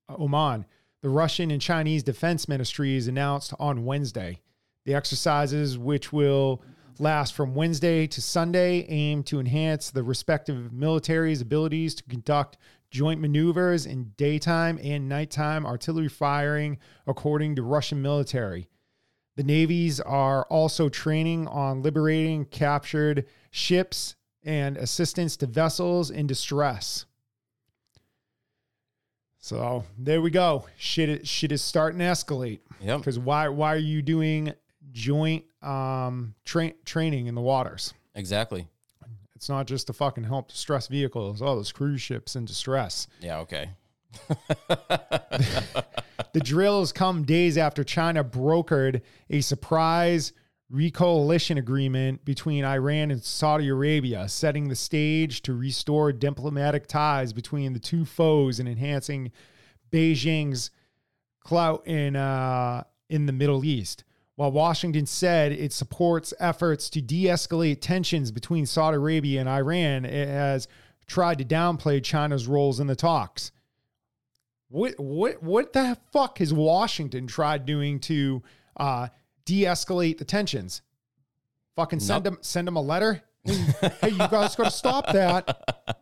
Oman. 0.08 0.64
The 1.02 1.08
Russian 1.08 1.50
and 1.50 1.60
Chinese 1.60 2.02
defense 2.02 2.48
ministries 2.48 3.08
announced 3.08 3.52
on 3.58 3.84
Wednesday. 3.84 4.40
The 4.84 4.94
exercises, 4.94 5.78
which 5.78 6.12
will 6.12 6.62
last 6.98 7.34
from 7.34 7.54
Wednesday 7.54 8.06
to 8.06 8.20
Sunday, 8.22 8.86
aim 8.88 9.22
to 9.24 9.40
enhance 9.40 9.90
the 9.90 10.02
respective 10.02 10.70
militaries' 10.72 11.42
abilities 11.42 11.94
to 11.96 12.02
conduct 12.04 12.58
joint 12.90 13.20
maneuvers 13.20 13.86
in 13.86 14.12
daytime 14.16 14.78
and 14.82 15.08
nighttime 15.08 15.64
artillery 15.64 16.08
firing, 16.08 16.78
according 17.06 17.56
to 17.56 17.62
Russian 17.62 18.02
military. 18.02 18.68
The 19.36 19.42
navies 19.42 19.98
are 20.00 20.44
also 20.44 20.88
training 20.88 21.48
on 21.48 21.82
liberating 21.82 22.44
captured 22.44 23.26
ships 23.50 24.14
and 24.44 24.76
assistance 24.76 25.36
to 25.38 25.46
vessels 25.46 26.10
in 26.10 26.26
distress. 26.26 27.06
So 29.38 29.84
there 29.98 30.20
we 30.20 30.30
go. 30.30 30.66
Shit, 30.76 31.26
shit 31.26 31.50
is 31.50 31.62
starting 31.62 31.98
to 31.98 32.04
escalate. 32.04 32.60
Yep. 32.80 32.98
Because 32.98 33.18
why? 33.18 33.48
Why 33.48 33.74
are 33.74 33.78
you 33.78 34.00
doing 34.00 34.52
joint 34.90 35.44
um, 35.62 36.34
tra- 36.44 36.72
training 36.84 37.26
in 37.26 37.34
the 37.34 37.40
waters. 37.40 37.94
Exactly. 38.14 38.66
It's 39.34 39.48
not 39.48 39.66
just 39.66 39.88
to 39.88 39.92
fucking 39.92 40.24
help 40.24 40.48
distress 40.48 40.86
vehicles. 40.86 41.42
Oh, 41.42 41.56
those 41.56 41.72
cruise 41.72 42.00
ships 42.00 42.36
in 42.36 42.44
distress. 42.44 43.08
Yeah, 43.20 43.38
okay. 43.38 43.70
the 44.68 46.40
drills 46.42 46.92
come 46.92 47.24
days 47.24 47.58
after 47.58 47.82
China 47.82 48.22
brokered 48.22 49.00
a 49.30 49.40
surprise 49.40 50.32
recoalition 50.70 51.58
agreement 51.58 52.24
between 52.24 52.64
Iran 52.64 53.10
and 53.10 53.22
Saudi 53.22 53.68
Arabia, 53.68 54.28
setting 54.28 54.68
the 54.68 54.76
stage 54.76 55.42
to 55.42 55.54
restore 55.54 56.12
diplomatic 56.12 56.86
ties 56.86 57.32
between 57.32 57.72
the 57.72 57.78
two 57.78 58.04
foes 58.04 58.58
and 58.58 58.68
enhancing 58.68 59.32
Beijing's 59.90 60.70
clout 61.40 61.86
in 61.86 62.16
uh, 62.16 62.84
in 63.08 63.26
the 63.26 63.32
Middle 63.32 63.64
East. 63.64 64.04
While 64.36 64.52
Washington 64.52 65.06
said 65.06 65.52
it 65.52 65.72
supports 65.72 66.32
efforts 66.40 66.88
to 66.90 67.02
de 67.02 67.24
escalate 67.24 67.80
tensions 67.80 68.30
between 68.30 68.64
Saudi 68.64 68.96
Arabia 68.96 69.40
and 69.40 69.48
Iran, 69.48 70.04
it 70.04 70.28
has 70.28 70.68
tried 71.06 71.38
to 71.38 71.44
downplay 71.44 72.02
China's 72.02 72.46
roles 72.46 72.80
in 72.80 72.86
the 72.86 72.96
talks. 72.96 73.52
What, 74.68 74.98
what, 74.98 75.42
what 75.42 75.74
the 75.74 75.98
fuck 76.12 76.38
has 76.38 76.52
Washington 76.52 77.26
tried 77.26 77.66
doing 77.66 78.00
to 78.00 78.42
uh, 78.78 79.08
de 79.44 79.64
escalate 79.64 80.16
the 80.16 80.24
tensions? 80.24 80.80
Fucking 81.76 82.00
send 82.00 82.24
nope. 82.24 82.34
them 82.34 82.42
send 82.42 82.66
them 82.66 82.76
a 82.76 82.80
letter. 82.80 83.22
hey, 83.44 84.10
you 84.10 84.18
guys 84.18 84.56
got 84.56 84.64
to 84.64 84.70
stop 84.70 85.12
that. 85.12 85.98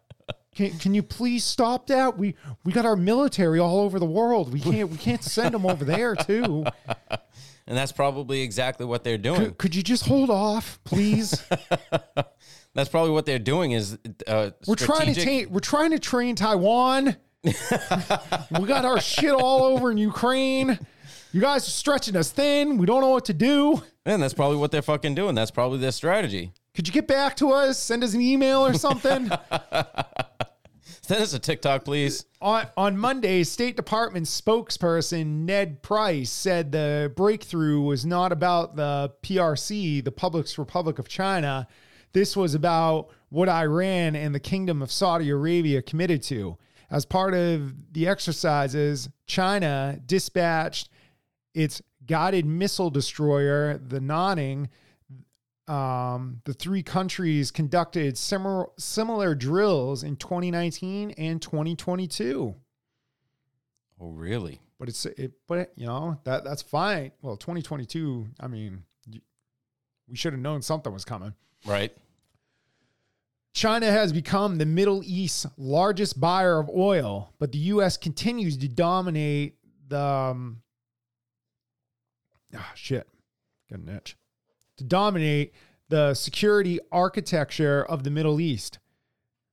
Can, 0.55 0.77
can 0.79 0.95
you 0.95 1.03
please 1.03 1.45
stop 1.45 1.87
that? 1.87 2.19
We 2.19 2.35
we 2.65 2.73
got 2.73 2.85
our 2.85 2.97
military 2.97 3.61
all 3.61 3.81
over 3.81 3.99
the 3.99 4.07
world. 4.07 4.53
We 4.53 4.61
can't 4.61 4.91
we 4.91 4.97
can't 4.99 5.23
send 5.23 5.55
them 5.55 5.65
over 5.65 5.85
there 5.85 6.17
too 6.17 6.65
and 7.67 7.77
that's 7.77 7.93
probably 7.93 8.43
exactly 8.43 8.87
what 8.87 9.05
they're 9.05 9.19
doing. 9.19 9.41
Could, 9.41 9.59
could 9.59 9.75
you 9.75 9.83
just 9.83 10.07
hold 10.07 10.31
off, 10.31 10.79
please? 10.85 11.43
that's 12.75 12.89
probably 12.89 13.11
what 13.11 13.27
they're 13.27 13.39
doing. 13.39 13.73
Is 13.73 13.99
uh, 14.27 14.51
we're 14.67 14.75
trying 14.75 15.15
to 15.15 15.45
ta- 15.45 15.51
we're 15.51 15.61
trying 15.61 15.91
to 15.91 15.99
train 15.99 16.37
Taiwan. 16.37 17.17
we 17.45 18.67
got 18.67 18.85
our 18.85 19.01
shit 19.01 19.33
all 19.33 19.63
over 19.65 19.91
in 19.91 19.99
Ukraine. 19.99 20.79
You 21.33 21.41
guys 21.41 21.67
are 21.67 21.71
stretching 21.71 22.17
us 22.17 22.31
thin. 22.31 22.77
We 22.77 22.87
don't 22.87 23.01
know 23.01 23.11
what 23.11 23.27
to 23.27 23.35
do. 23.35 23.83
And 24.05 24.23
that's 24.23 24.35
probably 24.35 24.57
what 24.57 24.73
they're 24.73 24.83
fucking 24.83 25.15
doing. 25.15 25.35
That's 25.35 25.51
probably 25.51 25.79
their 25.79 25.93
strategy. 25.93 26.53
Could 26.75 26.89
you 26.89 26.93
get 26.93 27.07
back 27.07 27.37
to 27.37 27.51
us? 27.53 27.79
Send 27.79 28.03
us 28.03 28.15
an 28.15 28.21
email 28.21 28.67
or 28.67 28.75
something. 28.75 29.31
Send 31.11 31.25
us 31.25 31.35
a 31.35 31.41
TikTok, 31.41 31.85
please. 31.85 32.25
On, 32.41 32.69
on 32.77 32.97
Monday, 32.97 33.43
State 33.43 33.75
Department 33.75 34.27
spokesperson 34.27 35.45
Ned 35.45 35.83
Price 35.83 36.31
said 36.31 36.71
the 36.71 37.13
breakthrough 37.17 37.81
was 37.81 38.07
not 38.07 38.31
about 38.31 38.77
the 38.77 39.13
PRC, 39.21 40.05
the 40.05 40.13
Public's 40.13 40.57
Republic 40.57 41.01
of 41.01 41.09
China. 41.09 41.67
This 42.13 42.37
was 42.37 42.55
about 42.55 43.09
what 43.29 43.49
Iran 43.49 44.15
and 44.15 44.33
the 44.33 44.39
Kingdom 44.39 44.83
of 44.83 44.93
Saudi 44.93 45.31
Arabia 45.31 45.83
committed 45.83 46.23
to. 46.23 46.57
As 46.93 47.05
part 47.05 47.35
of 47.35 47.93
the 47.93 48.07
exercises, 48.07 49.09
China 49.27 49.99
dispatched 50.07 50.91
its 51.55 51.83
guided 52.07 52.47
missile 52.47 52.89
destroyer, 52.89 53.79
the 53.79 53.99
Nanning, 53.99 54.69
um, 55.69 56.41
the 56.45 56.53
three 56.53 56.83
countries 56.83 57.51
conducted 57.51 58.19
similar 58.19 58.67
similar 58.79 59.35
drills 59.35 60.03
in 60.03 60.17
2019 60.17 61.13
and 61.13 61.41
2022. 61.41 62.55
Oh, 64.01 64.11
really? 64.11 64.61
But 64.79 64.89
it's 64.89 65.05
it, 65.07 65.33
but 65.47 65.73
you 65.77 65.87
know 65.87 66.19
that 66.25 66.43
that's 66.45 66.63
fine. 66.63 67.13
Well, 67.23 67.37
2022. 67.37 68.27
I 68.41 68.49
mean, 68.49 68.85
we 70.09 70.17
should 70.17 70.33
have 70.33 70.41
known 70.41 70.63
something 70.63 70.93
was 70.93 71.05
coming. 71.05 71.35
Right. 71.65 71.93
China 73.53 73.91
has 73.91 74.13
become 74.13 74.59
the 74.59 74.67
Middle 74.67 75.03
East's 75.05 75.47
largest 75.59 76.21
buyer 76.21 76.59
of 76.59 76.71
oil, 76.71 77.33
but 77.39 77.53
the 77.53 77.59
U.S. 77.59 77.97
continues 77.97 78.57
to 78.59 78.69
dominate 78.69 79.57
the. 79.89 80.01
Um, 80.01 80.63
ah, 82.57 82.73
shit. 82.75 83.07
Got 83.71 83.81
an 83.81 83.89
itch. 83.89 84.17
To 84.81 84.85
dominate 84.85 85.53
the 85.91 86.15
security 86.15 86.81
architecture 86.91 87.85
of 87.85 88.03
the 88.03 88.11
Middle 88.11 88.41
East. 88.41 88.79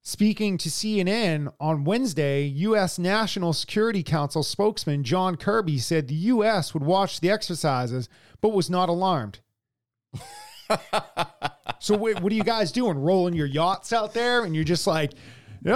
Speaking 0.02 0.58
to 0.58 0.70
CNN 0.70 1.52
on 1.60 1.84
Wednesday, 1.84 2.44
U.S. 2.44 2.98
National 2.98 3.52
Security 3.52 4.04
Council 4.04 4.42
spokesman 4.42 5.04
John 5.04 5.36
Kirby 5.36 5.80
said 5.80 6.08
the 6.08 6.16
U.S. 6.16 6.74
would 6.74 6.84
watch 6.84 7.20
the 7.20 7.30
exercises, 7.30 8.08
but 8.40 8.54
was 8.54 8.70
not 8.70 8.88
alarmed. 8.88 9.40
so, 11.80 11.98
wait, 11.98 12.22
what 12.22 12.32
are 12.32 12.36
you 12.36 12.46
guys 12.46 12.72
doing? 12.72 12.98
Rolling 12.98 13.34
your 13.34 13.48
yachts 13.48 13.92
out 13.92 14.14
there, 14.14 14.46
and 14.46 14.56
you're 14.56 14.64
just 14.64 14.88
like, 14.88 15.12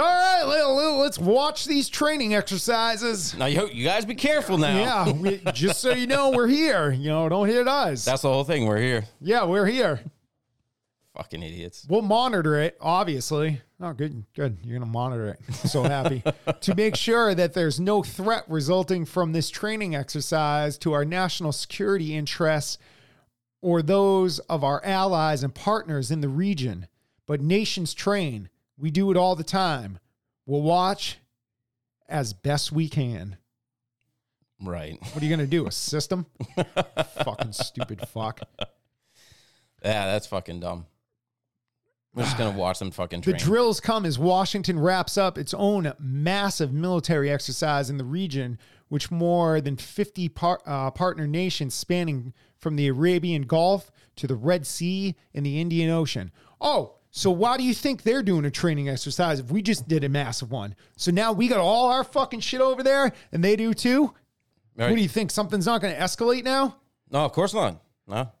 right, 0.00 0.42
let- 0.44 0.98
let's 1.02 1.18
watch 1.18 1.64
these 1.64 1.88
training 1.88 2.34
exercises. 2.34 3.34
Now, 3.36 3.46
you, 3.46 3.68
you 3.72 3.84
guys 3.84 4.04
be 4.04 4.14
careful 4.14 4.56
now. 4.58 4.78
Yeah, 4.78 5.12
we, 5.12 5.40
just 5.52 5.80
so 5.80 5.92
you 5.92 6.06
know, 6.06 6.30
we're 6.30 6.46
here. 6.48 6.92
You 6.92 7.10
know, 7.10 7.28
don't 7.28 7.48
hit 7.48 7.66
us. 7.68 8.04
That's 8.04 8.22
the 8.22 8.32
whole 8.32 8.44
thing. 8.44 8.66
We're 8.66 8.80
here. 8.80 9.04
yeah, 9.20 9.44
we're 9.44 9.66
here. 9.66 10.00
Fucking 11.16 11.42
idiots. 11.42 11.86
We'll 11.90 12.00
monitor 12.02 12.58
it, 12.58 12.78
obviously. 12.80 13.60
Oh, 13.80 13.92
good, 13.92 14.24
good. 14.34 14.58
You're 14.62 14.78
going 14.78 14.88
to 14.88 14.92
monitor 14.92 15.28
it. 15.28 15.54
So 15.68 15.82
happy 15.82 16.22
to 16.62 16.74
make 16.74 16.96
sure 16.96 17.34
that 17.34 17.52
there's 17.52 17.78
no 17.78 18.02
threat 18.02 18.44
resulting 18.48 19.04
from 19.04 19.32
this 19.32 19.50
training 19.50 19.94
exercise 19.94 20.78
to 20.78 20.92
our 20.94 21.04
national 21.04 21.52
security 21.52 22.16
interests 22.16 22.78
or 23.60 23.82
those 23.82 24.38
of 24.40 24.64
our 24.64 24.82
allies 24.86 25.42
and 25.42 25.54
partners 25.54 26.10
in 26.10 26.22
the 26.22 26.28
region. 26.28 26.86
But 27.26 27.42
nations 27.42 27.92
train. 27.92 28.48
We 28.82 28.90
do 28.90 29.12
it 29.12 29.16
all 29.16 29.36
the 29.36 29.44
time. 29.44 30.00
We'll 30.44 30.60
watch 30.60 31.18
as 32.08 32.32
best 32.32 32.72
we 32.72 32.88
can. 32.88 33.36
Right. 34.60 34.98
What 35.00 35.22
are 35.22 35.24
you 35.24 35.34
going 35.34 35.48
to 35.48 35.50
do? 35.50 35.68
A 35.68 35.70
system? 35.70 36.26
Fucking 37.24 37.52
stupid 37.52 38.06
fuck. 38.08 38.40
Yeah, 39.84 40.06
that's 40.06 40.26
fucking 40.26 40.58
dumb. 40.60 40.86
We're 42.14 42.24
just 42.24 42.36
gonna 42.36 42.50
watch 42.56 42.78
them 42.78 42.90
fucking 42.90 43.22
The 43.22 43.32
drills 43.32 43.80
come 43.80 44.04
as 44.04 44.18
Washington 44.18 44.78
wraps 44.78 45.16
up 45.16 45.38
its 45.38 45.54
own 45.54 45.90
massive 45.98 46.70
military 46.70 47.30
exercise 47.30 47.88
in 47.88 47.96
the 47.96 48.04
region, 48.04 48.58
which 48.88 49.10
more 49.10 49.62
than 49.62 49.78
50 49.78 50.28
par- 50.28 50.60
uh, 50.66 50.90
partner 50.90 51.26
nations 51.26 51.72
spanning 51.72 52.34
from 52.58 52.76
the 52.76 52.86
Arabian 52.86 53.42
Gulf 53.42 53.90
to 54.16 54.26
the 54.26 54.34
Red 54.34 54.66
Sea 54.66 55.16
and 55.32 55.46
the 55.46 55.58
Indian 55.58 55.88
Ocean. 55.88 56.32
Oh, 56.60 56.96
so 57.14 57.30
why 57.30 57.58
do 57.58 57.62
you 57.62 57.74
think 57.74 58.02
they're 58.02 58.22
doing 58.22 58.46
a 58.46 58.50
training 58.50 58.88
exercise 58.88 59.38
if 59.38 59.50
we 59.50 59.60
just 59.60 59.86
did 59.86 60.02
a 60.02 60.08
massive 60.08 60.50
one? 60.50 60.74
So 60.96 61.10
now 61.10 61.32
we 61.32 61.46
got 61.46 61.60
all 61.60 61.90
our 61.90 62.04
fucking 62.04 62.40
shit 62.40 62.62
over 62.62 62.82
there 62.82 63.12
and 63.30 63.44
they 63.44 63.54
do 63.54 63.74
too? 63.74 64.14
Right. 64.74 64.88
What 64.88 64.96
do 64.96 65.02
you 65.02 65.08
think? 65.08 65.30
Something's 65.30 65.66
not 65.66 65.82
going 65.82 65.94
to 65.94 66.00
escalate 66.00 66.42
now? 66.42 66.76
no, 67.10 67.20
of 67.20 67.32
course 67.32 67.52
not. 67.52 67.82
No. 68.08 68.32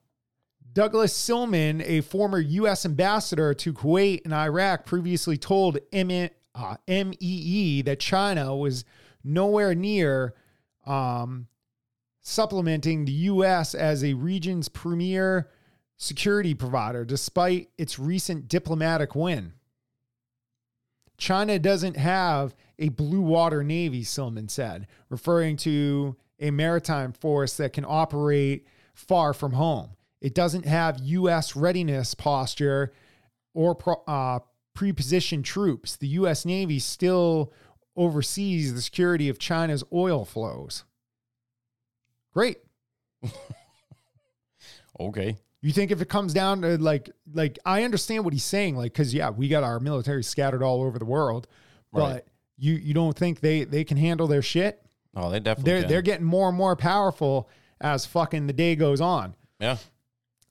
Douglas 0.72 1.12
Silliman, 1.12 1.82
a 1.86 2.00
former 2.00 2.38
U.S. 2.38 2.86
ambassador 2.86 3.52
to 3.52 3.74
Kuwait 3.74 4.22
and 4.24 4.32
Iraq, 4.32 4.86
previously 4.86 5.36
told 5.36 5.76
M- 5.92 6.30
uh, 6.54 6.76
MEE 6.88 7.82
that 7.82 8.00
China 8.00 8.56
was 8.56 8.86
nowhere 9.22 9.74
near 9.74 10.32
um, 10.86 11.46
supplementing 12.22 13.04
the 13.04 13.12
U.S. 13.12 13.74
as 13.74 14.02
a 14.02 14.14
region's 14.14 14.70
premier 14.70 15.50
security 16.02 16.52
provider, 16.52 17.04
despite 17.04 17.70
its 17.78 17.96
recent 17.96 18.48
diplomatic 18.48 19.14
win. 19.14 19.52
China 21.16 21.60
doesn't 21.60 21.96
have 21.96 22.56
a 22.78 22.88
blue 22.88 23.20
water 23.20 23.62
navy, 23.62 24.02
Silliman 24.02 24.50
said, 24.50 24.88
referring 25.08 25.56
to 25.58 26.16
a 26.40 26.50
maritime 26.50 27.12
force 27.12 27.56
that 27.56 27.72
can 27.72 27.84
operate 27.86 28.66
far 28.94 29.32
from 29.32 29.52
home. 29.52 29.90
It 30.20 30.34
doesn't 30.34 30.66
have 30.66 30.98
U.S. 31.00 31.54
readiness 31.54 32.14
posture 32.14 32.92
or 33.54 33.76
uh, 34.08 34.40
pre-positioned 34.74 35.44
troops. 35.44 35.94
The 35.94 36.08
U.S. 36.08 36.44
Navy 36.44 36.80
still 36.80 37.52
oversees 37.94 38.74
the 38.74 38.82
security 38.82 39.28
of 39.28 39.38
China's 39.38 39.84
oil 39.92 40.24
flows. 40.24 40.82
Great. 42.32 42.58
Okay. 45.00 45.36
You 45.62 45.72
think 45.72 45.90
if 45.92 46.02
it 46.02 46.08
comes 46.08 46.34
down 46.34 46.62
to 46.62 46.76
like, 46.76 47.08
like 47.32 47.58
I 47.64 47.84
understand 47.84 48.24
what 48.24 48.32
he's 48.34 48.44
saying, 48.44 48.76
like, 48.76 48.92
because 48.92 49.14
yeah, 49.14 49.30
we 49.30 49.46
got 49.48 49.62
our 49.62 49.78
military 49.80 50.24
scattered 50.24 50.62
all 50.62 50.82
over 50.82 50.98
the 50.98 51.04
world, 51.04 51.46
but 51.92 52.00
Right. 52.14 52.24
you 52.58 52.74
you 52.74 52.92
don't 52.94 53.16
think 53.16 53.40
they 53.40 53.64
they 53.64 53.84
can 53.84 53.96
handle 53.96 54.26
their 54.26 54.42
shit? 54.42 54.82
Oh, 55.14 55.30
they 55.30 55.38
definitely. 55.40 55.72
They're 55.72 55.80
can. 55.82 55.88
they're 55.90 56.02
getting 56.02 56.26
more 56.26 56.48
and 56.48 56.56
more 56.58 56.74
powerful 56.74 57.48
as 57.80 58.04
fucking 58.06 58.46
the 58.48 58.52
day 58.52 58.74
goes 58.76 59.00
on. 59.00 59.34
yeah. 59.60 59.76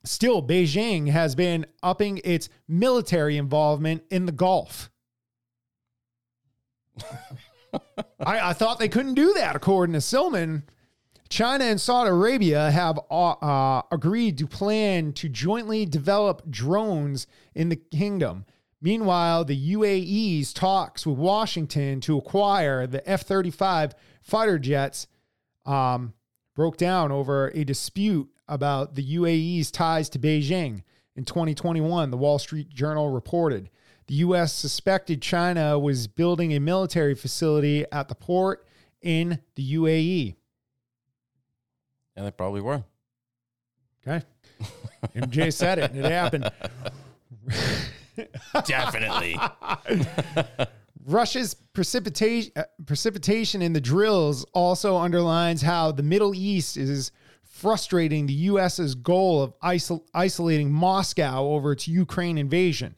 Still, 0.03 0.41
Beijing 0.41 1.09
has 1.09 1.35
been 1.35 1.65
upping 1.83 2.21
its 2.23 2.49
military 2.67 3.37
involvement 3.37 4.01
in 4.09 4.25
the 4.25 4.31
Gulf. 4.31 4.89
I, 8.19 8.49
I 8.49 8.53
thought 8.53 8.79
they 8.79 8.89
couldn't 8.89 9.13
do 9.13 9.33
that, 9.33 9.55
according 9.55 9.93
to 9.93 9.99
Silliman. 9.99 10.63
China 11.31 11.63
and 11.63 11.79
Saudi 11.79 12.09
Arabia 12.09 12.69
have 12.71 12.99
uh, 13.09 13.31
uh, 13.31 13.81
agreed 13.89 14.37
to 14.37 14.45
plan 14.45 15.13
to 15.13 15.29
jointly 15.29 15.85
develop 15.85 16.41
drones 16.51 17.25
in 17.55 17.69
the 17.69 17.77
kingdom. 17.77 18.45
Meanwhile, 18.81 19.45
the 19.45 19.73
UAE's 19.73 20.51
talks 20.51 21.05
with 21.07 21.17
Washington 21.17 22.01
to 22.01 22.17
acquire 22.17 22.85
the 22.85 23.09
F 23.09 23.21
35 23.21 23.95
fighter 24.21 24.59
jets 24.59 25.07
um, 25.65 26.13
broke 26.53 26.75
down 26.75 27.13
over 27.13 27.49
a 27.55 27.63
dispute 27.63 28.29
about 28.49 28.95
the 28.95 29.15
UAE's 29.15 29.71
ties 29.71 30.09
to 30.09 30.19
Beijing. 30.19 30.83
In 31.15 31.23
2021, 31.23 32.11
the 32.11 32.17
Wall 32.17 32.39
Street 32.39 32.67
Journal 32.67 33.09
reported 33.09 33.69
the 34.07 34.15
U.S. 34.15 34.51
suspected 34.51 35.21
China 35.21 35.79
was 35.79 36.07
building 36.07 36.51
a 36.53 36.59
military 36.59 37.15
facility 37.15 37.85
at 37.89 38.09
the 38.09 38.15
port 38.15 38.67
in 39.01 39.39
the 39.55 39.75
UAE. 39.75 40.35
Yeah, 42.21 42.25
they 42.25 42.31
probably 42.31 42.61
were. 42.61 42.83
Okay. 44.05 44.23
MJ 45.15 45.51
said 45.51 45.79
it, 45.79 45.91
and 45.91 46.05
it 46.05 46.11
happened. 46.11 46.51
Definitely. 48.65 49.39
Russia's 51.05 51.55
precipitation 51.55 52.51
uh, 52.55 52.63
precipitation 52.85 53.63
in 53.63 53.73
the 53.73 53.81
drills 53.81 54.45
also 54.53 54.97
underlines 54.97 55.63
how 55.63 55.91
the 55.91 56.03
Middle 56.03 56.35
East 56.35 56.77
is 56.77 57.11
frustrating 57.41 58.27
the 58.27 58.33
U.S.'s 58.33 58.93
goal 58.93 59.41
of 59.41 59.59
isol- 59.61 60.05
isolating 60.13 60.71
Moscow 60.71 61.43
over 61.47 61.71
its 61.71 61.87
Ukraine 61.87 62.37
invasion. 62.37 62.95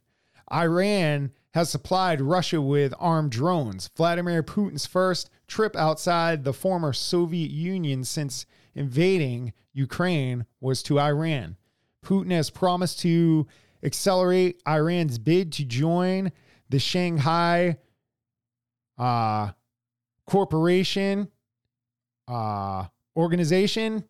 Iran 0.52 1.32
has 1.54 1.70
supplied 1.70 2.20
Russia 2.20 2.60
with 2.60 2.94
armed 3.00 3.32
drones. 3.32 3.90
Vladimir 3.96 4.44
Putin's 4.44 4.86
first 4.86 5.30
trip 5.48 5.78
outside 5.78 6.44
the 6.44 6.52
former 6.52 6.92
Soviet 6.92 7.52
Union 7.52 8.04
since 8.04 8.46
invading 8.76 9.54
Ukraine 9.74 10.46
was 10.62 10.84
to 10.84 11.00
Iran. 11.00 11.58
Putin 12.06 12.32
has 12.32 12.50
promised 12.50 13.00
to 13.00 13.48
accelerate 13.84 14.62
Iran's 14.68 15.18
bid 15.18 15.52
to 15.54 15.66
join 15.66 16.32
the 16.70 16.80
Shanghai 16.80 17.78
uh, 18.98 19.52
Corporation 20.26 21.28
uh, 22.28 22.86
Organization, 23.16 24.04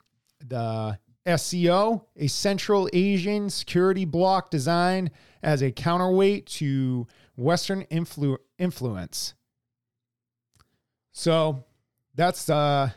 the 0.46 0.98
SCO, 1.36 2.06
a 2.18 2.28
Central 2.28 2.90
Asian 2.94 3.50
security 3.50 4.06
bloc 4.06 4.52
designed 4.52 5.12
as 5.42 5.62
a 5.62 5.72
counterweight 5.72 6.46
to 6.46 7.08
Western 7.36 7.84
influ- 7.86 8.38
influence. 8.58 9.34
So 11.12 11.66
that's 12.16 12.50
uh 12.50 12.92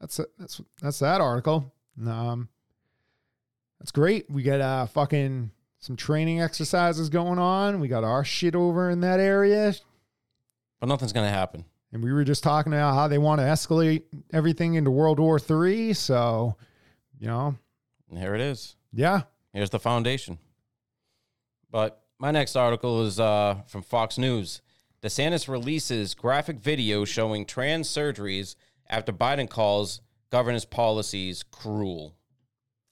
that's 0.00 0.20
that's 0.38 0.60
that's 0.80 0.98
that 1.00 1.20
article. 1.20 1.72
Um, 2.06 2.48
that's 3.80 3.90
great. 3.92 4.30
We 4.30 4.42
got 4.42 4.60
uh 4.60 4.86
fucking 4.86 5.50
some 5.80 5.96
training 5.96 6.40
exercises 6.40 7.08
going 7.08 7.38
on. 7.38 7.80
We 7.80 7.88
got 7.88 8.04
our 8.04 8.24
shit 8.24 8.54
over 8.54 8.90
in 8.90 9.00
that 9.00 9.20
area. 9.20 9.74
But 10.80 10.88
nothing's 10.88 11.12
gonna 11.12 11.30
happen. 11.30 11.64
And 11.92 12.02
we 12.02 12.12
were 12.12 12.24
just 12.24 12.42
talking 12.42 12.72
about 12.72 12.94
how 12.94 13.08
they 13.08 13.18
want 13.18 13.40
to 13.40 13.44
escalate 13.44 14.02
everything 14.32 14.74
into 14.74 14.90
World 14.90 15.18
War 15.18 15.38
Three. 15.38 15.92
So, 15.94 16.56
you 17.18 17.26
know, 17.26 17.54
And 18.10 18.18
here 18.18 18.34
it 18.34 18.40
is. 18.40 18.76
yeah, 18.92 19.22
Here's 19.54 19.70
the 19.70 19.78
foundation. 19.78 20.38
But 21.70 22.02
my 22.18 22.30
next 22.30 22.56
article 22.56 23.04
is 23.06 23.18
uh, 23.18 23.62
from 23.66 23.82
Fox 23.82 24.18
News. 24.18 24.60
DeSantis 25.02 25.48
releases 25.48 26.14
graphic 26.14 26.58
video 26.58 27.04
showing 27.04 27.46
trans 27.46 27.88
surgeries 27.88 28.56
after 28.88 29.12
Biden 29.12 29.48
calls 29.48 30.00
governance 30.30 30.64
policies 30.64 31.42
cruel. 31.42 32.16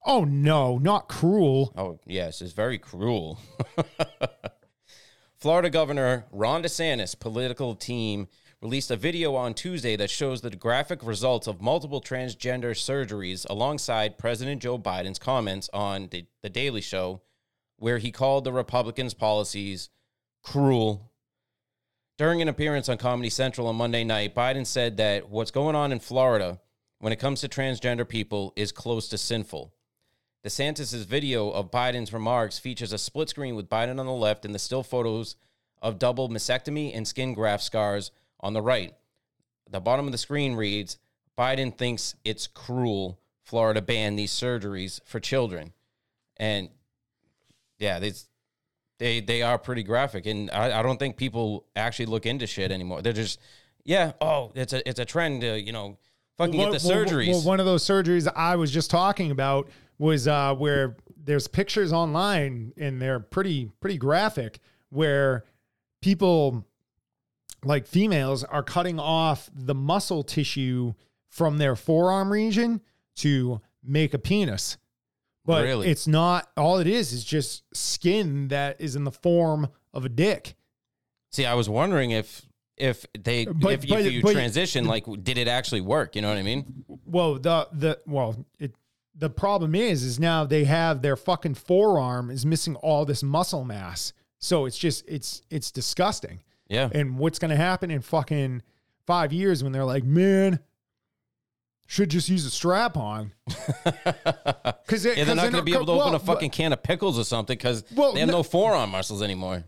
Oh 0.05 0.25
no, 0.25 0.79
not 0.79 1.09
cruel. 1.09 1.73
Oh, 1.77 1.99
yes, 2.07 2.41
it's 2.41 2.53
very 2.53 2.79
cruel. 2.79 3.41
Florida 5.37 5.69
Governor 5.69 6.27
Ron 6.31 6.63
DeSantis' 6.63 7.19
political 7.19 7.75
team 7.75 8.29
released 8.63 8.91
a 8.91 8.97
video 8.97 9.35
on 9.35 9.53
Tuesday 9.53 9.97
that 9.97 10.11
shows 10.11 10.41
the 10.41 10.51
graphic 10.51 11.05
results 11.05 11.47
of 11.47 11.61
multiple 11.61 12.01
transgender 12.01 12.71
surgeries 12.71 13.45
alongside 13.51 14.19
President 14.19 14.63
Joe 14.63 14.79
Biden's 14.79 15.19
comments 15.19 15.69
on 15.73 16.09
the, 16.11 16.27
the 16.43 16.49
Daily 16.49 16.81
Show, 16.81 17.21
where 17.77 17.99
he 17.99 18.11
called 18.11 18.45
the 18.45 18.53
Republicans' 18.53 19.13
policies 19.13 19.91
cruel. 20.43 21.13
During 22.19 22.41
an 22.41 22.49
appearance 22.49 22.89
on 22.89 22.97
Comedy 22.97 23.29
Central 23.29 23.67
on 23.67 23.77
Monday 23.77 24.03
night, 24.03 24.35
Biden 24.35 24.67
said 24.67 24.97
that 24.97 25.29
what's 25.29 25.51
going 25.51 25.77
on 25.77 25.93
in 25.93 26.01
Florida 26.01 26.59
when 26.99 27.13
it 27.13 27.19
comes 27.19 27.43
to 27.43 27.49
transgender 27.49 28.09
people 28.09 28.55
is 28.57 28.73
close 28.73 29.07
to 29.09 29.19
sinful. 29.19 29.75
DeSantis' 30.43 31.05
video 31.05 31.51
of 31.51 31.71
Biden's 31.71 32.15
remarks 32.15 32.59
features 32.59 32.95
a 32.95 32.99
split 32.99 33.29
screen 33.29 33.55
with 33.55 33.69
Biden 33.69 34.01
on 34.01 34.07
the 34.07 34.13
left 34.13 34.47
and 34.47 34.55
the 34.55 34.59
still 34.59 34.83
photos 34.83 35.37
of 35.83 35.99
double 35.99 36.31
mastectomy 36.31 36.97
and 36.97 37.07
skin 37.07 37.35
graft 37.35 37.63
scars 37.63 38.11
on 38.41 38.55
the 38.55 38.63
right. 38.63 38.95
The 39.69 39.81
bottom 39.81 40.07
of 40.07 40.13
the 40.13 40.19
screen 40.19 40.55
reads 40.55 40.97
Biden 41.37 41.77
thinks 41.77 42.15
it's 42.25 42.47
cruel 42.47 43.21
Florida 43.43 43.83
banned 43.83 44.19
these 44.19 44.33
surgeries 44.33 45.01
for 45.05 45.21
children. 45.21 45.75
And 46.39 46.71
yeah, 47.79 47.99
they 47.99 48.15
they 48.99 49.21
they 49.21 49.43
are 49.43 49.59
pretty 49.59 49.83
graphic. 49.83 50.27
And 50.27 50.51
I, 50.51 50.81
I 50.81 50.83
don't 50.83 50.99
think 50.99 51.17
people 51.17 51.67
actually 51.75 52.07
look 52.07 52.27
into 52.27 52.47
shit 52.47 52.71
anymore. 52.73 53.03
They're 53.03 53.13
just 53.13 53.41
yeah, 53.85 54.13
oh, 54.21 54.53
it's 54.55 54.73
a 54.73 54.87
it's 54.89 55.01
a 55.01 55.05
trend 55.05 55.43
to, 55.43 55.61
you 55.61 55.73
know, 55.73 55.99
fucking 56.39 56.59
Well, 56.59 56.73
get 56.73 56.81
the 56.83 56.89
well, 56.89 56.97
surgeries. 57.05 57.29
well, 57.29 57.43
one 57.43 57.61
of 57.61 57.67
those 57.67 57.85
surgeries 57.85 58.31
I 58.35 58.57
was 58.57 58.71
just 58.71 58.91
talking 58.91 59.31
about 59.31 59.69
was 59.99 60.27
uh, 60.29 60.55
where 60.55 60.97
there's 61.17 61.49
pictures 61.49 61.93
online 61.93 62.73
and 62.77 63.01
they're 63.01 63.21
pretty 63.21 63.71
pretty 63.81 63.97
graphic 63.99 64.61
where 64.91 65.45
people 66.03 66.65
like 67.65 67.87
females 67.87 68.45
are 68.45 68.63
cutting 68.63 69.01
off 69.01 69.51
the 69.55 69.75
muscle 69.75 70.23
tissue 70.23 70.95
from 71.29 71.59
their 71.59 71.75
forearm 71.77 72.31
region 72.33 72.81
to 73.17 73.61
make 73.83 74.15
a 74.15 74.19
penis. 74.19 74.77
But 75.47 75.63
Really? 75.65 75.89
it's 75.89 76.07
not 76.07 76.51
all 76.57 76.79
it 76.79 76.87
is 76.89 77.13
is 77.13 77.25
just 77.25 77.63
skin 77.73 78.49
that 78.49 78.81
is 78.81 78.97
in 78.97 79.05
the 79.05 79.13
form 79.13 79.69
of 79.95 80.05
a 80.05 80.09
dick. 80.09 80.57
See, 81.31 81.47
I 81.47 81.55
was 81.55 81.69
wondering 81.69 82.11
if 82.11 82.43
if 82.77 83.07
they 83.19 83.47
But- 83.47 83.73
if, 83.73 83.89
but- 83.89 84.01
if 84.05 84.13
you 84.13 84.21
but- 84.23 84.33
transition, 84.33 84.85
like, 84.87 85.07
did 85.23 85.39
it 85.39 85.49
actually 85.49 85.81
work? 85.81 86.15
You 86.15 86.21
know 86.23 86.29
what 86.29 86.37
I 86.37 86.43
mean? 86.43 86.85
Well, 87.07 87.35
the 87.35 87.69
the 87.73 88.01
well, 88.07 88.45
it 88.59 88.75
the 89.15 89.31
problem 89.31 89.75
is 89.75 90.03
is 90.03 90.19
now 90.21 90.45
they 90.45 90.65
have 90.65 91.01
their 91.01 91.17
fucking 91.17 91.55
forearm 91.55 92.31
is 92.31 92.45
missing 92.45 92.77
all 92.77 93.07
this 93.07 93.23
muscle 93.23 93.65
mass. 93.65 94.13
So 94.39 94.67
it's 94.67 94.77
just 94.77 95.05
it's 95.09 95.41
it's 95.49 95.71
disgusting. 95.71 96.41
Yeah. 96.69 96.91
And 96.93 97.19
what's 97.19 97.39
going 97.39 97.51
to 97.53 97.57
happen 97.57 97.91
in 97.93 98.03
fucking 98.03 98.61
5 99.07 99.33
years 99.33 99.63
when 99.63 99.73
they're 99.73 99.85
like, 99.85 100.03
"Man, 100.05 100.59
should 101.87 102.11
just 102.11 102.29
use 102.29 102.45
a 102.47 102.51
strap 102.51 102.97
on." 102.97 103.33
Cuz 104.87 105.05
yeah, 105.05 105.25
they're 105.25 105.35
not 105.35 105.43
going 105.51 105.55
to 105.55 105.63
be 105.63 105.75
able 105.75 105.87
to 105.87 105.93
open 105.93 106.15
a 106.15 106.19
fucking 106.19 106.51
can 106.51 106.73
of 106.73 106.83
pickles 106.83 107.19
or 107.19 107.25
something 107.25 107.57
because 107.57 107.85
Well, 107.95 108.13
they 108.13 108.21
have 108.21 108.29
no- 108.29 108.39
no 108.39 108.43
forearm 108.43 108.91
muscles 108.91 109.23
anymore. 109.23 109.65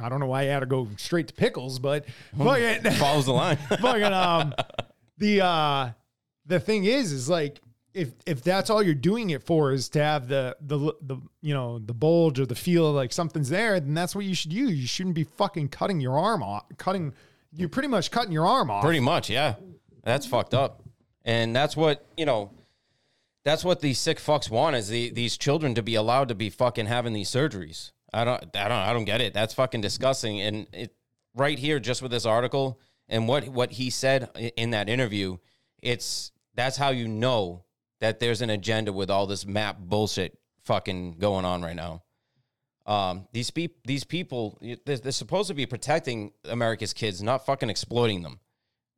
I 0.00 0.08
don't 0.08 0.20
know 0.20 0.26
why 0.26 0.44
you 0.44 0.50
had 0.50 0.60
to 0.60 0.66
go 0.66 0.88
straight 0.96 1.26
to 1.28 1.34
pickles, 1.34 1.78
but 1.78 2.04
fucking 2.36 2.82
Follows 2.92 3.26
the 3.26 3.32
line. 3.32 3.56
fucking 3.80 4.02
um 4.04 4.54
the 5.18 5.40
uh 5.44 5.90
the 6.46 6.60
thing 6.60 6.84
is 6.84 7.10
is 7.12 7.28
like 7.28 7.60
if 7.94 8.12
if 8.26 8.42
that's 8.44 8.70
all 8.70 8.82
you're 8.82 8.94
doing 8.94 9.30
it 9.30 9.42
for 9.42 9.72
is 9.72 9.88
to 9.90 10.02
have 10.02 10.28
the 10.28 10.56
the 10.60 10.78
the 11.02 11.16
you 11.40 11.52
know 11.52 11.78
the 11.80 11.94
bulge 11.94 12.38
or 12.38 12.46
the 12.46 12.54
feel 12.54 12.92
like 12.92 13.12
something's 13.12 13.48
there 13.48 13.80
then 13.80 13.94
that's 13.94 14.14
what 14.14 14.24
you 14.24 14.34
should 14.34 14.52
use 14.52 14.72
you 14.78 14.86
shouldn't 14.86 15.16
be 15.16 15.24
fucking 15.24 15.68
cutting 15.68 15.98
your 16.00 16.16
arm 16.18 16.42
off 16.42 16.64
cutting 16.76 17.12
you're 17.54 17.68
pretty 17.68 17.88
much 17.88 18.10
cutting 18.12 18.30
your 18.30 18.46
arm 18.46 18.70
off 18.70 18.84
Pretty 18.84 19.00
much, 19.00 19.28
yeah. 19.30 19.54
That's 20.08 20.24
fucked 20.24 20.54
up. 20.54 20.82
And 21.26 21.54
that's 21.54 21.76
what, 21.76 22.06
you 22.16 22.24
know, 22.24 22.50
that's 23.44 23.62
what 23.62 23.80
these 23.80 23.98
sick 23.98 24.18
fucks 24.18 24.48
want 24.48 24.74
is 24.74 24.88
the, 24.88 25.10
these 25.10 25.36
children 25.36 25.74
to 25.74 25.82
be 25.82 25.96
allowed 25.96 26.28
to 26.28 26.34
be 26.34 26.48
fucking 26.48 26.86
having 26.86 27.12
these 27.12 27.30
surgeries. 27.30 27.92
I 28.14 28.24
don't 28.24 28.42
I 28.56 28.68
don't 28.68 28.78
I 28.78 28.94
don't 28.94 29.04
get 29.04 29.20
it. 29.20 29.34
That's 29.34 29.52
fucking 29.52 29.82
disgusting. 29.82 30.40
And 30.40 30.66
it 30.72 30.94
right 31.34 31.58
here 31.58 31.78
just 31.78 32.00
with 32.00 32.10
this 32.10 32.24
article 32.24 32.80
and 33.06 33.28
what 33.28 33.50
what 33.50 33.72
he 33.72 33.90
said 33.90 34.30
in 34.56 34.70
that 34.70 34.88
interview, 34.88 35.36
it's 35.82 36.32
that's 36.54 36.78
how 36.78 36.88
you 36.88 37.06
know 37.06 37.64
that 38.00 38.18
there's 38.18 38.40
an 38.40 38.48
agenda 38.48 38.94
with 38.94 39.10
all 39.10 39.26
this 39.26 39.44
map 39.44 39.76
bullshit 39.78 40.38
fucking 40.64 41.18
going 41.18 41.44
on 41.44 41.60
right 41.60 41.76
now. 41.76 42.02
Um, 42.86 43.28
these 43.32 43.50
peop- 43.50 43.86
these 43.86 44.04
people, 44.04 44.58
they're, 44.86 44.96
they're 44.96 45.12
supposed 45.12 45.48
to 45.48 45.54
be 45.54 45.66
protecting 45.66 46.32
America's 46.46 46.94
kids, 46.94 47.22
not 47.22 47.44
fucking 47.44 47.68
exploiting 47.68 48.22
them 48.22 48.40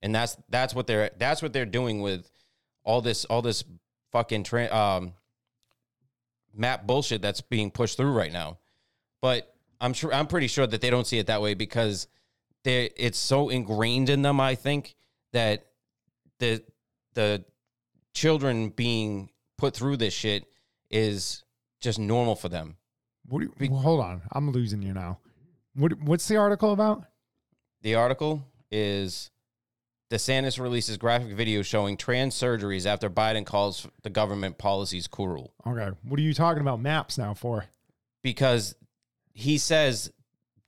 and 0.03 0.15
that's 0.15 0.37
that's 0.49 0.75
what 0.75 0.87
they're 0.87 1.11
that's 1.19 1.43
what 1.43 1.53
they're 1.53 1.67
doing 1.67 2.01
with 2.01 2.31
all 2.85 3.01
this 3.01 3.25
all 3.27 3.43
this 3.43 3.65
fucking 4.13 4.45
tra- 4.45 4.75
um 4.75 5.13
map 6.55 6.87
bullshit 6.87 7.23
that's 7.23 7.41
being 7.41 7.71
pushed 7.71 7.97
through 7.97 8.13
right 8.13 8.33
now. 8.33 8.59
But 9.21 9.55
I'm 9.81 9.93
sure 9.93 10.13
I'm 10.13 10.27
pretty 10.27 10.47
sure 10.49 10.67
that 10.67 10.81
they 10.81 10.91
don't 10.91 11.07
see 11.07 11.19
it 11.19 11.27
that 11.27 11.43
way 11.43 11.55
because 11.55 12.09
they 12.65 12.91
it's 12.97 13.19
so 13.19 13.49
ingrained 13.49 14.09
in 14.11 14.23
them. 14.23 14.41
I 14.41 14.55
think 14.55 14.95
that 15.33 15.67
the 16.39 16.63
the 17.15 17.45
children 18.15 18.71
being 18.71 19.31
put 19.57 19.75
through 19.75 19.97
this 19.97 20.15
shit 20.15 20.45
is 20.91 21.45
just 21.81 21.99
normal 21.99 22.35
for 22.35 22.49
them. 22.49 22.77
what 23.29 23.41
do 23.41 23.53
you, 23.61 23.71
well, 23.71 23.81
hold 23.81 24.01
on 24.01 24.21
i'm 24.33 24.51
losing 24.51 24.83
you 24.83 24.93
now 24.93 25.19
what 25.75 25.93
what's 26.03 26.27
the 26.27 26.37
article 26.37 26.73
about 26.73 27.05
The 27.83 27.95
article 27.95 28.43
is 28.71 29.31
DeSantis 30.11 30.61
releases 30.61 30.97
graphic 30.97 31.33
video 31.35 31.63
showing 31.63 31.97
trans 31.97 32.35
surgeries 32.35 32.85
after 32.85 33.09
Biden 33.09 33.47
calls 33.47 33.87
the 34.03 34.11
government 34.11 34.59
policies 34.59 35.07
cruel. 35.07 35.55
okay 35.67 35.91
what 36.03 36.19
are 36.19 36.23
you 36.23 36.35
talking 36.35 36.61
about 36.61 36.81
maps 36.81 37.17
now 37.17 37.33
for 37.35 37.65
Because 38.23 38.75
he 39.33 39.57
says 39.59 40.11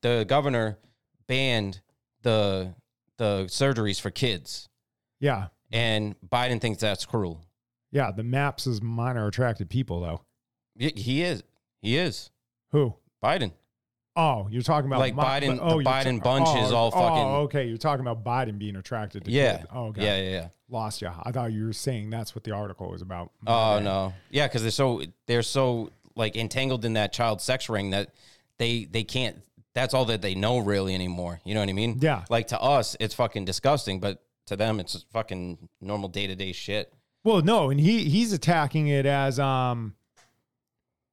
the 0.01 0.25
governor 0.29 0.79
banned 1.27 1.81
the 2.23 2.75
the 3.19 3.45
surgeries 3.49 4.01
for 4.01 4.11
kids. 4.11 4.69
yeah 5.21 5.49
And 5.73 6.15
Biden 6.29 6.61
thinks 6.61 6.81
that's 6.81 7.05
cruel. 7.05 7.45
yeah 7.91 8.13
the 8.13 8.23
maps 8.23 8.67
is 8.69 8.81
minor 8.81 9.27
attracted 9.27 9.69
people 9.69 10.01
though 10.01 10.21
He 10.79 11.23
is. 11.23 11.43
He 11.81 11.97
is. 11.97 12.31
who 12.71 12.95
Biden. 13.23 13.53
Oh, 14.15 14.47
you're 14.51 14.63
talking 14.63 14.89
about 14.89 15.01
Like 15.01 15.17
Mi- 15.17 15.23
Biden- 15.23 15.59
oh, 15.61 15.79
the 15.79 15.85
Biden 15.85 16.23
bunch 16.23 16.49
is 16.63 16.71
oh, 16.71 16.77
all 16.77 16.91
fucking- 16.91 17.07
Oh, 17.25 17.41
okay, 17.45 17.65
you're 17.67 17.79
talking 17.79 18.07
about 18.07 18.23
Biden 18.23 18.59
being 18.59 18.77
attracted 18.77 19.25
to. 19.25 19.31
Yeah. 19.31 19.59
kids. 19.59 19.69
Oh, 19.73 19.87
okay. 19.87 20.05
Yeah, 20.05 20.17
yeah, 20.23 20.31
yeah. 20.31 20.49
Lost 20.69 21.01
you. 21.03 21.11
I 21.23 21.33
thought 21.33 21.53
you 21.53 21.67
were 21.67 21.73
saying 21.73 22.11
that's 22.11 22.35
what 22.35 22.45
the 22.45 22.53
article 22.53 22.91
was 22.91 23.03
about. 23.03 23.31
Oh 23.47 23.79
no, 23.79 24.15
yeah, 24.31 24.47
because 24.49 24.63
they're 24.63 24.71
so 24.71 25.03
they're 25.27 25.43
so 25.43 25.91
like 26.15 26.35
entangled 26.37 26.85
in 26.85 26.95
that 26.95 27.13
child 27.13 27.41
sex 27.43 27.69
ring 27.69 27.91
that 27.91 28.11
they 28.59 28.85
they 28.85 29.05
can't. 29.05 29.37
That's 29.75 29.93
all 29.95 30.05
that 30.07 30.23
they 30.23 30.35
know 30.35 30.59
really 30.59 30.95
anymore. 30.95 31.41
You 31.45 31.55
know 31.55 31.61
what 31.61 31.69
I 31.69 31.73
mean? 31.75 31.99
Yeah. 32.01 32.25
Like 32.31 32.49
to 32.49 32.61
us, 32.61 32.97
it's 33.01 33.15
fucking 33.15 33.45
disgusting, 33.47 34.01
but 34.01 34.23
to 34.47 34.57
them, 34.57 34.81
it's 34.81 35.05
fucking 35.13 35.69
normal 35.81 36.09
day 36.09 36.27
to 36.27 36.35
day 36.35 36.53
shit. 36.53 36.93
Well, 37.25 37.43
no, 37.43 37.71
and 37.71 37.79
he 37.79 38.05
he's 38.05 38.33
attacking 38.33 38.89
it 38.89 39.07
as 39.07 39.39
um, 39.39 39.95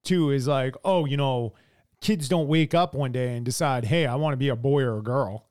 too 0.03 0.31
is 0.31 0.47
like, 0.47 0.75
oh, 0.83 1.05
you 1.05 1.17
know, 1.17 1.53
kids 2.01 2.29
don't 2.29 2.47
wake 2.47 2.73
up 2.73 2.93
one 2.93 3.11
day 3.11 3.35
and 3.35 3.45
decide, 3.45 3.85
hey, 3.85 4.05
I 4.05 4.15
want 4.15 4.33
to 4.33 4.37
be 4.37 4.49
a 4.49 4.55
boy 4.55 4.83
or 4.83 4.99
a 4.99 5.03
girl. 5.03 5.47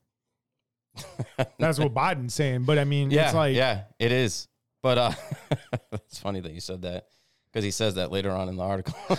That's 1.59 1.79
what 1.79 1.95
Biden's 1.95 2.35
saying. 2.35 2.65
But 2.65 2.79
I 2.79 2.85
mean, 2.85 3.11
Yeah, 3.11 3.27
it's 3.27 3.35
like, 3.35 3.55
yeah, 3.55 3.83
it 3.99 4.13
is. 4.13 4.49
But 4.83 4.99
uh, 4.99 5.13
it's 5.93 6.19
funny 6.19 6.41
that 6.41 6.53
you 6.53 6.61
said 6.61 6.83
that 6.83 7.09
because 7.53 7.65
he 7.65 7.71
says 7.71 7.95
that 7.97 8.13
later 8.13 8.31
on 8.31 8.49
in 8.49 8.57
the 8.57 8.63
article. 8.63 8.95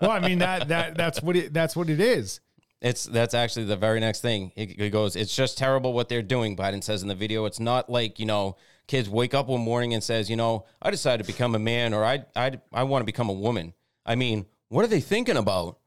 well, 0.00 0.10
I 0.10 0.20
mean 0.20 0.38
that 0.38 0.68
that 0.68 0.96
that's 0.96 1.22
what 1.22 1.36
it 1.36 1.52
that's 1.54 1.74
what 1.74 1.88
it 1.88 2.00
is. 2.00 2.40
It's 2.80 3.04
that's 3.04 3.32
actually 3.32 3.66
the 3.66 3.76
very 3.76 4.00
next 4.00 4.20
thing. 4.20 4.52
He, 4.54 4.90
goes, 4.90 5.16
"It's 5.16 5.34
just 5.34 5.56
terrible 5.56 5.92
what 5.92 6.08
they're 6.08 6.20
doing." 6.20 6.56
Biden 6.56 6.82
says 6.82 7.02
in 7.02 7.08
the 7.08 7.14
video, 7.14 7.44
"It's 7.46 7.60
not 7.60 7.88
like 7.88 8.18
you 8.18 8.26
know, 8.26 8.56
kids 8.86 9.08
wake 9.08 9.34
up 9.34 9.46
one 9.46 9.60
morning 9.60 9.94
and 9.94 10.02
says, 10.02 10.28
you 10.28 10.36
know, 10.36 10.66
I 10.82 10.90
decided 10.90 11.24
to 11.24 11.32
become 11.32 11.54
a 11.54 11.60
man 11.60 11.94
or 11.94 12.04
I 12.04 12.24
I 12.34 12.60
I 12.72 12.82
want 12.82 13.02
to 13.02 13.06
become 13.06 13.28
a 13.30 13.34
woman." 13.34 13.72
I 14.04 14.16
mean, 14.16 14.46
what 14.68 14.84
are 14.84 14.88
they 14.88 15.00
thinking 15.00 15.36
about? 15.36 15.78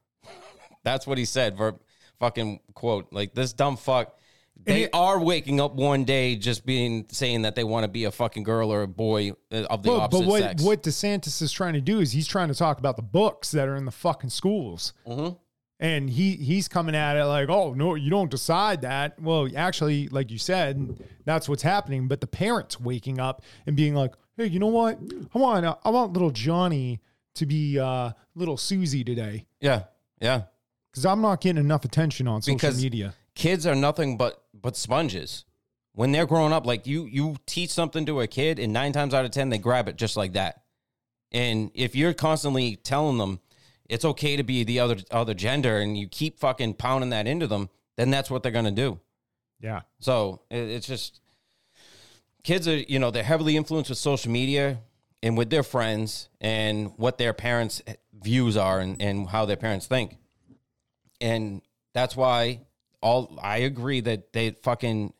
That's 0.86 1.06
what 1.06 1.18
he 1.18 1.24
said 1.24 1.56
for 1.56 1.74
fucking 2.20 2.60
quote. 2.74 3.08
Like 3.12 3.34
this 3.34 3.52
dumb 3.52 3.76
fuck. 3.76 4.16
They 4.64 4.84
it- 4.84 4.90
are 4.94 5.20
waking 5.20 5.60
up 5.60 5.74
one 5.74 6.04
day 6.04 6.36
just 6.36 6.64
being 6.64 7.04
saying 7.10 7.42
that 7.42 7.56
they 7.56 7.64
want 7.64 7.84
to 7.84 7.88
be 7.88 8.04
a 8.04 8.10
fucking 8.10 8.42
girl 8.44 8.72
or 8.72 8.82
a 8.82 8.88
boy 8.88 9.32
uh, 9.52 9.64
of 9.68 9.82
the 9.82 9.90
Well, 9.90 10.00
opposite 10.00 10.20
but 10.22 10.28
what 10.28 10.42
sex. 10.42 10.62
what 10.62 10.82
DeSantis 10.82 11.42
is 11.42 11.52
trying 11.52 11.74
to 11.74 11.80
do 11.82 12.00
is 12.00 12.12
he's 12.12 12.26
trying 12.26 12.48
to 12.48 12.54
talk 12.54 12.78
about 12.78 12.96
the 12.96 13.02
books 13.02 13.50
that 13.50 13.68
are 13.68 13.76
in 13.76 13.84
the 13.84 13.90
fucking 13.90 14.30
schools. 14.30 14.94
Mm-hmm. 15.06 15.34
And 15.78 16.08
he 16.08 16.36
he's 16.36 16.68
coming 16.68 16.94
at 16.94 17.18
it 17.18 17.24
like, 17.26 17.50
oh 17.50 17.74
no, 17.74 17.96
you 17.96 18.08
don't 18.08 18.30
decide 18.30 18.80
that. 18.80 19.20
Well, 19.20 19.46
actually, 19.54 20.08
like 20.08 20.30
you 20.30 20.38
said, 20.38 20.96
that's 21.26 21.50
what's 21.50 21.62
happening. 21.62 22.08
But 22.08 22.22
the 22.22 22.26
parents 22.26 22.80
waking 22.80 23.20
up 23.20 23.42
and 23.66 23.76
being 23.76 23.94
like, 23.94 24.14
hey, 24.38 24.46
you 24.46 24.58
know 24.58 24.68
what? 24.68 24.98
I 25.34 25.38
want 25.38 25.66
I 25.84 25.90
want 25.90 26.14
little 26.14 26.30
Johnny 26.30 27.00
to 27.34 27.44
be 27.44 27.78
uh, 27.78 28.12
little 28.34 28.56
Susie 28.56 29.04
today 29.04 29.44
Yeah. 29.60 29.82
Yeah. 30.18 30.44
Because 30.96 31.04
I'm 31.04 31.20
not 31.20 31.42
getting 31.42 31.62
enough 31.62 31.84
attention 31.84 32.26
on 32.26 32.40
social 32.40 32.56
Because- 32.56 32.82
media. 32.82 33.14
Kids 33.34 33.66
are 33.66 33.74
nothing 33.74 34.16
but 34.16 34.42
but 34.54 34.76
sponges. 34.78 35.44
When 35.92 36.10
they're 36.10 36.24
growing 36.26 36.54
up, 36.54 36.64
like 36.64 36.86
you 36.86 37.04
you 37.04 37.36
teach 37.44 37.68
something 37.68 38.06
to 38.06 38.22
a 38.22 38.26
kid 38.26 38.58
and 38.58 38.72
nine 38.72 38.92
times 38.92 39.12
out 39.12 39.26
of 39.26 39.30
ten 39.30 39.50
they 39.50 39.58
grab 39.58 39.88
it 39.88 39.96
just 39.96 40.16
like 40.16 40.32
that. 40.32 40.62
And 41.32 41.70
if 41.74 41.94
you're 41.94 42.14
constantly 42.14 42.76
telling 42.76 43.18
them 43.18 43.40
it's 43.90 44.06
okay 44.06 44.36
to 44.36 44.42
be 44.42 44.64
the 44.64 44.80
other 44.80 44.96
other 45.10 45.34
gender 45.34 45.76
and 45.80 45.98
you 45.98 46.08
keep 46.08 46.38
fucking 46.38 46.74
pounding 46.74 47.10
that 47.10 47.26
into 47.26 47.46
them, 47.46 47.68
then 47.96 48.10
that's 48.10 48.30
what 48.30 48.42
they're 48.42 48.50
gonna 48.52 48.70
do. 48.70 48.98
Yeah. 49.60 49.82
So 50.00 50.40
it, 50.50 50.56
it's 50.70 50.86
just 50.86 51.20
kids 52.42 52.66
are, 52.66 52.76
you 52.76 52.98
know, 52.98 53.10
they're 53.10 53.22
heavily 53.22 53.54
influenced 53.58 53.90
with 53.90 53.98
social 53.98 54.32
media 54.32 54.78
and 55.22 55.36
with 55.36 55.50
their 55.50 55.62
friends 55.62 56.30
and 56.40 56.92
what 56.96 57.18
their 57.18 57.34
parents' 57.34 57.82
views 58.14 58.56
are 58.56 58.80
and, 58.80 59.00
and 59.02 59.28
how 59.28 59.44
their 59.44 59.56
parents 59.56 59.86
think. 59.86 60.16
And 61.20 61.62
that's 61.94 62.16
why 62.16 62.60
all 63.00 63.38
I 63.42 63.58
agree 63.58 64.00
that 64.00 64.32
they 64.32 64.50
fucking 64.50 65.12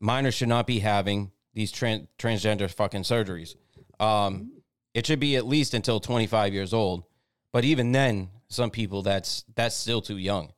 minors 0.00 0.34
should 0.34 0.48
not 0.48 0.66
be 0.66 0.78
having 0.78 1.32
these 1.54 1.72
trans, 1.72 2.06
transgender 2.18 2.70
fucking 2.70 3.02
surgeries. 3.02 3.54
Um, 4.00 4.52
it 4.92 5.06
should 5.06 5.20
be 5.20 5.36
at 5.36 5.46
least 5.46 5.74
until 5.74 6.00
25 6.00 6.52
years 6.52 6.72
old. 6.72 7.04
But 7.52 7.64
even 7.64 7.92
then, 7.92 8.30
some 8.48 8.70
people 8.70 9.02
that's 9.02 9.44
that's 9.54 9.76
still 9.76 10.00
too 10.00 10.16
young. 10.16 10.52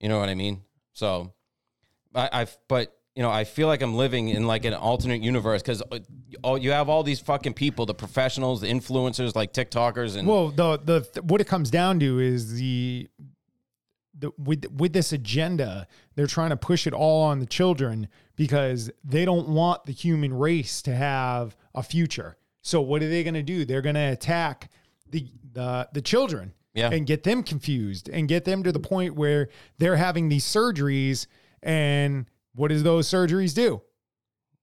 You 0.00 0.08
know 0.08 0.18
what 0.18 0.28
I 0.28 0.34
mean? 0.34 0.62
So 0.92 1.32
I, 2.14 2.28
I've, 2.32 2.58
but 2.68 2.96
you 3.14 3.22
know, 3.22 3.30
I 3.30 3.44
feel 3.44 3.68
like 3.68 3.80
I'm 3.80 3.94
living 3.94 4.28
in 4.28 4.46
like 4.46 4.64
an 4.64 4.74
alternate 4.74 5.22
universe 5.22 5.62
because 5.62 5.82
oh, 6.42 6.56
you 6.56 6.72
have 6.72 6.88
all 6.88 7.04
these 7.04 7.20
fucking 7.20 7.54
people, 7.54 7.86
the 7.86 7.94
professionals, 7.94 8.60
the 8.60 8.66
influencers, 8.66 9.36
like 9.36 9.52
TikTokers, 9.52 10.16
and 10.16 10.26
Well, 10.26 10.48
the 10.48 10.78
the 10.78 11.22
what 11.22 11.40
it 11.40 11.46
comes 11.46 11.70
down 11.70 12.00
to 12.00 12.18
is 12.18 12.54
the 12.54 13.08
the 14.18 14.30
with 14.38 14.70
with 14.72 14.92
this 14.92 15.12
agenda, 15.12 15.86
they're 16.14 16.26
trying 16.26 16.50
to 16.50 16.56
push 16.56 16.86
it 16.86 16.92
all 16.92 17.22
on 17.24 17.40
the 17.40 17.46
children 17.46 18.08
because 18.36 18.90
they 19.04 19.24
don't 19.24 19.48
want 19.48 19.84
the 19.84 19.92
human 19.92 20.32
race 20.32 20.82
to 20.82 20.94
have 20.94 21.56
a 21.74 21.82
future. 21.82 22.36
So 22.62 22.80
what 22.80 23.02
are 23.02 23.08
they 23.08 23.22
going 23.24 23.34
to 23.34 23.42
do? 23.42 23.64
They're 23.64 23.82
going 23.82 23.96
to 23.96 24.00
attack 24.12 24.70
the 25.10 25.26
the 25.52 25.88
the 25.92 26.00
children 26.02 26.52
Yeah. 26.74 26.90
and 26.92 27.06
get 27.06 27.22
them 27.24 27.42
confused 27.42 28.08
and 28.08 28.28
get 28.28 28.44
them 28.44 28.62
to 28.62 28.72
the 28.72 28.80
point 28.80 29.14
where 29.16 29.48
they're 29.78 29.96
having 29.96 30.28
these 30.28 30.44
surgeries 30.44 31.26
and 31.62 32.26
what 32.54 32.68
does 32.68 32.82
those 32.82 33.08
surgeries 33.08 33.54
do? 33.54 33.82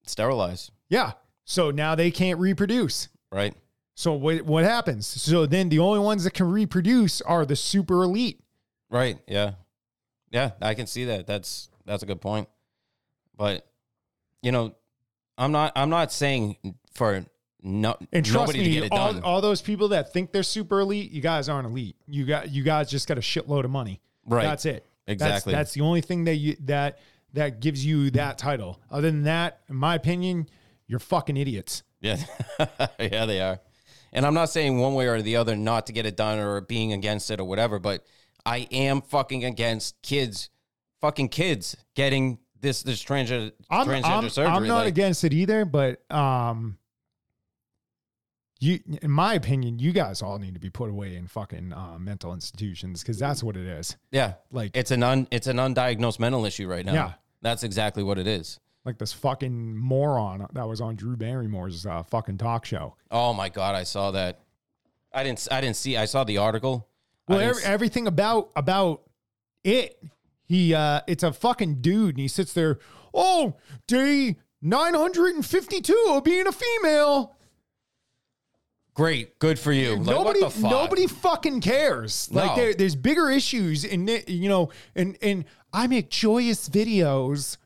sterilize, 0.06 0.72
Yeah. 0.90 1.12
So 1.46 1.72
now 1.72 1.96
they 1.96 2.12
can't 2.12 2.40
reproduce. 2.40 3.10
right? 3.32 3.54
So 3.96 4.14
what 4.14 4.42
what 4.44 4.64
happens? 4.64 5.06
So 5.06 5.46
then 5.46 5.70
the 5.70 5.80
only 5.80 6.00
ones 6.00 6.24
that 6.24 6.34
can 6.34 6.50
reproduce 6.52 7.22
are 7.22 7.46
the 7.46 7.56
super 7.56 8.04
elite. 8.04 8.41
Right. 8.92 9.18
Yeah. 9.28 9.54
Yeah, 10.30 10.52
I 10.62 10.76
can 10.76 10.86
see 10.88 11.06
that. 11.06 11.28
That's 11.28 11.70
that's 11.86 12.04
a 12.04 12.06
good 12.06 12.22
point. 12.22 12.48
But 13.36 13.66
you 14.42 14.52
know, 14.52 14.76
I'm 15.38 15.52
not 15.52 15.74
I'm 15.76 15.90
not 15.90 16.12
saying 16.12 16.58
for 16.94 17.26
no 17.64 17.98
And 18.14 18.26
trust 18.26 18.54
nobody 18.54 18.60
to 18.60 18.66
me, 18.66 18.74
get 18.76 18.84
it 18.86 18.92
all, 18.92 19.14
done. 19.14 19.24
all 19.24 19.42
those 19.42 19.62
people 19.62 19.90
that 19.90 20.14
think 20.14 20.32
they're 20.32 20.44
super 20.44 20.80
elite, 20.80 21.12
you 21.12 21.22
guys 21.22 21.50
aren't 21.50 21.68
elite. 21.68 21.96
You 22.08 22.26
got 22.26 22.50
you 22.50 22.64
guys 22.64 22.90
just 22.90 23.08
got 23.08 23.18
a 23.18 23.22
shitload 23.22 23.66
of 23.66 23.72
money. 23.72 24.00
Right. 24.26 24.44
That's 24.44 24.66
it. 24.66 24.74
That's- 24.74 24.86
Exactly. 25.08 25.52
That's, 25.54 25.74
the 25.74 25.82
only 25.82 26.02
thing 26.02 26.26
that 26.26 26.36
you 26.36 26.56
that 26.62 27.00
that 27.34 27.60
gives 27.60 27.86
you 27.86 28.12
that 28.12 28.38
title. 28.38 28.80
Other 28.90 29.10
than 29.10 29.24
that, 29.24 29.62
in 29.68 29.76
my 29.76 29.96
opinion, 29.96 30.48
you're 30.88 31.00
fucking 31.00 31.36
idiots. 31.38 31.84
Yeah. 32.00 32.18
yeah, 33.00 33.26
they 33.26 33.42
are. 33.42 33.60
And 34.14 34.26
I'm 34.26 34.34
not 34.34 34.50
saying 34.50 34.80
one 34.80 34.94
way 34.94 35.08
or 35.08 35.22
the 35.22 35.38
other 35.38 35.56
not 35.56 35.88
to 35.88 35.94
get 35.94 36.06
it 36.06 36.16
done 36.16 36.40
or 36.40 36.62
being 36.62 36.94
against 36.94 37.32
it 37.32 37.40
or 37.40 37.46
whatever, 37.46 37.80
but 37.80 38.06
I 38.46 38.68
am 38.72 39.02
fucking 39.02 39.46
against 39.46 40.02
kids, 40.02 40.50
fucking 41.00 41.30
kids 41.30 41.76
getting 41.96 42.40
this 42.60 42.84
this 42.84 43.04
transgender 43.04 43.52
I'm, 43.70 43.88
transgender 43.88 44.24
I'm, 44.24 44.30
surgery. 44.30 44.54
I'm 44.54 44.68
not 44.68 44.80
like, 44.80 44.88
against 44.88 45.24
it 45.24 45.34
either, 45.34 45.66
but 45.66 46.02
um, 46.12 46.78
you, 48.62 48.80
in 49.02 49.10
my 49.10 49.34
opinion, 49.34 49.80
you 49.80 49.92
guys 49.92 50.22
all 50.22 50.38
need 50.38 50.54
to 50.54 50.60
be 50.60 50.70
put 50.70 50.90
away 50.90 51.16
in 51.16 51.28
fucking 51.28 51.74
uh, 51.74 51.98
mental 52.00 52.32
institutions 52.34 53.02
because 53.02 53.18
that's 53.18 53.44
what 53.44 53.58
it 53.58 53.66
is. 53.66 53.98
yeah, 54.12 54.36
Like, 54.52 54.78
it's 54.78 54.92
an 54.92 55.02
un, 55.02 55.28
it's 55.32 55.48
an 55.48 55.58
undiagnosed 55.58 56.20
mental 56.20 56.46
issue 56.46 56.68
right 56.68 56.86
now. 56.86 56.94
Yeah. 56.94 57.14
that's 57.42 57.64
exactly 57.64 58.04
what 58.04 58.20
it 58.20 58.28
is. 58.28 58.60
like 58.86 59.00
this 59.00 59.14
fucking 59.14 59.76
moron 59.76 60.46
that 60.54 60.68
was 60.68 60.80
on 60.80 60.96
Drew 60.96 61.18
Barrymore's 61.18 61.88
uh, 61.88 62.04
fucking 62.04 62.38
talk 62.38 62.66
show. 62.66 62.96
Oh 63.10 63.34
my 63.34 63.50
god, 63.50 63.74
I 63.74 63.84
saw 63.84 64.12
that. 64.12 64.42
I 65.12 65.24
didn't. 65.24 65.46
I 65.52 65.60
didn't 65.60 65.76
see. 65.76 65.98
I 65.98 66.06
saw 66.06 66.24
the 66.24 66.38
article. 66.38 66.88
Well, 67.32 67.40
every, 67.40 67.64
everything 67.64 68.08
about 68.08 68.52
about 68.56 69.02
it, 69.64 70.02
he 70.44 70.74
uh, 70.74 71.02
it's 71.08 71.24
a 71.24 71.34
fucking 71.34 71.82
dude, 71.82 72.10
and 72.16 72.20
he 72.20 72.28
sits 72.28 72.54
there. 72.54 72.80
Oh, 73.14 73.56
day 73.88 74.38
nine 74.62 74.94
hundred 74.94 75.36
and 75.36 75.46
fifty-two 75.46 76.06
of 76.10 76.24
being 76.24 76.48
a 76.48 76.52
female. 76.52 77.36
great, 78.94 79.40
good 79.40 79.58
for 79.58 79.72
you. 79.72 79.96
Like, 79.96 80.06
nobody, 80.06 80.42
what 80.42 80.54
the 80.54 80.62
fuck? 80.62 80.72
nobody 80.72 81.08
fucking 81.08 81.62
cares. 81.62 82.30
Like 82.32 82.52
No. 82.52 82.56
there, 82.56 82.74
there's 82.74 82.96
bigger 82.96 83.30
issues, 83.30 83.84
and 83.86 84.10
you 84.28 84.50
know, 84.50 84.70
and 84.96 85.18
and 85.22 85.46
I 85.74 85.88
make 85.88 86.10
joyous 86.10 86.70
videos. 86.70 87.58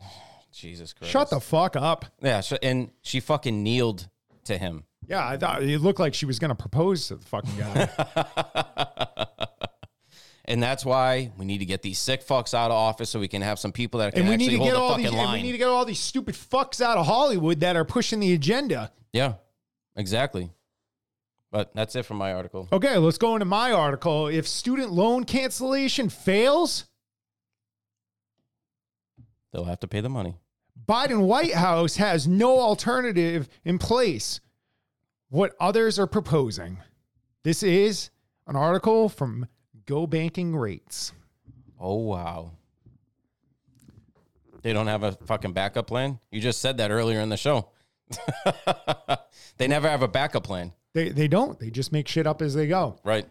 Jesus 0.52 0.92
Christ. 0.92 1.10
Shut 1.12 1.30
the 1.30 1.40
fuck 1.40 1.76
up. 1.76 2.04
Yeah, 2.22 2.42
and 2.62 2.90
she 3.02 3.20
fucking 3.20 3.62
kneeled 3.62 4.08
to 4.44 4.58
him. 4.58 4.84
Yeah, 5.08 5.26
I 5.26 5.36
thought 5.36 5.62
it 5.62 5.80
looked 5.80 6.00
like 6.00 6.14
she 6.14 6.26
was 6.26 6.38
gonna 6.38 6.54
propose 6.54 7.08
to 7.08 7.16
the 7.16 7.24
fucking 7.26 7.56
guy. 7.58 9.26
and 10.44 10.62
that's 10.62 10.84
why 10.84 11.32
we 11.36 11.44
need 11.44 11.58
to 11.58 11.64
get 11.66 11.82
these 11.82 11.98
sick 11.98 12.26
fucks 12.26 12.54
out 12.54 12.70
of 12.70 12.76
office 12.76 13.10
so 13.10 13.18
we 13.20 13.28
can 13.28 13.42
have 13.42 13.58
some 13.58 13.72
people 13.72 14.00
that 14.00 14.12
can 14.14 14.20
and 14.22 14.28
we 14.28 14.34
actually 14.34 14.48
need 14.48 14.52
to 14.52 14.58
hold 14.58 14.70
get 14.70 14.74
the 14.74 14.80
all 14.80 14.88
fucking 14.90 15.04
these, 15.04 15.12
and 15.12 15.22
line. 15.22 15.32
we 15.34 15.42
need 15.42 15.52
to 15.52 15.58
get 15.58 15.68
all 15.68 15.84
these 15.84 16.00
stupid 16.00 16.34
fucks 16.34 16.80
out 16.80 16.98
of 16.98 17.06
Hollywood 17.06 17.60
that 17.60 17.76
are 17.76 17.84
pushing 17.84 18.20
the 18.20 18.32
agenda. 18.32 18.92
yeah, 19.12 19.34
exactly. 19.96 20.50
But 21.50 21.74
that's 21.74 21.94
it 21.96 22.04
from 22.06 22.16
my 22.16 22.32
article. 22.32 22.66
Okay, 22.72 22.96
let's 22.96 23.18
go 23.18 23.34
into 23.34 23.44
my 23.44 23.72
article. 23.72 24.26
If 24.28 24.48
student 24.48 24.90
loan 24.90 25.24
cancellation 25.24 26.08
fails, 26.08 26.86
They'll 29.52 29.64
have 29.64 29.80
to 29.80 29.88
pay 29.88 30.00
the 30.00 30.08
money. 30.08 30.36
Biden 30.88 31.26
White 31.26 31.52
House 31.52 31.96
has 31.96 32.26
no 32.26 32.58
alternative 32.58 33.50
in 33.66 33.78
place. 33.78 34.40
What 35.32 35.56
others 35.58 35.98
are 35.98 36.06
proposing. 36.06 36.76
This 37.42 37.62
is 37.62 38.10
an 38.46 38.54
article 38.54 39.08
from 39.08 39.46
Go 39.86 40.06
Banking 40.06 40.54
Rates. 40.54 41.14
Oh 41.80 41.96
wow. 42.00 42.50
They 44.60 44.74
don't 44.74 44.88
have 44.88 45.02
a 45.02 45.12
fucking 45.12 45.54
backup 45.54 45.86
plan. 45.86 46.18
You 46.30 46.42
just 46.42 46.60
said 46.60 46.76
that 46.76 46.90
earlier 46.90 47.18
in 47.20 47.30
the 47.30 47.38
show. 47.38 47.70
they 49.56 49.66
never 49.68 49.88
have 49.88 50.02
a 50.02 50.08
backup 50.08 50.44
plan, 50.44 50.74
They, 50.92 51.08
they 51.08 51.28
don't, 51.28 51.58
they 51.58 51.70
just 51.70 51.92
make 51.92 52.08
shit 52.08 52.26
up 52.26 52.42
as 52.42 52.52
they 52.52 52.66
go. 52.66 53.00
right? 53.02 53.26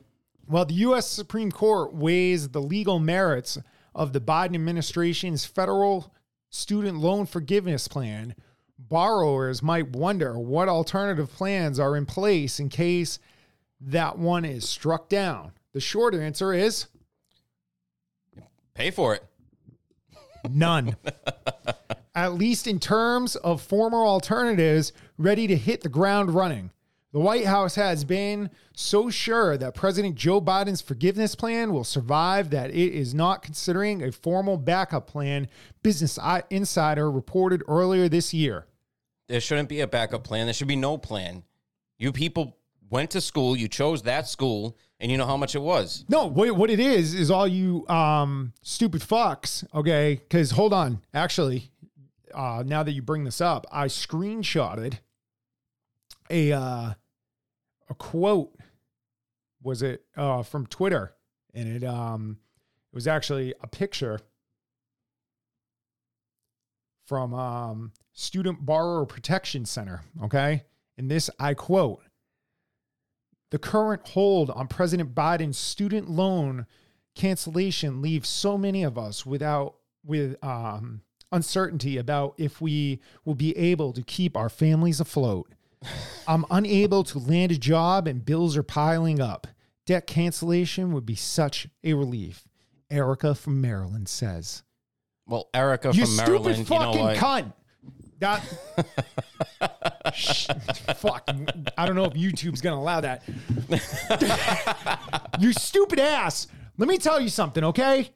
Well, 0.48 0.66
the 0.66 0.74
U.S. 0.74 1.06
Supreme 1.06 1.52
Court 1.52 1.94
weighs 1.94 2.50
the 2.50 2.64
legal 2.64 2.98
merits 2.98 3.60
of 3.94 4.12
the 4.12 4.20
Biden 4.20 4.56
administration's 4.56 5.46
federal 5.46 6.12
student 6.50 6.98
loan 6.98 7.28
forgiveness 7.28 7.88
plan. 7.88 8.34
Borrowers 8.90 9.62
might 9.62 9.96
wonder 9.96 10.38
what 10.40 10.68
alternative 10.70 11.32
plans 11.32 11.80
are 11.80 11.96
in 11.96 12.06
place 12.06 12.60
in 12.60 12.70
case 12.70 13.20
that 13.80 14.18
one 14.18 14.46
is 14.46 14.68
struck 14.68 15.10
down. 15.10 15.52
The 15.74 15.80
short 15.80 16.14
answer 16.14 16.54
is 16.54 16.88
Pay 18.74 18.92
for 18.92 19.16
it. 19.16 19.24
none. 20.50 20.96
At 22.16 22.34
least 22.34 22.68
in 22.68 22.80
terms 22.80 23.36
of 23.38 23.62
former 23.62 24.06
alternatives 24.06 24.92
ready 25.18 25.48
to 25.48 25.56
hit 25.56 25.82
the 25.82 25.90
ground 25.90 26.32
running. 26.34 26.72
The 27.14 27.20
White 27.20 27.46
House 27.46 27.76
has 27.76 28.06
been 28.06 28.50
so 28.74 29.10
sure 29.10 29.58
that 29.58 29.76
President 29.76 30.16
Joe 30.16 30.40
Biden's 30.40 30.82
forgiveness 30.82 31.36
plan 31.36 31.74
will 31.74 31.84
survive 31.84 32.50
that 32.52 32.70
it 32.70 32.94
is 32.94 33.14
not 33.14 33.44
considering 33.44 34.02
a 34.02 34.14
formal 34.14 34.56
backup 34.56 35.08
plan, 35.08 35.50
Business 35.84 36.18
Insider 36.50 37.12
reported 37.12 37.64
earlier 37.68 38.08
this 38.08 38.34
year. 38.34 38.66
There 39.32 39.42
shouldn't 39.42 39.70
be 39.70 39.82
a 39.82 39.88
backup 39.88 40.24
plan. 40.24 40.46
There 40.46 40.54
should 40.54 40.68
be 40.68 40.76
no 40.76 40.98
plan. 40.98 41.44
You 41.98 42.12
people 42.12 42.58
went 42.90 43.12
to 43.12 43.22
school, 43.22 43.56
you 43.56 43.68
chose 43.68 44.04
that 44.04 44.28
school, 44.28 44.78
and 45.00 45.12
you 45.12 45.18
know 45.18 45.26
how 45.26 45.38
much 45.38 45.56
it 45.56 45.62
was. 45.62 46.06
No, 46.10 46.28
what, 46.28 46.52
what 46.56 46.70
it 46.70 46.80
is 46.80 47.14
is 47.14 47.32
all 47.32 47.48
you 47.48 47.88
um, 47.88 48.54
stupid 48.62 49.02
fucks. 49.02 49.66
Okay, 49.74 50.16
because 50.16 50.52
hold 50.52 50.74
on, 50.74 51.02
actually, 51.14 51.72
uh, 52.34 52.64
now 52.66 52.84
that 52.84 52.92
you 52.92 53.02
bring 53.02 53.24
this 53.24 53.42
up, 53.42 53.66
I 53.72 53.88
screenshotted 53.88 55.00
a 56.30 56.52
uh, 56.52 56.94
a 57.90 57.94
quote. 57.98 58.54
Was 59.64 59.82
it 59.82 60.04
uh, 60.18 60.44
from 60.44 60.66
Twitter? 60.68 61.14
and 61.54 61.68
it 61.68 61.84
um 61.84 62.38
it 62.92 62.96
was 62.96 63.08
actually 63.08 63.54
a 63.62 63.68
picture 63.68 64.20
from 67.06 67.34
um 67.34 67.92
Student 68.22 68.66
Borrower 68.66 69.06
Protection 69.06 69.66
Center, 69.66 70.02
okay? 70.24 70.64
And 70.98 71.10
this 71.10 71.30
I 71.40 71.56
quote 71.56 72.04
The 73.50 73.58
current 73.58 74.08
hold 74.10 74.52
on 74.52 74.68
President 74.68 75.16
Biden's 75.16 75.58
student 75.58 76.10
loan 76.10 76.68
cancellation 77.16 78.02
leaves 78.02 78.30
so 78.30 78.58
many 78.58 78.84
of 78.84 78.98
us 78.98 79.26
without 79.26 79.76
with 80.06 80.42
um 80.44 81.02
uncertainty 81.32 81.98
about 81.98 82.36
if 82.38 82.62
we 82.62 83.00
will 83.26 83.36
be 83.36 83.58
able 83.58 83.94
to 83.94 84.04
keep 84.04 84.38
our 84.38 84.50
families 84.50 85.00
afloat. 85.00 85.52
I'm 86.28 86.46
unable 86.52 87.04
to 87.06 87.18
land 87.18 87.52
a 87.52 87.58
job 87.58 88.08
and 88.08 88.24
bills 88.24 88.56
are 88.56 88.64
piling 88.64 89.20
up. 89.20 89.48
Debt 89.88 90.06
cancellation 90.06 90.92
would 90.92 91.06
be 91.06 91.16
such 91.16 91.68
a 91.84 91.94
relief. 91.94 92.48
Erica 92.92 93.34
from 93.34 93.62
Maryland 93.62 94.10
says. 94.10 94.64
Well, 95.26 95.50
Erica 95.54 95.92
You 95.94 96.06
from 96.06 96.16
Maryland, 96.18 96.58
you 96.58 96.64
know 96.64 96.82
fucking 96.82 97.02
what? 97.02 97.18
cunt. 97.18 97.54
That 98.22 98.44
Shh, 100.14 100.48
fuck. 100.96 101.28
I 101.76 101.86
don't 101.88 101.96
know 101.96 102.06
if 102.06 102.14
YouTube's 102.14 102.62
gonna 102.62 102.76
allow 102.76 103.02
that. 103.02 103.24
you 105.40 105.52
stupid 105.54 106.00
ass. 106.00 106.48
Let 106.78 106.88
me 106.88 107.00
tell 107.00 107.20
you 107.20 107.30
something, 107.30 107.64
okay? 107.64 108.12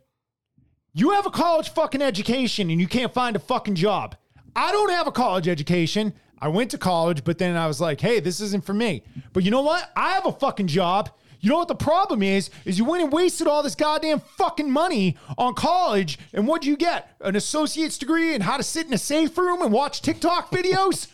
You 0.93 1.09
have 1.11 1.25
a 1.25 1.31
college 1.31 1.69
fucking 1.69 2.03
education 2.03 2.69
and 2.69 2.79
you 2.79 2.87
can't 2.87 3.13
find 3.13 3.35
a 3.35 3.39
fucking 3.39 3.75
job. 3.75 4.15
I 4.55 4.71
don't 4.71 4.91
have 4.91 5.07
a 5.07 5.11
college 5.11 5.47
education. 5.47 6.13
I 6.39 6.49
went 6.49 6.69
to 6.71 6.77
college, 6.77 7.23
but 7.23 7.39
then 7.39 7.57
I 7.57 7.65
was 7.65 7.81
like, 7.81 7.99
hey, 7.99 8.19
this 8.19 8.39
isn't 8.41 8.63
for 8.63 8.73
me. 8.73 9.03
But 9.33 9.43
you 9.43 9.49
know 9.49 9.63
what? 9.63 9.91
I 9.95 10.11
have 10.11 10.27
a 10.27 10.31
fucking 10.31 10.67
job. 10.67 11.09
You 11.45 11.51
know 11.51 11.59
what 11.59 11.67
the 11.67 11.75
problem 11.75 12.23
is? 12.23 12.49
Is 12.65 12.79
you 12.79 12.85
went 12.85 13.03
and 13.03 13.13
wasted 13.13 13.45
all 13.45 13.61
this 13.61 13.75
goddamn 13.75 14.19
fucking 14.19 14.71
money 14.71 15.15
on 15.37 15.53
college, 15.53 16.17
and 16.33 16.47
what'd 16.47 16.65
you 16.65 16.75
get? 16.75 17.15
An 17.21 17.35
associate's 17.35 17.99
degree 17.99 18.33
and 18.33 18.41
how 18.41 18.57
to 18.57 18.63
sit 18.63 18.87
in 18.87 18.93
a 18.93 18.97
safe 18.97 19.37
room 19.37 19.61
and 19.61 19.71
watch 19.71 20.01
TikTok 20.01 20.49
videos? 20.49 21.07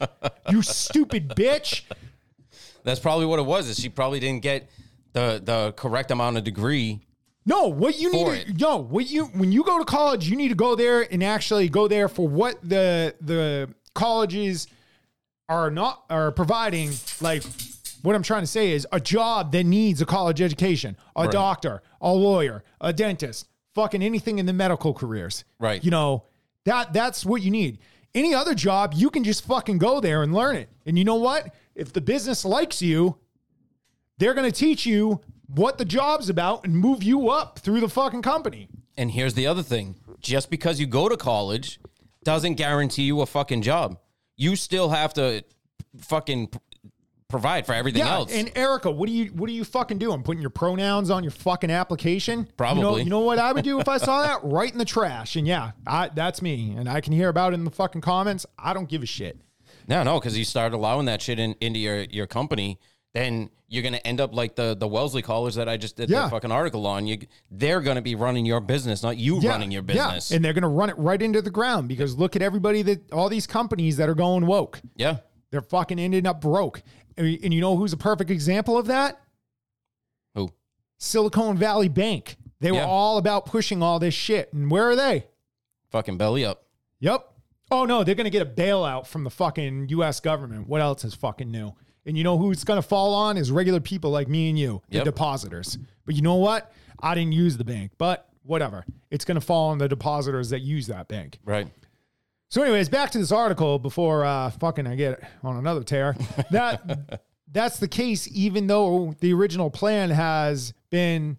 you 0.50 0.62
stupid 0.62 1.28
bitch. 1.36 1.82
That's 2.86 3.02
probably 3.02 3.26
what 3.26 3.40
it 3.40 3.46
was. 3.46 3.68
Is 3.68 3.78
she 3.78 3.90
probably 3.90 4.22
didn't 4.22 4.42
get 4.42 4.70
the 5.12 5.42
the 5.44 5.74
correct 5.74 6.12
amount 6.12 6.38
of 6.38 6.46
degree. 6.46 7.02
No, 7.46 7.68
what 7.68 8.00
you 8.00 8.10
need 8.14 8.46
to 8.46 8.54
no, 8.54 8.78
what 8.78 9.10
you 9.10 9.26
when 9.26 9.52
you 9.52 9.66
go 9.66 9.80
to 9.80 9.86
college, 9.86 10.30
you 10.30 10.38
need 10.38 10.50
to 10.50 10.56
go 10.56 10.76
there 10.76 11.02
and 11.12 11.22
actually 11.26 11.68
go 11.68 11.90
there 11.90 12.08
for 12.08 12.26
what 12.26 12.58
the 12.64 13.16
the 13.20 13.70
colleges 13.96 14.68
are 15.50 15.70
not 15.70 16.06
are 16.10 16.32
providing 16.32 16.92
like 17.20 17.44
what 18.02 18.16
I'm 18.16 18.24
trying 18.24 18.42
to 18.44 18.48
say 18.48 18.72
is 18.72 18.88
a 18.92 19.00
job 19.00 19.52
that 19.52 19.64
needs 19.66 20.02
a 20.02 20.06
college 20.06 20.42
education, 20.42 20.98
a 21.16 21.24
Right. 21.24 21.32
doctor, 21.32 21.82
a 22.02 22.12
lawyer, 22.14 22.64
a 22.80 22.92
dentist, 22.94 23.48
fucking 23.74 24.02
anything 24.02 24.40
in 24.40 24.46
the 24.46 24.54
medical 24.54 24.94
careers. 24.94 25.44
Right. 25.60 25.84
You 25.84 25.92
know, 25.92 26.24
that 26.66 26.94
that's 26.94 27.26
what 27.26 27.42
you 27.42 27.52
need. 27.52 27.80
Any 28.14 28.34
other 28.34 28.54
job, 28.54 28.94
you 28.96 29.10
can 29.10 29.24
just 29.24 29.46
fucking 29.46 29.78
go 29.78 30.00
there 30.02 30.22
and 30.24 30.34
learn 30.34 30.56
it. 30.58 30.70
And 30.86 30.98
you 30.98 31.06
know 31.06 31.16
what? 31.16 31.54
If 31.76 31.94
the 31.94 32.02
business 32.02 32.44
likes 32.44 32.82
you, 32.82 33.18
they're 34.18 34.34
going 34.34 34.52
to 34.52 34.58
teach 34.58 34.86
you 34.86 35.22
what 35.48 35.78
the 35.78 35.86
job's 35.86 36.30
about 36.30 36.66
and 36.66 36.76
move 36.76 37.04
you 37.04 37.30
up 37.30 37.60
through 37.60 37.80
the 37.80 37.90
fucking 37.90 38.22
company. 38.22 38.68
And 38.98 39.12
here's 39.12 39.34
the 39.34 39.48
other 39.48 39.64
thing: 39.64 39.96
just 40.20 40.50
because 40.50 40.80
you 40.80 40.86
go 40.86 41.08
to 41.08 41.16
college 41.18 41.80
doesn't 42.24 42.56
guarantee 42.56 43.04
you 43.04 43.22
a 43.22 43.26
fucking 43.26 43.62
job. 43.62 43.98
You 44.36 44.56
still 44.56 44.90
have 44.90 45.14
to 45.14 45.44
fucking 45.98 46.50
provide 47.32 47.66
for 47.66 47.74
everything 47.74 48.00
Yeah, 48.00 48.14
else. 48.14 48.32
and 48.34 48.52
Erica, 48.56 48.92
what 48.92 49.08
do 49.08 49.14
you 49.14 49.26
what 49.32 49.50
are 49.50 49.54
you 49.54 49.64
fucking 49.64 49.98
doing? 49.98 50.22
Putting 50.22 50.42
your 50.42 50.50
pronouns 50.52 51.10
on 51.10 51.24
your 51.24 51.32
fucking 51.32 51.72
application? 51.72 52.40
You 52.40 52.46
know, 52.46 52.52
Probably. 52.58 53.04
you 53.04 53.10
know 53.10 53.20
what 53.22 53.40
I 53.40 53.52
would 53.52 53.64
do 53.64 53.80
if 53.80 53.88
I 53.88 53.98
saw 53.98 54.22
that? 54.22 54.44
Right 54.52 54.72
in 54.72 54.78
the 54.78 54.86
trash. 54.86 55.36
And 55.36 55.48
yeah, 55.48 55.72
I, 55.88 56.10
that's 56.14 56.42
me. 56.42 56.76
And 56.78 56.88
I 56.90 57.02
can 57.02 57.14
hear 57.14 57.30
about 57.30 57.54
it 57.54 57.56
in 57.56 57.64
the 57.66 57.72
fucking 57.72 58.02
comments. 58.02 58.46
I 58.60 58.74
don't 58.74 58.88
give 58.90 59.02
a 59.02 59.06
shit. 59.08 59.40
No, 59.88 60.04
no, 60.04 60.20
because 60.20 60.38
you 60.38 60.46
start 60.46 60.74
allowing 60.74 61.06
that 61.08 61.22
shit 61.22 61.40
in, 61.40 61.56
into 61.62 61.80
your, 61.80 62.02
your 62.04 62.28
company, 62.28 62.80
then 63.14 63.50
you're 63.68 63.84
gonna 63.84 63.98
end 64.04 64.20
up 64.22 64.34
like 64.36 64.56
the 64.56 64.76
the 64.76 64.88
Wellesley 64.88 65.22
College 65.22 65.56
that 65.56 65.68
I 65.70 65.78
just 65.78 65.96
did 65.96 66.10
Yeah. 66.10 66.26
the 66.26 66.30
fucking 66.30 66.52
article 66.52 66.86
on. 66.86 67.08
You, 67.08 67.20
they're 67.50 67.80
gonna 67.82 68.02
be 68.02 68.16
running 68.16 68.46
your 68.46 68.60
business, 68.60 69.02
not 69.02 69.18
you 69.18 69.40
Yeah, 69.40 69.52
running 69.52 69.72
your 69.72 69.82
business. 69.82 70.30
yeah. 70.30 70.36
And 70.36 70.46
they're 70.46 70.54
going 70.54 70.62
to 70.64 70.68
run 70.68 70.90
it 70.90 70.98
right 70.98 71.22
into 71.22 71.42
the 71.42 71.50
ground 71.52 71.88
because 71.88 72.18
look 72.18 72.36
at 72.36 72.42
everybody 72.42 72.82
that 72.84 73.12
all 73.14 73.30
these 73.30 73.48
companies 73.48 73.98
that 73.98 74.10
are 74.10 74.16
going 74.16 74.46
woke. 74.46 74.82
yeah, 74.98 75.18
They're 75.52 75.62
fucking 75.62 76.00
ending 76.00 76.26
up 76.28 76.42
broke. 76.42 76.84
And, 77.18 77.54
you 77.54 77.62
know 77.62 77.76
who's 77.78 77.94
a 77.94 77.98
perfect 77.98 78.30
example 78.32 78.78
of 78.78 78.88
that? 78.88 79.20
who? 80.36 80.50
Silicon 80.98 81.58
Valley 81.58 81.90
Bank. 81.90 82.38
They 82.60 82.72
were 82.72 82.78
Yeah. 82.78 82.86
all 82.86 83.18
about 83.18 83.46
pushing 83.46 83.82
all 83.84 84.00
this 84.00 84.14
shit. 84.14 84.54
And 84.54 84.70
where 84.72 84.88
are 84.90 84.96
they? 84.96 85.26
Fucking 85.90 86.18
belly 86.18 86.46
up. 86.46 86.64
Yep. 87.00 87.28
Oh 87.72 87.86
no, 87.86 88.04
they're 88.04 88.16
gonna 88.16 88.30
get 88.30 88.42
a 88.42 88.46
bailout 88.46 89.08
from 89.08 89.24
the 89.24 89.30
fucking 89.30 89.90
US 89.90 90.20
government. 90.20 90.68
What 90.68 90.82
else 90.82 91.04
is 91.04 91.14
fucking 91.16 91.50
new? 91.50 91.74
And 92.06 92.18
you 92.18 92.24
know 92.24 92.38
who 92.38 92.52
it's 92.52 92.64
gonna 92.64 92.82
fall 92.82 93.14
on 93.14 93.38
is 93.38 93.52
regular 93.52 93.80
people 93.80 94.12
like 94.12 94.28
me 94.28 94.50
and 94.50 94.58
you, 94.60 94.82
the 94.90 94.98
Yep. 94.98 95.06
depositors. 95.06 95.78
But 96.06 96.16
you 96.16 96.22
know 96.22 96.36
what? 96.36 96.72
I 97.00 97.16
didn't 97.16 97.32
use 97.34 97.58
the 97.58 97.64
bank, 97.64 97.92
but 97.98 98.30
whatever. 98.44 98.86
It's 99.10 99.26
gonna 99.26 99.42
fall 99.42 99.70
on 99.70 99.78
the 99.80 99.88
depositors 99.88 100.50
that 100.52 100.62
use 100.62 100.88
that 100.88 101.08
bank. 101.08 101.40
Right. 101.46 101.68
So, 102.52 102.62
anyways, 102.62 102.90
back 102.90 103.12
to 103.12 103.18
this 103.18 103.32
article 103.32 103.80
before 103.80 104.26
uh, 104.26 104.50
fucking 104.50 104.86
I 104.86 104.96
get 104.96 105.24
on 105.42 105.56
another 105.56 105.86
tear. 105.86 106.18
That 106.52 107.22
that's 107.50 107.80
the 107.80 107.88
case, 107.88 108.28
even 108.30 108.68
though 108.68 109.16
the 109.22 109.32
original 109.32 109.70
plan 109.70 110.10
has 110.10 110.74
been 110.90 111.38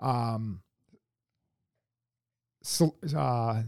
um, 0.00 0.60
so, 2.62 2.94
uh, 3.16 3.62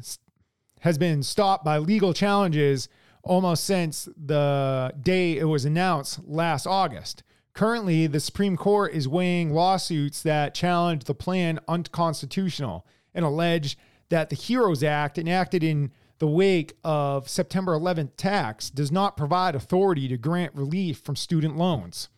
has 0.81 0.99
been 0.99 1.23
stopped 1.23 1.65
by 1.65 1.79
legal 1.79 2.13
challenges 2.13 2.91
almost 3.23 3.65
since 3.65 4.07
the 4.23 4.93
day 5.01 5.39
it 5.39 5.45
was 5.45 5.65
announced 5.65 6.21
last 6.27 6.67
August. 6.67 7.23
Currently, 7.55 8.07
the 8.07 8.21
Supreme 8.21 8.59
Court 8.59 8.93
is 8.93 9.09
weighing 9.09 9.55
lawsuits 9.55 10.23
that 10.25 10.55
challenge 10.55 11.05
the 11.05 11.15
plan 11.15 11.59
unconstitutional 11.69 12.87
and 13.15 13.25
allege 13.25 13.79
that 14.11 14.29
the 14.29 14.37
HEROES 14.37 14.83
Act, 14.83 15.17
enacted 15.17 15.65
in 15.65 15.91
the 16.23 16.29
wake 16.29 16.75
of 16.85 17.29
September 17.29 17.73
11th 17.77 18.11
tax, 18.17 18.71
does 18.71 18.93
not 18.93 19.17
provide 19.17 19.57
authority 19.57 20.07
to 20.07 20.17
grant 20.17 20.55
relief 20.55 20.99
from 21.01 21.17
student 21.17 21.57
loans. 21.57 22.11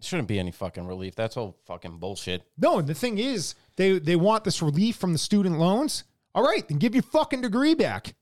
Shouldn't 0.00 0.26
be 0.26 0.38
any 0.38 0.52
fucking 0.52 0.86
relief. 0.86 1.14
That's 1.14 1.36
all 1.36 1.58
fucking 1.66 1.98
bullshit. 1.98 2.44
No, 2.56 2.80
the 2.80 2.94
thing 2.94 3.18
is, 3.18 3.54
they 3.76 3.98
they 3.98 4.16
want 4.16 4.44
this 4.44 4.62
relief 4.62 4.96
from 4.96 5.12
the 5.12 5.18
student 5.18 5.58
loans. 5.58 6.04
All 6.34 6.42
right, 6.42 6.66
then 6.66 6.78
give 6.78 6.94
your 6.94 7.02
fucking 7.02 7.42
degree 7.42 7.74
back. 7.74 8.14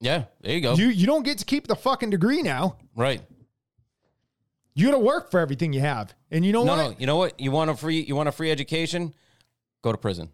Yeah, 0.00 0.24
there 0.40 0.54
you 0.54 0.62
go. 0.62 0.74
You 0.76 0.86
you 0.86 1.04
don't 1.06 1.22
get 1.22 1.36
to 1.38 1.44
keep 1.44 1.66
the 1.66 1.76
fucking 1.76 2.08
degree 2.08 2.40
now. 2.40 2.78
right. 2.96 3.20
You 4.76 4.86
got 4.86 4.92
to 4.92 4.98
work 4.98 5.30
for 5.30 5.40
everything 5.40 5.72
you 5.74 5.80
have. 5.80 6.14
And 6.32 6.42
you 6.44 6.52
know 6.52 6.64
No, 6.64 6.76
what? 6.76 6.90
no. 6.90 6.96
You 6.98 7.06
know 7.06 7.16
what? 7.16 7.38
You 7.38 7.50
want 7.50 7.68
a 7.70 7.76
free 7.76 8.00
you 8.00 8.16
want 8.16 8.30
a 8.30 8.32
free 8.32 8.50
education? 8.50 9.12
Go 9.82 9.92
to 9.92 9.98
prison. 9.98 10.30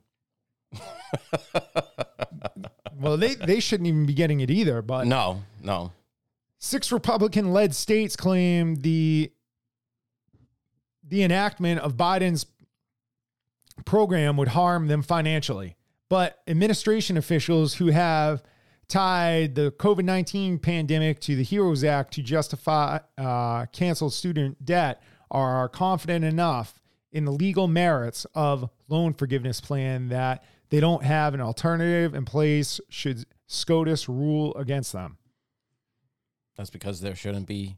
Well, 3.01 3.17
they 3.17 3.35
they 3.35 3.61
shouldn't 3.61 3.87
even 3.87 4.05
be 4.05 4.13
getting 4.13 4.41
it 4.41 4.51
either. 4.51 4.83
But 4.83 5.07
No, 5.07 5.43
no. 5.63 5.93
six 6.59 6.93
Republican-led 6.93 7.75
states 7.75 8.15
claim 8.15 8.77
the 8.77 9.33
the 11.03 11.23
enactment 11.23 11.81
of 11.81 11.97
Biden's 11.97 12.47
program 13.85 14.37
would 14.37 14.49
harm 14.49 14.89
them 14.89 15.03
financially. 15.03 15.77
But 16.11 16.41
administration 16.47 17.17
officials 17.17 17.75
who 17.75 17.87
have 17.87 18.43
tied 18.89 19.55
the 19.55 19.71
COVID 19.71 20.05
19 20.05 20.59
pandemic 20.59 21.21
to 21.21 21.37
the 21.37 21.45
HEROES 21.45 21.85
Act 21.85 22.13
to 22.15 22.23
justify 22.23 22.99
uh, 23.17 23.65
canceled 23.67 24.13
student 24.13 24.65
debt 24.65 25.03
are 25.31 25.69
confident 25.69 26.25
enough 26.25 26.83
in 27.13 27.25
the 27.25 27.33
legal 27.33 27.67
merits 27.67 28.27
of 28.35 28.69
loan 28.89 29.15
forgiveness 29.15 29.61
plan 29.61 30.09
that 30.09 30.45
they 30.71 30.81
don't 30.81 31.05
have 31.05 31.35
an 31.35 31.41
alternative 31.41 32.15
in 32.15 32.25
place 32.25 32.81
should 32.89 33.25
SCOTUS 33.47 34.09
rule 34.09 34.55
against 34.55 34.93
them. 34.93 35.19
That's 36.57 36.71
because 36.71 37.01
there 37.01 37.15
shouldn't 37.15 37.47
be 37.47 37.77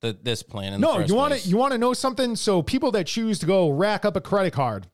the, 0.00 0.16
this 0.20 0.42
plan 0.42 0.72
in 0.72 0.80
the 0.80 0.86
No, 0.86 0.94
first 0.96 1.08
you 1.08 1.14
want 1.14 1.34
to 1.34 1.48
you 1.48 1.56
want 1.56 1.72
to 1.72 1.78
know 1.78 1.92
something? 1.92 2.34
So 2.36 2.62
people 2.62 2.90
that 2.92 3.06
choose 3.06 3.38
to 3.40 3.46
go 3.46 3.70
rack 3.70 4.04
up 4.04 4.16
a 4.16 4.20
credit 4.20 4.52
card, 4.52 4.88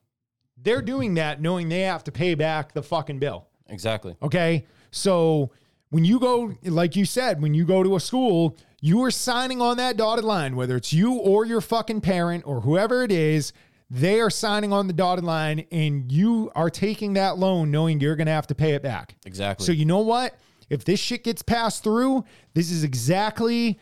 they're 0.56 0.82
doing 0.82 1.14
that 1.14 1.40
knowing 1.40 1.68
they 1.68 1.82
have 1.82 2.04
to 2.04 2.12
pay 2.12 2.34
back 2.34 2.72
the 2.72 2.82
fucking 2.82 3.18
bill. 3.18 3.46
exactly. 3.68 4.16
Okay. 4.22 4.66
So 4.90 5.50
when 5.90 6.04
you 6.04 6.18
go, 6.18 6.52
like 6.64 6.96
you 6.96 7.04
said, 7.04 7.40
when 7.40 7.54
you 7.54 7.64
go 7.64 7.82
to 7.82 7.96
a 7.96 8.00
school, 8.00 8.56
you 8.80 9.02
are 9.04 9.10
signing 9.10 9.60
on 9.62 9.76
that 9.78 9.96
dotted 9.96 10.24
line, 10.24 10.54
whether 10.56 10.76
it's 10.76 10.92
you 10.92 11.14
or 11.14 11.46
your 11.46 11.60
fucking 11.60 12.00
parent 12.00 12.46
or 12.46 12.60
whoever 12.60 13.02
it 13.02 13.12
is, 13.12 13.52
they 13.90 14.20
are 14.20 14.30
signing 14.30 14.72
on 14.72 14.86
the 14.86 14.92
dotted 14.92 15.24
line 15.24 15.64
and 15.72 16.12
you 16.12 16.50
are 16.54 16.70
taking 16.70 17.14
that 17.14 17.38
loan 17.38 17.70
knowing 17.70 18.00
you're 18.00 18.16
going 18.16 18.26
to 18.26 18.32
have 18.32 18.46
to 18.48 18.54
pay 18.54 18.72
it 18.74 18.82
back. 18.82 19.16
Exactly. 19.24 19.64
So 19.64 19.72
you 19.72 19.84
know 19.84 20.00
what? 20.00 20.38
If 20.68 20.84
this 20.84 21.00
shit 21.00 21.24
gets 21.24 21.42
passed 21.42 21.82
through, 21.82 22.24
this 22.52 22.70
is 22.70 22.84
exactly 22.84 23.80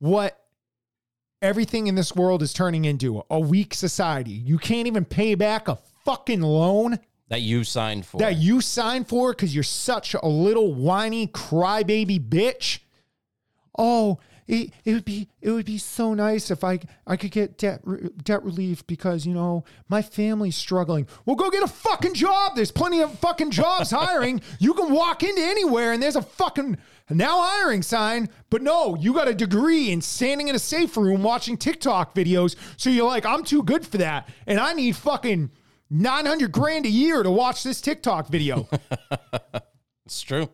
what 0.00 0.40
everything 1.40 1.86
in 1.86 1.94
this 1.94 2.14
world 2.16 2.42
is 2.42 2.52
turning 2.52 2.84
into 2.84 3.22
a 3.30 3.38
weak 3.38 3.74
society. 3.74 4.32
You 4.32 4.58
can't 4.58 4.86
even 4.88 5.04
pay 5.04 5.34
back 5.36 5.68
a 5.68 5.78
fucking 6.04 6.40
loan 6.40 6.98
that 7.28 7.42
you 7.42 7.64
signed 7.64 8.04
for. 8.04 8.18
that 8.18 8.36
you 8.36 8.60
signed 8.60 9.08
for 9.08 9.32
because 9.32 9.54
you're 9.54 9.62
such 9.62 10.14
a 10.14 10.26
little 10.26 10.74
whiny 10.74 11.28
crybaby 11.28 12.18
bitch. 12.28 12.80
Oh, 13.78 14.18
it, 14.46 14.72
it 14.84 14.92
would 14.92 15.04
be 15.04 15.28
it 15.40 15.50
would 15.50 15.64
be 15.64 15.78
so 15.78 16.12
nice 16.14 16.50
if 16.50 16.62
I 16.62 16.80
I 17.06 17.16
could 17.16 17.30
get 17.30 17.56
debt 17.56 17.80
re- 17.84 18.10
debt 18.22 18.42
relief 18.44 18.86
because 18.86 19.26
you 19.26 19.32
know 19.32 19.64
my 19.88 20.02
family's 20.02 20.56
struggling. 20.56 21.06
Well, 21.24 21.36
go 21.36 21.50
get 21.50 21.62
a 21.62 21.68
fucking 21.68 22.14
job. 22.14 22.56
There's 22.56 22.70
plenty 22.70 23.00
of 23.00 23.18
fucking 23.18 23.50
jobs 23.50 23.90
hiring. 23.92 24.42
You 24.58 24.74
can 24.74 24.92
walk 24.92 25.22
into 25.22 25.40
anywhere 25.42 25.92
and 25.92 26.02
there's 26.02 26.16
a 26.16 26.22
fucking 26.22 26.76
now 27.10 27.42
hiring 27.42 27.82
sign. 27.82 28.28
But 28.50 28.62
no, 28.62 28.96
you 28.96 29.14
got 29.14 29.28
a 29.28 29.34
degree 29.34 29.90
in 29.90 30.00
standing 30.02 30.48
in 30.48 30.54
a 30.54 30.60
safe 30.60 30.96
room 30.96 31.22
watching 31.22 31.56
TikTok 31.56 32.14
videos. 32.14 32.56
So 32.76 32.90
you're 32.90 33.06
like, 33.06 33.24
I'm 33.24 33.44
too 33.44 33.62
good 33.62 33.86
for 33.86 33.98
that, 33.98 34.28
and 34.46 34.58
I 34.60 34.72
need 34.74 34.96
fucking. 34.96 35.50
900 35.90 36.50
grand 36.50 36.86
a 36.86 36.88
year 36.88 37.22
to 37.22 37.30
watch 37.30 37.62
this 37.62 37.80
TikTok 37.80 38.26
video. 38.28 38.66
it's 40.06 40.22
true. 40.22 40.48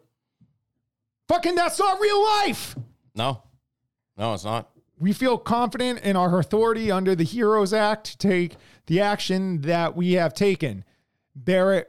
Fucking, 1.29 1.55
that's 1.55 1.79
not 1.79 2.01
real 2.01 2.23
life. 2.23 2.77
No, 3.15 3.43
no, 4.21 4.35
it's 4.35 4.45
not. 4.45 4.71
We 4.99 5.13
feel 5.15 5.39
confident 5.39 6.01
in 6.01 6.15
our 6.15 6.39
authority 6.39 6.91
under 6.91 7.15
the 7.15 7.25
HEROES 7.25 7.73
Act 7.73 8.05
to 8.13 8.19
take 8.19 8.57
the 8.87 9.01
action 9.01 9.63
that 9.63 9.97
we 9.97 10.13
have 10.13 10.35
taken. 10.35 10.85
Bharat 11.43 11.87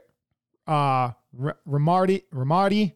uh, 0.66 1.12
R- 1.40 1.58
Ramardi, 1.68 2.22
Ramardi, 2.34 2.94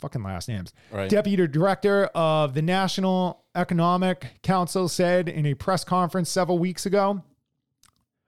fucking 0.00 0.22
last 0.22 0.48
names, 0.48 0.72
Right. 0.90 1.08
Deputy 1.08 1.46
Director 1.46 2.06
of 2.06 2.54
the 2.54 2.62
National 2.62 3.44
Economic 3.54 4.40
Council 4.42 4.88
said 4.88 5.28
in 5.28 5.46
a 5.46 5.54
press 5.54 5.84
conference 5.84 6.28
several 6.30 6.58
weeks 6.58 6.86
ago. 6.86 7.22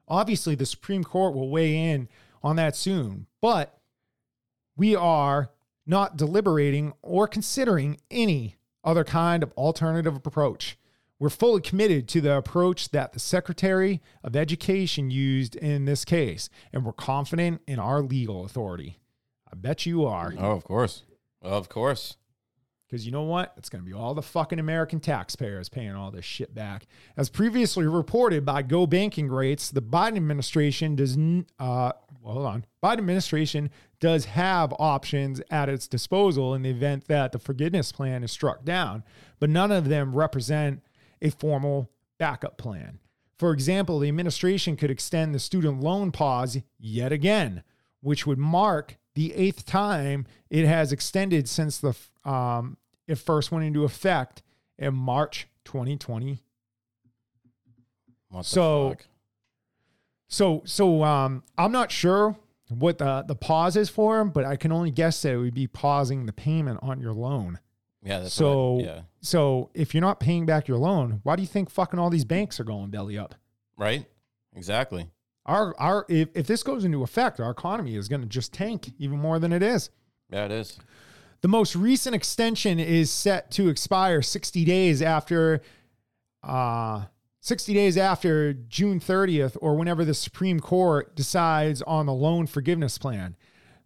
Obviously, 0.06 0.54
the 0.54 0.66
Supreme 0.66 1.04
Court 1.04 1.34
will 1.34 1.50
weigh 1.50 1.90
in 1.90 2.08
on 2.42 2.56
that 2.56 2.74
soon, 2.76 3.26
but 3.40 3.78
we 4.76 4.94
are 4.96 5.50
not 5.86 6.16
deliberating 6.16 6.92
or 7.02 7.26
considering 7.28 7.98
any 8.10 8.56
other 8.84 9.04
kind 9.04 9.42
of 9.42 9.52
alternative 9.52 10.16
approach. 10.16 10.76
We're 11.18 11.28
fully 11.28 11.60
committed 11.60 12.08
to 12.08 12.22
the 12.22 12.36
approach 12.36 12.90
that 12.90 13.12
the 13.12 13.20
Secretary 13.20 14.00
of 14.24 14.34
Education 14.34 15.10
used 15.10 15.54
in 15.54 15.84
this 15.84 16.04
case, 16.04 16.48
and 16.72 16.84
we're 16.84 16.92
confident 16.92 17.60
in 17.66 17.78
our 17.78 18.00
legal 18.00 18.44
authority. 18.44 18.98
I 19.52 19.56
bet 19.56 19.84
you 19.84 20.06
are. 20.06 20.32
Oh, 20.38 20.52
of 20.52 20.64
course. 20.64 21.04
Of 21.42 21.68
course. 21.68 22.16
Because 22.88 23.06
you 23.06 23.12
know 23.12 23.22
what? 23.22 23.52
It's 23.56 23.68
going 23.68 23.84
to 23.84 23.88
be 23.88 23.94
all 23.94 24.14
the 24.14 24.22
fucking 24.22 24.58
American 24.58 24.98
taxpayers 24.98 25.68
paying 25.68 25.92
all 25.92 26.10
this 26.10 26.24
shit 26.24 26.54
back. 26.54 26.86
As 27.16 27.28
previously 27.28 27.86
reported 27.86 28.44
by 28.44 28.62
Go 28.62 28.86
Banking 28.86 29.28
Rates, 29.28 29.70
the 29.70 29.82
Biden 29.82 30.16
administration 30.16 30.96
does, 30.96 31.16
uh, 31.60 31.92
well, 32.22 32.34
hold 32.34 32.46
on. 32.46 32.64
Biden 32.82 32.98
administration 32.98 33.70
does 33.98 34.26
have 34.26 34.72
options 34.78 35.40
at 35.50 35.68
its 35.68 35.86
disposal 35.88 36.54
in 36.54 36.62
the 36.62 36.70
event 36.70 37.06
that 37.08 37.32
the 37.32 37.38
forgiveness 37.38 37.92
plan 37.92 38.22
is 38.22 38.30
struck 38.32 38.64
down, 38.64 39.02
but 39.38 39.50
none 39.50 39.72
of 39.72 39.88
them 39.88 40.14
represent 40.14 40.82
a 41.22 41.30
formal 41.30 41.90
backup 42.18 42.56
plan. 42.58 42.98
For 43.38 43.52
example, 43.52 43.98
the 43.98 44.08
administration 44.08 44.76
could 44.76 44.90
extend 44.90 45.34
the 45.34 45.38
student 45.38 45.80
loan 45.80 46.12
pause 46.12 46.58
yet 46.78 47.10
again, 47.12 47.62
which 48.00 48.26
would 48.26 48.38
mark 48.38 48.96
the 49.14 49.34
eighth 49.34 49.64
time 49.64 50.26
it 50.50 50.66
has 50.66 50.92
extended 50.92 51.48
since 51.48 51.78
the 51.78 51.94
um, 52.24 52.76
it 53.08 53.16
first 53.16 53.50
went 53.50 53.64
into 53.64 53.84
effect 53.84 54.42
in 54.78 54.94
March 54.94 55.48
2020. 55.64 56.38
What 58.28 58.42
the 58.42 58.44
So- 58.44 58.90
fuck? 58.90 59.06
So 60.32 60.62
so 60.64 61.02
um, 61.02 61.42
I'm 61.58 61.72
not 61.72 61.90
sure 61.90 62.36
what 62.68 62.98
the 62.98 63.24
the 63.26 63.34
pause 63.34 63.76
is 63.76 63.90
for, 63.90 64.24
but 64.24 64.44
I 64.44 64.54
can 64.56 64.70
only 64.72 64.90
guess 64.92 65.20
that 65.22 65.32
it 65.32 65.36
would 65.38 65.54
be 65.54 65.66
pausing 65.66 66.24
the 66.26 66.32
payment 66.32 66.78
on 66.82 67.00
your 67.00 67.12
loan. 67.12 67.58
yeah, 68.02 68.20
that's 68.20 68.32
So 68.32 68.78
I- 68.78 68.82
yeah, 68.84 69.00
so 69.20 69.70
if 69.74 69.92
you're 69.92 70.00
not 70.00 70.20
paying 70.20 70.46
back 70.46 70.68
your 70.68 70.78
loan, 70.78 71.18
why 71.24 71.34
do 71.36 71.42
you 71.42 71.48
think 71.48 71.68
fucking 71.68 71.98
all 71.98 72.10
these 72.10 72.24
banks 72.24 72.58
are 72.60 72.64
going 72.64 72.90
belly 72.90 73.18
up? 73.18 73.34
right. 73.76 74.06
Exactly. 74.54 75.08
Our 75.46 75.74
our 75.80 76.06
if, 76.08 76.28
if 76.34 76.46
this 76.46 76.62
goes 76.62 76.84
into 76.84 77.02
effect, 77.02 77.40
our 77.40 77.50
economy 77.50 77.96
is 77.96 78.08
going 78.08 78.20
to 78.22 78.28
just 78.28 78.52
tank 78.52 78.92
even 78.98 79.18
more 79.18 79.38
than 79.38 79.52
it 79.52 79.62
is. 79.62 79.90
Yeah, 80.30 80.44
it 80.44 80.52
is. 80.52 80.78
The 81.40 81.48
most 81.48 81.74
recent 81.74 82.14
extension 82.14 82.78
is 82.78 83.10
set 83.10 83.50
to 83.52 83.68
expire 83.68 84.22
60 84.22 84.64
days 84.64 85.02
after 85.02 85.60
uh 86.42 87.04
60 87.42 87.72
days 87.72 87.96
after 87.96 88.52
June 88.52 89.00
30th 89.00 89.56
or 89.60 89.74
whenever 89.74 90.04
the 90.04 90.12
Supreme 90.12 90.60
Court 90.60 91.16
decides 91.16 91.80
on 91.82 92.04
the 92.04 92.12
loan 92.12 92.46
forgiveness 92.46 92.98
plan. 92.98 93.34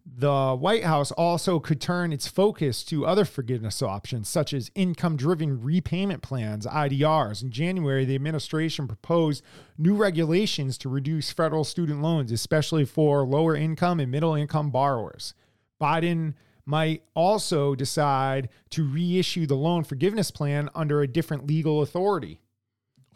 The 0.05 0.55
White 0.55 0.85
House 0.85 1.13
also 1.13 1.61
could 1.61 1.81
turn 1.81 2.13
its 2.13 2.27
focus 2.27 2.85
to 2.85 3.07
other 3.07 3.25
forgiveness 3.25 3.81
options, 3.81 4.29
such 4.29 4.53
as 4.53 4.71
income 4.75 5.17
driven 5.17 5.63
repayment 5.63 6.21
plans, 6.21 6.67
IDRs. 6.67 7.43
In 7.43 7.51
January, 7.51 8.05
the 8.05 8.17
administration 8.17 8.87
proposed 8.87 9.43
new 9.79 9.95
regulations 9.95 10.77
to 10.79 10.91
reduce 10.91 11.31
federal 11.31 11.65
student 11.65 12.03
loans, 12.03 12.33
especially 12.33 12.85
for 12.85 13.25
lower 13.25 13.57
income 13.57 13.99
and 13.99 14.11
middle 14.11 14.35
income 14.35 14.71
borrowers. 14.71 15.33
Biden 15.81 16.35
might 16.67 17.03
also 17.15 17.75
decide 17.75 18.49
to 18.71 18.85
reissue 18.87 19.47
the 19.47 19.55
loan 19.55 19.85
forgiveness 19.85 20.31
plan 20.31 20.69
under 20.75 21.01
a 21.01 21.09
different 21.09 21.47
legal 21.47 21.81
authority. 21.81 22.41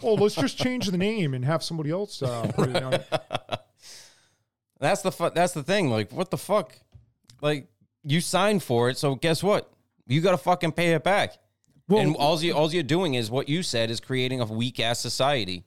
Oh, 0.02 0.14
let's 0.14 0.34
just 0.36 0.58
change 0.58 0.86
the 0.86 0.98
name 0.98 1.34
and 1.34 1.44
have 1.44 1.62
somebody 1.62 1.90
else 1.90 2.22
uh, 2.22 2.50
put 2.56 2.68
it 2.70 2.82
on. 2.82 3.00
That's 4.80 5.02
the 5.02 5.10
fu- 5.10 5.30
that's 5.30 5.54
the 5.54 5.62
thing. 5.64 5.90
Like, 5.90 6.12
what 6.12 6.30
the 6.30 6.36
fuck? 6.38 6.72
Like, 7.40 7.66
you 8.04 8.20
signed 8.20 8.62
for 8.62 8.88
it, 8.90 8.96
so 8.96 9.16
guess 9.16 9.42
what? 9.42 9.72
You 10.06 10.20
got 10.20 10.30
to 10.32 10.36
fucking 10.38 10.72
pay 10.72 10.92
it 10.94 11.02
back. 11.02 11.36
Well, 11.88 12.00
and 12.00 12.14
all 12.16 12.40
you 12.40 12.52
all 12.52 12.72
you're 12.72 12.82
doing 12.84 13.14
is 13.14 13.30
what 13.30 13.48
you 13.48 13.62
said 13.64 13.90
is 13.90 13.98
creating 13.98 14.40
a 14.40 14.44
weak 14.44 14.78
ass 14.78 15.00
society. 15.00 15.64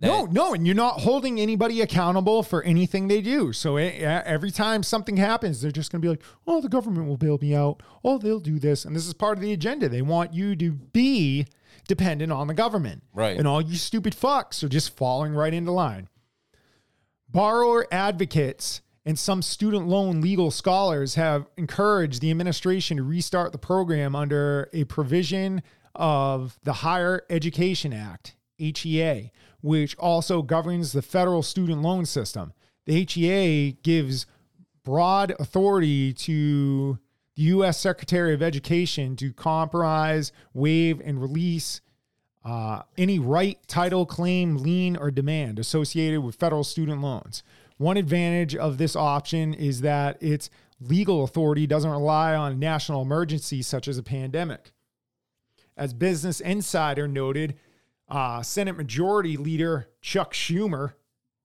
that- 0.00 0.06
No, 0.06 0.26
no, 0.26 0.54
and 0.54 0.64
you're 0.66 0.76
not 0.76 1.00
holding 1.00 1.40
anybody 1.40 1.80
accountable 1.80 2.42
for 2.44 2.62
anything 2.62 3.08
they 3.08 3.20
do. 3.20 3.52
So 3.52 3.78
e- 3.78 3.86
e- 3.88 4.02
every 4.04 4.50
time 4.52 4.82
something 4.84 5.16
happens, 5.16 5.60
they're 5.60 5.70
just 5.72 5.90
going 5.90 6.00
to 6.00 6.04
be 6.06 6.10
like, 6.10 6.22
"Oh, 6.46 6.60
the 6.60 6.68
government 6.68 7.08
will 7.08 7.16
bail 7.16 7.38
me 7.42 7.54
out. 7.56 7.82
Oh, 8.04 8.18
they'll 8.18 8.38
do 8.38 8.58
this." 8.60 8.84
And 8.84 8.94
this 8.94 9.06
is 9.08 9.14
part 9.14 9.38
of 9.38 9.42
the 9.42 9.52
agenda. 9.52 9.88
They 9.88 10.02
want 10.02 10.34
you 10.34 10.54
to 10.56 10.70
be 10.72 11.46
dependent 11.88 12.32
on 12.32 12.46
the 12.46 12.54
government. 12.54 13.02
Right. 13.12 13.36
And 13.36 13.46
all 13.46 13.60
you 13.60 13.76
stupid 13.76 14.14
fucks 14.14 14.62
are 14.62 14.68
just 14.68 14.96
falling 14.96 15.32
right 15.32 15.52
into 15.52 15.72
line. 15.72 16.08
Borrower 17.28 17.86
advocates 17.90 18.82
and 19.04 19.18
some 19.18 19.42
student 19.42 19.88
loan 19.88 20.20
legal 20.20 20.50
scholars 20.50 21.16
have 21.16 21.46
encouraged 21.56 22.20
the 22.20 22.30
administration 22.30 22.98
to 22.98 23.02
restart 23.02 23.52
the 23.52 23.58
program 23.58 24.14
under 24.14 24.68
a 24.72 24.84
provision 24.84 25.62
of 25.94 26.58
the 26.62 26.72
Higher 26.72 27.22
Education 27.28 27.92
Act, 27.92 28.36
HEA, 28.58 29.32
which 29.60 29.96
also 29.98 30.42
governs 30.42 30.92
the 30.92 31.02
federal 31.02 31.42
student 31.42 31.82
loan 31.82 32.06
system. 32.06 32.52
The 32.86 33.04
HEA 33.04 33.78
gives 33.82 34.26
broad 34.84 35.34
authority 35.38 36.12
to 36.12 36.98
the 37.36 37.42
U.S. 37.44 37.78
Secretary 37.78 38.34
of 38.34 38.42
Education 38.42 39.16
to 39.16 39.32
compromise, 39.32 40.32
waive, 40.52 41.00
and 41.00 41.20
release 41.20 41.80
uh, 42.44 42.82
any 42.98 43.18
right, 43.18 43.58
title, 43.68 44.04
claim, 44.04 44.56
lien, 44.56 44.96
or 44.96 45.10
demand 45.10 45.58
associated 45.58 46.20
with 46.20 46.34
federal 46.34 46.64
student 46.64 47.00
loans. 47.00 47.42
One 47.78 47.96
advantage 47.96 48.54
of 48.54 48.78
this 48.78 48.96
option 48.96 49.54
is 49.54 49.80
that 49.80 50.22
its 50.22 50.50
legal 50.80 51.24
authority 51.24 51.66
doesn't 51.66 51.90
rely 51.90 52.34
on 52.34 52.58
national 52.58 53.02
emergencies 53.02 53.66
such 53.66 53.88
as 53.88 53.98
a 53.98 54.02
pandemic. 54.02 54.72
As 55.76 55.94
Business 55.94 56.40
Insider 56.40 57.08
noted, 57.08 57.56
uh, 58.08 58.42
Senate 58.42 58.76
Majority 58.76 59.36
Leader 59.36 59.88
Chuck 60.00 60.34
Schumer, 60.34 60.94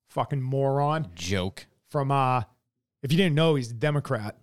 fucking 0.09 0.41
moron, 0.41 1.07
joke. 1.15 1.67
from, 1.89 2.11
uh, 2.11 2.41
if 3.03 3.11
you 3.11 3.17
didn't 3.17 3.35
know, 3.35 3.55
he's 3.55 3.71
a 3.71 3.75
Democrat 3.75 4.37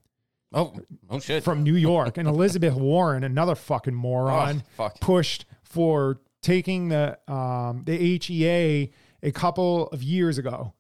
Oh, 0.55 0.73
oh 1.11 1.19
shit. 1.19 1.43
from 1.43 1.63
New 1.65 1.75
York, 1.75 2.17
and 2.17 2.29
Elizabeth 2.29 2.75
Warren, 2.77 3.25
another 3.25 3.55
fucking 3.57 3.95
moron, 3.95 4.63
Oh, 4.65 4.71
fuck. 4.77 5.01
pushed 5.01 5.45
for 5.65 6.21
taking 6.43 6.89
the 6.91 7.19
um, 7.31 7.83
the 7.85 7.97
HEA 8.19 8.91
a 9.23 9.33
couple 9.33 9.89
of 9.89 10.03
years 10.03 10.39
ago. 10.39 10.73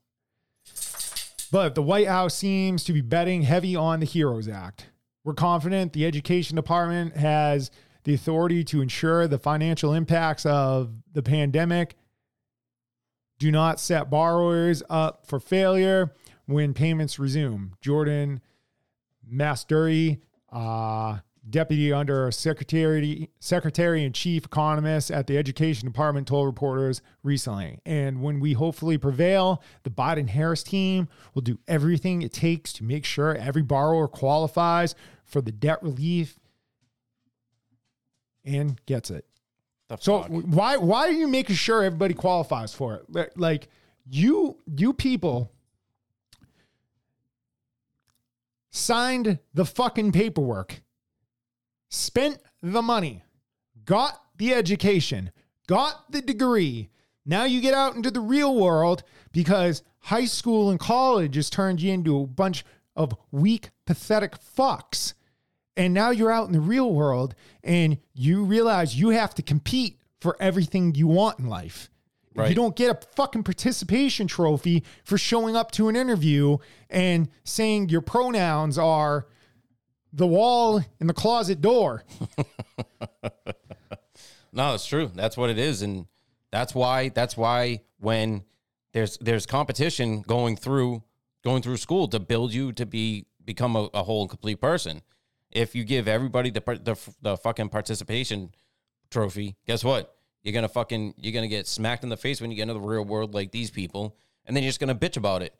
But 1.51 1.75
the 1.75 1.83
White 1.83 2.09
House 2.09 2.35
seems 2.35 2.85
to 2.85 2.93
be 2.93 3.01
betting 3.01 3.43
heavy 3.43 3.77
on 3.77 4.01
the 4.01 4.07
HEROES 4.07 4.49
Act. 4.49 4.87
We're 5.25 5.35
confident 5.35 5.93
the 5.93 6.05
Education 6.07 6.57
Department 6.57 7.17
has 7.17 7.71
the 8.05 8.15
authority 8.15 8.65
to 8.65 8.81
ensure 8.83 9.27
the 9.27 9.39
financial 9.39 9.93
impacts 9.93 10.45
of 10.45 10.91
the 11.13 11.23
pandemic 11.23 11.97
do 13.39 13.51
not 13.51 13.81
set 13.81 14.11
borrowers 14.11 14.83
up 14.91 15.27
for 15.27 15.41
failure 15.41 16.13
when 16.47 16.75
payments 16.75 17.19
resume. 17.19 17.73
Jordan 17.81 18.41
Masturi, 19.33 20.21
uh, 20.53 21.19
deputy 21.49 21.93
under 21.93 22.31
secretary 22.31 23.29
secretary 23.39 24.05
and 24.05 24.15
chief 24.15 24.47
economist 24.47 25.11
at 25.11 25.27
the 25.27 25.37
education 25.37 25.87
department 25.87 26.27
told 26.27 26.47
reporters 26.47 27.03
recently. 27.23 27.81
And 27.85 28.23
when 28.23 28.41
we 28.41 28.55
hopefully 28.55 28.97
prevail, 28.97 29.63
the 29.83 29.91
Biden 29.91 30.29
Harris 30.29 30.63
team 30.63 31.09
will 31.35 31.43
do 31.43 31.59
everything 31.69 32.23
it 32.23 32.33
takes 32.33 32.73
to 32.75 32.85
make 32.85 33.05
sure 33.05 33.35
every 33.35 33.63
borrower 33.63 34.09
qualifies 34.09 34.95
for 35.25 35.43
the 35.43 35.53
debt 35.53 35.83
relief 35.83 36.39
and 38.45 38.81
gets 38.87 39.11
it. 39.11 39.27
So 40.01 40.23
why 40.23 40.77
why 40.79 41.09
are 41.09 41.13
you 41.13 41.29
making 41.29 41.57
sure 41.57 41.83
everybody 41.83 42.15
qualifies 42.15 42.75
for 42.75 43.05
it? 43.15 43.37
Like 43.37 43.69
you 44.09 44.57
you 44.67 44.93
people 44.93 45.53
signed 48.75 49.39
the 49.55 49.65
fucking 49.65 50.11
paperwork, 50.11 50.83
spent 51.91 52.39
the 52.61 52.83
money, 52.83 53.23
got 53.85 54.21
the 54.37 54.53
education, 54.53 55.31
got 55.69 56.11
the 56.11 56.21
degree. 56.21 56.91
Now 57.25 57.45
you 57.45 57.61
get 57.61 57.73
out 57.73 57.95
into 57.95 58.11
the 58.11 58.21
real 58.21 58.57
world 58.57 59.05
because 59.31 59.83
high 60.01 60.25
school 60.25 60.71
and 60.71 60.81
college 60.81 61.37
has 61.37 61.49
turned 61.49 61.81
you 61.81 61.93
into 61.93 62.21
a 62.21 62.27
bunch 62.27 62.65
of 62.97 63.15
weak, 63.31 63.71
pathetic 63.87 64.37
fucks. 64.41 65.15
And 65.77 65.95
now 65.95 66.11
you're 66.11 66.33
out 66.33 66.47
in 66.47 66.53
the 66.53 66.61
real 66.61 66.93
world 66.93 67.37
and 67.63 67.99
you 68.13 68.45
realize 68.45 68.99
you 68.99 69.11
have 69.11 69.35
to 69.37 69.43
compete 69.43 70.01
for 70.21 70.37
everything 70.41 70.97
you 70.97 71.07
want 71.07 71.39
in 71.39 71.47
life. 71.47 71.91
If 72.37 72.49
You 72.49 72.55
don't 72.55 72.75
get 72.77 72.91
a 72.91 73.07
fucking 73.15 73.45
participation 73.45 74.27
trophy 74.27 74.83
for 75.05 75.17
showing 75.19 75.57
up 75.57 75.71
to 75.73 75.89
an 75.89 75.97
interview 75.97 76.59
and 76.91 77.29
saying 77.45 77.89
your 77.91 78.01
pronouns 78.01 78.77
are 78.79 79.27
the 80.13 80.27
wall 80.27 80.85
and 81.01 81.09
the 81.09 81.15
closet 81.15 81.61
door. 81.61 82.05
No, 84.55 84.73
it's 84.75 84.87
true. 84.87 85.11
That's 85.13 85.37
what 85.37 85.51
it 85.51 85.59
is, 85.59 85.83
and 85.83 86.07
that's 86.53 86.75
why. 86.75 87.09
That's 87.09 87.37
why 87.37 87.81
when 87.99 88.45
there's 88.93 89.19
there's 89.19 89.47
competition 89.47 90.23
going 90.23 90.57
through 90.57 91.03
going 91.43 91.61
through 91.61 91.79
school 91.79 92.07
to 92.09 92.21
build 92.21 92.55
you 92.55 92.73
to 92.75 92.87
be 92.87 93.27
become 93.45 93.75
a, 93.75 93.91
a 93.93 94.05
whole 94.05 94.23
and 94.23 94.31
complete 94.31 94.61
person. 94.61 95.03
If 95.51 95.75
you 95.75 95.83
give 95.85 96.07
everybody 96.07 96.51
the, 96.51 96.61
the 96.61 96.97
the 97.21 97.37
fucking 97.37 97.71
participation 97.71 98.53
trophy, 99.11 99.57
guess 99.67 99.83
what? 99.83 100.14
You're 100.45 100.53
gonna 100.53 100.69
fucking 100.69 101.15
you're 101.17 101.33
gonna 101.33 101.49
get 101.49 101.67
smacked 101.67 102.05
in 102.05 102.11
the 102.11 102.17
face 102.17 102.41
when 102.41 102.51
you 102.51 102.57
get 102.57 102.63
into 102.63 102.75
the 102.75 102.81
real 102.81 103.05
world 103.05 103.35
like 103.35 103.51
these 103.51 103.71
people, 103.73 104.17
and 104.47 104.55
then 104.57 104.63
you're 104.63 104.69
just 104.69 104.79
gonna 104.79 104.95
bitch 104.95 105.17
about 105.17 105.43
it 105.43 105.55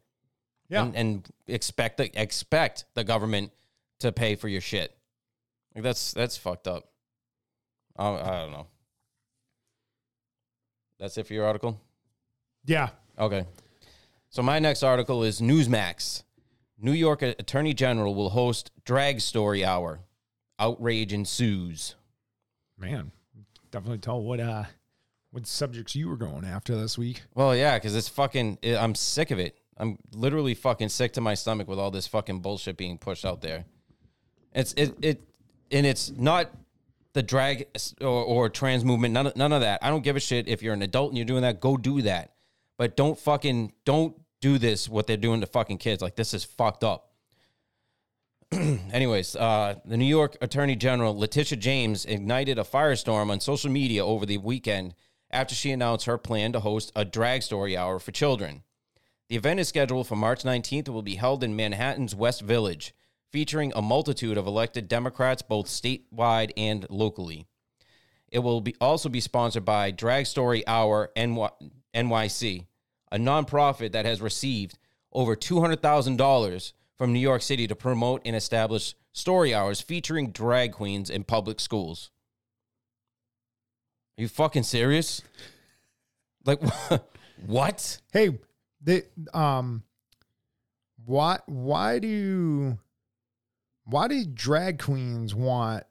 Yeah. 0.69 0.85
and, 0.85 0.95
and 0.95 1.29
expect 1.49 1.97
the 1.97 2.21
expect 2.21 2.85
the 2.95 3.03
government 3.03 3.51
to 4.01 4.13
pay 4.13 4.37
for 4.37 4.47
your 4.47 4.61
shit. 4.61 4.97
Like 5.75 5.83
that's 5.85 6.13
that's 6.13 6.37
fucked 6.37 6.69
up. 6.69 6.91
I, 7.97 8.09
I 8.09 8.41
don't 8.43 8.53
know. 8.53 8.67
That's 10.99 11.17
it 11.19 11.27
for 11.27 11.35
your 11.35 11.47
article. 11.47 11.81
Yeah. 12.65 12.91
Okay. 13.19 13.47
So 14.31 14.43
my 14.43 14.59
next 14.59 14.83
article 14.83 15.23
is 15.23 15.41
Newsmax. 15.41 16.23
New 16.79 16.93
York 16.93 17.23
Attorney 17.23 17.73
General 17.73 18.15
will 18.15 18.31
host 18.31 18.71
Drag 18.85 19.21
Story 19.21 19.65
Hour. 19.65 20.01
Outrage 20.59 21.13
ensues. 21.13 21.95
Man, 22.79 23.13
definitely 23.75 23.99
tell 23.99 24.23
what 24.23 24.39
uh 24.39 24.65
what 25.33 25.49
subjects 25.49 25.97
you 25.97 26.09
were 26.09 26.17
going 26.17 26.45
after 26.45 26.77
this 26.77 26.97
week. 26.97 27.23
Well, 27.35 27.57
yeah, 27.57 27.77
because 27.77 27.97
it's 27.97 28.09
fucking. 28.09 28.59
It, 28.63 28.77
I'm 28.77 28.95
sick 28.95 29.33
of 29.33 29.41
it. 29.41 29.59
I'm 29.77 29.99
literally 30.13 30.55
fucking 30.55 30.91
sick 30.91 31.15
to 31.15 31.21
my 31.21 31.35
stomach 31.35 31.67
with 31.67 31.81
all 31.81 31.91
this 31.91 32.07
fucking 32.07 32.39
bullshit 32.39 32.77
being 32.77 32.99
pushed 32.99 33.25
out 33.25 33.41
there. 33.41 33.65
It's 34.55 34.73
it 34.75 34.95
it, 35.03 35.23
and 35.73 35.85
it's 35.85 36.11
not 36.11 36.53
the 37.15 37.23
drag 37.25 37.67
or, 38.01 38.07
or 38.07 38.49
trans 38.49 38.85
movement. 38.85 39.13
None 39.13 39.33
none 39.35 39.53
of 39.53 39.63
that. 39.63 39.81
I 39.83 39.91
don't 39.91 40.05
give 40.05 40.15
a 40.15 40.21
shit 40.21 40.47
if 40.47 40.63
you're 40.63 40.75
an 40.75 40.83
adult 40.83 41.11
and 41.11 41.19
you're 41.19 41.27
doing 41.27 41.43
that. 41.43 41.59
Go 41.59 41.77
do 41.77 42.03
that, 42.03 42.31
but 42.79 42.97
don't 42.97 43.19
fucking 43.19 43.73
don't 43.85 44.15
do 44.41 44.57
this. 44.57 44.89
What 44.89 45.09
they're 45.09 45.17
doing 45.17 45.41
to 45.41 45.49
fucking 45.49 45.79
kids. 45.79 46.01
Like 46.01 46.15
this 46.15 46.33
is 46.33 46.45
fucked 46.45 46.85
up. 46.85 47.11
Anyways, 48.93 49.35
uh, 49.35 49.77
the 49.85 49.97
New 49.97 50.05
York 50.05 50.37
Attorney 50.41 50.77
General 50.77 51.19
Letitia 51.19 51.59
James 51.59 52.05
ignited 52.05 52.59
a 52.59 52.63
firestorm 52.63 53.31
on 53.31 53.41
social 53.41 53.71
media 53.71 54.05
over 54.05 54.25
the 54.27 54.39
weekend 54.39 54.95
after 55.31 55.55
she 55.55 55.73
announced 55.73 56.07
her 56.07 56.19
plan 56.19 56.53
to 56.53 56.61
host 56.61 56.93
a 56.95 57.05
drag 57.05 57.43
story 57.43 57.77
hour 57.77 57.99
for 57.99 58.13
children. 58.13 58.63
The 59.29 59.37
event 59.37 59.59
is 59.59 59.69
scheduled 59.69 60.07
for 60.07 60.15
March 60.15 60.45
19th 60.45 60.87
and 60.87 60.95
will 60.95 61.03
be 61.03 61.17
held 61.17 61.43
in 61.43 61.57
Manhattan's 61.57 62.15
West 62.15 62.43
Village, 62.43 62.95
featuring 63.33 63.73
a 63.75 63.83
multitude 63.83 64.39
of 64.39 64.47
elected 64.47 64.87
Democrats 64.87 65.43
both 65.43 65.67
statewide 65.67 66.53
and 66.57 66.87
locally. 66.91 67.47
It 68.29 68.41
will 68.41 68.61
be 68.61 68.77
also 68.81 69.09
be 69.09 69.21
sponsored 69.21 69.65
by 69.65 69.91
Drag 69.91 70.27
Story 70.27 70.65
Hour 70.69 71.11
NY, 71.17 71.49
NYC, 71.93 72.67
a 73.11 73.19
nonprofit 73.19 73.93
that 73.93 74.07
has 74.07 74.21
received 74.21 74.79
over 75.13 75.35
$200,000 75.35 76.73
from 76.97 77.13
New 77.13 77.19
York 77.21 77.43
City 77.43 77.67
to 77.67 77.75
promote 77.75 78.23
and 78.25 78.37
establish 78.37 78.95
story 79.13 79.55
hours 79.55 79.81
featuring 79.81 80.31
drag 80.31 80.73
queens 80.73 81.11
in 81.11 81.25
public 81.25 81.61
schools. 81.61 82.11
Are 84.19 84.23
you 84.23 84.29
fucking 84.29 84.63
serious? 84.63 85.23
Like 86.45 86.61
what? 87.47 88.01
Hey, 88.13 88.39
the 88.83 89.05
um 89.33 89.83
why 91.05 91.39
why 91.47 91.99
do 91.99 92.79
why 93.85 94.09
do 94.09 94.25
drag 94.25 94.79
queens 94.79 95.35
want 95.35 95.85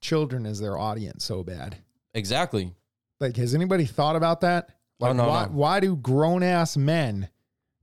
children 0.00 0.46
as 0.46 0.58
their 0.60 0.78
audience 0.78 1.24
so 1.24 1.42
bad? 1.42 1.76
Exactly. 2.14 2.72
Like 3.20 3.36
has 3.36 3.54
anybody 3.54 3.84
thought 3.84 4.16
about 4.16 4.40
that? 4.40 4.68
Oh, 5.00 5.06
Like 5.06 5.16
no, 5.16 5.28
why 5.28 5.44
no. 5.44 5.50
why 5.50 5.80
do 5.80 5.96
grown 5.96 6.42
ass 6.42 6.76
men 6.76 7.28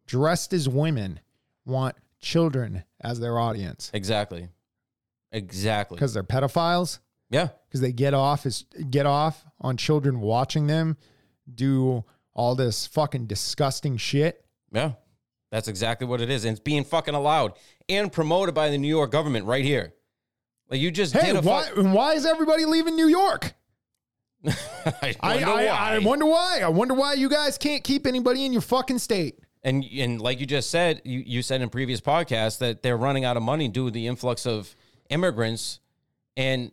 dressed 0.08 0.53
as 0.53 0.68
women 0.68 1.20
want 1.66 1.95
children 2.28 2.84
as 3.01 3.19
their 3.19 3.39
audience? 3.39 3.89
Exactly. 3.93 4.49
Exactly. 5.32 5.95
Because 5.95 6.13
they're 6.13 6.23
pedophiles? 6.23 6.99
Yeah. 7.30 7.49
Because 7.67 7.82
they 7.82 7.91
get 7.91 8.13
off 8.13 8.45
is 8.45 8.65
get 8.89 9.06
off 9.06 9.45
on 9.60 9.77
children 9.77 10.19
watching 10.19 10.68
them 10.68 10.97
do 11.53 12.03
all 12.34 12.56
this 12.56 12.85
fucking 12.88 13.26
disgusting 13.27 13.97
shit. 13.97 14.45
Yeah. 14.72 14.93
That's 15.52 15.68
exactly 15.68 16.06
what 16.07 16.22
it 16.22 16.30
is. 16.30 16.43
And 16.45 16.52
it's 16.52 16.60
being 16.60 16.84
fucking 16.84 17.15
allowed 17.15 17.53
and 17.88 18.11
promoted 18.11 18.53
by 18.53 18.69
the 18.69 18.77
New 18.77 18.89
York 18.89 19.11
government 19.11 19.45
right 19.45 19.64
here. 19.64 19.93
Like 20.69 20.81
you 20.81 20.91
just 20.91 21.14
Hey, 21.14 21.27
did 21.27 21.38
a 21.38 21.41
why 21.41 21.64
fuck- 21.64 21.85
why 21.93 22.14
is 22.14 22.26
everybody 22.26 22.65
leaving 22.65 22.95
New 22.95 23.07
York? 23.07 23.53
I, 24.45 25.15
I, 25.22 25.35
wonder 25.35 25.49
I, 25.49 25.65
why. 25.65 25.65
I 25.68 25.97
wonder 25.99 26.26
why. 26.26 26.60
I 26.64 26.68
wonder 26.68 26.93
why 26.93 27.14
you 27.14 27.30
guys 27.30 27.57
can't 27.57 27.84
keep 27.84 28.06
anybody 28.06 28.45
in 28.45 28.52
your 28.53 28.61
fucking 28.61 28.99
state. 28.99 29.39
And 29.63 29.84
and 29.84 30.21
like 30.21 30.39
you 30.39 30.45
just 30.45 30.69
said, 30.69 31.01
you, 31.03 31.23
you 31.25 31.41
said 31.41 31.61
in 31.61 31.69
previous 31.69 32.01
podcasts 32.01 32.59
that 32.59 32.84
they're 32.84 32.97
running 32.97 33.25
out 33.25 33.38
of 33.38 33.43
money 33.43 33.67
due 33.67 33.85
to 33.85 33.91
the 33.91 34.07
influx 34.07 34.45
of 34.45 34.75
immigrants. 35.09 35.79
And 36.35 36.71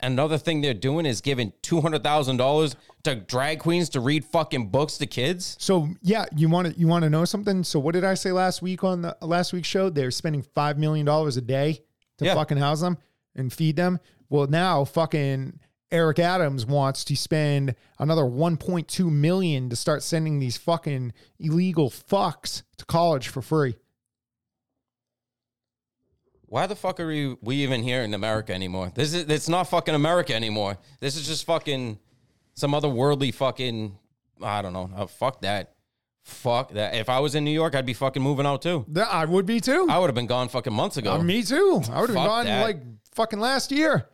another 0.00 0.38
thing 0.38 0.60
they're 0.60 0.74
doing 0.74 1.06
is 1.06 1.20
giving 1.20 1.52
two 1.62 1.80
hundred 1.80 2.02
thousand 2.02 2.36
dollars 2.38 2.76
to 3.04 3.14
drag 3.14 3.58
queens 3.60 3.88
to 3.90 4.00
read 4.00 4.24
fucking 4.24 4.68
books 4.68 4.98
to 4.98 5.06
kids. 5.06 5.56
So 5.60 5.88
yeah, 6.02 6.24
you 6.34 6.48
want 6.48 6.68
to 6.72 6.78
you 6.78 6.86
want 6.86 7.02
to 7.04 7.10
know 7.10 7.24
something? 7.24 7.62
So 7.64 7.78
what 7.78 7.92
did 7.94 8.04
I 8.04 8.14
say 8.14 8.32
last 8.32 8.62
week 8.62 8.82
on 8.84 9.02
the 9.02 9.16
last 9.20 9.52
week's 9.52 9.68
show? 9.68 9.90
They're 9.90 10.10
spending 10.10 10.42
five 10.42 10.78
million 10.78 11.04
dollars 11.06 11.36
a 11.36 11.42
day 11.42 11.82
to 12.18 12.24
Yeah. 12.24 12.34
fucking 12.34 12.58
house 12.58 12.80
them 12.80 12.98
and 13.36 13.52
feed 13.52 13.76
them. 13.76 14.00
Well, 14.30 14.46
now 14.46 14.84
fucking 14.84 15.58
Eric 15.90 16.18
Adams 16.18 16.66
wants 16.66 17.04
to 17.04 17.16
spend 17.16 17.74
another 17.98 18.24
1.2 18.24 19.10
million 19.10 19.70
to 19.70 19.76
start 19.76 20.02
sending 20.02 20.38
these 20.38 20.56
fucking 20.56 21.12
illegal 21.38 21.88
fucks 21.90 22.62
to 22.76 22.84
college 22.84 23.28
for 23.28 23.40
free. 23.40 23.76
Why 26.42 26.66
the 26.66 26.76
fuck 26.76 26.98
are 27.00 27.06
we, 27.06 27.36
we 27.42 27.56
even 27.56 27.82
here 27.82 28.02
in 28.02 28.14
America 28.14 28.54
anymore? 28.54 28.90
This 28.94 29.12
is 29.12 29.28
it's 29.28 29.48
not 29.48 29.64
fucking 29.64 29.94
America 29.94 30.34
anymore. 30.34 30.78
This 31.00 31.16
is 31.16 31.26
just 31.26 31.44
fucking 31.44 31.98
some 32.54 32.74
other 32.74 32.88
worldly 32.88 33.32
fucking 33.32 33.98
I 34.42 34.62
don't 34.62 34.72
know. 34.72 34.90
Oh, 34.96 35.06
fuck 35.06 35.42
that. 35.42 35.74
Fuck 36.24 36.72
that. 36.72 36.94
If 36.94 37.08
I 37.08 37.20
was 37.20 37.34
in 37.34 37.44
New 37.44 37.50
York, 37.50 37.74
I'd 37.74 37.86
be 37.86 37.94
fucking 37.94 38.22
moving 38.22 38.46
out 38.46 38.62
too. 38.62 38.86
I 39.10 39.24
would 39.24 39.46
be 39.46 39.60
too. 39.60 39.86
I 39.88 39.98
would 39.98 40.08
have 40.08 40.14
been 40.14 40.26
gone 40.26 40.48
fucking 40.48 40.72
months 40.72 40.96
ago. 40.96 41.12
Uh, 41.12 41.22
me 41.22 41.42
too. 41.42 41.82
I 41.90 42.00
would 42.00 42.10
have 42.10 42.16
been 42.16 42.26
gone 42.26 42.44
that. 42.46 42.62
like 42.62 42.82
fucking 43.12 43.40
last 43.40 43.72
year. 43.72 44.08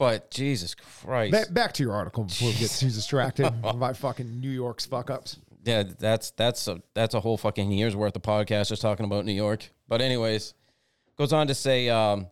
But 0.00 0.30
Jesus 0.30 0.74
Christ. 0.74 1.30
Back, 1.30 1.52
back 1.52 1.72
to 1.74 1.82
your 1.82 1.92
article 1.92 2.24
before 2.24 2.48
we 2.48 2.54
get 2.54 2.70
too 2.78 2.86
distracted 2.86 3.50
by 3.78 3.92
fucking 3.92 4.40
New 4.40 4.48
York's 4.48 4.86
fuck 4.86 5.10
ups. 5.10 5.38
yeah, 5.62 5.82
that's 5.82 6.30
that's 6.30 6.66
a 6.68 6.80
that's 6.94 7.12
a 7.12 7.20
whole 7.20 7.36
fucking 7.36 7.70
year's 7.70 7.94
worth 7.94 8.16
of 8.16 8.22
podcast 8.22 8.70
just 8.70 8.80
talking 8.80 9.04
about 9.04 9.26
New 9.26 9.34
York. 9.34 9.70
But 9.88 10.00
anyways, 10.00 10.54
goes 11.18 11.34
on 11.34 11.48
to 11.48 11.54
say, 11.54 11.90
um, 11.90 12.28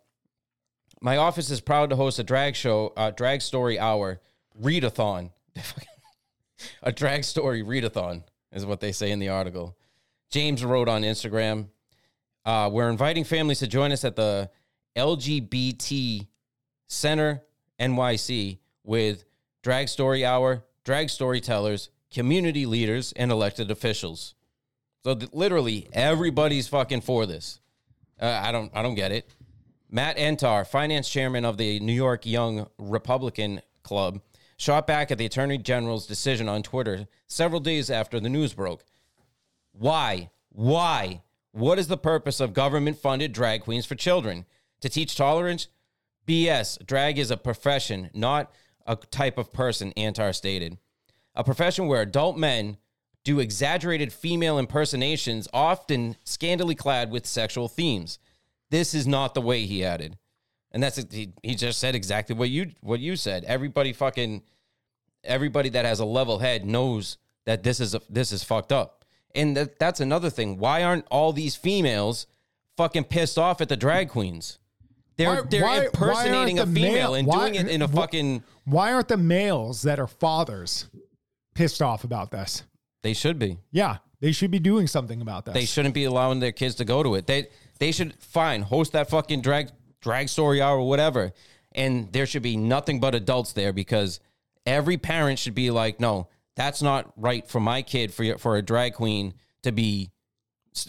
my 1.02 1.18
office 1.18 1.50
is 1.50 1.60
proud 1.60 1.90
to 1.90 1.96
host 1.96 2.18
a 2.18 2.24
drag 2.24 2.56
show, 2.56 2.94
uh, 2.96 3.10
drag 3.10 3.42
story 3.42 3.78
hour, 3.78 4.22
readathon. 4.58 5.30
a 6.82 6.90
drag 6.90 7.22
story 7.22 7.62
readathon 7.62 8.22
is 8.50 8.64
what 8.64 8.80
they 8.80 8.92
say 8.92 9.10
in 9.10 9.18
the 9.18 9.28
article. 9.28 9.76
James 10.30 10.64
wrote 10.64 10.88
on 10.88 11.02
Instagram, 11.02 11.68
uh, 12.46 12.70
we're 12.72 12.88
inviting 12.88 13.24
families 13.24 13.58
to 13.58 13.66
join 13.66 13.92
us 13.92 14.06
at 14.06 14.16
the 14.16 14.48
LGBT 14.96 16.26
Center 16.86 17.42
NYC 17.80 18.58
with 18.84 19.24
Drag 19.62 19.88
Story 19.88 20.24
Hour, 20.24 20.64
drag 20.84 21.10
storytellers, 21.10 21.90
community 22.10 22.66
leaders, 22.66 23.12
and 23.12 23.30
elected 23.30 23.70
officials. 23.70 24.34
So 25.04 25.14
th- 25.14 25.32
literally 25.32 25.88
everybody's 25.92 26.68
fucking 26.68 27.02
for 27.02 27.26
this. 27.26 27.60
Uh, 28.20 28.40
I 28.42 28.52
don't 28.52 28.70
I 28.74 28.82
don't 28.82 28.94
get 28.94 29.12
it. 29.12 29.34
Matt 29.90 30.18
Antar, 30.18 30.66
finance 30.66 31.08
chairman 31.08 31.44
of 31.44 31.56
the 31.56 31.80
New 31.80 31.92
York 31.92 32.26
Young 32.26 32.66
Republican 32.78 33.62
Club, 33.82 34.20
shot 34.56 34.86
back 34.86 35.10
at 35.10 35.18
the 35.18 35.24
attorney 35.26 35.56
general's 35.56 36.06
decision 36.06 36.48
on 36.48 36.62
Twitter 36.62 37.06
several 37.26 37.60
days 37.60 37.90
after 37.90 38.20
the 38.20 38.28
news 38.28 38.52
broke. 38.52 38.84
Why? 39.72 40.30
Why? 40.50 41.22
What 41.52 41.78
is 41.78 41.88
the 41.88 41.96
purpose 41.96 42.40
of 42.40 42.52
government 42.52 42.98
funded 42.98 43.32
drag 43.32 43.62
queens 43.62 43.86
for 43.86 43.94
children? 43.94 44.44
To 44.82 44.88
teach 44.88 45.16
tolerance? 45.16 45.68
BS. 46.28 46.84
Drag 46.86 47.18
is 47.18 47.30
a 47.30 47.36
profession, 47.36 48.10
not 48.12 48.52
a 48.86 48.96
type 48.96 49.38
of 49.38 49.52
person, 49.52 49.92
Antar 49.96 50.32
stated. 50.32 50.78
A 51.34 51.42
profession 51.42 51.86
where 51.86 52.02
adult 52.02 52.36
men 52.36 52.76
do 53.24 53.40
exaggerated 53.40 54.12
female 54.12 54.58
impersonations, 54.58 55.48
often 55.52 56.16
scantily 56.24 56.74
clad 56.74 57.10
with 57.10 57.26
sexual 57.26 57.68
themes. 57.68 58.18
This 58.70 58.94
is 58.94 59.06
not 59.06 59.34
the 59.34 59.40
way, 59.40 59.66
he 59.66 59.84
added. 59.84 60.16
And 60.70 60.82
that's 60.82 60.96
he, 61.10 61.32
he 61.42 61.54
just 61.54 61.78
said 61.78 61.94
exactly 61.94 62.34
what 62.34 62.50
you 62.50 62.72
what 62.80 63.00
you 63.00 63.16
said. 63.16 63.44
Everybody 63.44 63.92
fucking 63.92 64.42
everybody 65.24 65.70
that 65.70 65.84
has 65.84 66.00
a 66.00 66.04
level 66.04 66.38
head 66.38 66.64
knows 66.66 67.16
that 67.46 67.62
this 67.62 67.80
is 67.80 67.94
a, 67.94 68.02
this 68.10 68.32
is 68.32 68.44
fucked 68.44 68.72
up. 68.72 69.04
And 69.34 69.56
that, 69.56 69.78
that's 69.78 70.00
another 70.00 70.30
thing. 70.30 70.58
Why 70.58 70.82
aren't 70.82 71.06
all 71.10 71.32
these 71.32 71.56
females 71.56 72.26
fucking 72.76 73.04
pissed 73.04 73.38
off 73.38 73.60
at 73.60 73.68
the 73.68 73.76
drag 73.76 74.10
queens? 74.10 74.58
They're 75.18 75.42
Why- 75.42 75.42
they're 75.50 75.62
why- 75.62 75.78
why 75.78 75.84
impersonating 75.86 76.58
aren't 76.60 76.70
a 76.70 76.74
female 76.74 76.92
male- 76.92 77.14
and 77.14 77.26
why- 77.28 77.50
doing 77.50 77.54
it 77.56 77.68
in 77.68 77.82
a 77.82 77.88
fucking. 77.88 78.42
Why 78.64 78.92
aren't 78.92 79.08
the 79.08 79.16
males 79.16 79.82
that 79.82 79.98
are 79.98 80.06
fathers 80.06 80.86
pissed 81.54 81.82
off 81.82 82.04
about 82.04 82.30
this? 82.30 82.62
They 83.02 83.12
should 83.14 83.38
be. 83.38 83.58
Yeah, 83.72 83.98
they 84.20 84.32
should 84.32 84.50
be 84.52 84.60
doing 84.60 84.86
something 84.86 85.20
about 85.20 85.44
this. 85.44 85.54
They 85.54 85.64
shouldn't 85.64 85.94
be 85.94 86.04
allowing 86.04 86.38
their 86.40 86.52
kids 86.52 86.76
to 86.76 86.84
go 86.84 87.02
to 87.02 87.16
it. 87.16 87.26
They 87.26 87.48
they 87.80 87.90
should 87.92 88.14
fine 88.22 88.62
host 88.62 88.92
that 88.92 89.10
fucking 89.10 89.40
drag 89.42 89.70
drag 90.00 90.28
story 90.28 90.62
hour 90.62 90.78
or 90.78 90.88
whatever, 90.88 91.32
and 91.72 92.12
there 92.12 92.24
should 92.26 92.42
be 92.42 92.56
nothing 92.56 93.00
but 93.00 93.14
adults 93.16 93.52
there 93.52 93.72
because 93.72 94.20
every 94.66 94.96
parent 94.98 95.40
should 95.40 95.54
be 95.54 95.70
like, 95.72 95.98
no, 95.98 96.28
that's 96.54 96.80
not 96.80 97.12
right 97.16 97.46
for 97.48 97.58
my 97.58 97.82
kid 97.82 98.14
for 98.14 98.38
for 98.38 98.56
a 98.56 98.62
drag 98.62 98.94
queen 98.94 99.34
to 99.64 99.72
be 99.72 100.10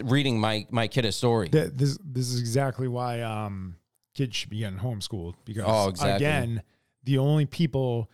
reading 0.04 0.40
my 0.40 0.68
my 0.70 0.88
kid 0.88 1.06
a 1.06 1.12
story. 1.12 1.50
This 1.50 1.98
this 2.04 2.30
is 2.30 2.40
exactly 2.40 2.88
why 2.88 3.22
um 3.22 3.76
kids 4.20 4.36
should 4.36 4.50
be 4.50 4.60
getting 4.60 4.80
homeschooled 4.80 5.36
because 5.46 5.64
Oh, 5.66 5.88
exactly. 5.90 6.16
again, 6.26 6.62
the 7.06 7.18
only 7.18 7.46
people 7.46 8.10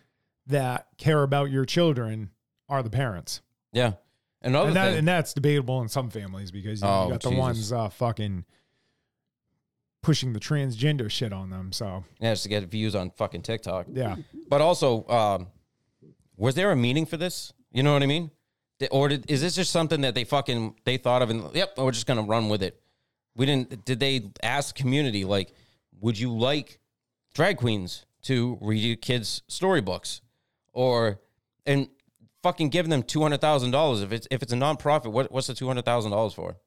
that 0.47 0.87
care 0.97 1.23
about 1.23 1.49
your 1.49 1.65
children 1.65 2.29
are 2.69 2.83
the 2.83 2.89
parents. 2.91 3.41
yeah. 3.73 3.93
Another 4.41 4.67
And, 4.67 4.75
that, 4.75 4.85
thing, 4.89 4.97
and 4.99 5.07
that's 5.07 5.33
debatable 5.33 5.81
in 5.81 5.87
some 5.89 6.11
families 6.11 6.51
because 6.51 6.79
you, 6.81 6.87
Oh, 6.87 7.09
got 7.09 7.21
the 7.23 7.29
Jesus. 7.29 7.39
ones 7.39 7.71
uh, 7.73 7.89
fucking 7.89 8.45
pushing 10.03 10.33
the 10.33 10.39
transgender 10.39 11.09
shit 11.09 11.33
on 11.33 11.49
them. 11.49 11.71
So 11.71 12.03
yeah, 12.19 12.33
just 12.33 12.43
to 12.43 12.49
get 12.49 12.63
views 12.65 12.93
on 12.93 13.09
fucking 13.09 13.41
TikTok. 13.41 13.87
yeah, 13.91 14.17
But 14.47 14.61
also, 14.61 15.07
um, 15.07 15.47
was 16.37 16.53
there 16.53 16.69
a 16.71 16.75
meaning 16.75 17.07
for 17.07 17.17
this? 17.17 17.53
You 17.71 17.81
know 17.81 17.93
what 17.93 18.03
I 18.03 18.05
mean? 18.05 18.29
Or 18.91 19.07
did, 19.09 19.29
is 19.31 19.41
this 19.41 19.55
just 19.55 19.71
something 19.71 20.01
that 20.01 20.13
they 20.13 20.25
fucking 20.25 20.75
they 20.83 20.97
thought 20.97 21.21
of 21.23 21.29
and 21.31 21.49
yep, 21.55 21.75
we're 21.77 21.89
just 21.91 22.05
gonna 22.05 22.21
run 22.21 22.47
with 22.49 22.61
it? 22.61 22.79
We 23.35 23.45
didn't. 23.47 23.83
Did 23.85 23.99
they 23.99 24.29
ask 24.43 24.75
the 24.75 24.81
community 24.81 25.25
like, 25.25 25.53
would 26.01 26.17
you 26.19 26.31
like 26.35 26.79
drag 27.33 27.57
queens 27.57 28.05
to 28.23 28.57
read 28.61 28.77
your 28.79 28.95
kids 28.95 29.43
storybooks, 29.47 30.21
or 30.73 31.19
and 31.65 31.89
fucking 32.43 32.69
give 32.69 32.87
them 32.89 33.03
two 33.03 33.21
hundred 33.21 33.41
thousand 33.41 33.71
dollars 33.71 34.01
if 34.01 34.11
it's 34.11 34.27
if 34.31 34.41
it's 34.43 34.53
a 34.53 34.55
nonprofit? 34.57 35.11
What 35.11 35.31
what's 35.31 35.47
the 35.47 35.53
two 35.53 35.67
hundred 35.67 35.85
thousand 35.85 36.11
dollars 36.11 36.33
for? 36.33 36.57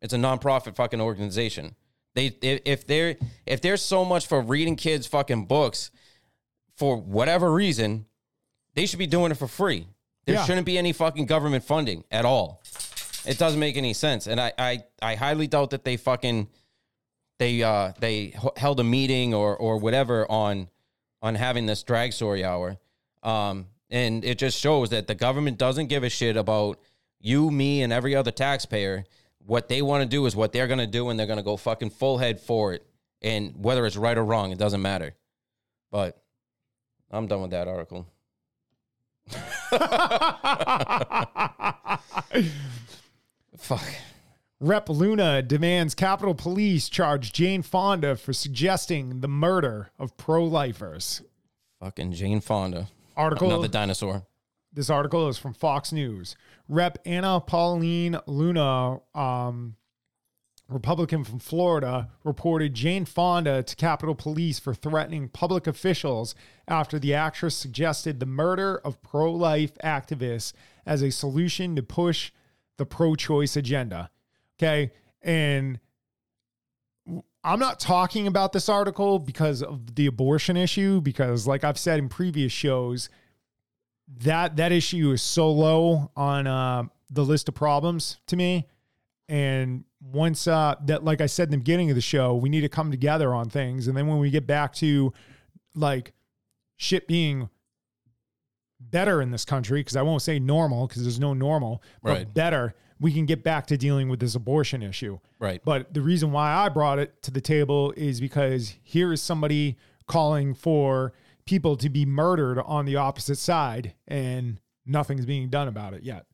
It's 0.00 0.12
a 0.14 0.18
nonprofit 0.18 0.76
fucking 0.76 1.00
organization. 1.00 1.74
They 2.14 2.26
if 2.42 2.60
if 2.64 2.86
they're 2.86 3.16
if 3.46 3.60
there's 3.60 3.82
so 3.82 4.04
much 4.04 4.26
for 4.26 4.40
reading 4.40 4.76
kids 4.76 5.06
fucking 5.06 5.46
books 5.46 5.90
for 6.76 6.96
whatever 6.96 7.52
reason, 7.52 8.06
they 8.74 8.86
should 8.86 8.98
be 8.98 9.06
doing 9.06 9.32
it 9.32 9.36
for 9.36 9.48
free. 9.48 9.86
There 10.24 10.34
Yeah. 10.36 10.44
shouldn't 10.44 10.66
be 10.66 10.78
any 10.78 10.92
fucking 10.92 11.26
government 11.26 11.64
funding 11.64 12.04
at 12.10 12.24
all. 12.24 12.60
It 13.26 13.38
doesn't 13.38 13.58
make 13.58 13.76
any 13.76 13.92
sense, 13.94 14.26
and 14.26 14.40
I 14.40 14.52
I, 14.58 14.84
I 15.02 15.14
highly 15.16 15.46
doubt 15.48 15.70
that 15.70 15.84
they 15.84 15.96
fucking 15.96 16.48
they 17.38 17.62
uh 17.62 17.92
they 18.00 18.34
h- 18.34 18.56
held 18.56 18.80
a 18.80 18.84
meeting 18.84 19.34
or 19.34 19.56
or 19.56 19.78
whatever 19.78 20.30
on 20.30 20.68
on 21.22 21.34
having 21.34 21.66
this 21.66 21.82
drag 21.82 22.12
story 22.12 22.44
hour. 22.44 22.76
Um, 23.22 23.66
and 23.90 24.24
it 24.24 24.38
just 24.38 24.60
shows 24.60 24.90
that 24.90 25.06
the 25.06 25.14
government 25.14 25.58
doesn't 25.58 25.86
give 25.86 26.04
a 26.04 26.10
shit 26.10 26.36
about 26.36 26.78
you, 27.20 27.50
me, 27.50 27.82
and 27.82 27.92
every 27.92 28.14
other 28.14 28.30
taxpayer. 28.30 29.04
What 29.38 29.68
they 29.68 29.82
want 29.82 30.02
to 30.02 30.08
do 30.08 30.26
is 30.26 30.36
what 30.36 30.52
they're 30.52 30.68
gonna 30.68 30.86
do, 30.86 31.08
and 31.08 31.18
they're 31.18 31.26
gonna 31.26 31.42
go 31.42 31.56
fucking 31.56 31.90
full 31.90 32.18
head 32.18 32.40
for 32.40 32.74
it. 32.74 32.86
And 33.22 33.54
whether 33.56 33.86
it's 33.86 33.96
right 33.96 34.16
or 34.16 34.24
wrong, 34.24 34.52
it 34.52 34.58
doesn't 34.58 34.82
matter. 34.82 35.14
But 35.90 36.20
I'm 37.10 37.26
done 37.26 37.42
with 37.42 37.50
that 37.52 37.66
article. 37.66 38.06
Fuck. 43.56 43.84
Rep 44.60 44.88
Luna 44.88 45.40
demands 45.40 45.94
Capitol 45.94 46.34
Police 46.34 46.88
charge 46.88 47.32
Jane 47.32 47.62
Fonda 47.62 48.16
for 48.16 48.32
suggesting 48.32 49.20
the 49.20 49.28
murder 49.28 49.90
of 50.00 50.16
pro-lifers. 50.16 51.22
Fucking 51.78 52.12
Jane 52.12 52.40
Fonda. 52.40 52.88
Article 53.16 53.50
Another 53.50 53.68
dinosaur. 53.68 54.26
This 54.72 54.90
article 54.90 55.28
is 55.28 55.38
from 55.38 55.54
Fox 55.54 55.92
News. 55.92 56.34
Rep 56.68 56.98
Anna 57.06 57.40
Paulina 57.40 58.24
Luna, 58.26 58.98
um, 59.14 59.76
Republican 60.68 61.22
from 61.22 61.38
Florida, 61.38 62.10
reported 62.24 62.74
Jane 62.74 63.04
Fonda 63.04 63.62
to 63.62 63.76
Capitol 63.76 64.16
Police 64.16 64.58
for 64.58 64.74
threatening 64.74 65.28
public 65.28 65.68
officials 65.68 66.34
after 66.66 66.98
the 66.98 67.14
actress 67.14 67.54
suggested 67.54 68.18
the 68.18 68.26
murder 68.26 68.78
of 68.78 69.00
pro 69.02 69.32
life 69.32 69.74
activists 69.84 70.52
as 70.84 71.00
a 71.00 71.12
solution 71.12 71.76
to 71.76 71.82
push 71.84 72.32
the 72.76 72.84
pro 72.84 73.14
choice 73.14 73.56
agenda. 73.56 74.10
Okay. 74.58 74.92
And 75.22 75.78
I'm 77.44 77.58
not 77.60 77.80
talking 77.80 78.26
about 78.26 78.52
this 78.52 78.68
article 78.68 79.18
because 79.18 79.62
of 79.62 79.94
the 79.94 80.06
abortion 80.06 80.56
issue, 80.56 81.00
because, 81.00 81.46
like 81.46 81.64
I've 81.64 81.78
said 81.78 81.98
in 81.98 82.08
previous 82.08 82.52
shows, 82.52 83.08
that 84.24 84.56
that 84.56 84.72
issue 84.72 85.12
is 85.12 85.22
so 85.22 85.50
low 85.50 86.10
on 86.16 86.46
uh, 86.46 86.84
the 87.10 87.24
list 87.24 87.48
of 87.48 87.54
problems 87.54 88.18
to 88.26 88.36
me. 88.36 88.66
And 89.28 89.84
once 90.00 90.46
uh, 90.46 90.74
that, 90.86 91.04
like 91.04 91.20
I 91.20 91.26
said 91.26 91.48
in 91.48 91.52
the 91.52 91.58
beginning 91.58 91.90
of 91.90 91.96
the 91.96 92.02
show, 92.02 92.34
we 92.34 92.48
need 92.48 92.62
to 92.62 92.68
come 92.68 92.90
together 92.90 93.34
on 93.34 93.50
things. 93.50 93.86
And 93.86 93.96
then 93.96 94.06
when 94.06 94.18
we 94.18 94.30
get 94.30 94.46
back 94.46 94.72
to 94.74 95.12
like 95.74 96.12
shit 96.76 97.06
being 97.06 97.48
better 98.80 99.20
in 99.20 99.30
this 99.30 99.44
country, 99.44 99.80
because 99.80 99.96
I 99.96 100.02
won't 100.02 100.22
say 100.22 100.38
normal 100.38 100.86
because 100.86 101.02
there's 101.02 101.20
no 101.20 101.34
normal, 101.34 101.82
but 102.02 102.10
Right. 102.10 102.34
better, 102.34 102.74
we 103.00 103.12
can 103.12 103.26
get 103.26 103.42
back 103.44 103.66
to 103.68 103.76
dealing 103.76 104.08
with 104.08 104.20
this 104.20 104.34
abortion 104.34 104.82
issue. 104.82 105.18
Right. 105.38 105.60
But 105.64 105.94
the 105.94 106.02
reason 106.02 106.32
why 106.32 106.52
I 106.52 106.68
brought 106.68 106.98
it 106.98 107.22
to 107.22 107.30
the 107.30 107.40
table 107.40 107.92
is 107.96 108.20
because 108.20 108.74
here 108.82 109.12
is 109.12 109.22
somebody 109.22 109.76
calling 110.06 110.54
for 110.54 111.12
people 111.46 111.76
to 111.76 111.88
be 111.88 112.04
murdered 112.04 112.58
on 112.60 112.84
the 112.86 112.96
opposite 112.96 113.38
side, 113.38 113.94
and 114.06 114.60
nothing's 114.84 115.24
being 115.26 115.48
done 115.48 115.68
about 115.68 115.94
it 115.94 116.02
yet. 116.02 116.26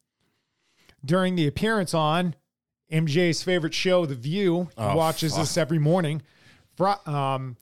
During 1.04 1.34
the 1.34 1.46
appearance 1.46 1.92
on 1.92 2.34
MJ's 2.90 3.42
favorite 3.42 3.74
show, 3.74 4.06
The 4.06 4.14
View, 4.14 4.64
he 4.76 4.82
Oh, 4.82 4.96
watches 4.96 5.32
fuck. 5.32 5.42
this 5.42 5.56
every 5.56 5.78
morning. 5.78 6.22
Fri- 6.76 6.94
um, 7.06 7.56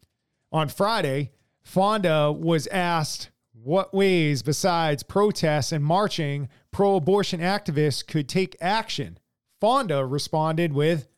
on 0.52 0.68
Friday, 0.68 1.32
Fonda 1.62 2.30
was 2.32 2.66
asked 2.68 3.30
what 3.64 3.94
ways 3.94 4.42
besides 4.42 5.02
protests 5.02 5.72
and 5.72 5.84
marching 5.84 6.48
pro 6.70 6.96
abortion 6.96 7.40
activists 7.40 8.06
could 8.06 8.28
take 8.28 8.56
action. 8.60 9.18
Fonda 9.60 10.04
responded 10.04 10.72
with 10.72 11.08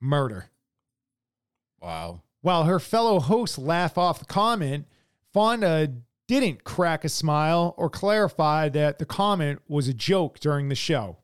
murder. 0.00 0.50
Wow. 1.80 2.22
While 2.42 2.64
her 2.64 2.78
fellow 2.78 3.18
hosts 3.18 3.58
laugh 3.58 3.98
off 3.98 4.18
the 4.20 4.24
comment, 4.24 4.86
Fonda 5.32 5.92
didn't 6.28 6.64
crack 6.64 7.04
a 7.04 7.08
smile 7.08 7.74
or 7.76 7.90
clarify 7.90 8.68
that 8.70 8.98
the 8.98 9.06
comment 9.06 9.60
was 9.68 9.88
a 9.88 9.94
joke 9.94 10.38
during 10.38 10.68
the 10.68 10.74
show. 10.74 11.18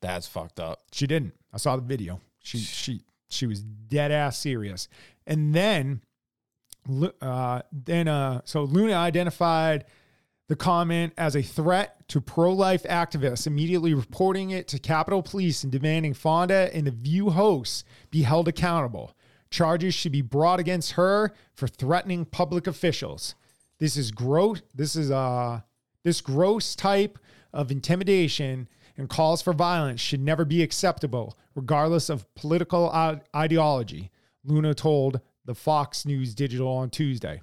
That's 0.00 0.26
fucked 0.26 0.60
up. 0.60 0.82
She 0.92 1.06
didn't. 1.06 1.34
I 1.52 1.56
saw 1.56 1.76
the 1.76 1.82
video. 1.82 2.20
She 2.38 2.58
she 2.58 3.00
she 3.28 3.46
was 3.46 3.62
dead 3.62 4.12
ass 4.12 4.38
serious. 4.38 4.88
And 5.26 5.54
then 5.54 6.02
uh 7.20 7.62
then 7.72 8.08
uh 8.08 8.40
so 8.44 8.62
Luna 8.64 8.94
identified 8.94 9.84
the 10.48 10.56
comment 10.56 11.12
as 11.18 11.34
a 11.34 11.42
threat 11.42 12.08
to 12.08 12.20
pro-life 12.20 12.84
activists, 12.84 13.48
immediately 13.48 13.94
reporting 13.94 14.50
it 14.50 14.68
to 14.68 14.78
Capitol 14.78 15.20
Police 15.20 15.64
and 15.64 15.72
demanding 15.72 16.14
Fonda 16.14 16.70
and 16.72 16.86
the 16.86 16.92
View 16.92 17.30
hosts 17.30 17.82
be 18.10 18.22
held 18.22 18.46
accountable. 18.46 19.16
charges 19.50 19.94
should 19.94 20.12
be 20.12 20.22
brought 20.22 20.60
against 20.60 20.92
her 20.92 21.32
for 21.54 21.66
threatening 21.66 22.24
public 22.24 22.66
officials. 22.66 23.34
This 23.78 23.96
is 23.96 24.10
gross. 24.10 24.62
This 24.74 24.96
is 24.96 25.10
uh 25.10 25.60
this 26.04 26.20
gross 26.20 26.76
type 26.76 27.18
of 27.52 27.70
intimidation 27.70 28.68
and 28.96 29.08
calls 29.08 29.42
for 29.42 29.52
violence 29.52 30.00
should 30.00 30.20
never 30.20 30.44
be 30.44 30.62
acceptable, 30.62 31.36
regardless 31.54 32.08
of 32.08 32.32
political 32.34 32.90
ideology. 33.34 34.10
Luna 34.44 34.72
told 34.74 35.20
the 35.46 35.54
Fox 35.54 36.04
News 36.04 36.34
Digital 36.34 36.68
on 36.68 36.90
Tuesday. 36.90 37.40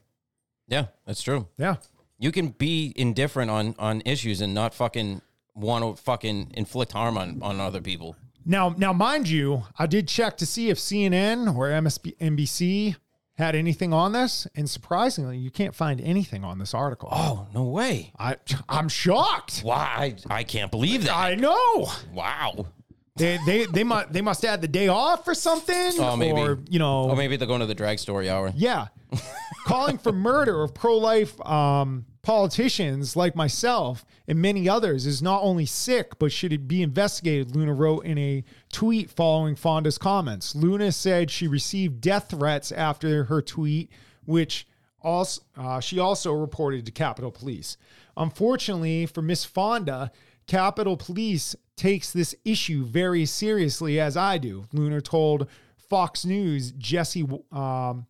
Yeah, 0.68 0.88
that's 1.06 1.22
true. 1.22 1.48
Yeah. 1.58 1.78
You 2.20 2.32
can 2.32 2.50
be 2.50 2.94
indifferent 2.96 3.50
on 3.50 3.76
on 3.80 4.02
issues 4.06 4.42
and 4.42 4.54
not 4.54 4.74
fucking 4.74 5.22
want 5.56 5.98
to 5.98 6.02
fucking 6.02 6.52
inflict 6.54 6.92
harm 6.92 7.18
on 7.18 7.42
on 7.42 7.60
other 7.60 7.82
people. 7.82 8.16
Now, 8.46 8.76
now, 8.78 8.92
mind 8.92 9.30
you, 9.30 9.64
I 9.80 9.88
did 9.88 10.08
check 10.08 10.36
to 10.38 10.46
see 10.46 10.70
if 10.70 10.78
CNN 10.78 11.56
or 11.56 11.70
MSNBC 11.70 12.98
had 13.36 13.56
anything 13.56 13.94
on 13.94 14.12
this, 14.12 14.48
and 14.54 14.70
surprisingly, 14.70 15.38
you 15.38 15.50
can't 15.50 15.74
find 15.74 16.00
anything 16.02 16.44
on 16.44 16.60
this 16.60 16.74
article. 16.74 17.10
Oh 17.12 17.48
no 17.54 17.64
way! 17.64 18.12
I, 18.20 18.38
I'm 18.70 18.90
shocked. 18.90 19.62
Why? 19.62 20.16
I, 20.30 20.40
I 20.40 20.44
can't 20.44 20.72
believe 20.72 21.06
that. 21.06 21.16
I 21.16 21.36
know 21.36 21.90
wow. 22.14 22.68
They 23.16 23.38
they 23.46 23.66
they 23.68 23.84
must 23.84 24.12
they 24.12 24.22
must 24.22 24.42
have 24.44 24.62
the 24.62 24.68
day 24.68 24.88
off 24.88 25.28
or 25.28 25.36
something, 25.36 25.94
Oh, 26.00 26.16
maybe. 26.18 26.40
or 26.40 26.60
you 26.70 26.80
know, 26.80 27.12
Oh, 27.12 27.16
maybe 27.16 27.36
they're 27.38 27.48
going 27.48 27.60
to 27.60 27.66
the 27.66 27.76
drag 27.76 28.00
story 28.00 28.30
hour. 28.30 28.52
yeah, 28.56 28.88
calling 29.66 29.98
for 29.98 30.12
murder 30.12 30.64
of 30.64 30.74
pro 30.74 30.98
life 30.98 31.40
um, 31.46 32.06
politicians 32.24 33.16
like 33.16 33.36
myself 33.36 34.04
and 34.28 34.40
many 34.42 34.68
others 34.70 35.06
is 35.06 35.22
not 35.22 35.44
only 35.44 35.66
sick, 35.66 36.18
but 36.18 36.32
should 36.32 36.54
it 36.54 36.68
be 36.68 36.82
investigated, 36.82 37.56
Luna 37.56 37.74
wrote 37.74 38.06
in 38.06 38.18
a 38.18 38.44
tweet 38.72 39.10
following 39.12 39.56
Fonda's 39.56 39.98
comments. 39.98 40.56
Luna 40.56 40.92
said 40.92 41.30
she 41.30 41.48
received 41.48 42.00
death 42.02 42.30
threats 42.30 42.72
after 42.72 43.26
her 43.26 43.42
tweet, 43.42 43.92
which 44.26 44.66
also 45.02 45.42
uh, 45.58 45.80
she 45.82 46.00
also 46.00 46.32
reported 46.32 46.86
to 46.86 46.92
Capitol 46.92 47.30
Police. 47.32 47.76
Unfortunately 48.16 49.06
for 49.06 49.22
Miss 49.22 49.44
Fonda, 49.46 50.12
Capitol 50.48 50.96
Police 50.98 51.56
takes 51.76 52.12
this 52.12 52.36
issue 52.46 52.84
very 52.84 53.26
seriously, 53.26 54.00
as 54.00 54.16
I 54.18 54.38
do. 54.38 54.66
Luna 54.74 55.02
told 55.02 55.48
Fox 55.90 56.26
News 56.26 56.72
Jesse 56.72 57.28
um, 57.52 58.06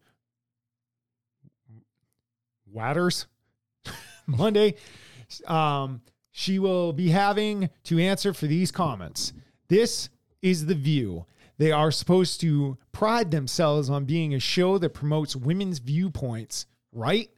Watters 2.72 3.28
Monday. 4.28 4.76
Um, 5.48 6.02
she 6.32 6.60
will 6.60 6.94
be 6.94 7.10
having 7.10 7.70
to 7.86 8.00
answer 8.00 8.34
for 8.34 8.48
these 8.48 8.72
comments. 8.72 9.34
This 9.68 10.10
is 10.42 10.66
The 10.66 10.76
View. 10.76 11.26
They 11.58 11.72
are 11.72 11.92
supposed 11.92 12.42
to 12.42 12.78
pride 12.92 13.32
themselves 13.32 13.90
on 13.90 14.06
being 14.06 14.34
a 14.34 14.40
show 14.40 14.78
that 14.80 14.90
promotes 14.90 15.36
women's 15.36 15.80
viewpoints, 15.80 16.66
right? 16.92 17.30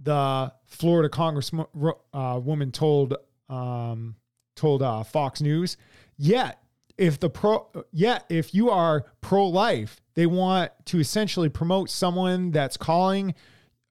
The 0.00 0.52
Florida 0.66 1.08
Congresswoman 1.08 1.94
uh, 2.12 2.70
told 2.70 3.14
um, 3.48 4.16
told 4.58 4.82
uh, 4.82 5.02
Fox 5.02 5.40
News. 5.40 5.76
Yet, 6.16 6.62
if 6.96 7.20
the 7.20 7.30
pro, 7.30 7.68
yet 7.92 8.24
if 8.28 8.54
you 8.54 8.70
are 8.70 9.06
pro 9.20 9.46
life, 9.46 10.00
they 10.14 10.26
want 10.26 10.72
to 10.86 10.98
essentially 10.98 11.48
promote 11.48 11.90
someone 11.90 12.50
that's 12.50 12.76
calling 12.76 13.34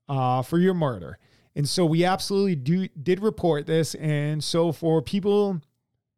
uh, 0.10 0.41
for 0.41 0.60
your 0.60 0.73
murder. 0.73 1.18
And 1.56 1.68
so 1.68 1.85
we 1.85 2.03
absolutely 2.06 2.56
do 2.56 2.88
did 3.02 3.22
report 3.22 3.65
this. 3.65 3.95
And 3.95 4.44
so 4.44 4.72
for 4.72 5.02
people 5.02 5.61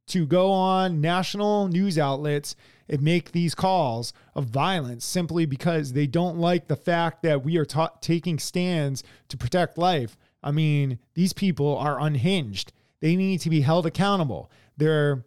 to 0.08 0.26
go 0.26 0.52
on 0.52 1.00
national 1.00 1.68
news 1.68 1.98
outlets 1.98 2.56
and 2.90 3.02
make 3.02 3.32
these 3.32 3.54
calls 3.54 4.12
of 4.34 4.46
violence 4.46 5.06
simply 5.06 5.46
because 5.46 5.94
they 5.94 6.08
don't 6.08 6.40
like 6.40 6.68
the 6.68 6.76
fact 6.76 7.22
that 7.24 7.44
we 7.44 7.58
are 7.58 7.66
ta- 7.66 7.94
taking 8.02 8.40
stands 8.40 9.04
to 9.30 9.38
protect 9.38 9.78
life. 9.78 10.18
I 10.42 10.52
mean, 10.52 10.98
these 11.14 11.34
people 11.34 11.78
are 11.78 12.02
unhinged. 12.02 12.74
They 13.02 13.16
need 13.16 13.40
to 13.42 13.50
be 13.50 13.62
held 13.62 13.86
accountable. 13.86 14.52
There, 14.78 15.26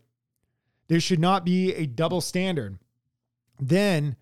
there 0.89 1.01
should 1.01 1.21
not 1.21 1.45
be 1.45 1.75
a 1.75 1.87
double 1.87 2.21
standard. 2.21 2.79
Then, 3.61 4.17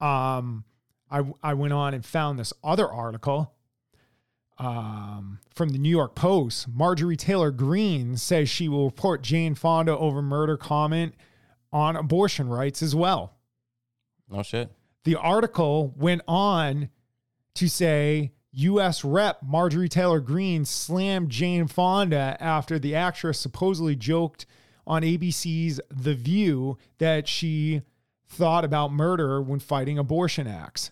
um, 0.00 0.64
I 1.10 1.24
I 1.42 1.54
went 1.54 1.72
on 1.72 1.94
and 1.94 2.04
found 2.04 2.38
this 2.38 2.52
other 2.62 2.88
article 2.88 3.54
um, 4.58 5.38
from 5.54 5.70
the 5.70 5.78
New 5.78 5.90
York 5.90 6.14
Post, 6.14 6.68
Marjorie 6.68 7.16
Taylor 7.16 7.50
Greene 7.50 8.16
says 8.16 8.48
she 8.48 8.68
will 8.68 8.86
report 8.86 9.22
Jane 9.22 9.54
Fonda 9.54 9.96
over 9.96 10.20
murder 10.20 10.56
comment 10.56 11.14
on 11.72 11.96
abortion 11.96 12.48
rights 12.48 12.82
as 12.82 12.94
well. 12.94 13.36
No 14.28 14.42
shit. 14.42 14.70
The 15.04 15.16
article 15.16 15.94
went 15.96 16.22
on 16.26 16.90
to 17.54 17.68
say 17.68 18.32
U.S. 18.52 19.04
Rep. 19.04 19.42
Marjorie 19.42 19.88
Taylor 19.88 20.20
Greene 20.20 20.64
slammed 20.64 21.30
Jane 21.30 21.66
Fonda 21.66 22.36
after 22.40 22.78
the 22.78 22.94
actress 22.94 23.38
supposedly 23.38 23.94
joked 23.94 24.46
on 24.86 25.02
ABC's 25.02 25.80
The 25.90 26.14
View 26.14 26.78
that 26.98 27.28
she 27.28 27.82
thought 28.26 28.64
about 28.64 28.92
murder 28.92 29.40
when 29.42 29.60
fighting 29.60 29.98
abortion 29.98 30.46
acts. 30.46 30.90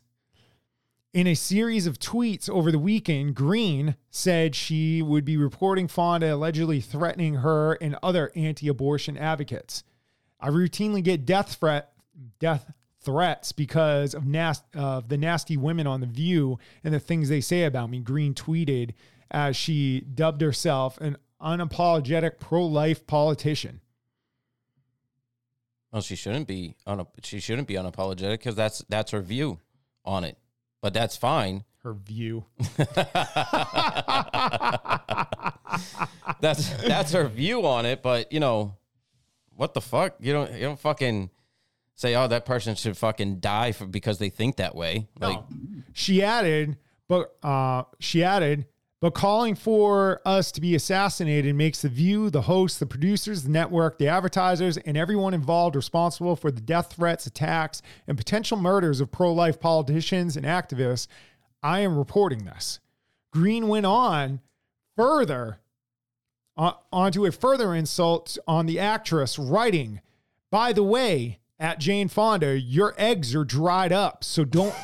In 1.15 1.27
a 1.27 1.35
series 1.35 1.87
of 1.87 1.99
tweets 1.99 2.51
over 2.51 2.71
the 2.71 2.79
weekend, 2.79 3.35
Greene 3.35 3.97
said 4.11 4.55
she 4.55 5.01
would 5.01 5.25
be 5.25 5.39
reporting 5.39 5.89
Fonda 5.89 6.35
allegedly 6.35 6.83
threatening 6.83 7.37
her 7.37 7.73
and 7.75 7.97
other 8.03 8.31
anti-abortion 8.37 9.17
advocates. 9.17 9.83
I 10.39 10.51
routinely 10.51 11.03
get 11.03 11.25
death 11.25 11.55
threat 11.55 11.93
death 12.39 12.71
threats 13.07 13.53
because 13.53 14.15
of 14.15 14.27
nas- 14.27 14.63
of 14.75 15.09
the 15.09 15.17
nasty 15.17 15.57
women 15.57 15.87
on 15.87 16.01
the 16.01 16.07
View 16.07 16.59
and 16.85 16.93
the 16.93 17.01
things 17.01 17.31
they 17.31 17.41
say 17.41 17.65
about 17.65 17.89
me. 17.89 18.01
Greene 18.01 18.35
tweeted 18.35 18.91
as 19.31 19.57
she 19.57 20.01
dubbed 20.01 20.43
herself 20.43 21.01
an 21.01 21.17
unapologetic 21.41 22.39
pro-life 22.39 23.07
politician. 23.07 23.81
Well, 25.91 26.03
she 26.03 26.17
shouldn't 26.17 26.47
be 26.47 26.75
on. 26.87 27.07
She 27.23 27.41
shouldn't 27.41 27.69
be 27.69 27.75
unapologetic 27.75 28.33
because 28.33 28.57
that's 28.57 28.85
that's 28.91 29.13
her 29.13 29.23
view 29.23 29.59
on 30.05 30.25
it. 30.25 30.37
But 30.83 30.93
that's 30.93 31.17
fine. 31.17 31.65
Her 31.83 31.95
view. 31.95 32.45
That's 36.41 36.69
that's 36.83 37.13
her 37.13 37.29
view 37.29 37.67
on 37.67 37.87
it. 37.87 38.03
But 38.03 38.33
you 38.33 38.41
know, 38.41 38.77
what 39.55 39.75
the 39.75 39.81
fuck? 39.81 40.17
You 40.21 40.33
don't 40.33 40.53
you 40.53 40.61
don't 40.61 40.79
fucking 40.79 41.31
say, 41.97 42.15
oh, 42.15 42.29
that 42.29 42.45
person 42.45 42.75
should 42.75 42.97
fucking 42.97 43.41
die 43.41 43.73
for 43.73 43.87
because 43.87 44.19
they 44.19 44.29
think 44.29 44.57
that 44.57 44.75
way. 44.75 45.09
Like, 45.19 45.41
She 45.93 46.23
added, 46.23 46.77
but 47.09 47.37
uh, 47.43 47.85
she 47.99 48.23
added, 48.23 48.67
but 49.01 49.15
calling 49.15 49.55
for 49.55 50.21
us 50.25 50.53
to 50.53 50.61
be 50.61 50.75
assassinated 50.75 51.55
makes 51.55 51.83
the 51.83 51.89
View, 51.89 52.31
the 52.31 52.43
hosts, 52.43 52.79
the 52.79 52.87
producers, 52.87 53.43
the 53.43 53.51
network, 53.51 53.99
the 53.99 54.09
advertisers, 54.09 54.77
and 54.77 54.97
everyone 54.97 55.35
involved 55.35 55.75
responsible 55.75 56.37
for 56.37 56.51
the 56.51 56.61
death 56.61 56.93
threats, 56.93 57.27
attacks, 57.27 57.83
and 58.07 58.17
potential 58.17 58.59
murders 58.59 59.01
of 59.01 59.11
pro-life 59.11 59.59
politicians 59.59 60.37
and 60.37 60.45
activists. 60.47 61.09
I 61.63 61.81
am 61.81 61.97
reporting 61.97 62.45
this. 62.45 62.81
Greene 63.33 63.69
went 63.69 63.87
on 63.87 64.41
further 64.97 65.61
uh, 66.59 66.73
onto 66.91 67.27
a 67.27 67.33
further 67.33 67.75
insult 67.75 68.39
on 68.49 68.65
the 68.65 68.79
actress, 68.79 69.39
writing, 69.39 70.01
"By 70.51 70.73
the 70.73 70.83
way, 70.83 71.39
at 71.59 71.81
Jane 71.81 72.09
Fonda, 72.09 72.59
your 72.59 72.95
eggs 72.99 73.35
are 73.35 73.45
dried 73.45 73.93
up, 73.93 74.25
so 74.25 74.45
don't." 74.45 74.75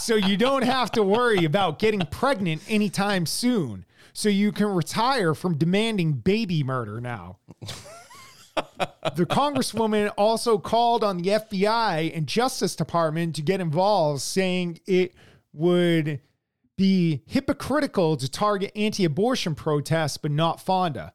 so 0.00 0.14
you 0.14 0.36
don't 0.36 0.62
have 0.62 0.90
to 0.92 1.02
worry 1.02 1.44
about 1.44 1.78
getting 1.78 2.00
pregnant 2.10 2.62
anytime 2.68 3.26
soon. 3.26 3.84
So 4.12 4.28
you 4.28 4.52
can 4.52 4.66
retire 4.66 5.34
from 5.34 5.56
demanding 5.56 6.14
baby 6.14 6.62
murder 6.62 7.00
now. 7.00 7.38
the 8.54 9.26
congresswoman 9.26 10.12
also 10.18 10.58
called 10.58 11.02
on 11.02 11.18
the 11.18 11.30
FBI 11.30 12.14
and 12.14 12.26
Justice 12.26 12.76
Department 12.76 13.34
to 13.36 13.42
get 13.42 13.60
involved, 13.60 14.20
saying 14.20 14.80
it 14.86 15.14
would 15.54 16.20
be 16.76 17.22
hypocritical 17.26 18.16
to 18.16 18.30
target 18.30 18.72
anti 18.76 19.04
abortion 19.04 19.54
protests, 19.54 20.18
but 20.18 20.30
not 20.30 20.60
Fonda. 20.60 21.14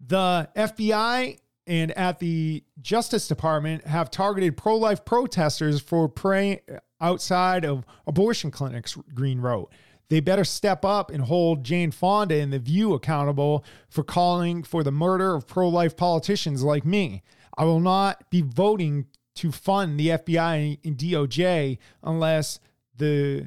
The 0.00 0.48
FBI 0.56 1.38
and 1.70 1.92
at 1.92 2.18
the 2.18 2.64
Justice 2.82 3.28
Department 3.28 3.86
have 3.86 4.10
targeted 4.10 4.56
pro 4.56 4.74
life 4.74 5.04
protesters 5.04 5.80
for 5.80 6.08
praying 6.08 6.58
outside 7.00 7.64
of 7.64 7.86
abortion 8.08 8.50
clinics, 8.50 8.98
Greene 9.14 9.40
wrote. 9.40 9.72
They 10.08 10.18
better 10.18 10.42
step 10.42 10.84
up 10.84 11.12
and 11.12 11.22
hold 11.22 11.62
Jane 11.62 11.92
Fonda 11.92 12.34
and 12.34 12.52
The 12.52 12.58
View 12.58 12.92
accountable 12.94 13.64
for 13.88 14.02
calling 14.02 14.64
for 14.64 14.82
the 14.82 14.90
murder 14.90 15.36
of 15.36 15.46
pro 15.46 15.68
life 15.68 15.96
politicians 15.96 16.64
like 16.64 16.84
me. 16.84 17.22
I 17.56 17.62
will 17.62 17.78
not 17.78 18.28
be 18.30 18.42
voting 18.42 19.06
to 19.36 19.52
fund 19.52 19.98
the 19.98 20.08
FBI 20.08 20.80
and 20.84 20.98
DOJ 20.98 21.78
unless 22.02 22.58
the 22.96 23.46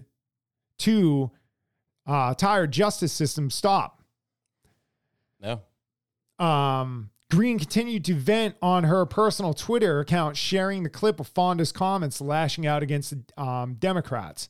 two 0.80 1.30
uh, 2.08 2.34
tired 2.36 2.72
justice 2.72 3.12
systems 3.12 3.54
stop. 3.54 4.02
no. 5.42 5.60
Um, 6.40 7.10
Greene 7.32 7.58
continued 7.58 8.06
to 8.06 8.14
vent 8.14 8.56
on 8.62 8.84
her 8.84 9.06
personal 9.06 9.54
Twitter 9.54 10.00
account, 10.00 10.38
sharing 10.38 10.84
the 10.84 10.90
clip 10.90 11.20
of 11.20 11.28
Fonda's 11.28 11.72
comments 11.72 12.22
lashing 12.22 12.68
out 12.68 12.84
against 12.84 13.14
um, 13.38 13.76
Democrats. 13.76 14.50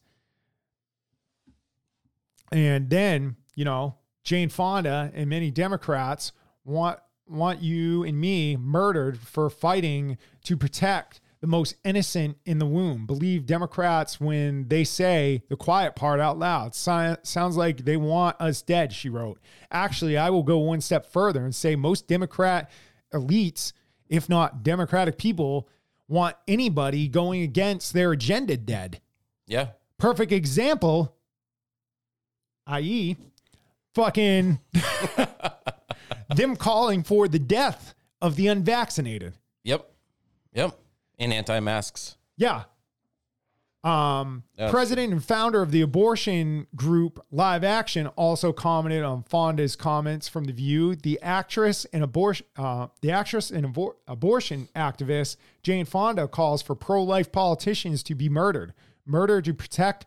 And 2.52 2.90
then, 2.90 3.38
you 3.56 3.66
know, 3.66 3.96
Jane 4.24 4.50
Fonda 4.50 5.12
and 5.14 5.30
many 5.30 5.50
Democrats 5.52 6.32
want 6.64 7.00
want 7.26 7.62
you 7.62 8.04
and 8.04 8.20
me 8.20 8.58
murdered 8.58 9.18
for 9.18 9.50
fighting 9.50 10.18
to 10.44 10.58
protect 10.58 11.22
the 11.44 11.48
most 11.48 11.76
innocent 11.84 12.38
in 12.46 12.58
the 12.58 12.66
womb. 12.66 13.06
Believe 13.06 13.46
Democrats 13.46 14.18
when 14.18 14.66
they 14.70 14.86
say 14.86 15.44
the 15.50 15.58
quiet 15.58 15.94
part 15.94 16.22
out 16.22 16.40
loud. 16.40 16.74
So- 16.74 17.18
sounds 17.24 17.58
like 17.58 17.84
they 17.84 17.98
want 17.98 18.40
us 18.40 18.62
dead, 18.62 18.94
she 18.94 19.10
wrote. 19.10 19.42
Actually, 19.70 20.18
I 20.18 20.30
will 20.30 20.44
go 20.44 20.60
one 20.60 20.80
step 20.80 21.06
further 21.06 21.44
and 21.44 21.54
say 21.54 21.76
most 21.76 22.08
Democrat 22.08 22.72
elites, 23.14 23.74
if 24.08 24.30
not 24.30 24.64
Democratic 24.64 25.18
people, 25.18 25.68
want 26.08 26.38
anybody 26.48 27.10
going 27.10 27.42
against 27.42 27.92
their 27.92 28.14
agenda 28.14 28.56
dead. 28.56 29.02
Yeah. 29.46 29.72
Perfect 29.98 30.32
example, 30.32 31.14
i.e., 32.68 33.18
fucking 33.94 34.62
them 36.38 36.56
calling 36.56 37.04
for 37.04 37.28
the 37.28 37.38
death 37.38 37.94
of 38.22 38.38
the 38.38 38.48
unvaccinated. 38.48 39.34
Yep. 39.66 39.92
Yep. 40.54 40.80
And 41.20 41.32
anti-masks. 41.34 42.18
Yeah. 42.38 42.64
Um, 43.84 44.44
That's- 44.56 44.72
president 44.72 45.12
and 45.12 45.24
founder 45.24 45.62
of 45.62 45.72
the 45.72 45.82
abortion 45.82 46.68
group 46.74 47.24
Live 47.32 47.66
Action 47.66 48.08
also 48.08 48.54
commented 48.54 49.04
on 49.04 49.24
Fonda's 49.24 49.76
comments 49.76 50.30
from 50.30 50.46
The 50.46 50.54
View. 50.54 50.96
The 50.96 51.20
actress 51.22 51.86
and 51.92 52.02
abortion, 52.02 52.46
uh, 52.56 52.88
the 53.02 53.12
actress 53.12 53.52
and 53.52 53.66
abor- 53.66 53.96
abortion 54.08 54.70
activist 54.74 55.36
Jane 55.64 55.84
Fonda 55.86 56.30
calls 56.30 56.62
for 56.62 56.76
pro-life 56.76 57.32
politicians 57.34 58.04
to 58.04 58.16
be 58.16 58.30
murdered, 58.30 58.74
murder 59.06 59.42
to 59.42 59.54
protect 59.54 60.06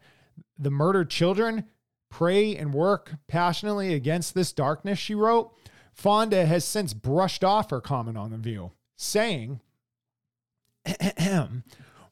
the 0.58 0.70
murdered 0.70 1.10
children. 1.10 1.64
Pray 2.08 2.56
and 2.56 2.72
work 2.72 3.16
passionately 3.28 3.92
against 3.92 4.34
this 4.34 4.52
darkness. 4.52 4.98
She 4.98 5.14
wrote. 5.14 5.52
Fonda 5.92 6.46
has 6.46 6.64
since 6.64 6.94
brushed 6.94 7.44
off 7.44 7.68
her 7.70 7.80
comment 7.82 8.16
on 8.16 8.30
The 8.30 8.38
View, 8.38 8.72
saying. 8.96 9.60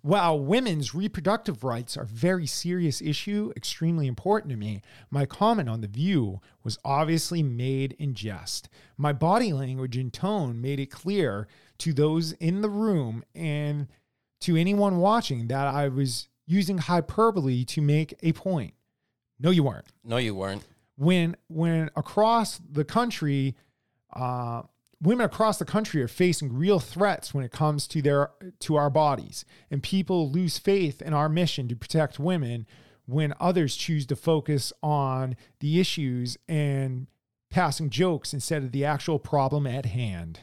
While 0.02 0.40
women's 0.40 0.94
reproductive 0.94 1.64
rights 1.64 1.96
are 1.96 2.02
a 2.02 2.06
very 2.06 2.46
serious 2.46 3.00
issue, 3.00 3.52
extremely 3.56 4.06
important 4.06 4.50
to 4.50 4.56
me, 4.58 4.82
my 5.10 5.24
comment 5.24 5.66
on 5.70 5.80
The 5.80 5.88
View 5.88 6.42
was 6.62 6.78
obviously 6.84 7.42
made 7.42 7.92
in 7.98 8.12
jest. 8.12 8.68
My 8.98 9.14
body 9.14 9.54
language 9.54 9.96
and 9.96 10.12
tone 10.12 10.60
made 10.60 10.78
it 10.78 10.90
clear 10.90 11.48
to 11.78 11.94
those 11.94 12.32
in 12.32 12.60
the 12.60 12.68
room 12.68 13.24
and 13.34 13.86
to 14.40 14.56
anyone 14.56 14.98
watching 14.98 15.48
that 15.48 15.66
I 15.68 15.88
was 15.88 16.28
using 16.46 16.76
hyperbole 16.76 17.64
to 17.64 17.80
make 17.80 18.14
a 18.22 18.32
point. 18.34 18.74
No, 19.40 19.48
you 19.50 19.62
weren't 19.62 19.86
No, 20.04 20.18
you 20.18 20.34
weren't. 20.34 20.62
when 20.96 21.34
when 21.48 21.88
across 21.96 22.60
the 22.70 22.84
country 22.84 23.56
uh, 24.14 24.62
women 25.04 25.26
across 25.26 25.58
the 25.58 25.64
country 25.64 26.02
are 26.02 26.08
facing 26.08 26.52
real 26.52 26.80
threats 26.80 27.32
when 27.32 27.44
it 27.44 27.52
comes 27.52 27.86
to 27.88 28.02
their 28.02 28.30
to 28.60 28.76
our 28.76 28.90
bodies 28.90 29.44
and 29.70 29.82
people 29.82 30.30
lose 30.30 30.58
faith 30.58 31.00
in 31.02 31.12
our 31.12 31.28
mission 31.28 31.68
to 31.68 31.76
protect 31.76 32.18
women 32.18 32.66
when 33.06 33.34
others 33.38 33.76
choose 33.76 34.06
to 34.06 34.16
focus 34.16 34.72
on 34.82 35.36
the 35.60 35.78
issues 35.78 36.36
and 36.48 37.06
passing 37.50 37.90
jokes 37.90 38.32
instead 38.32 38.62
of 38.62 38.72
the 38.72 38.84
actual 38.84 39.18
problem 39.18 39.66
at 39.66 39.86
hand 39.86 40.40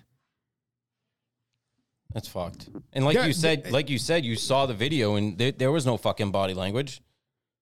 That's 2.14 2.28
fucked. 2.28 2.70
And 2.94 3.06
like 3.06 3.16
Yeah, 3.16 3.26
you 3.26 3.34
said, 3.34 3.72
like 3.72 3.90
you 3.90 3.98
said, 3.98 4.26
you 4.26 4.36
saw 4.36 4.66
the 4.66 4.74
video 4.74 5.16
and 5.16 5.38
there, 5.38 5.52
there 5.52 5.72
was 5.72 5.86
no 5.86 5.98
fucking 5.98 6.32
body 6.32 6.54
language. 6.54 7.02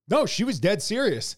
No, 0.10 0.26
she 0.26 0.44
was 0.44 0.60
dead 0.60 0.82
serious. 0.82 1.38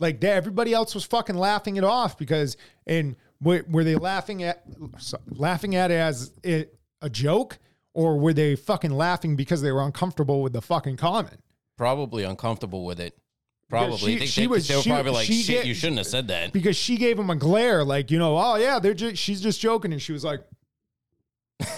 Like 0.00 0.22
everybody 0.22 0.72
else 0.72 0.94
was 0.94 1.04
fucking 1.04 1.36
laughing 1.36 1.76
it 1.76 1.84
off 1.84 2.18
because, 2.18 2.56
and 2.86 3.16
were, 3.40 3.64
were 3.68 3.84
they 3.84 3.94
laughing 3.96 4.42
at 4.42 4.62
laughing 5.28 5.74
at 5.76 5.90
it 5.90 5.94
as 5.94 6.32
it, 6.42 6.78
a 7.02 7.08
joke, 7.10 7.58
or 7.94 8.18
were 8.18 8.32
they 8.32 8.56
fucking 8.56 8.90
laughing 8.90 9.36
because 9.36 9.62
they 9.62 9.72
were 9.72 9.82
uncomfortable 9.82 10.42
with 10.42 10.52
the 10.52 10.62
fucking 10.62 10.96
comment? 10.96 11.40
Probably 11.76 12.24
uncomfortable 12.24 12.84
with 12.84 12.98
it. 13.00 13.16
Probably. 13.70 13.96
she- 13.98 14.18
they, 14.18 14.26
she 14.26 14.40
they, 14.42 14.46
was- 14.46 14.66
they 14.68 14.76
were 14.76 14.82
she- 14.82 14.90
probably 14.90 15.12
like, 15.12 15.26
she 15.26 15.42
shit, 15.42 15.66
you 15.66 15.74
shouldn't 15.74 15.98
have 15.98 16.06
said 16.06 16.28
that. 16.28 16.52
Because 16.52 16.76
she 16.76 16.96
gave 16.96 17.18
him 17.18 17.30
a 17.30 17.36
glare, 17.36 17.84
like 17.84 18.10
you 18.10 18.18
know, 18.18 18.36
oh 18.36 18.56
yeah, 18.56 18.78
they're 18.78 18.94
just 18.94 19.16
she's 19.22 19.40
just 19.40 19.60
joking, 19.60 19.92
and 19.92 20.00
she 20.02 20.12
was 20.12 20.24
like, 20.24 20.40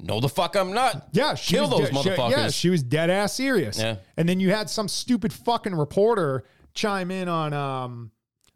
no, 0.00 0.20
the 0.20 0.28
fuck 0.28 0.56
I'm 0.56 0.72
not. 0.72 1.08
yeah, 1.12 1.34
she 1.34 1.54
Kill 1.54 1.68
was 1.68 1.70
those 1.70 1.90
dead- 1.90 2.02
she- 2.02 2.10
motherfuckers. 2.10 2.30
yeah, 2.30 2.48
she 2.50 2.70
was 2.70 2.82
dead 2.82 3.10
ass 3.10 3.34
serious. 3.34 3.78
Yeah. 3.78 3.96
and 4.16 4.28
then 4.28 4.40
you 4.40 4.50
had 4.50 4.68
some 4.70 4.88
stupid 4.88 5.32
fucking 5.32 5.74
reporter 5.74 6.44
chime 6.74 7.10
in 7.10 7.28
on 7.28 7.52
um, 7.52 8.10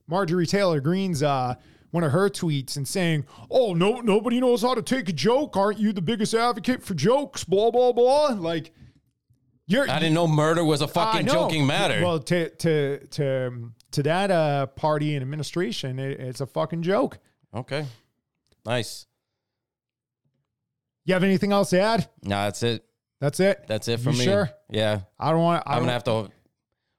Marjorie 0.07 0.47
Taylor 0.47 0.81
Greene's 0.81 1.23
uh, 1.23 1.55
one 1.91 2.05
of 2.05 2.12
her 2.12 2.29
tweets 2.29 2.77
and 2.77 2.87
saying, 2.87 3.24
"Oh 3.51 3.74
no, 3.74 4.01
nobody 4.01 4.41
knows 4.41 4.62
how 4.62 4.74
to 4.74 4.83
take 4.83 5.09
a 5.09 5.12
joke. 5.12 5.57
Aren't 5.57 5.79
you 5.79 5.93
the 5.93 6.03
biggest 6.03 6.35
advocate 6.35 6.83
for 6.83 6.95
jokes?" 6.95 7.45
Blah 7.45 7.70
blah 7.70 7.93
blah. 7.93 8.29
Like 8.29 8.73
you're. 9.66 9.89
I 9.89 9.99
didn't 9.99 10.15
know 10.15 10.27
murder 10.27 10.65
was 10.65 10.81
a 10.83 10.89
fucking 10.89 11.27
joking 11.27 11.66
matter. 11.66 12.03
Well, 12.03 12.19
to 12.20 12.49
to 12.51 13.07
to 13.07 13.73
to 13.93 14.03
that 14.03 14.31
uh, 14.31 14.66
party 14.66 15.15
and 15.15 15.23
administration, 15.23 15.99
it, 15.99 16.19
it's 16.20 16.41
a 16.41 16.47
fucking 16.47 16.83
joke. 16.83 17.19
okay. 17.55 17.87
Nice. 18.65 19.07
You 21.05 21.15
have 21.15 21.24
anything 21.24 21.51
else 21.53 21.70
to 21.70 21.81
add? 21.81 22.09
No, 22.23 22.45
that's 22.45 22.62
it. 22.62 22.85
That's 23.20 23.41
it. 23.41 23.65
That's 23.66 23.89
it 23.89 23.99
for 23.99 24.11
You 24.11 24.19
me. 24.19 24.24
sure? 24.24 24.51
Yeah. 24.70 25.01
I 25.19 25.31
don't 25.33 25.41
want. 25.41 25.65
I 25.66 25.73
I'm 25.73 25.79
don't, 25.79 25.83
gonna 25.83 25.93
have 25.93 26.05
to 26.05 26.29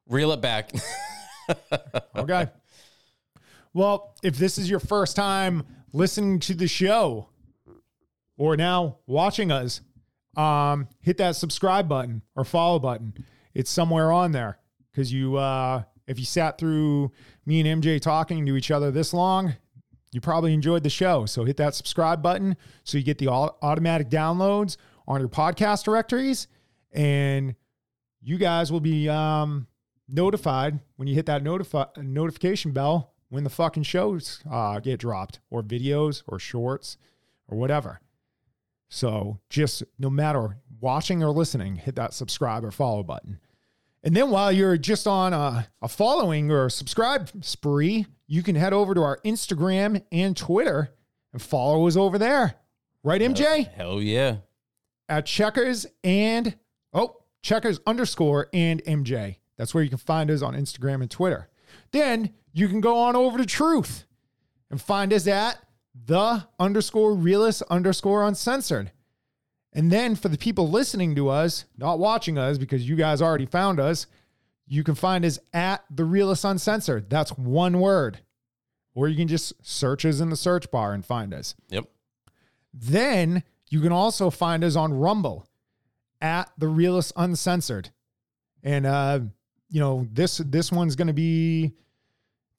reel 0.09 0.31
it 0.31 0.41
back. 0.41 0.71
Okay. 2.15 2.47
Well, 3.73 4.15
if 4.23 4.37
this 4.37 4.57
is 4.57 4.69
your 4.69 4.79
first 4.79 5.15
time 5.15 5.63
listening 5.93 6.39
to 6.39 6.53
the 6.53 6.67
show 6.67 7.29
or 8.37 8.55
now 8.55 8.97
watching 9.07 9.51
us, 9.51 9.81
um, 10.37 10.87
hit 10.99 11.17
that 11.17 11.35
subscribe 11.35 11.87
button 11.87 12.21
or 12.35 12.43
follow 12.43 12.79
button. 12.79 13.13
It's 13.53 13.69
somewhere 13.69 14.11
on 14.11 14.31
there 14.31 14.59
because 14.91 15.11
you, 15.11 15.37
uh, 15.37 15.83
if 16.07 16.19
you 16.19 16.25
sat 16.25 16.57
through 16.57 17.11
me 17.45 17.61
and 17.61 17.83
MJ 17.83 17.99
talking 17.99 18.45
to 18.45 18.55
each 18.55 18.71
other 18.71 18.91
this 18.91 19.13
long, 19.13 19.53
you 20.11 20.21
probably 20.21 20.53
enjoyed 20.53 20.83
the 20.83 20.89
show. 20.89 21.25
So 21.25 21.43
hit 21.43 21.57
that 21.57 21.75
subscribe 21.75 22.21
button 22.21 22.55
so 22.83 22.97
you 22.97 23.03
get 23.03 23.17
the 23.17 23.29
automatic 23.29 24.09
downloads 24.09 24.77
on 25.07 25.19
your 25.19 25.29
podcast 25.29 25.83
directories, 25.83 26.47
and 26.91 27.55
you 28.21 28.37
guys 28.37 28.71
will 28.71 28.79
be 28.79 29.09
um, 29.09 29.67
notified 30.07 30.79
when 30.95 31.07
you 31.07 31.15
hit 31.15 31.25
that 31.25 31.43
notifi- 31.43 31.97
notification 31.97 32.71
bell 32.71 33.12
when 33.33 33.43
the 33.43 33.49
fucking 33.49 33.81
shows 33.81 34.43
uh, 34.49 34.79
get 34.79 34.99
dropped 34.99 35.39
or 35.49 35.63
videos 35.63 36.21
or 36.27 36.37
shorts 36.37 36.97
or 37.47 37.57
whatever. 37.57 37.99
So 38.89 39.39
just 39.49 39.81
no 39.97 40.11
matter 40.11 40.57
watching 40.79 41.23
or 41.23 41.31
listening, 41.31 41.77
hit 41.77 41.95
that 41.95 42.13
subscribe 42.13 42.63
or 42.63 42.69
follow 42.69 43.01
button. 43.01 43.39
And 44.03 44.15
then 44.15 44.29
while 44.29 44.51
you're 44.51 44.77
just 44.77 45.07
on 45.07 45.33
a, 45.33 45.67
a 45.81 45.87
following 45.87 46.51
or 46.51 46.69
subscribe 46.69 47.31
spree, 47.41 48.05
you 48.27 48.43
can 48.43 48.53
head 48.53 48.71
over 48.71 48.93
to 48.93 49.01
our 49.01 49.19
Instagram 49.25 50.03
and 50.11 50.37
Twitter 50.37 50.93
and 51.31 51.41
follow 51.41 51.87
us 51.87 51.95
over 51.95 52.19
there. 52.19 52.53
Right, 53.03 53.19
MJ? 53.19 53.67
Hell 53.73 53.99
yeah. 53.99 54.37
At 55.09 55.25
checkers 55.25 55.87
and 56.03 56.55
oh, 56.93 57.17
checkers 57.41 57.79
underscore 57.87 58.49
and 58.53 58.83
MJ. 58.83 59.37
That's 59.57 59.73
where 59.73 59.83
you 59.83 59.89
can 59.89 59.97
find 59.97 60.29
us 60.29 60.43
on 60.43 60.53
Instagram 60.53 61.01
and 61.01 61.09
Twitter. 61.09 61.49
Then 61.91 62.31
you 62.53 62.67
can 62.67 62.81
go 62.81 62.97
on 62.99 63.15
over 63.15 63.37
to 63.37 63.45
Truth 63.45 64.05
and 64.69 64.81
find 64.81 65.11
us 65.11 65.27
at 65.27 65.57
the 66.05 66.47
underscore 66.59 67.13
realist 67.13 67.63
underscore 67.69 68.25
uncensored. 68.25 68.91
And 69.73 69.91
then 69.91 70.15
for 70.15 70.29
the 70.29 70.37
people 70.37 70.69
listening 70.69 71.15
to 71.15 71.29
us, 71.29 71.65
not 71.77 71.99
watching 71.99 72.37
us 72.37 72.57
because 72.57 72.87
you 72.87 72.95
guys 72.95 73.21
already 73.21 73.47
found 73.47 73.79
us, 73.79 74.05
you 74.67 74.83
can 74.83 74.95
find 74.95 75.25
us 75.25 75.39
at 75.51 75.83
the 75.89 76.05
realist 76.05 76.45
uncensored. 76.45 77.09
That's 77.09 77.31
one 77.31 77.79
word. 77.79 78.19
Or 78.95 79.07
you 79.07 79.17
can 79.17 79.27
just 79.27 79.53
search 79.65 80.05
us 80.05 80.19
in 80.19 80.29
the 80.29 80.35
search 80.35 80.69
bar 80.69 80.93
and 80.93 81.03
find 81.03 81.33
us. 81.33 81.55
Yep. 81.69 81.85
Then 82.73 83.43
you 83.69 83.81
can 83.81 83.91
also 83.91 84.29
find 84.29 84.63
us 84.63 84.75
on 84.75 84.93
Rumble 84.93 85.47
at 86.21 86.51
the 86.57 86.67
realist 86.67 87.11
uncensored. 87.15 87.89
And 88.61 88.85
uh, 88.85 89.19
you 89.69 89.79
know, 89.79 90.07
this 90.11 90.37
this 90.37 90.71
one's 90.71 90.95
gonna 90.95 91.13
be 91.13 91.73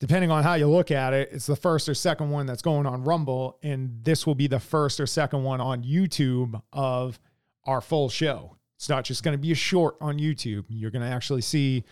depending 0.04 0.30
on 0.30 0.42
how 0.42 0.52
you 0.52 0.66
look 0.66 0.90
at 0.90 1.14
it, 1.14 1.30
it's 1.32 1.46
the 1.46 1.56
first 1.56 1.88
or 1.88 1.94
second 1.94 2.28
one 2.28 2.44
that's 2.44 2.60
going 2.60 2.84
on 2.84 3.02
Rumble, 3.04 3.56
and 3.62 4.04
this 4.04 4.26
will 4.26 4.34
be 4.34 4.46
the 4.46 4.60
first 4.60 5.00
or 5.00 5.06
second 5.06 5.44
one 5.44 5.62
on 5.62 5.82
YouTube 5.82 6.60
of 6.74 7.18
our 7.64 7.80
full 7.80 8.10
show. 8.10 8.54
It's 8.76 8.90
not 8.90 9.04
just 9.04 9.22
going 9.22 9.32
to 9.32 9.38
be 9.38 9.50
a 9.50 9.54
short 9.54 9.96
on 10.02 10.18
YouTube. 10.18 10.66
You're 10.68 10.90
going 10.90 11.00
to 11.00 11.08
actually 11.08 11.40
see 11.40 11.84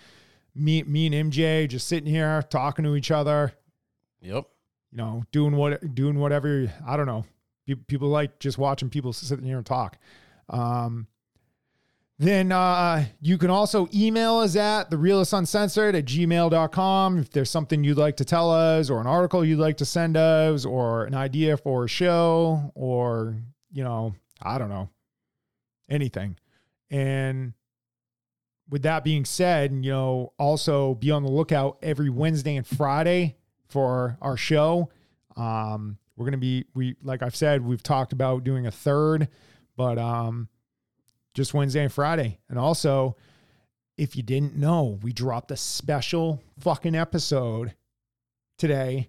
me, 0.55 0.83
me 0.83 1.07
and 1.07 1.33
MJ 1.33 1.67
just 1.67 1.89
sitting 1.89 2.07
here 2.07 2.43
talking 2.51 2.85
to 2.85 2.97
each 2.97 3.11
other. 3.11 3.55
Yep. 4.21 4.45
you 4.91 4.99
know, 4.99 5.25
doing 5.33 5.57
what 5.57 5.95
doing 5.95 6.19
whatever. 6.19 6.71
I 6.87 6.99
don't 6.99 7.07
know. 7.07 7.25
People 7.87 8.09
like 8.09 8.39
just 8.41 8.59
watching 8.59 8.91
people 8.91 9.15
sit 9.15 9.41
here 9.41 9.57
and 9.57 9.65
talk. 9.65 9.97
Um, 10.51 11.07
then 12.23 12.53
uh, 12.53 13.05
you 13.21 13.37
can 13.37 13.51
also 13.51 13.89
email 13.93 14.37
us 14.37 14.55
at 14.55 14.91
the 14.91 14.97
realist 14.97 15.33
uncensored 15.33 15.97
at 15.97 16.05
gmail.com 16.05 17.19
if 17.19 17.31
there's 17.31 17.51
something 17.51 17.83
you'd 17.83 17.99
like 17.99 18.17
to 18.19 18.25
tell 18.25 18.51
us 18.51 18.91
or 18.91 19.01
an 19.01 19.07
article 19.07 19.45
you'd 19.45 19.59
like 19.59 19.79
to 19.79 19.85
send 19.85 20.17
us 20.17 20.65
or 20.65 21.05
an 21.05 21.15
idea 21.15 21.57
for 21.57 21.85
a 21.85 21.89
show 21.89 22.71
or 22.75 23.37
you 23.73 23.83
know 23.83 24.15
i 24.41 24.57
don't 24.59 24.69
know 24.69 24.89
anything. 25.89 26.37
And 26.91 27.55
with 28.69 28.83
that 28.83 29.05
being 29.05 29.25
said 29.25 29.73
you 29.73 29.91
know 29.91 30.33
also 30.39 30.95
be 30.95 31.11
on 31.11 31.23
the 31.23 31.31
lookout 31.31 31.79
every 31.83 32.09
wednesday 32.09 32.57
and 32.57 32.67
friday 32.67 33.37
for 33.69 34.17
our 34.21 34.37
show. 34.37 34.91
Um 35.37 35.99
we're 36.17 36.27
gonna 36.27 36.37
be 36.37 36.67
we 36.75 36.95
like 37.03 37.23
i've 37.23 37.35
said 37.35 37.65
we've 37.65 37.83
talked 37.83 38.13
about 38.13 38.45
doing 38.45 38.67
a 38.67 38.71
third 38.71 39.29
but 39.77 39.99
um 39.99 40.49
just 41.35 41.55
Wednesday 41.55 41.83
and 41.83 41.93
Friday. 41.93 42.39
And 42.49 42.59
also, 42.59 43.17
if 43.97 44.17
you 44.17 44.23
didn't 44.23 44.57
know, 44.57 44.99
we 45.03 45.13
dropped 45.13 45.51
a 45.51 45.57
special 45.57 46.43
fucking 46.61 46.95
episode 46.95 47.75
today 48.59 49.09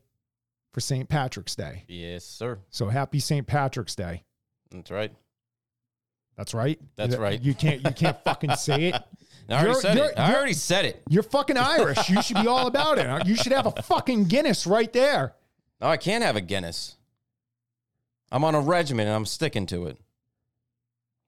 for 0.74 0.80
St. 0.80 1.08
Patrick's 1.10 1.56
Day. 1.56 1.84
Yes, 1.88 2.26
sir. 2.26 2.60
So 2.70 2.88
happy 2.90 3.20
St. 3.20 3.46
Patrick's 3.46 3.96
Day. 3.96 4.24
That's 4.72 4.90
right. 4.92 5.12
That's 6.36 6.54
right. 6.54 6.80
That's 6.96 7.16
right. 7.16 7.40
You 7.40 7.54
can't 7.54 7.84
you 7.84 7.92
can't 7.92 8.18
fucking 8.24 8.56
say 8.56 8.86
it. 8.86 8.96
I 9.50 9.54
already 9.54 9.68
You're- 9.70 9.82
said 9.82 9.98
you're- 9.98 10.10
it. 10.10 10.18
I 10.18 10.26
you're- 10.28 10.38
already 10.38 10.54
said 10.54 10.86
it. 10.86 11.04
You're 11.10 11.22
fucking 11.24 11.58
Irish. 11.58 12.10
You 12.10 12.22
should 12.24 12.38
be 12.38 12.48
all 12.48 12.66
about 12.68 12.98
it. 12.98 13.28
You 13.28 13.36
should 13.36 13.52
have 13.52 13.68
a 13.68 13.82
fucking 13.84 14.26
Guinness 14.26 14.66
right 14.66 14.92
there. 14.94 15.36
No, 15.80 15.88
I 15.88 15.98
can't 15.98 16.24
have 16.24 16.36
a 16.36 16.42
Guinness. 16.42 16.96
I'm 18.32 18.44
on 18.44 18.56
a 18.56 18.62
regimen 18.62 19.06
and 19.06 19.16
I'm 19.16 19.26
sticking 19.28 19.68
to 19.68 19.86
it. 19.88 19.98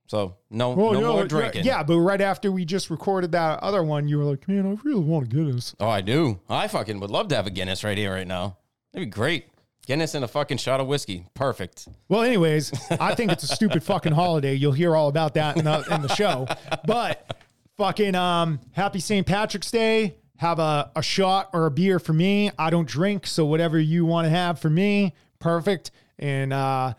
So 0.07 0.35
no, 0.49 0.71
Well, 0.71 0.93
no 0.93 1.13
more 1.13 1.25
drinking. 1.25 1.65
Yeah, 1.65 1.81
but 1.83 1.97
right 1.99 2.21
after 2.21 2.51
we 2.51 2.63
just 2.65 2.89
recorded 2.89 3.31
that 3.31 3.59
other 3.63 3.83
one, 3.83 4.07
you 4.07 4.17
were 4.19 4.23
like, 4.23 4.47
"Man, 4.47 4.65
I 4.65 4.77
really 4.87 5.01
want 5.03 5.25
a 5.25 5.29
Guinness." 5.29 5.75
Oh, 5.79 5.89
I 5.89 6.01
do. 6.01 6.39
I 6.47 6.67
fucking 6.67 6.99
would 6.99 7.09
love 7.11 7.27
to 7.29 7.35
have 7.35 7.47
a 7.47 7.49
Guinness 7.51 7.83
right 7.83 7.97
here, 7.97 8.13
right 8.13 8.27
now. 8.27 8.57
That'd 8.93 9.07
be 9.07 9.11
great. 9.11 9.47
Guinness 9.87 10.15
and 10.15 10.23
a 10.25 10.27
fucking 10.27 10.57
shot 10.57 10.79
of 10.79 10.87
whiskey. 10.87 11.25
Perfect. 11.35 11.87
Well, 12.09 12.21
anyways, 12.23 12.71
I 12.91 13.13
think 13.13 13.31
it's 13.31 13.43
a 13.43 13.47
stupid 13.47 13.83
fucking 13.83 14.13
holiday. 14.13 14.55
You'll 14.55 14.71
hear 14.71 14.95
all 14.95 15.09
about 15.09 15.35
that 15.35 15.57
in 15.57 15.65
the, 15.65 15.83
in 15.93 16.01
the 16.01 16.15
show. 16.15 16.47
But 16.87 17.37
fucking 17.77 18.15
um, 18.15 18.59
happy 18.71 18.99
St. 18.99 19.25
Patrick's 19.27 19.69
Day. 19.69 20.15
Have 20.37 20.59
a, 20.59 20.91
a 20.95 21.01
shot 21.03 21.51
or 21.53 21.65
a 21.67 21.71
beer 21.71 21.99
for 21.99 22.13
me. 22.13 22.51
I 22.57 22.69
don't 22.69 22.87
drink, 22.87 23.25
so 23.27 23.45
whatever 23.45 23.79
you 23.79 24.05
want 24.05 24.25
to 24.25 24.29
have 24.29 24.59
for 24.59 24.69
me, 24.69 25.13
perfect. 25.39 25.91
And 26.19 26.51
uh, 26.51 26.93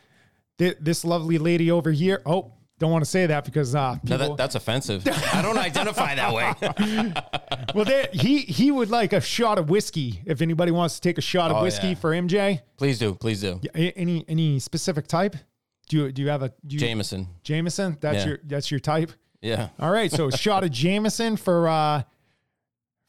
th- 0.58 0.76
this 0.80 1.04
lovely 1.04 1.38
lady 1.38 1.70
over 1.70 1.90
here. 1.92 2.22
Oh, 2.24 2.52
don't 2.78 2.90
want 2.90 3.04
to 3.04 3.10
say 3.10 3.26
that 3.26 3.44
because 3.44 3.74
uh, 3.74 3.96
No, 4.04 4.16
that, 4.18 4.36
that's 4.36 4.54
offensive. 4.54 5.06
I 5.32 5.40
don't 5.42 5.56
identify 5.58 6.14
that 6.14 6.32
way. 6.34 7.12
well, 7.74 7.84
they, 7.84 8.08
he 8.12 8.38
he 8.40 8.70
would 8.70 8.90
like 8.90 9.12
a 9.12 9.20
shot 9.20 9.58
of 9.58 9.70
whiskey 9.70 10.20
if 10.26 10.42
anybody 10.42 10.72
wants 10.72 10.96
to 10.96 11.00
take 11.00 11.16
a 11.18 11.22
shot 11.22 11.50
of 11.50 11.58
Oh, 11.58 11.62
whiskey 11.62 11.88
yeah. 11.88 11.94
for 11.94 12.10
MJ. 12.12 12.60
please 12.76 12.98
do. 12.98 13.14
Please 13.14 13.40
do. 13.40 13.60
A- 13.74 13.92
Any 13.98 14.24
any 14.28 14.58
specific 14.58 15.06
type? 15.06 15.36
Do 15.88 15.96
you 15.98 16.12
do 16.12 16.20
you 16.22 16.28
have 16.28 16.42
a 16.42 16.52
you, 16.68 16.78
Jameson. 16.78 17.28
Jameson? 17.42 17.96
That's 18.00 18.18
Yeah. 18.18 18.26
your 18.26 18.38
that's 18.44 18.70
your 18.70 18.80
type. 18.80 19.12
Yeah. 19.40 19.68
All 19.78 19.90
right, 19.90 20.10
so 20.10 20.28
a 20.28 20.32
shot 20.36 20.64
of 20.64 20.70
Jameson 20.70 21.36
for 21.36 21.68
uh 21.68 22.02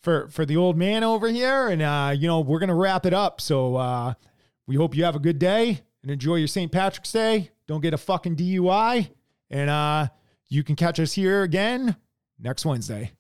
for 0.04 0.28
for 0.30 0.46
the 0.46 0.56
old 0.58 0.78
man 0.78 1.04
over 1.04 1.28
here, 1.28 1.68
and 1.70 1.82
uh, 1.82 2.14
you 2.16 2.28
know 2.28 2.40
we're 2.42 2.60
gonna 2.60 2.76
wrap 2.76 3.06
it 3.06 3.14
up. 3.14 3.42
So 3.42 3.76
uh, 3.76 4.14
we 4.68 4.76
hope 4.76 4.96
you 4.96 5.04
have 5.04 5.16
a 5.16 5.20
good 5.20 5.40
day 5.40 5.82
and 6.04 6.12
enjoy 6.12 6.36
your 6.36 6.48
St. 6.48 6.72
Patrick's 6.72 7.12
Day. 7.12 7.50
Don't 7.68 7.82
get 7.82 7.94
a 7.94 7.98
fucking 7.98 8.36
DUI, 8.38 9.10
and 9.50 9.70
uh, 9.70 10.08
you 10.48 10.64
can 10.64 10.76
catch 10.76 11.00
us 11.00 11.14
here 11.14 11.44
again 11.44 11.96
next 12.40 12.66
Wednesday. 12.66 13.12